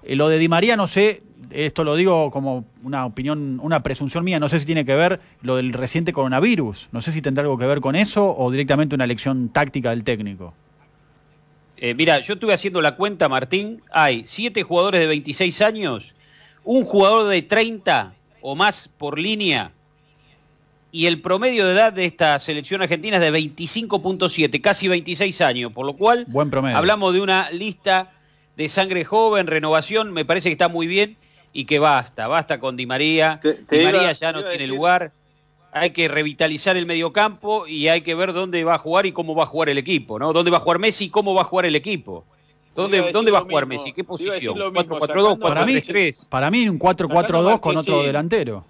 Eh, 0.05 0.15
lo 0.15 0.29
de 0.29 0.39
Di 0.39 0.49
María, 0.49 0.77
no 0.77 0.87
sé, 0.87 1.23
esto 1.51 1.83
lo 1.83 1.97
digo 1.97 2.31
como 2.31 2.65
una 2.85 3.05
opinión, 3.07 3.59
una 3.61 3.83
presunción 3.83 4.23
mía, 4.25 4.39
no 4.39 4.49
sé 4.49 4.61
si 4.61 4.67
tiene 4.67 4.85
que 4.85 4.95
ver 4.95 5.21
lo 5.43 5.57
del 5.57 5.73
reciente 5.73 6.13
coronavirus, 6.13 6.91
no 6.93 7.01
sé 7.03 7.11
si 7.11 7.21
tendrá 7.21 7.43
algo 7.43 7.59
que 7.59 7.67
ver 7.67 7.81
con 7.81 7.97
eso 7.97 8.35
o 8.37 8.51
directamente 8.53 8.95
una 8.95 9.05
elección 9.05 9.49
táctica 9.49 9.91
del 9.91 10.05
técnico. 10.05 10.55
Eh, 11.77 11.95
mira, 11.95 12.21
yo 12.21 12.35
estuve 12.35 12.53
haciendo 12.55 12.81
la 12.83 12.95
cuenta, 12.95 13.29
Martín, 13.29 13.83
hay 13.91 14.23
siete 14.27 14.63
jugadores 14.63 15.01
de 15.01 15.07
26 15.07 15.61
años, 15.63 16.15
un 16.73 16.85
jugador 16.85 17.27
de 17.29 17.43
30 17.43 18.15
o 18.43 18.55
más 18.55 18.89
por 18.97 19.19
línea 19.19 19.73
y 20.93 21.07
el 21.07 21.21
promedio 21.21 21.67
de 21.67 21.73
edad 21.73 21.93
de 21.93 22.05
esta 22.05 22.39
selección 22.39 22.81
argentina 22.81 23.17
es 23.17 23.23
de 23.23 23.33
25.7, 23.33 24.61
casi 24.61 24.87
26 24.87 25.41
años, 25.41 25.73
por 25.73 25.85
lo 25.85 25.95
cual 25.95 26.27
Buen 26.29 26.49
promedio. 26.49 26.77
hablamos 26.77 27.13
de 27.13 27.21
una 27.23 27.51
lista 27.51 28.13
de 28.57 28.69
sangre 28.69 29.05
joven, 29.05 29.49
renovación, 29.49 30.13
me 30.13 30.25
parece 30.25 30.49
que 30.49 30.53
está 30.53 30.69
muy 30.69 30.87
bien 30.87 31.17
y 31.53 31.65
que 31.65 31.81
basta, 31.81 32.29
basta 32.29 32.61
con 32.61 32.77
Di 32.77 32.87
María. 32.87 33.41
Te- 33.43 33.55
te 33.55 33.77
Di 33.77 33.83
iba- 33.83 33.91
María 33.93 34.13
ya 34.13 34.31
no 34.33 34.39
tiene 34.43 34.59
decir- 34.59 34.69
lugar. 34.69 35.11
Hay 35.73 35.91
que 35.91 36.07
revitalizar 36.07 36.77
el 36.77 36.87
mediocampo 36.87 37.67
y 37.67 37.89
hay 37.89 38.03
que 38.03 38.15
ver 38.15 38.33
dónde 38.33 38.63
va 38.63 38.75
a 38.75 38.79
jugar 38.79 39.07
y 39.07 39.13
cómo 39.13 39.35
va 39.35 39.43
a 39.43 39.47
jugar 39.47 39.71
el 39.71 39.79
equipo, 39.79 40.21
¿no? 40.21 40.33
¿Dónde 40.33 40.53
va 40.53 40.59
a 40.59 40.61
jugar 40.61 40.79
Messi 40.79 41.07
y 41.07 41.11
cómo 41.11 41.35
va 41.35 41.43
a 41.43 41.45
jugar 41.45 41.67
el 41.67 41.75
equipo? 41.75 42.25
¿Dónde, 42.75 43.11
dónde 43.13 43.31
va 43.31 43.39
a 43.39 43.43
jugar 43.43 43.67
mismo. 43.67 43.83
Messi? 43.85 43.93
¿Qué 43.95 44.05
posición? 44.05 44.59
lo 44.59 44.71
mismo, 44.71 44.99
4-4-2, 44.99 45.07
sacando 45.07 45.31
a 45.33 45.39
Para 45.39 45.67
mí, 45.67 45.75
4-3-3. 45.75 46.29
para 46.29 46.51
mí 46.51 46.69
un 46.69 46.79
4-4-2 46.79 47.61
con 47.61 47.77
otro 47.77 48.03
delantero. 48.03 48.65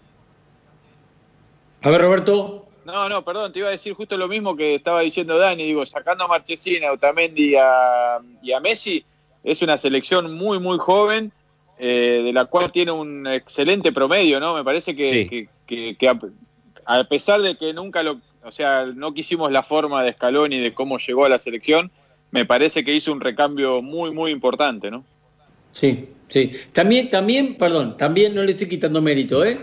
A 1.83 1.91
ver, 1.91 2.01
Roberto. 2.03 2.67
No, 2.85 3.09
no, 3.09 3.25
perdón, 3.25 3.53
te 3.53 3.59
iba 3.61 3.69
a 3.69 3.73
decir 3.73 3.93
justo 3.95 4.17
lo 4.17 4.27
mismo 4.27 4.57
que 4.57 4.75
estaba 4.77 5.01
diciendo 5.01 5.39
Dani. 5.39 5.65
Digo, 5.65 5.85
sacando 5.87 6.25
a 6.25 6.29
Marchesín, 6.29 6.83
a 6.85 6.93
Otamendi 6.93 7.51
y 7.51 7.57
a, 7.57 8.19
y 8.43 8.53
a 8.53 8.61
Messi, 8.61 9.05
es 9.45 9.63
una 9.63 9.79
selección 9.79 10.35
muy, 10.35 10.59
muy 10.59 10.79
joven, 10.79 11.31
eh, 11.79 12.23
de 12.25 12.33
la 12.33 12.47
cual 12.47 12.73
tiene 12.73 12.91
un 12.91 13.27
excelente 13.27 13.93
promedio, 13.93 14.41
¿no? 14.41 14.55
Me 14.55 14.65
parece 14.65 14.97
que, 14.97 15.07
Sí. 15.07 15.29
que- 15.29 15.49
que- 15.67 15.97
que 15.97 16.09
a, 16.09 16.19
a 16.87 17.05
pesar 17.05 17.41
de 17.43 17.57
que 17.57 17.73
nunca 17.73 18.03
lo. 18.03 18.19
O 18.43 18.51
sea, 18.51 18.87
no 18.87 19.13
quisimos 19.15 19.53
la 19.53 19.63
forma 19.63 20.03
de 20.03 20.13
Scaloni 20.15 20.59
de 20.59 20.75
cómo 20.75 20.99
llegó 20.99 21.27
a 21.27 21.29
la 21.29 21.39
selección, 21.39 21.91
me 22.31 22.45
parece 22.45 22.85
que 22.85 22.95
hizo 22.95 23.13
un 23.13 23.21
recambio 23.21 23.83
muy, 23.83 24.11
muy 24.11 24.31
importante, 24.31 24.91
¿no? 24.91 25.05
Sí, 25.73 26.09
sí. 26.29 26.53
También, 26.73 27.11
también, 27.11 27.57
perdón, 27.57 27.97
también 27.97 28.35
no 28.35 28.43
le 28.43 28.53
estoy 28.53 28.69
quitando 28.69 29.01
mérito, 29.01 29.45
¿eh? 29.45 29.59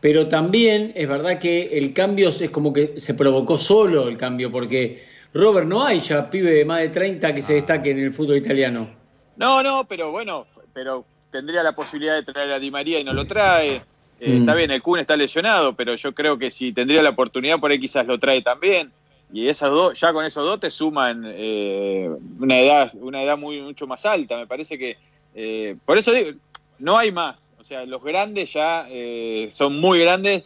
Pero 0.00 0.28
también 0.28 0.92
es 0.94 1.08
verdad 1.08 1.38
que 1.38 1.76
el 1.76 1.92
cambio 1.92 2.30
es 2.30 2.50
como 2.50 2.72
que 2.72 2.98
se 3.00 3.14
provocó 3.14 3.58
solo 3.58 4.08
el 4.08 4.16
cambio, 4.16 4.50
porque 4.50 5.02
Robert, 5.34 5.66
no 5.66 5.84
hay 5.84 6.00
ya 6.00 6.30
pibe 6.30 6.50
de 6.52 6.64
más 6.64 6.80
de 6.80 6.88
30 6.88 7.34
que 7.34 7.42
se 7.42 7.54
destaque 7.54 7.90
en 7.90 7.98
el 7.98 8.12
fútbol 8.12 8.38
italiano. 8.38 8.88
No, 9.36 9.62
no, 9.62 9.84
pero 9.84 10.10
bueno, 10.10 10.46
pero 10.72 11.04
tendría 11.30 11.62
la 11.62 11.72
posibilidad 11.72 12.14
de 12.14 12.22
traer 12.22 12.52
a 12.52 12.58
Di 12.58 12.70
María 12.70 12.98
y 12.98 13.04
no 13.04 13.12
lo 13.12 13.26
trae. 13.26 13.82
Eh, 14.20 14.28
Mm. 14.28 14.40
Está 14.40 14.54
bien, 14.54 14.70
el 14.70 14.82
Kun 14.82 14.98
está 14.98 15.16
lesionado, 15.16 15.74
pero 15.74 15.94
yo 15.94 16.12
creo 16.14 16.38
que 16.38 16.50
si 16.50 16.72
tendría 16.72 17.02
la 17.02 17.10
oportunidad, 17.10 17.58
por 17.58 17.70
ahí 17.70 17.80
quizás 17.80 18.06
lo 18.06 18.18
trae 18.18 18.42
también. 18.42 18.92
Y 19.32 19.48
esas 19.48 19.70
dos, 19.70 19.98
ya 19.98 20.12
con 20.12 20.24
esos 20.24 20.44
dos 20.44 20.58
te 20.60 20.70
suman 20.70 21.22
eh, 21.26 22.10
una 22.40 22.58
edad, 22.60 22.92
una 23.00 23.22
edad 23.22 23.38
muy 23.38 23.60
mucho 23.60 23.86
más 23.86 24.04
alta. 24.04 24.36
Me 24.36 24.46
parece 24.46 24.76
que 24.78 24.96
eh, 25.34 25.76
por 25.84 25.98
eso 25.98 26.12
digo, 26.12 26.30
no 26.78 26.98
hay 26.98 27.12
más. 27.12 27.36
O 27.60 27.64
sea, 27.64 27.84
los 27.86 28.02
grandes 28.02 28.52
ya 28.52 28.86
eh, 28.90 29.48
son 29.52 29.78
muy 29.78 30.00
grandes 30.00 30.42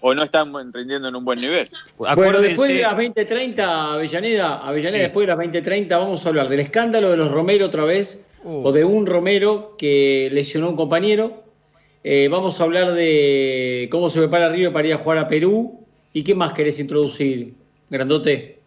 o 0.00 0.14
no 0.14 0.22
están 0.22 0.52
rindiendo 0.72 1.08
en 1.08 1.16
un 1.16 1.24
buen 1.24 1.40
nivel. 1.40 1.68
Bueno, 1.96 2.14
Acuérdense- 2.14 2.40
después 2.50 2.72
de 2.72 2.82
las 2.82 2.94
20.30, 2.96 3.94
Avellaneda, 3.94 4.58
Avellaneda, 4.58 4.98
Sí. 4.98 5.02
después 5.02 5.26
de 5.26 5.34
las 5.34 5.38
20.30 5.38 5.88
vamos 5.98 6.24
a 6.24 6.28
hablar 6.28 6.48
del 6.48 6.60
escándalo 6.60 7.10
de 7.10 7.16
los 7.16 7.30
Romero 7.32 7.66
otra 7.66 7.84
vez, 7.84 8.20
Uh. 8.44 8.64
o 8.68 8.70
de 8.70 8.84
un 8.84 9.06
Romero 9.06 9.74
que 9.76 10.28
lesionó 10.32 10.68
a 10.68 10.70
un 10.70 10.76
compañero. 10.76 11.42
Eh, 12.04 12.28
vamos 12.30 12.60
a 12.60 12.64
hablar 12.64 12.92
de 12.92 13.88
cómo 13.90 14.08
se 14.08 14.20
prepara 14.20 14.48
River 14.50 14.72
para 14.72 14.86
ir 14.86 14.94
a 14.94 14.98
jugar 14.98 15.18
a 15.18 15.26
Perú. 15.26 15.80
¿Y 16.12 16.22
qué 16.22 16.36
más 16.36 16.52
querés 16.54 16.78
introducir, 16.78 17.54
Grandote? 17.90 18.58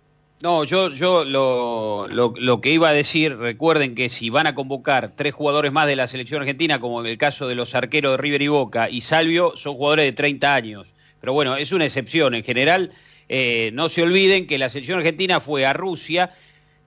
No, 0.42 0.64
yo, 0.64 0.90
yo 0.90 1.24
lo, 1.24 2.08
lo- 2.08 2.34
lo 2.36 2.62
que 2.62 2.72
iba 2.72 2.90
a 2.90 2.94
decir, 2.94 3.38
recuerden 3.38 3.94
que 3.94 4.10
si 4.10 4.32
van 4.32 4.48
a 4.48 4.56
convocar 4.56 5.12
tres 5.16 5.34
jugadores 5.36 5.72
más 5.72 5.86
de 5.86 5.96
la 5.96 6.08
selección 6.08 6.42
argentina, 6.42 6.80
como 6.80 7.00
en 7.02 7.06
el 7.06 7.18
caso 7.20 7.48
de 7.48 7.54
los 7.54 7.76
arqueros 7.76 8.14
de 8.14 8.18
River 8.18 8.42
y 8.42 8.48
Boca 8.48 8.90
y 8.90 9.02
Salvio, 9.02 9.54
son 9.56 9.76
jugadores 9.76 10.06
de 10.06 10.14
30 10.14 10.56
años. 10.56 10.94
Pero 11.20 11.34
bueno, 11.34 11.56
es 11.58 11.72
una 11.72 11.86
excepción. 11.86 12.34
En 12.34 12.44
general, 12.44 12.92
eh, 13.30 13.70
no 13.74 13.88
se 13.88 14.02
olviden 14.02 14.48
que 14.48 14.58
la 14.58 14.70
selección 14.70 14.98
argentina 14.98 15.40
fue 15.40 15.68
a 15.68 15.74
Rusia 15.74 16.32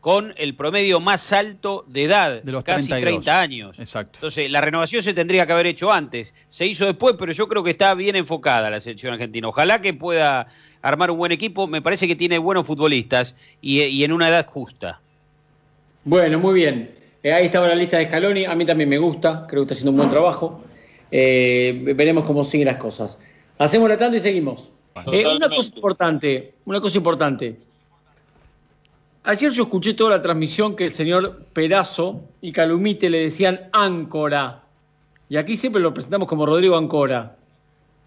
con 0.01 0.35
el 0.37 0.55
promedio 0.57 0.99
más 0.99 1.33
alto 1.33 1.85
de 1.89 2.03
edad, 2.05 2.43
De 2.43 2.51
los 2.53 2.65
casi 2.65 2.89
32. 2.89 3.25
30 3.25 3.41
años. 3.41 3.79
Exacto. 3.79 4.19
Entonces, 4.19 4.51
la 4.51 4.61
renovación 4.61 5.03
se 5.05 5.15
tendría 5.15 5.47
que 5.47 5.53
haber 5.53 5.67
hecho 5.69 5.93
antes. 5.93 6.35
Se 6.49 6.67
hizo 6.67 6.85
después, 6.87 7.15
pero 7.17 7.31
yo 7.33 7.47
creo 7.49 7.63
que 7.63 7.71
está 7.71 7.95
bien 7.95 8.17
enfocada 8.17 8.69
la 8.69 8.81
selección 8.81 9.13
argentina. 9.15 9.47
Ojalá 9.49 9.81
que 9.81 9.95
pueda 9.95 10.49
armar 10.85 11.11
un 11.11 11.19
buen 11.19 11.33
equipo. 11.33 11.67
Me 11.67 11.83
parece 11.83 12.07
que 12.07 12.15
tiene 12.15 12.39
buenos 12.39 12.67
futbolistas 12.67 13.35
y, 13.61 13.83
y 13.83 14.05
en 14.05 14.13
una 14.13 14.29
edad 14.29 14.47
justa. 14.47 15.01
Bueno, 16.05 16.39
muy 16.39 16.55
bien. 16.55 16.95
Eh, 17.23 17.33
ahí 17.33 17.47
estaba 17.47 17.67
la 17.69 17.75
lista 17.75 17.99
de 17.99 18.07
Scaloni. 18.07 18.45
A 18.45 18.55
mí 18.55 18.67
también 18.67 18.91
me 18.91 18.99
gusta. 18.99 19.47
Creo 19.49 19.63
que 19.63 19.65
está 19.65 19.75
haciendo 19.75 19.93
un 19.93 19.97
buen 19.97 20.11
trabajo. 20.11 20.63
Eh, 21.11 21.95
veremos 21.97 22.27
cómo 22.27 22.45
siguen 22.45 22.67
las 22.67 22.77
cosas. 22.77 23.19
Hacemos 23.59 23.89
la 23.89 23.97
tanda 23.97 24.19
y 24.19 24.21
seguimos. 24.21 24.71
Eh, 25.11 25.27
una 25.27 25.49
cosa 25.49 25.75
importante, 25.75 26.55
una 26.67 26.81
cosa 26.81 26.99
importante. 26.99 27.57
Ayer 29.25 29.51
yo 29.53 29.63
escuché 29.63 29.95
toda 29.95 30.11
la 30.11 30.23
transmisión 30.23 30.77
que 30.77 30.85
el 30.85 30.93
señor 30.93 31.47
Perazo 31.55 32.21
y 32.43 32.53
Calumite 32.53 33.09
le 33.09 33.21
decían 33.21 33.69
Áncora. 33.73 34.63
Y 35.31 35.37
aquí 35.37 35.57
siempre 35.57 35.81
lo 35.81 35.95
presentamos 35.95 36.29
como 36.29 36.45
Rodrigo 36.45 36.77
Ancora. 36.77 37.37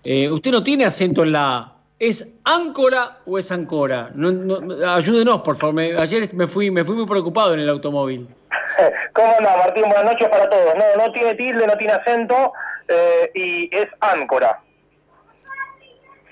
Eh, 0.04 0.30
usted 0.30 0.52
no 0.52 0.64
tiene 0.64 0.86
acento 0.86 1.24
en 1.24 1.32
la 1.32 1.58
A. 1.58 1.77
¿Es 2.00 2.28
Áncora 2.44 3.18
o 3.26 3.40
es 3.40 3.52
Ancora? 3.52 4.12
No- 4.14 4.32
no- 4.32 4.94
ayúdenos, 4.94 5.42
por 5.42 5.58
favor. 5.58 5.74
Me- 5.76 5.98
ayer 5.98 6.32
me 6.34 6.46
fui, 6.48 6.70
me 6.70 6.84
fui 6.84 6.96
muy 6.96 7.08
preocupado 7.08 7.54
en 7.56 7.62
el 7.62 7.70
automóvil. 7.70 8.28
¿Cómo 9.14 9.34
anda, 9.38 9.58
Martín? 9.58 9.84
Buenas 9.86 10.06
noches 10.06 10.28
para 10.30 10.48
todos. 10.50 10.76
No, 10.76 11.06
no 11.06 11.12
tiene 11.12 11.34
tilde, 11.36 11.66
no 11.66 11.76
tiene 11.78 11.94
acento 11.94 12.54
eh, 12.88 13.32
y 13.34 13.76
es 13.76 13.88
áncora. 14.00 14.60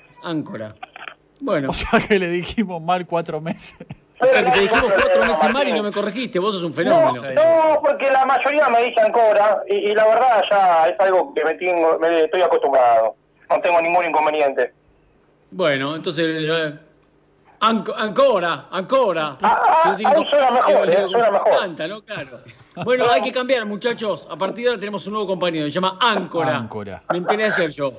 Es 0.09 0.19
Áncora. 0.23 0.75
Bueno, 1.39 1.69
O 1.71 1.73
sea 1.73 1.99
que 1.99 2.19
le 2.19 2.27
dijimos 2.29 2.79
mal 2.81 3.07
cuatro 3.07 3.41
meses. 3.41 3.75
o 4.19 4.25
sea, 4.27 4.43
que 4.45 4.51
te 4.51 4.55
no, 4.57 4.61
dijimos 4.61 4.83
no, 4.83 4.93
cuatro 5.01 5.21
no, 5.25 5.31
meses 5.33 5.53
mal 5.53 5.67
y 5.67 5.73
no 5.73 5.81
me 5.83 5.91
corregiste. 5.91 6.37
Vos 6.37 6.53
sos 6.53 6.63
un 6.63 6.69
No, 6.69 6.75
fenómeno. 6.75 7.23
no, 7.33 7.81
porque 7.81 8.11
la 8.11 8.23
mayoría 8.23 8.69
me 8.69 8.83
dice 8.83 9.01
ancora 9.01 9.63
y, 9.67 9.89
y 9.89 9.95
la 9.95 10.05
verdad 10.05 10.43
ya 10.47 10.89
es 10.89 10.99
algo 10.99 11.33
que 11.33 11.43
me, 11.43 11.55
tengo, 11.55 11.97
me 11.97 12.23
estoy 12.25 12.43
acostumbrado. 12.43 13.15
No 13.49 13.59
tengo 13.61 13.81
ningún 13.81 14.05
inconveniente. 14.05 14.73
Bueno, 15.51 15.95
entonces. 15.95 16.43
eh, 16.49 16.79
Anco- 17.61 17.95
Ancora, 17.95 18.65
Ancora. 18.69 19.37
Ah, 19.41 19.81
ah, 19.85 19.95
digo, 19.97 20.09
ahí 20.09 20.25
suena 20.27 20.51
mejor, 20.51 20.87
digo, 20.87 21.01
eh, 21.01 21.07
suena 21.09 21.31
me 21.31 21.39
mejor. 21.39 21.89
¿no? 21.89 22.01
Claro. 22.03 22.39
Bueno, 22.83 23.05
hay 23.09 23.21
que 23.21 23.31
cambiar, 23.31 23.65
muchachos. 23.65 24.27
A 24.29 24.35
partir 24.35 24.65
de 24.65 24.69
ahora 24.71 24.79
tenemos 24.79 25.07
un 25.07 25.13
nuevo 25.13 25.27
compañero, 25.27 25.65
se 25.65 25.71
llama 25.71 25.97
Áncora. 26.01 26.55
Áncora. 26.57 27.01
Me 27.09 27.17
enteré 27.19 27.45
ayer 27.45 27.71
yo. 27.71 27.93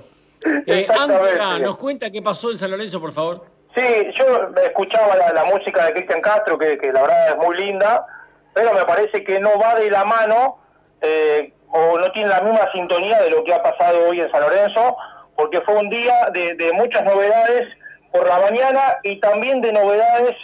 Eh. 0.66 0.86
Áncora, 0.88 1.58
¿nos 1.58 1.78
cuenta 1.78 2.10
qué 2.10 2.20
pasó 2.22 2.50
en 2.50 2.58
San 2.58 2.70
Lorenzo, 2.70 3.00
por 3.00 3.12
favor? 3.12 3.46
Sí, 3.74 3.82
yo 4.14 4.24
escuchaba 4.64 5.16
la, 5.16 5.32
la 5.32 5.44
música 5.46 5.86
de 5.86 5.92
Cristian 5.94 6.20
Castro, 6.20 6.58
que, 6.58 6.78
que 6.78 6.92
la 6.92 7.02
verdad 7.02 7.28
es 7.30 7.36
muy 7.38 7.56
linda, 7.56 8.06
pero 8.54 8.72
me 8.74 8.84
parece 8.84 9.24
que 9.24 9.40
no 9.40 9.58
va 9.58 9.74
de 9.74 9.90
la 9.90 10.04
mano 10.04 10.58
eh, 11.00 11.52
o 11.72 11.98
no 11.98 12.10
tiene 12.12 12.28
la 12.28 12.40
misma 12.42 12.70
sintonía 12.72 13.20
de 13.22 13.30
lo 13.30 13.42
que 13.42 13.52
ha 13.52 13.62
pasado 13.62 13.98
hoy 14.08 14.20
en 14.20 14.30
San 14.30 14.42
Lorenzo, 14.42 14.96
porque 15.36 15.60
fue 15.62 15.74
un 15.74 15.88
día 15.88 16.30
de, 16.32 16.72
muchas 16.74 17.04
novedades 17.04 17.68
por 18.12 18.26
la 18.26 18.38
mañana 18.40 18.96
y 19.02 19.20
también 19.20 19.60
de 19.60 19.72
novedades 19.72 20.36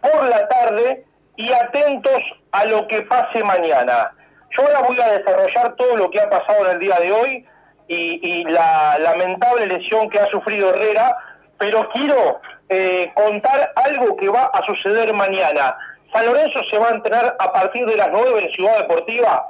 por 0.00 0.28
la 0.28 0.46
tarde 0.48 1.04
y 1.36 1.52
atentos 1.52 2.22
a 2.52 2.64
lo 2.66 2.86
que 2.88 3.02
pase 3.02 3.42
mañana. 3.42 4.12
Yo 4.50 4.62
ahora 4.62 4.80
voy 4.82 5.00
a 5.00 5.18
desarrollar 5.18 5.74
todo 5.76 5.96
lo 5.96 6.10
que 6.10 6.20
ha 6.20 6.30
pasado 6.30 6.66
en 6.66 6.72
el 6.72 6.78
día 6.78 6.98
de 7.00 7.12
hoy 7.12 7.46
y, 7.88 8.20
y 8.22 8.44
la 8.44 8.98
lamentable 8.98 9.66
lesión 9.66 10.08
que 10.08 10.18
ha 10.18 10.26
sufrido 10.28 10.70
Herrera, 10.70 11.16
pero 11.58 11.88
quiero 11.90 12.40
eh, 12.68 13.12
contar 13.14 13.72
algo 13.76 14.16
que 14.16 14.28
va 14.28 14.46
a 14.46 14.64
suceder 14.64 15.12
mañana. 15.12 15.76
San 16.12 16.26
Lorenzo 16.26 16.60
se 16.70 16.78
va 16.78 16.88
a 16.88 16.94
entrenar 16.94 17.36
a 17.38 17.52
partir 17.52 17.86
de 17.86 17.96
las 17.96 18.10
9 18.10 18.44
en 18.44 18.50
Ciudad 18.52 18.78
Deportiva, 18.78 19.48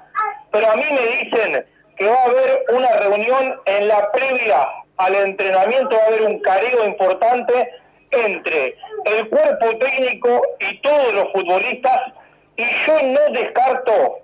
pero 0.50 0.70
a 0.70 0.76
mí 0.76 0.84
me 0.90 1.24
dicen 1.24 1.66
que 1.97 2.06
va 2.06 2.14
a 2.14 2.24
haber 2.24 2.64
una 2.73 2.93
reunión 2.98 3.60
en 3.64 3.89
la 3.89 4.10
previa 4.12 4.68
al 4.98 5.14
entrenamiento, 5.14 5.97
va 5.97 6.02
a 6.02 6.06
haber 6.06 6.23
un 6.23 6.40
careo 6.40 6.86
importante 6.86 7.70
entre 8.10 8.77
el 9.05 9.28
cuerpo 9.28 9.78
técnico 9.78 10.43
y 10.60 10.81
todos 10.81 11.14
los 11.14 11.32
futbolistas, 11.32 12.12
y 12.56 12.64
yo 12.86 13.02
no 13.02 13.20
descarto 13.32 14.18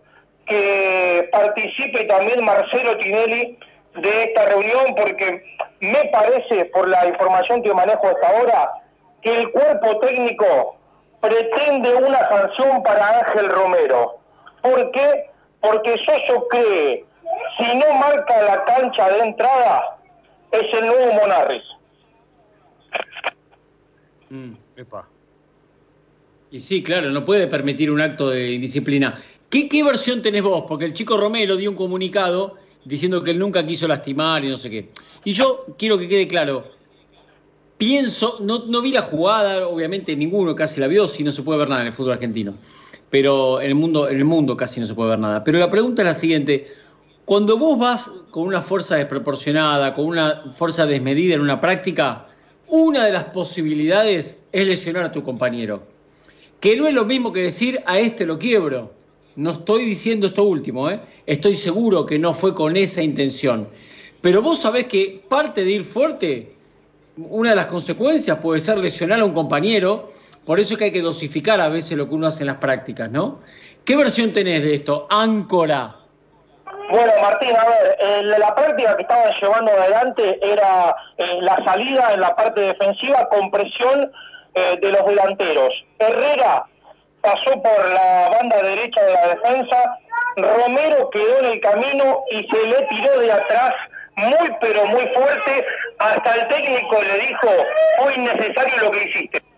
que 0.46 1.28
participe 1.30 2.04
también 2.04 2.44
Marcelo 2.44 2.96
Tinelli 2.98 3.58
de 3.94 4.22
esta 4.24 4.46
reunión 4.46 4.94
porque 4.96 5.42
me 5.80 6.04
parece, 6.06 6.64
por 6.66 6.88
la 6.88 7.06
información 7.06 7.62
que 7.62 7.74
manejo 7.74 8.06
hasta 8.06 8.28
ahora, 8.28 8.70
que 9.20 9.36
el 9.38 9.50
cuerpo 9.52 9.98
técnico 10.00 10.76
pretende 11.20 11.94
una 11.94 12.28
sanción 12.28 12.82
para 12.82 13.20
Ángel 13.20 13.48
Romero. 13.48 14.18
¿Por 14.62 14.90
qué? 14.90 15.30
Porque 15.60 15.96
Soso 15.98 16.48
cree, 16.48 17.04
si 17.56 17.76
no 17.76 17.94
marca 17.98 18.42
la 18.42 18.64
cancha 18.64 19.08
de 19.10 19.18
entrada, 19.20 19.98
es 20.50 20.62
el 20.74 20.86
nuevo 20.86 21.12
Monarris. 21.14 21.62
Mm. 24.30 24.52
Y 26.50 26.60
sí, 26.60 26.82
claro, 26.82 27.10
no 27.10 27.24
puede 27.24 27.46
permitir 27.46 27.90
un 27.90 28.00
acto 28.00 28.30
de 28.30 28.52
indisciplina. 28.52 29.22
¿Qué, 29.48 29.68
¿Qué 29.68 29.82
versión 29.82 30.22
tenés 30.22 30.42
vos? 30.42 30.64
Porque 30.66 30.84
el 30.84 30.92
chico 30.92 31.16
Romero 31.16 31.56
dio 31.56 31.70
un 31.70 31.76
comunicado 31.76 32.56
diciendo 32.84 33.22
que 33.22 33.30
él 33.30 33.38
nunca 33.38 33.64
quiso 33.64 33.86
lastimar 33.86 34.44
y 34.44 34.48
no 34.48 34.56
sé 34.56 34.70
qué. 34.70 34.90
Y 35.24 35.32
yo 35.32 35.66
quiero 35.78 35.98
que 35.98 36.08
quede 36.08 36.26
claro, 36.26 36.64
pienso, 37.78 38.38
no, 38.40 38.64
no 38.66 38.80
vi 38.80 38.92
la 38.92 39.02
jugada, 39.02 39.66
obviamente 39.66 40.14
ninguno 40.16 40.54
casi 40.54 40.80
la 40.80 40.88
vio, 40.88 41.06
si 41.08 41.22
no 41.22 41.32
se 41.32 41.42
puede 41.42 41.60
ver 41.60 41.68
nada 41.68 41.82
en 41.82 41.88
el 41.88 41.92
fútbol 41.92 42.12
argentino. 42.12 42.54
Pero 43.10 43.60
en 43.60 43.68
el 43.68 43.74
mundo, 43.74 44.08
en 44.08 44.16
el 44.16 44.24
mundo 44.24 44.56
casi 44.56 44.80
no 44.80 44.86
se 44.86 44.94
puede 44.94 45.10
ver 45.10 45.18
nada. 45.18 45.44
Pero 45.44 45.58
la 45.58 45.68
pregunta 45.68 46.02
es 46.02 46.06
la 46.06 46.14
siguiente. 46.14 46.66
Cuando 47.24 47.56
vos 47.56 47.78
vas 47.78 48.10
con 48.30 48.44
una 48.48 48.62
fuerza 48.62 48.96
desproporcionada, 48.96 49.94
con 49.94 50.06
una 50.06 50.44
fuerza 50.52 50.86
desmedida 50.86 51.34
en 51.34 51.40
una 51.40 51.60
práctica, 51.60 52.26
una 52.66 53.04
de 53.04 53.12
las 53.12 53.24
posibilidades 53.24 54.36
es 54.50 54.66
lesionar 54.66 55.04
a 55.04 55.12
tu 55.12 55.22
compañero. 55.22 55.84
Que 56.58 56.76
no 56.76 56.88
es 56.88 56.94
lo 56.94 57.04
mismo 57.04 57.32
que 57.32 57.42
decir 57.42 57.80
a 57.86 58.00
este 58.00 58.26
lo 58.26 58.38
quiebro. 58.38 58.92
No 59.36 59.52
estoy 59.52 59.84
diciendo 59.84 60.26
esto 60.26 60.44
último, 60.44 60.90
¿eh? 60.90 61.00
estoy 61.26 61.54
seguro 61.54 62.04
que 62.06 62.18
no 62.18 62.34
fue 62.34 62.54
con 62.54 62.76
esa 62.76 63.02
intención. 63.02 63.68
Pero 64.20 64.42
vos 64.42 64.60
sabés 64.60 64.86
que 64.86 65.22
parte 65.28 65.64
de 65.64 65.70
ir 65.70 65.84
fuerte, 65.84 66.52
una 67.16 67.50
de 67.50 67.56
las 67.56 67.66
consecuencias 67.66 68.38
puede 68.38 68.60
ser 68.60 68.78
lesionar 68.78 69.20
a 69.20 69.24
un 69.24 69.32
compañero, 69.32 70.12
por 70.44 70.58
eso 70.58 70.74
es 70.74 70.78
que 70.78 70.84
hay 70.86 70.92
que 70.92 71.02
dosificar 71.02 71.60
a 71.60 71.68
veces 71.68 71.96
lo 71.96 72.08
que 72.08 72.14
uno 72.14 72.26
hace 72.26 72.42
en 72.42 72.48
las 72.48 72.58
prácticas, 72.58 73.10
¿no? 73.10 73.38
¿Qué 73.84 73.96
versión 73.96 74.32
tenés 74.32 74.62
de 74.62 74.74
esto? 74.74 75.06
Áncora. 75.08 76.01
Bueno, 76.90 77.12
Martín, 77.20 77.56
a 77.56 77.64
ver, 77.64 78.24
la 78.38 78.54
práctica 78.54 78.96
que 78.96 79.02
estaban 79.02 79.32
llevando 79.40 79.72
adelante 79.72 80.38
era 80.42 80.94
eh, 81.16 81.38
la 81.40 81.56
salida 81.64 82.12
en 82.12 82.20
la 82.20 82.34
parte 82.36 82.60
defensiva 82.60 83.28
con 83.28 83.50
presión 83.50 84.12
eh, 84.54 84.78
de 84.80 84.92
los 84.92 85.06
delanteros. 85.06 85.72
Herrera 85.98 86.66
pasó 87.22 87.50
por 87.62 87.90
la 87.90 88.30
banda 88.30 88.62
derecha 88.62 89.02
de 89.02 89.12
la 89.12 89.28
defensa, 89.28 89.98
Romero 90.36 91.08
quedó 91.10 91.38
en 91.38 91.44
el 91.46 91.60
camino 91.60 92.24
y 92.30 92.46
se 92.48 92.66
le 92.66 92.82
tiró 92.88 93.18
de 93.18 93.32
atrás 93.32 93.74
muy 94.16 94.50
pero 94.60 94.84
muy 94.86 95.06
fuerte, 95.14 95.66
hasta 95.98 96.34
el 96.34 96.48
técnico 96.48 97.00
le 97.00 97.26
dijo, 97.26 97.48
fue 97.98 98.14
innecesario 98.14 98.82
lo 98.82 98.90
que 98.90 99.04
hiciste. 99.04 99.51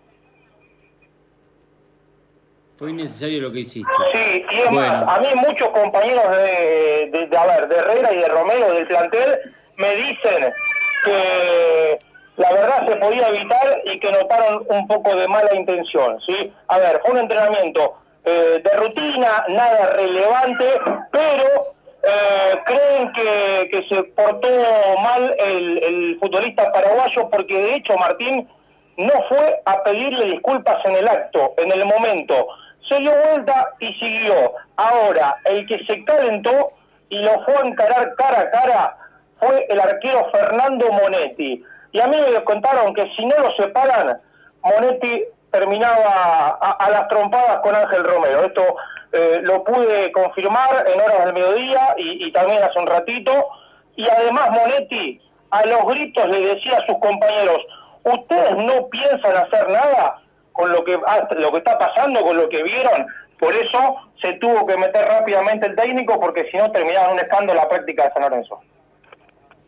Fue 2.77 2.89
innecesario 2.89 3.41
lo 3.41 3.51
que 3.51 3.59
hiciste. 3.61 3.91
Sí, 4.13 4.45
y 4.51 4.59
es 4.59 4.71
más, 4.71 5.07
a 5.07 5.19
mí 5.21 5.27
muchos 5.35 5.69
compañeros 5.69 6.29
de, 6.31 7.09
de, 7.11 7.27
de, 7.27 7.37
a 7.37 7.45
ver, 7.45 7.67
de 7.69 7.75
Herrera 7.75 8.13
y 8.13 8.17
de 8.17 8.27
Romero 8.27 8.73
del 8.73 8.87
plantel 8.87 9.39
me 9.77 9.95
dicen 9.95 10.53
que 11.05 11.99
la 12.35 12.51
verdad 12.51 12.87
se 12.87 12.95
podía 12.97 13.29
evitar 13.29 13.81
y 13.85 13.97
que 13.99 14.11
notaron 14.11 14.65
un 14.67 14.87
poco 14.87 15.15
de 15.15 15.27
mala 15.27 15.55
intención, 15.55 16.19
¿sí? 16.25 16.51
A 16.67 16.79
ver, 16.79 16.99
fue 17.01 17.11
un 17.11 17.19
entrenamiento 17.19 17.95
eh, 18.25 18.61
de 18.61 18.71
rutina, 18.71 19.45
nada 19.49 19.91
relevante, 19.91 20.65
pero 21.11 21.75
eh, 22.03 22.59
creen 22.65 23.13
que, 23.13 23.69
que, 23.71 23.87
se 23.87 24.03
portó 24.03 24.49
mal 25.01 25.33
el, 25.39 25.83
el 25.83 26.19
futbolista 26.19 26.71
paraguayo 26.73 27.29
porque 27.29 27.55
de 27.55 27.75
hecho 27.75 27.95
Martín 27.97 28.49
no 28.97 29.13
fue 29.29 29.61
a 29.65 29.83
pedirle 29.83 30.25
disculpas 30.25 30.83
en 30.85 30.97
el 30.97 31.07
acto, 31.07 31.53
en 31.57 31.71
el 31.71 31.85
momento. 31.85 32.47
Se 32.87 32.99
dio 32.99 33.11
vuelta 33.11 33.69
y 33.79 33.93
siguió. 33.93 34.53
Ahora, 34.75 35.37
el 35.45 35.65
que 35.67 35.83
se 35.85 36.03
calentó 36.05 36.71
y 37.09 37.19
lo 37.19 37.43
fue 37.43 37.55
a 37.55 37.61
encarar 37.61 38.15
cara 38.15 38.39
a 38.41 38.51
cara 38.51 38.97
fue 39.39 39.65
el 39.69 39.79
arquero 39.79 40.29
Fernando 40.31 40.91
Monetti. 40.91 41.63
Y 41.91 41.99
a 41.99 42.07
mí 42.07 42.17
me 42.19 42.43
contaron 42.43 42.93
que 42.93 43.09
si 43.15 43.25
no 43.25 43.37
lo 43.37 43.51
separan, 43.51 44.19
Monetti 44.63 45.23
terminaba 45.51 46.57
a, 46.59 46.89
las 46.89 47.07
trompadas 47.07 47.61
con 47.61 47.73
Ángel 47.73 48.03
Romero. 48.03 48.43
Esto 48.43 48.75
eh, 49.13 49.39
lo 49.43 49.63
pude 49.63 50.11
confirmar 50.11 50.85
en 50.87 50.99
horas 50.99 51.25
del 51.25 51.33
mediodía 51.33 51.95
y, 51.97 52.25
y, 52.25 52.31
también 52.31 52.61
hace 52.61 52.77
un 52.79 52.87
ratito. 52.87 53.31
Y 53.95 54.07
además 54.09 54.51
Monetti 54.51 55.21
a 55.51 55.65
los 55.65 55.85
gritos 55.87 56.27
le 56.27 56.55
decía 56.55 56.77
a 56.77 56.85
sus 56.85 56.97
compañeros, 56.99 57.59
ustedes 58.03 58.57
no 58.57 58.87
piensan 58.89 59.37
hacer 59.37 59.69
nada 59.69 60.21
con 60.55 60.71
lo 60.71 60.83
que, 60.83 60.97
ah, 61.05 61.27
lo 61.31 61.51
que 61.51 61.57
está 61.57 61.77
pasando, 61.77 62.21
con 62.21 62.37
lo 62.37 62.49
que 62.49 62.63
vieron. 62.63 63.05
Por 63.37 63.53
eso 63.53 63.97
se 64.21 64.33
tuvo 64.33 64.65
que 64.65 64.77
meter 64.77 65.05
rápidamente 65.05 65.67
el 65.67 65.75
técnico 65.75 66.19
porque 66.19 66.49
si 66.49 66.57
no 66.57 66.71
terminaban 66.71 67.13
un 67.13 67.19
escándalo 67.19 67.61
la 67.61 67.69
práctica 67.69 68.05
de 68.05 68.13
San 68.13 68.23
Lorenzo. 68.23 68.61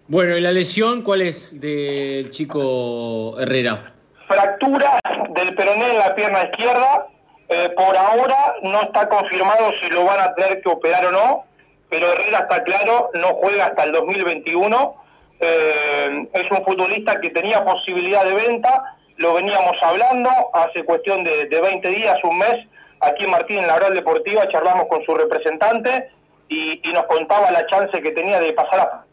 Bueno, 0.08 0.38
¿y 0.38 0.42
la 0.42 0.54
lesión 0.54 1.02
cuál 1.02 1.22
es 1.22 1.60
del 1.60 2.30
chico 2.32 3.38
Herrera? 3.40 3.92
Fractura 4.26 5.00
del 5.32 5.54
peroné 5.54 5.92
en 5.92 6.00
la 6.00 6.16
pierna 6.16 6.46
izquierda. 6.46 7.08
Eh, 7.50 7.70
por 7.76 7.96
ahora 7.98 8.56
no 8.64 8.82
está 8.84 9.08
confirmado 9.10 9.72
si 9.82 9.90
lo 9.90 10.06
van 10.06 10.20
a 10.20 10.34
tener 10.36 10.62
que 10.62 10.70
operar 10.70 11.06
o 11.08 11.12
no, 11.12 11.46
pero 11.90 12.12
Herrera 12.12 12.40
está 12.40 12.64
claro, 12.64 13.10
no 13.14 13.36
juega 13.36 13.66
hasta 13.66 13.84
el 13.84 13.92
2021. 13.92 14.96
Eh, 15.40 16.28
es 16.34 16.52
un 16.52 16.64
futbolista 16.64 17.20
que 17.20 17.30
tenía 17.30 17.64
posibilidad 17.64 18.26
de 18.26 18.34
venta, 18.34 18.97
lo 19.18 19.34
veníamos 19.34 19.76
hablando 19.82 20.30
hace 20.54 20.84
cuestión 20.84 21.24
de, 21.24 21.46
de 21.46 21.62
20 21.62 21.88
días, 21.90 22.18
un 22.24 22.38
mes, 22.38 22.68
aquí 23.02 23.26
en 23.26 23.32
Martín, 23.32 23.60
en 23.60 23.68
la 23.68 23.76
Oral 23.76 23.94
Deportiva, 23.94 24.48
charlamos 24.50 24.88
con 24.88 25.04
su 25.06 25.14
representante 25.16 26.10
y, 26.50 26.82
y 26.88 26.94
nos 26.94 27.06
contaba 27.06 27.52
la 27.52 27.66
chance 27.68 28.02
que 28.02 28.12
tenía 28.12 28.40
de 28.40 28.54
pasar 28.54 28.80
a 28.80 29.04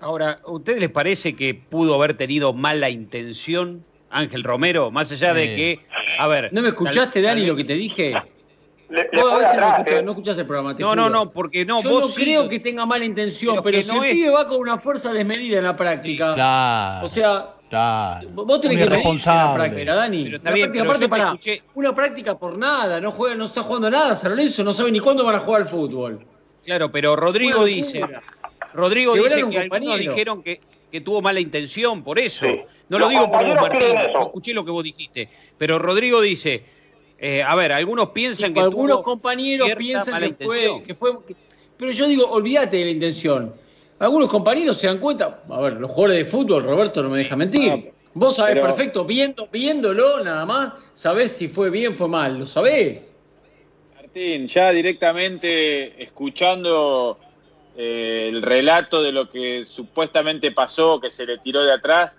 Ahora, 0.00 0.38
¿a 0.44 0.50
ustedes 0.50 0.80
les 0.80 0.90
parece 0.90 1.34
que 1.34 1.54
pudo 1.54 1.94
haber 1.94 2.16
tenido 2.16 2.52
mala 2.52 2.90
intención 2.90 3.84
Ángel 4.10 4.44
Romero? 4.44 4.90
Más 4.90 5.10
allá 5.10 5.32
de 5.32 5.56
que, 5.56 5.80
a 6.18 6.26
ver... 6.26 6.52
¿No 6.52 6.60
me 6.60 6.68
escuchaste, 6.68 7.22
Dani, 7.22 7.46
lo 7.46 7.56
que 7.56 7.64
te 7.64 7.74
dije? 7.74 8.14
Le, 8.88 9.08
le 9.10 9.20
a 9.20 9.36
veces 9.36 9.56
no, 9.56 9.68
escuchás, 9.68 10.04
no 10.04 10.10
escuchás 10.12 10.38
el 10.38 10.46
programa. 10.46 10.74
No, 10.78 10.94
no, 10.94 11.10
no, 11.10 11.32
porque 11.32 11.64
no. 11.64 11.82
Yo 11.82 11.90
vos 11.90 12.00
no 12.02 12.08
sí, 12.08 12.22
creo 12.22 12.48
que 12.48 12.60
tenga 12.60 12.86
mala 12.86 13.04
intención, 13.04 13.54
pero, 13.56 13.64
pero 13.64 13.82
si 13.82 13.88
no 13.88 14.04
el 14.04 14.10
es- 14.10 14.14
pibe 14.14 14.30
va 14.30 14.46
con 14.46 14.60
una 14.60 14.78
fuerza 14.78 15.12
desmedida 15.12 15.58
en 15.58 15.64
la 15.64 15.74
práctica. 15.74 16.34
Claro. 16.34 17.04
O 17.06 17.08
sea, 17.08 17.55
Claro. 17.68 18.28
vos 18.32 18.60
tenés 18.60 18.76
que 18.78 18.84
la 18.84 18.90
irresponsable. 18.92 19.64
práctica, 19.64 19.94
Dani. 19.96 20.24
Pero 20.24 20.36
está 20.36 20.50
La 20.50 20.54
bien, 20.54 20.66
práctica, 20.66 20.82
pero 20.84 20.94
aparte, 20.94 21.08
para 21.08 21.24
escuché- 21.34 21.62
una 21.74 21.94
práctica 21.94 22.38
por 22.38 22.56
nada, 22.56 23.00
no 23.00 23.10
juega, 23.12 23.34
no 23.34 23.44
está 23.44 23.62
jugando 23.62 23.90
nada, 23.90 24.14
San 24.14 24.30
Lorenzo 24.30 24.62
no 24.62 24.72
sabe 24.72 24.92
ni 24.92 25.00
cuándo 25.00 25.24
van 25.24 25.34
a 25.36 25.38
jugar 25.40 25.62
al 25.62 25.68
fútbol. 25.68 26.20
Claro, 26.64 26.90
pero 26.92 27.16
Rodrigo 27.16 27.58
Una 27.58 27.66
dice. 27.66 28.00
Rodrigo 28.74 29.14
Quebrar 29.14 29.36
dice 29.44 29.50
que 29.50 29.58
algunos 29.58 29.98
dijeron 29.98 30.42
que, 30.42 30.60
que 30.92 31.00
tuvo 31.00 31.20
mala 31.22 31.40
intención, 31.40 32.02
por 32.04 32.18
eso. 32.18 32.44
Sí. 32.46 32.60
No 32.88 32.98
lo 32.98 33.06
Los 33.06 33.10
digo 33.10 33.32
por 33.32 33.44
vos, 33.44 33.54
Martín, 33.56 33.80
yo 34.12 34.22
escuché 34.26 34.54
lo 34.54 34.64
que 34.64 34.70
vos 34.70 34.84
dijiste. 34.84 35.28
Pero 35.58 35.78
Rodrigo 35.78 36.20
dice, 36.20 36.62
eh, 37.18 37.42
a 37.42 37.54
ver, 37.56 37.72
algunos 37.72 38.10
piensan 38.10 38.52
que 38.54 38.60
algunos 38.60 38.96
tuvo 38.98 39.02
compañeros 39.02 39.68
piensan 39.76 40.14
mala 40.14 40.28
que 40.30 40.44
fue, 40.44 40.82
que 40.86 40.94
fue. 40.94 41.12
que- 41.26 41.34
pero 41.76 41.90
yo 41.90 42.06
digo, 42.06 42.26
olvídate 42.30 42.76
de 42.76 42.84
la 42.84 42.90
intención. 42.90 43.54
Algunos 43.98 44.30
compañeros 44.30 44.78
se 44.78 44.86
dan 44.86 44.98
cuenta. 44.98 45.42
A 45.48 45.60
ver, 45.60 45.74
los 45.74 45.90
jugadores 45.90 46.18
de 46.18 46.30
fútbol, 46.30 46.64
Roberto 46.64 47.02
no 47.02 47.08
me 47.08 47.18
deja 47.18 47.36
mentir. 47.36 47.70
No, 47.72 47.82
Vos 48.14 48.36
sabés 48.36 48.54
pero- 48.54 48.66
perfecto, 48.66 49.04
viendo, 49.04 49.46
viéndolo 49.48 50.22
nada 50.24 50.46
más, 50.46 50.72
sabés 50.94 51.32
si 51.32 51.48
fue 51.48 51.68
bien, 51.70 51.96
fue 51.96 52.08
mal, 52.08 52.38
lo 52.38 52.46
sabés. 52.46 53.12
Martín, 53.94 54.48
ya 54.48 54.70
directamente 54.70 56.02
escuchando 56.02 57.18
eh, 57.76 58.30
el 58.32 58.40
relato 58.42 59.02
de 59.02 59.12
lo 59.12 59.28
que 59.28 59.66
supuestamente 59.68 60.50
pasó, 60.50 60.98
que 60.98 61.10
se 61.10 61.26
le 61.26 61.38
tiró 61.38 61.62
de 61.62 61.72
atrás, 61.72 62.18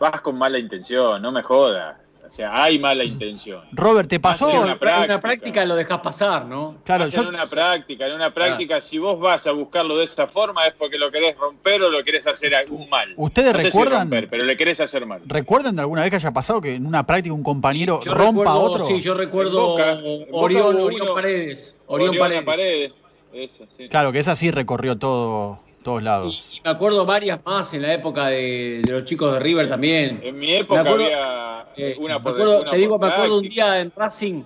vas 0.00 0.20
con 0.22 0.36
mala 0.38 0.58
intención, 0.58 1.20
no 1.20 1.30
me 1.30 1.42
jodas. 1.42 1.96
O 2.34 2.36
sea, 2.36 2.64
hay 2.64 2.80
mala 2.80 3.04
intención. 3.04 3.60
Robert, 3.70 4.08
¿te 4.10 4.18
pasó? 4.18 4.50
En 4.50 4.56
una 4.56 4.64
una 5.04 5.20
práctica. 5.20 5.64
lo 5.64 5.76
dejás 5.76 6.00
pasar, 6.00 6.44
¿no? 6.46 6.78
Claro, 6.84 7.04
Vas 7.04 7.14
en 7.14 7.22
yo, 7.22 7.28
una 7.28 7.46
práctica, 7.46 8.08
en 8.08 8.14
una 8.14 8.34
práctica, 8.34 8.80
si 8.80 8.98
vos 8.98 9.20
vas 9.20 9.46
a 9.46 9.52
buscarlo 9.52 9.96
de 9.96 10.06
esa 10.06 10.26
forma 10.26 10.66
es 10.66 10.74
porque 10.74 10.98
lo 10.98 11.12
querés 11.12 11.36
romper 11.38 11.80
o 11.84 11.90
lo 11.90 12.02
querés 12.02 12.26
hacer 12.26 12.52
algún 12.56 12.88
mal. 12.90 13.14
¿Ustedes 13.16 13.52
No 13.52 13.58
sé 13.60 13.64
si 13.66 13.70
recuerdan? 13.70 14.00
romper, 14.00 14.28
pero 14.28 14.44
le 14.44 14.56
querés 14.56 14.80
hacer 14.80 15.06
mal. 15.06 15.20
¿recuerdan 15.26 15.76
de 15.76 15.82
alguna 15.82 16.00
vez 16.02 16.10
que 16.10 16.16
haya 16.16 16.32
pasado 16.32 16.60
que 16.60 16.74
en 16.74 16.86
una 16.86 17.06
práctica 17.06 17.32
un 17.32 17.44
compañero 17.44 18.00
Yo 18.04 18.12
rompa 18.12 18.50
a 18.50 18.54
recuerdo- 18.54 18.62
otro? 18.72 18.86
Sí, 18.86 19.00
yo 19.00 19.14
recuerdo 19.14 19.68
Boca, 19.68 19.94
Boca 19.94 20.26
Orión, 20.32 21.14
Paredes. 21.14 21.76
Orión 21.86 22.16
Paredes. 22.18 22.42
Paredes. 22.42 22.92
Eso, 23.32 23.64
sí. 23.76 23.88
Claro, 23.88 24.10
que 24.10 24.18
esa 24.18 24.34
sí 24.34 24.50
recorrió 24.50 24.98
todo, 24.98 25.60
todos 25.84 26.02
lados. 26.02 26.42
Y 26.52 26.60
me 26.64 26.70
acuerdo 26.70 27.06
varias 27.06 27.38
más 27.46 27.72
en 27.74 27.82
la 27.82 27.94
época 27.94 28.26
de, 28.26 28.82
de 28.84 28.92
los 28.92 29.04
chicos 29.04 29.32
de 29.34 29.38
River 29.38 29.68
también. 29.68 30.18
En 30.24 30.36
mi 30.36 30.52
época 30.52 30.80
acuerdo- 30.80 31.04
había 31.04 31.53
Eh, 31.76 31.96
una 31.98 32.18
me 32.18 32.22
por 32.24 32.32
acuerdo- 32.34 32.62
una 32.62 32.70
te 32.70 32.76
digo, 32.76 32.98
por 32.98 33.08
me 33.08 33.14
acuerdo 33.14 33.38
un 33.38 33.48
día 33.48 33.80
en 33.80 33.92
Racing, 33.94 34.42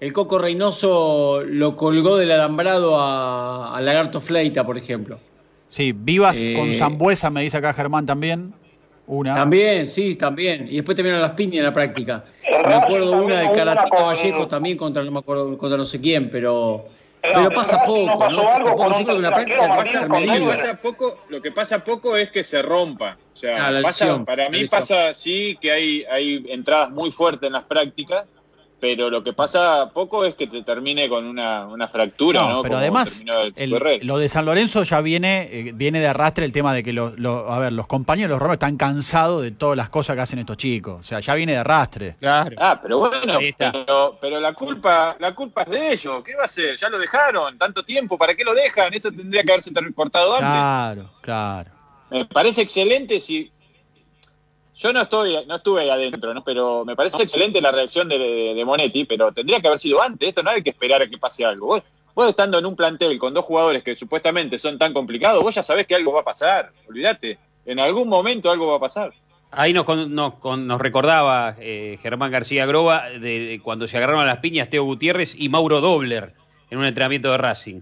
el 0.00 0.12
Coco 0.12 0.38
Reynoso 0.38 1.42
lo 1.44 1.76
colgó 1.76 2.16
del 2.16 2.30
alambrado 2.30 2.98
a, 3.00 3.76
a 3.76 3.80
Lagarto 3.80 4.20
Fleita, 4.20 4.64
por 4.64 4.78
ejemplo. 4.78 5.18
Sí, 5.70 5.92
Vivas 5.92 6.38
Eh, 6.46 6.54
con 6.54 6.72
Zambuesa, 6.72 7.30
me 7.30 7.42
dice 7.42 7.56
acá 7.56 7.74
Germán 7.74 8.06
también. 8.06 8.54
Una. 9.06 9.34
También, 9.34 9.88
sí, 9.88 10.14
también. 10.16 10.66
Y 10.68 10.76
después 10.76 10.94
terminaron 10.94 11.22
las 11.22 11.32
piñas 11.32 11.56
en 11.58 11.64
la 11.64 11.72
práctica. 11.74 12.24
En 12.46 12.68
Me 12.68 12.74
acuerdo 12.74 13.12
una 13.22 13.40
de 13.40 13.46
con- 13.88 14.02
Vallejo 14.04 14.46
también 14.48 14.76
contra 14.76 15.02
no 15.02 15.10
me 15.10 15.18
acuerdo 15.20 15.56
contra 15.56 15.78
no 15.78 15.84
sé 15.86 15.98
quién, 16.00 16.28
pero 16.30 16.86
Pero 17.20 17.50
pasa 17.50 17.82
poco, 17.84 18.06
no 18.06 18.18
pasa 18.18 18.32
Martín, 19.66 19.94
medio. 20.06 20.08
con 20.08 20.20
Lo 20.20 20.32
que 20.32 20.38
River. 20.38 20.56
pasa 20.56 20.80
poco, 20.80 21.18
lo 21.28 21.42
que 21.42 21.52
pasa 21.52 21.84
poco 21.84 22.16
es 22.16 22.30
que 22.30 22.44
se 22.44 22.62
rompa. 22.62 23.16
O 23.32 23.36
sea, 23.36 23.68
Ah, 23.68 23.80
pasa- 23.82 24.24
para 24.24 24.48
mí 24.50 24.64
pasa 24.66 25.14
sí 25.14 25.58
que 25.60 25.70
hay, 25.72 26.04
hay 26.10 26.44
entradas 26.48 26.90
muy 26.90 27.10
fuertes 27.10 27.46
en 27.46 27.52
las 27.54 27.64
prácticas, 27.64 28.24
pero 28.80 29.10
lo 29.10 29.24
que 29.24 29.32
pasa 29.32 29.90
poco 29.92 30.24
es 30.24 30.34
que 30.34 30.46
te 30.46 30.62
termine 30.62 31.08
con 31.08 31.24
una, 31.26 31.66
una 31.66 31.88
fractura, 31.88 32.42
No, 32.42 32.48
¿no? 32.48 32.62
pero 32.62 32.74
Como 32.74 32.80
además, 32.80 33.24
el 33.56 33.70
lo 34.06 34.18
de 34.18 34.28
San 34.28 34.44
Lorenzo 34.44 34.82
ya 34.84 35.00
viene, 35.00 35.48
eh, 35.50 35.72
viene 35.74 36.00
de 36.00 36.06
arrastre 36.06 36.44
el 36.44 36.52
tema 36.52 36.72
de 36.72 36.82
que 36.82 36.92
los, 36.92 37.18
los- 37.18 37.50
a 37.50 37.58
ver, 37.58 37.72
los 37.72 37.86
compañeros 37.86 38.28
de 38.28 38.34
los 38.34 38.38
Romeros 38.40 38.54
están 38.56 38.76
cansados 38.76 39.42
de 39.42 39.50
todas 39.50 39.76
las 39.76 39.88
cosas 39.90 40.14
que 40.16 40.22
hacen 40.22 40.38
estos 40.38 40.56
chicos. 40.56 40.96
O 41.00 41.02
sea, 41.02 41.20
ya 41.20 41.34
viene 41.34 41.52
de 41.52 41.58
arrastre. 41.58 42.16
Claro. 42.20 42.56
Ah, 42.60 42.78
pero 42.80 42.98
bueno, 43.00 43.38
pero, 43.58 44.18
pero 44.20 44.40
la 44.40 44.52
culpa 44.52 45.16
la 45.18 45.34
culpa 45.34 45.62
es 45.62 45.70
de 45.70 45.92
ellos. 45.92 46.22
¿Qué 46.24 46.34
va 46.36 46.42
a 46.42 46.46
hacer? 46.46 46.76
Ya 46.76 46.88
lo 46.88 46.98
dejaron 46.98 47.58
tanto 47.58 47.82
tiempo. 47.84 48.16
¿Para 48.16 48.34
qué 48.34 48.44
lo 48.44 48.54
dejan? 48.54 48.94
Esto 48.94 49.10
tendría 49.10 49.42
que 49.42 49.52
haberse 49.52 49.72
cortado 49.94 50.34
antes. 50.34 50.46
Claro, 50.48 51.10
claro. 51.20 51.70
Me 52.10 52.24
parece 52.24 52.62
excelente 52.62 53.20
si. 53.20 53.50
Yo 54.78 54.92
no 54.92 55.02
estoy, 55.02 55.36
no 55.46 55.56
estuve 55.56 55.80
ahí 55.82 55.90
adentro, 55.90 56.32
¿no? 56.32 56.44
pero 56.44 56.84
me 56.84 56.94
parece 56.94 57.20
excelente 57.22 57.60
la 57.60 57.72
reacción 57.72 58.08
de, 58.08 58.18
de- 58.18 58.54
de 58.54 58.64
Monetti, 58.64 59.04
pero 59.04 59.32
tendría 59.32 59.60
que 59.60 59.66
haber 59.66 59.80
sido 59.80 60.00
antes. 60.00 60.28
Esto 60.28 60.42
no 60.42 60.50
hay 60.50 60.62
que 60.62 60.70
esperar 60.70 61.02
a 61.02 61.08
que 61.08 61.18
pase 61.18 61.44
algo. 61.44 61.66
Vos, 61.66 61.82
vos 62.14 62.28
estando 62.28 62.58
en 62.58 62.66
un 62.66 62.76
plantel 62.76 63.18
con 63.18 63.34
dos 63.34 63.44
jugadores 63.44 63.82
que 63.82 63.96
supuestamente 63.96 64.58
son 64.58 64.78
tan 64.78 64.92
complicados, 64.92 65.42
vos 65.42 65.54
ya 65.54 65.62
sabés 65.64 65.86
que 65.86 65.94
algo 65.96 66.12
va 66.12 66.20
a 66.20 66.24
pasar. 66.24 66.70
Olvídate. 66.88 67.38
En 67.66 67.80
algún 67.80 68.08
momento 68.08 68.50
algo 68.50 68.68
va 68.70 68.76
a 68.76 68.80
pasar. 68.80 69.12
Ahí 69.50 69.72
nos, 69.72 69.84
con- 69.84 70.14
nos, 70.14 70.34
con- 70.34 70.66
nos 70.66 70.80
recordaba 70.80 71.56
eh, 71.58 71.98
Germán 72.02 72.30
García 72.30 72.64
Groba 72.66 73.08
de, 73.10 73.18
de 73.18 73.60
cuando 73.62 73.86
se 73.88 73.96
agarraron 73.96 74.20
a 74.22 74.26
las 74.26 74.38
piñas 74.38 74.70
Teo 74.70 74.84
Gutiérrez 74.84 75.34
y 75.36 75.48
Mauro 75.48 75.80
Dobler 75.80 76.34
en 76.70 76.78
un 76.78 76.84
entrenamiento 76.84 77.32
de 77.32 77.38
Racing. 77.38 77.80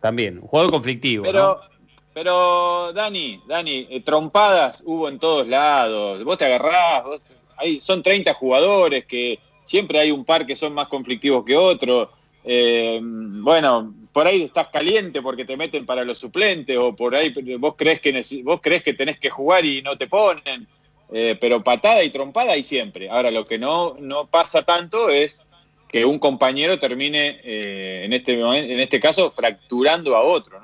También, 0.00 0.38
un 0.38 0.48
jugador 0.48 0.70
conflictivo. 0.72 1.22
Pero, 1.24 1.60
¿no? 1.64 1.71
Pero 2.14 2.92
Dani, 2.92 3.40
Dani, 3.46 3.86
eh, 3.90 4.00
trompadas 4.00 4.82
hubo 4.84 5.08
en 5.08 5.18
todos 5.18 5.46
lados. 5.46 6.22
Vos 6.24 6.38
te 6.38 6.44
agarrás, 6.44 7.04
vos- 7.04 7.20
hay, 7.56 7.80
son 7.80 8.02
30 8.02 8.34
jugadores 8.34 9.06
que 9.06 9.38
siempre 9.64 9.98
hay 9.98 10.10
un 10.10 10.24
par 10.24 10.46
que 10.46 10.56
son 10.56 10.74
más 10.74 10.88
conflictivos 10.88 11.44
que 11.44 11.56
otros. 11.56 12.08
Eh, 12.44 12.98
bueno, 13.02 13.94
por 14.12 14.26
ahí 14.26 14.42
estás 14.42 14.68
caliente 14.68 15.22
porque 15.22 15.44
te 15.44 15.56
meten 15.56 15.86
para 15.86 16.04
los 16.04 16.18
suplentes 16.18 16.76
o 16.76 16.94
por 16.94 17.14
ahí 17.14 17.32
vos 17.58 17.74
crees 17.76 18.00
que 18.00 18.42
vos 18.42 18.60
crees 18.60 18.82
que 18.82 18.94
tenés 18.94 19.18
que 19.18 19.30
jugar 19.30 19.64
y 19.64 19.80
no 19.82 19.96
te 19.96 20.06
ponen. 20.06 20.66
Eh, 21.14 21.36
pero 21.38 21.62
patada 21.62 22.02
y 22.02 22.10
trompada 22.10 22.52
hay 22.52 22.62
siempre. 22.64 23.10
Ahora, 23.10 23.30
lo 23.30 23.46
que 23.46 23.58
no, 23.58 23.96
no 24.00 24.26
pasa 24.26 24.62
tanto 24.62 25.10
es 25.10 25.44
que 25.86 26.06
un 26.06 26.18
compañero 26.18 26.78
termine, 26.78 27.38
eh, 27.44 28.02
en, 28.06 28.14
este, 28.14 28.32
en 28.40 28.80
este 28.80 28.98
caso, 28.98 29.30
fracturando 29.30 30.16
a 30.16 30.22
otro. 30.22 30.58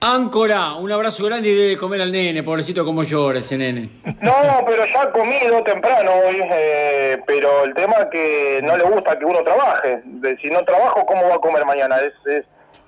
Áncora, 0.00 0.74
un 0.74 0.92
abrazo 0.92 1.24
grande 1.24 1.48
y 1.48 1.54
debe 1.56 1.76
comer 1.76 2.00
al 2.00 2.12
nene, 2.12 2.44
pobrecito 2.44 2.84
como 2.84 3.02
llora 3.02 3.40
ese 3.40 3.58
nene. 3.58 3.88
No, 4.20 4.32
pero 4.64 4.84
ya 4.84 5.02
ha 5.02 5.10
comido 5.10 5.60
temprano 5.64 6.12
hoy, 6.24 6.40
eh, 6.52 7.18
pero 7.26 7.64
el 7.64 7.74
tema 7.74 7.94
es 7.96 8.06
que 8.12 8.60
no 8.62 8.76
le 8.76 8.84
gusta 8.84 9.18
que 9.18 9.24
uno 9.24 9.42
trabaje. 9.42 10.00
De- 10.04 10.36
si 10.36 10.50
no 10.50 10.64
trabajo, 10.64 11.04
¿cómo 11.04 11.28
va 11.28 11.34
a 11.34 11.38
comer 11.40 11.64
mañana? 11.64 11.96
Es, 11.98 12.12
es, 12.32 12.44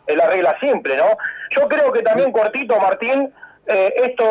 es 0.06 0.16
la 0.16 0.28
regla 0.28 0.56
simple, 0.60 0.96
¿no? 0.96 1.16
Yo 1.50 1.68
creo 1.68 1.90
que 1.92 2.02
también 2.02 2.30
cortito, 2.30 2.78
Martín, 2.78 3.34
eh, 3.66 3.92
esto 4.04 4.24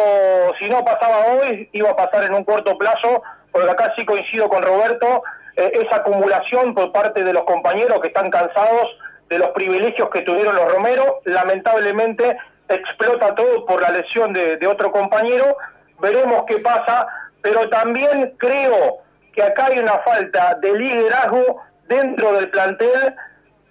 si 0.57 0.69
no 0.69 0.85
pasaba 0.85 1.25
hoy, 1.33 1.67
iba 1.73 1.89
a 1.89 1.95
pasar 1.97 2.23
en 2.23 2.33
un 2.33 2.45
corto 2.45 2.77
plazo, 2.77 3.23
porque 3.51 3.69
acá 3.69 3.91
sí 3.97 4.05
coincido 4.05 4.47
con 4.47 4.63
Roberto, 4.63 5.23
eh, 5.57 5.71
esa 5.85 5.97
acumulación 5.97 6.73
por 6.73 6.93
parte 6.93 7.25
de 7.25 7.33
los 7.33 7.43
compañeros 7.43 7.99
que 7.99 8.07
están 8.07 8.29
cansados 8.29 8.87
de 9.27 9.37
los 9.37 9.49
privilegios 9.49 10.09
que 10.09 10.21
tuvieron 10.21 10.55
los 10.55 10.71
Romero, 10.73 11.19
lamentablemente 11.25 12.37
explota 12.69 13.35
todo 13.35 13.65
por 13.65 13.81
la 13.81 13.89
lesión 13.89 14.33
de, 14.33 14.57
de 14.57 14.67
otro 14.67 14.91
compañero, 14.91 15.57
veremos 15.99 16.43
qué 16.47 16.59
pasa, 16.59 17.07
pero 17.41 17.69
también 17.69 18.33
creo 18.37 18.99
que 19.33 19.43
acá 19.43 19.67
hay 19.67 19.79
una 19.79 19.99
falta 19.99 20.55
de 20.61 20.77
liderazgo 20.77 21.61
dentro 21.87 22.33
del 22.33 22.49
plantel 22.49 23.15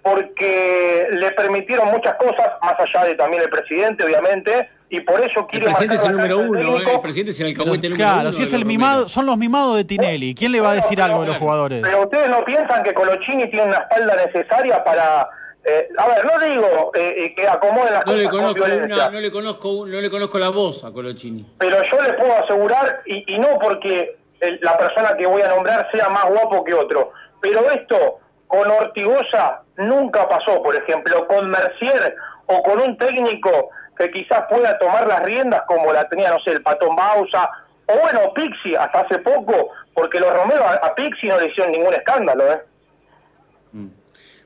porque 0.01 1.07
le 1.11 1.31
permitieron 1.31 1.89
muchas 1.91 2.15
cosas, 2.15 2.47
más 2.61 2.75
allá 2.79 3.05
de 3.05 3.15
también 3.15 3.43
el 3.43 3.49
presidente, 3.49 4.03
obviamente, 4.03 4.69
y 4.89 5.01
por 5.01 5.19
eso 5.21 5.41
El 5.41 5.47
quiere 5.47 5.65
presidente 5.65 5.95
es 5.95 6.03
el 6.03 6.11
número 6.13 6.37
uno, 6.39 6.59
¿eh? 6.59 6.63
técnico. 6.63 6.91
el 6.91 7.01
presidente 7.01 7.31
es 7.31 7.39
el 7.39 7.47
Pero, 7.47 7.61
alcahuete 7.61 7.89
número 7.89 8.09
claro, 8.09 8.29
uno 8.29 8.31
si 8.37 8.43
es 8.43 8.53
el 8.53 8.65
mimado, 8.65 9.09
son 9.09 9.25
los 9.25 9.37
mimados 9.37 9.75
de 9.77 9.83
Tinelli. 9.83 10.33
¿Quién 10.33 10.51
le 10.51 10.61
va 10.61 10.71
a 10.71 10.75
decir 10.75 11.01
algo 11.01 11.17
a 11.17 11.19
los 11.19 11.25
claro. 11.25 11.39
jugadores? 11.39 11.81
Pero 11.83 12.03
ustedes 12.03 12.29
no 12.29 12.43
piensan 12.43 12.81
que 12.83 12.93
Colochini 12.93 13.47
tiene 13.49 13.67
una 13.67 13.77
espalda 13.77 14.15
necesaria 14.25 14.83
para... 14.83 15.29
eh, 15.65 15.89
a 15.97 16.07
ver, 16.07 16.25
no 16.25 16.39
digo 16.39 16.91
eh, 16.95 17.13
eh, 17.17 17.35
que 17.35 17.47
acomoden 17.47 17.93
las 17.93 18.05
No 18.05 18.13
cosas 18.13 18.29
conozco 18.29 18.63
una, 18.63 19.09
no, 19.09 19.19
le 19.19 19.31
conozco, 19.31 19.85
no 19.85 20.01
le 20.01 20.09
conozco 20.09 20.39
la 20.39 20.49
voz 20.49 20.83
a 20.83 20.91
Colochini. 20.91 21.45
pero 21.59 21.81
yo 21.83 22.01
les 22.01 22.13
puedo 22.13 22.33
asegurar, 22.43 23.01
y, 23.05 23.35
y 23.35 23.39
no 23.39 23.59
porque 23.59 24.15
el- 24.39 24.59
la 24.61 24.77
persona 24.77 25.15
que 25.17 25.25
voy 25.27 25.41
a 25.41 25.49
nombrar 25.49 25.87
sea 25.91 26.09
más 26.09 26.25
guapo 26.29 26.63
que 26.63 26.73
otro, 26.73 27.11
pero 27.41 27.69
esto 27.71 28.19
con 28.47 28.69
Ortigosa 28.71 29.61
nunca 29.77 30.27
pasó, 30.27 30.63
por 30.63 30.75
ejemplo, 30.75 31.27
con 31.27 31.49
Mercier 31.49 32.15
o 32.47 32.63
con 32.63 32.79
un 32.81 32.97
técnico 32.97 33.69
que 33.97 34.09
quizás 34.11 34.43
pueda 34.49 34.77
tomar 34.79 35.05
las 35.07 35.21
riendas 35.23 35.61
como 35.67 35.91
la 35.93 36.07
tenía, 36.07 36.29
no 36.31 36.39
sé, 36.39 36.51
el 36.51 36.63
Patón 36.63 36.95
Bausa, 36.95 37.49
o 37.85 37.97
bueno, 37.99 38.33
Pixi 38.33 38.75
hasta 38.75 39.01
hace 39.01 39.19
poco, 39.19 39.69
porque 39.93 40.19
los 40.19 40.33
Romero 40.33 40.63
a, 40.63 40.75
a 40.75 40.95
Pixi 40.95 41.27
no 41.27 41.37
le 41.37 41.47
hicieron 41.47 41.73
ningún 41.73 41.93
escándalo, 41.93 42.51
¿eh? 42.53 42.61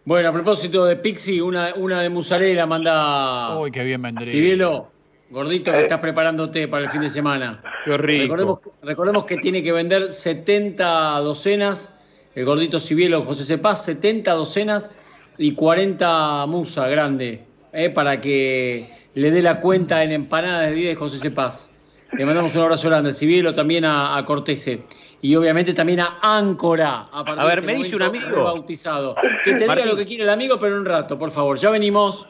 Bueno, 0.05 0.29
a 0.29 0.33
propósito 0.33 0.85
de 0.85 0.97
Pixi, 0.97 1.39
una, 1.39 1.73
una 1.75 2.01
de 2.01 2.09
Musarela 2.09 2.65
manda 2.65 3.57
Uy, 3.57 3.71
qué 3.71 3.83
bien 3.83 4.01
vendría. 4.01 4.29
Cibielo, 4.29 4.91
gordito, 5.29 5.71
que 5.71 5.77
Eh. 5.79 5.83
estás 5.83 5.99
preparándote 5.99 6.67
para 6.67 6.85
el 6.85 6.89
fin 6.91 7.01
de 7.01 7.09
semana. 7.09 7.61
Qué 7.85 7.97
rico. 7.97 8.23
Recordemos, 8.23 8.59
recordemos 8.81 9.25
que 9.25 9.37
tiene 9.37 9.63
que 9.63 9.71
vender 9.71 10.11
70 10.11 11.19
docenas, 11.21 11.89
el 12.35 12.43
gordito 12.45 12.79
Cibielo, 12.81 13.23
José 13.23 13.45
Cepaz, 13.45 13.85
70 13.85 14.33
docenas 14.33 14.91
y 15.37 15.53
40 15.53 16.45
musa 16.47 16.87
grande, 16.89 17.43
eh, 17.71 17.89
para 17.89 18.19
que 18.19 18.89
le 19.15 19.31
dé 19.31 19.41
la 19.41 19.61
cuenta 19.61 20.03
en 20.03 20.11
empanadas 20.11 20.67
de 20.69 20.75
10 20.75 20.89
de 20.89 20.95
José 20.95 21.17
Cepaz. 21.19 21.69
Le 22.11 22.25
mandamos 22.25 22.53
un 22.55 22.61
abrazo 22.61 22.89
grande 22.89 23.11
a 23.11 23.13
Cibielo, 23.13 23.53
también 23.53 23.85
a, 23.85 24.17
a 24.17 24.25
Cortese. 24.25 24.81
Y 25.23 25.37
obviamente 25.37 25.73
también 25.73 26.01
a 26.01 26.19
Áncora. 26.21 27.07
A, 27.09 27.23
ver, 27.45 27.61
de 27.61 27.65
me 27.65 27.71
este 27.71 27.83
dice 27.85 27.95
un 27.95 28.01
amigo. 28.01 28.25
rebautizado. 28.35 29.15
Que 29.45 29.53
te 29.53 29.59
diga 29.59 29.85
lo 29.85 29.95
que 29.95 30.05
quiere 30.05 30.23
el 30.23 30.29
amigo, 30.29 30.59
pero 30.59 30.73
en 30.75 30.81
un 30.81 30.85
rato, 30.85 31.17
por 31.17 31.31
favor. 31.31 31.57
Ya 31.57 31.69
venimos. 31.69 32.27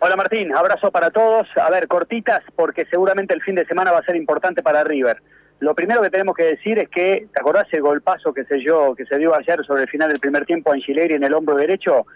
Hola 0.00 0.16
Martín, 0.16 0.52
abrazo 0.52 0.90
para 0.90 1.10
todos. 1.12 1.46
A 1.56 1.70
ver, 1.70 1.86
cortitas, 1.86 2.42
porque 2.56 2.84
seguramente 2.86 3.32
el 3.32 3.42
fin 3.42 3.54
de 3.54 3.64
semana 3.64 3.92
va 3.92 4.00
a 4.00 4.02
ser 4.02 4.16
importante 4.16 4.60
para 4.60 4.82
River. 4.82 5.18
Lo 5.60 5.76
primero 5.76 6.02
que 6.02 6.10
tenemos 6.10 6.34
que 6.34 6.42
decir 6.42 6.80
es 6.80 6.88
que, 6.88 7.28
¿te 7.32 7.40
acordás 7.40 7.68
el 7.72 7.82
golpazo 7.82 8.34
que 8.34 8.44
se 8.44 8.56
dio, 8.56 8.96
que 8.96 9.06
se 9.06 9.18
dio 9.18 9.32
ayer 9.32 9.64
sobre 9.64 9.82
el 9.84 9.88
final 9.88 10.08
del 10.08 10.18
primer 10.18 10.44
tiempo 10.46 10.72
a 10.72 10.74
Angileri 10.74 11.14
en 11.14 11.22
el 11.22 11.32
hombro 11.32 11.54
derecho? 11.54 12.06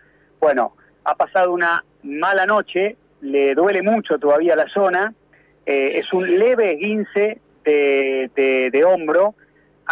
Bueno, 0.41 0.75
ha 1.05 1.15
pasado 1.15 1.53
una 1.53 1.85
mala 2.03 2.47
noche, 2.47 2.97
le 3.21 3.55
duele 3.55 3.81
mucho 3.83 4.19
todavía 4.19 4.57
la 4.57 4.69
zona, 4.71 5.15
eh, 5.67 5.93
es 5.95 6.13
un 6.13 6.25
leve 6.37 6.73
esguince 6.73 7.39
de, 7.65 8.29
de- 8.35 8.71
de 8.73 8.85
hombro. 8.85 9.37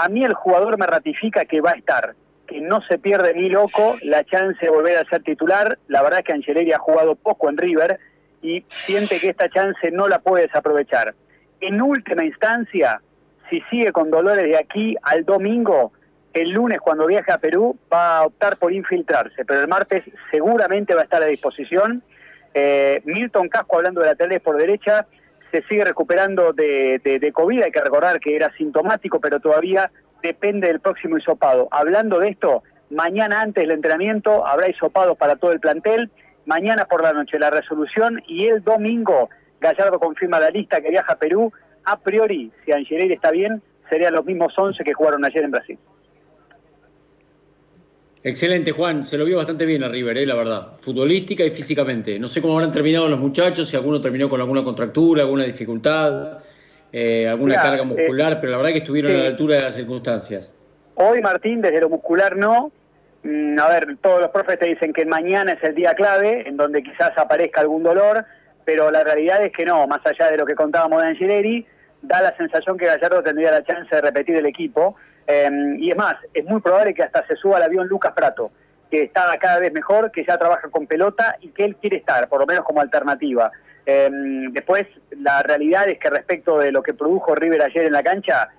A 0.00 0.08
mí 0.08 0.24
el 0.24 0.32
jugador 0.32 0.78
me 0.78 0.86
ratifica 0.86 1.44
que 1.44 1.60
va 1.60 1.72
a 1.72 1.74
estar, 1.74 2.14
que 2.46 2.60
no 2.60 2.80
se 2.82 2.98
pierde 2.98 3.34
ni 3.34 3.48
loco 3.48 3.96
la 4.02 4.22
chance 4.22 4.64
de 4.64 4.70
volver 4.70 4.96
a 4.96 5.04
ser 5.06 5.24
titular. 5.24 5.76
La 5.88 6.02
verdad 6.02 6.20
es 6.20 6.24
que 6.24 6.32
Angeleri 6.34 6.70
ha 6.72 6.78
jugado 6.78 7.16
poco 7.16 7.48
en 7.48 7.56
River 7.56 7.98
y 8.40 8.64
siente 8.68 9.18
que 9.18 9.30
esta 9.30 9.48
chance 9.48 9.90
no 9.90 10.06
la 10.06 10.20
puede 10.20 10.44
desaprovechar. 10.44 11.16
En 11.60 11.82
última 11.82 12.24
instancia, 12.24 13.00
si 13.50 13.60
sigue 13.62 13.90
con 13.90 14.08
dolores 14.08 14.44
de 14.44 14.56
aquí 14.56 14.94
al 15.02 15.24
domingo, 15.24 15.90
el 16.32 16.50
lunes 16.50 16.78
cuando 16.80 17.04
viaje 17.08 17.32
a 17.32 17.38
Perú 17.38 17.76
va 17.92 18.18
a 18.18 18.26
optar 18.26 18.56
por 18.56 18.72
infiltrarse, 18.72 19.44
pero 19.44 19.62
el 19.62 19.66
martes 19.66 20.04
seguramente 20.30 20.94
va 20.94 21.00
a 21.00 21.04
estar 21.04 21.24
a 21.24 21.26
disposición. 21.26 22.04
Eh, 22.54 23.02
Milton 23.04 23.48
Casco, 23.48 23.78
hablando 23.78 24.00
de 24.02 24.06
laterales 24.06 24.42
por 24.42 24.58
derecha, 24.58 25.08
se 25.50 25.62
sigue 25.62 25.84
recuperando 25.84 26.52
de, 26.52 27.00
de, 27.02 27.18
de 27.18 27.32
COVID, 27.32 27.62
hay 27.62 27.72
que 27.72 27.80
recordar 27.80 28.20
que 28.20 28.36
era 28.36 28.52
sintomático, 28.56 29.20
pero 29.20 29.40
todavía 29.40 29.90
depende 30.22 30.68
del 30.68 30.80
próximo 30.80 31.18
hisopado. 31.18 31.68
Hablando 31.70 32.18
de 32.18 32.30
esto, 32.30 32.62
mañana 32.90 33.40
antes 33.40 33.62
del 33.62 33.72
entrenamiento 33.72 34.46
habrá 34.46 34.68
hisopados 34.68 35.16
para 35.16 35.36
todo 35.36 35.52
el 35.52 35.60
plantel, 35.60 36.10
mañana 36.46 36.86
por 36.86 37.02
la 37.02 37.12
noche 37.12 37.38
la 37.38 37.50
resolución 37.50 38.22
y 38.26 38.46
el 38.46 38.62
domingo 38.62 39.28
Gallardo 39.60 39.98
confirma 39.98 40.40
la 40.40 40.50
lista 40.50 40.80
que 40.80 40.90
viaja 40.90 41.14
a 41.14 41.18
Perú. 41.18 41.52
A 41.84 41.98
priori, 41.98 42.52
si 42.64 42.72
Angeleri 42.72 43.14
está 43.14 43.30
bien, 43.30 43.62
serían 43.88 44.14
los 44.14 44.24
mismos 44.24 44.52
11 44.56 44.84
que 44.84 44.92
jugaron 44.92 45.24
ayer 45.24 45.44
en 45.44 45.50
Brasil. 45.50 45.78
Excelente, 48.22 48.72
Juan. 48.72 49.04
Se 49.04 49.16
lo 49.16 49.24
vio 49.24 49.36
bastante 49.36 49.64
bien 49.64 49.84
a 49.84 49.88
River, 49.88 50.18
eh, 50.18 50.26
la 50.26 50.34
verdad. 50.34 50.68
Futbolística 50.78 51.44
y 51.44 51.50
físicamente. 51.50 52.18
No 52.18 52.28
sé 52.28 52.42
cómo 52.42 52.54
habrán 52.54 52.72
terminado 52.72 53.08
los 53.08 53.18
muchachos, 53.18 53.68
si 53.68 53.76
alguno 53.76 54.00
terminó 54.00 54.28
con 54.28 54.40
alguna 54.40 54.64
contractura, 54.64 55.22
alguna 55.22 55.44
dificultad, 55.44 56.38
eh, 56.92 57.28
alguna 57.28 57.56
carga 57.56 57.82
eh, 57.82 57.86
muscular, 57.86 58.38
pero 58.40 58.52
la 58.52 58.56
verdad 58.58 58.72
que 58.72 58.78
estuvieron 58.78 59.14
a 59.14 59.18
la 59.18 59.26
altura 59.26 59.56
de 59.56 59.62
las 59.62 59.74
circunstancias. 59.74 60.52
Hoy 60.94 61.20
Martín, 61.20 61.60
desde 61.60 61.80
lo 61.80 61.88
muscular 61.88 62.36
no, 62.36 62.72
mm, 63.22 63.58
a 63.58 63.68
ver, 63.68 63.96
todos 64.00 64.20
los 64.20 64.30
profes 64.30 64.58
te 64.58 64.66
dicen 64.66 64.92
que 64.92 65.04
mañana 65.04 65.52
es 65.52 65.62
el 65.62 65.74
día 65.74 65.94
clave, 65.94 66.48
en 66.48 66.56
donde 66.56 66.82
quizás 66.82 67.16
aparezca 67.16 67.60
algún 67.60 67.84
dolor, 67.84 68.24
pero 68.64 68.90
la 68.90 69.04
realidad 69.04 69.44
es 69.44 69.52
que 69.52 69.64
no, 69.64 69.86
más 69.86 70.04
allá 70.04 70.30
de 70.30 70.38
lo 70.38 70.44
que 70.44 70.56
contábamos 70.56 71.02
de 71.02 71.08
Angileri, 71.08 71.66
da 72.02 72.20
la 72.20 72.36
sensación 72.36 72.76
que 72.76 72.86
Gallardo 72.86 73.22
tendría 73.22 73.50
la 73.50 73.64
chance 73.64 73.94
de 73.94 74.00
repetir 74.00 74.36
el 74.36 74.46
equipo. 74.46 74.96
Eh, 75.28 75.76
y 75.78 75.90
es 75.90 75.96
más, 75.96 76.16
es 76.34 76.44
muy 76.44 76.60
probable 76.60 76.94
que 76.94 77.04
hasta 77.04 77.24
se 77.26 77.36
suba 77.36 77.58
al 77.58 77.62
avión 77.62 77.86
Lucas 77.86 78.12
Prato, 78.14 78.50
que 78.90 79.02
está 79.04 79.36
cada 79.38 79.60
vez 79.60 79.72
mejor, 79.72 80.10
que 80.10 80.24
ya 80.24 80.38
trabaja 80.38 80.68
con 80.70 80.86
pelota 80.86 81.36
y 81.40 81.48
que 81.48 81.64
él 81.64 81.76
quiere 81.76 81.98
estar, 81.98 82.28
por 82.28 82.40
lo 82.40 82.46
menos 82.46 82.64
como 82.64 82.80
alternativa. 82.80 83.52
Eh, 83.86 84.10
después, 84.50 84.86
la 85.10 85.42
realidad 85.42 85.88
es 85.88 85.98
que 85.98 86.10
respecto 86.10 86.58
de 86.58 86.72
lo 86.72 86.82
que 86.82 86.94
produjo 86.94 87.34
River 87.34 87.62
ayer 87.62 87.84
en 87.84 87.92
la 87.92 88.02
cancha, 88.02 88.50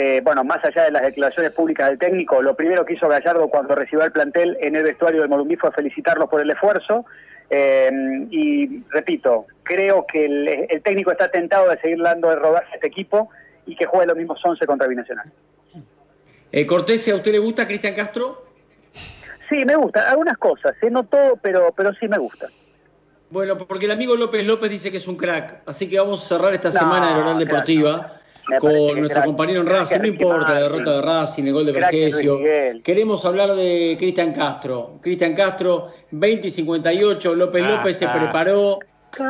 eh, 0.00 0.20
bueno, 0.22 0.44
más 0.44 0.64
allá 0.64 0.84
de 0.84 0.92
las 0.92 1.02
declaraciones 1.02 1.50
públicas 1.50 1.88
del 1.88 1.98
técnico, 1.98 2.40
lo 2.40 2.54
primero 2.54 2.84
que 2.84 2.94
hizo 2.94 3.08
Gallardo 3.08 3.48
cuando 3.48 3.74
recibió 3.74 4.04
el 4.04 4.12
plantel 4.12 4.56
en 4.60 4.76
el 4.76 4.84
vestuario 4.84 5.22
del 5.22 5.28
Morumbí 5.28 5.56
fue 5.56 5.72
felicitarlos 5.72 6.28
por 6.30 6.40
el 6.40 6.48
esfuerzo. 6.50 7.04
Eh, 7.50 7.90
y 8.30 8.84
repito, 8.90 9.46
creo 9.64 10.06
que 10.06 10.24
el, 10.24 10.82
técnico 10.84 11.10
está 11.10 11.30
tentado 11.32 11.68
de 11.68 11.80
seguir 11.80 12.00
dando 12.00 12.28
de 12.28 12.36
rodarse 12.36 12.70
a 12.70 12.74
este 12.76 12.86
equipo 12.86 13.28
y 13.66 13.74
que 13.74 13.86
juegue 13.86 14.06
los 14.06 14.16
mismos 14.16 14.40
11 14.44 14.64
contra 14.66 14.86
Binacional. 14.86 15.32
Eh, 16.52 16.66
Cortés, 16.66 17.08
¿a 17.08 17.14
usted 17.14 17.32
le 17.32 17.38
gusta 17.38 17.66
Cristian 17.66 17.94
Castro? 17.94 18.44
Sí, 19.48 19.64
me 19.64 19.76
gusta, 19.76 20.10
algunas 20.10 20.36
cosas, 20.38 20.74
¿eh? 20.82 20.90
no 20.90 21.04
todo, 21.04 21.36
pero, 21.42 21.72
pero 21.76 21.92
sí 21.94 22.08
me 22.08 22.18
gusta. 22.18 22.48
Bueno, 23.30 23.58
porque 23.58 23.84
el 23.84 23.90
amigo 23.90 24.16
López 24.16 24.44
López 24.46 24.70
dice 24.70 24.90
que 24.90 24.96
es 24.96 25.06
un 25.06 25.16
crack, 25.16 25.62
así 25.66 25.88
que 25.88 25.98
vamos 25.98 26.24
a 26.24 26.28
cerrar 26.28 26.54
esta 26.54 26.72
semana 26.72 27.14
de 27.14 27.20
Oral 27.20 27.38
Deportiva 27.38 28.18
con 28.60 29.00
nuestro 29.00 29.24
compañero 29.24 29.60
en 29.60 29.66
Racing, 29.66 29.98
no 30.00 30.06
importa 30.06 30.54
la 30.54 30.62
derrota 30.62 30.92
de 30.94 31.02
Racing, 31.02 31.44
el 31.44 31.52
gol 31.52 31.66
de 31.66 31.72
Vergesio. 31.72 32.38
Queremos 32.82 33.24
hablar 33.26 33.54
de 33.54 33.96
Cristian 33.98 34.32
Castro. 34.32 34.98
Cristian 35.02 35.34
Castro, 35.34 35.88
20 36.10 36.48
y 36.48 36.50
58, 36.50 37.34
López 37.34 37.62
ah, 37.64 37.70
López 37.70 37.98
se 37.98 38.08
preparó, 38.08 38.78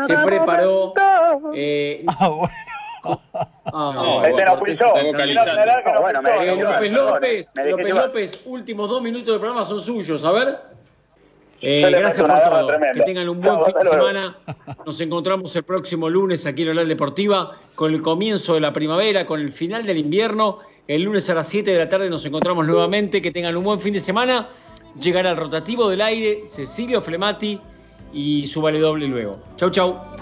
se 0.07 0.17
preparó. 0.25 0.95
Eh, 1.55 2.05
ah, 2.07 2.29
bueno. 2.29 2.55
Ah, 3.05 4.23
López 4.27 4.83
López, 6.93 7.53
López 7.57 7.95
López, 7.95 8.41
últimos 8.47 8.89
dos 8.89 9.03
minutos 9.03 9.29
del 9.29 9.41
programa 9.41 9.65
son 9.65 9.81
suyos. 9.81 10.25
A 10.25 10.33
ver. 10.33 10.57
Eh, 11.61 11.91
gracias 11.91 12.27
por 12.27 12.41
todo. 12.41 12.69
Que 12.95 13.03
tengan 13.03 13.29
un 13.29 13.41
buen 13.41 13.65
fin 13.65 13.75
de 13.83 13.89
semana. 13.89 14.37
Nos 14.87 15.01
encontramos 15.01 15.55
el 15.57 15.65
próximo 15.65 16.09
lunes 16.09 16.47
aquí 16.47 16.63
en 16.63 16.71
Oral 16.71 16.89
Deportiva 16.89 17.57
con 17.75 17.93
el 17.93 18.01
comienzo 18.01 18.55
de 18.55 18.61
la 18.61 18.73
primavera, 18.73 19.27
con 19.27 19.41
el 19.41 19.53
final 19.53 19.85
del 19.85 19.99
invierno. 19.99 20.61
El 20.87 21.03
lunes 21.03 21.29
a 21.29 21.35
las 21.35 21.49
7 21.49 21.71
de 21.71 21.79
la 21.79 21.89
tarde 21.89 22.09
nos 22.09 22.25
encontramos 22.25 22.67
nuevamente. 22.67 23.21
Que 23.21 23.31
tengan 23.31 23.57
un 23.57 23.65
buen 23.65 23.81
fin 23.81 23.93
de 23.93 24.01
semana. 24.01 24.49
Llegará 25.01 25.31
al 25.31 25.37
rotativo 25.37 25.89
del 25.89 26.01
aire 26.01 26.45
Cecilio 26.47 27.01
Flemati 27.01 27.61
y 28.13 28.47
su 28.47 28.63
vale 28.63 28.79
doble 28.79 29.07
luego. 29.07 29.39
Chau, 29.57 29.71
chau. 29.71 30.19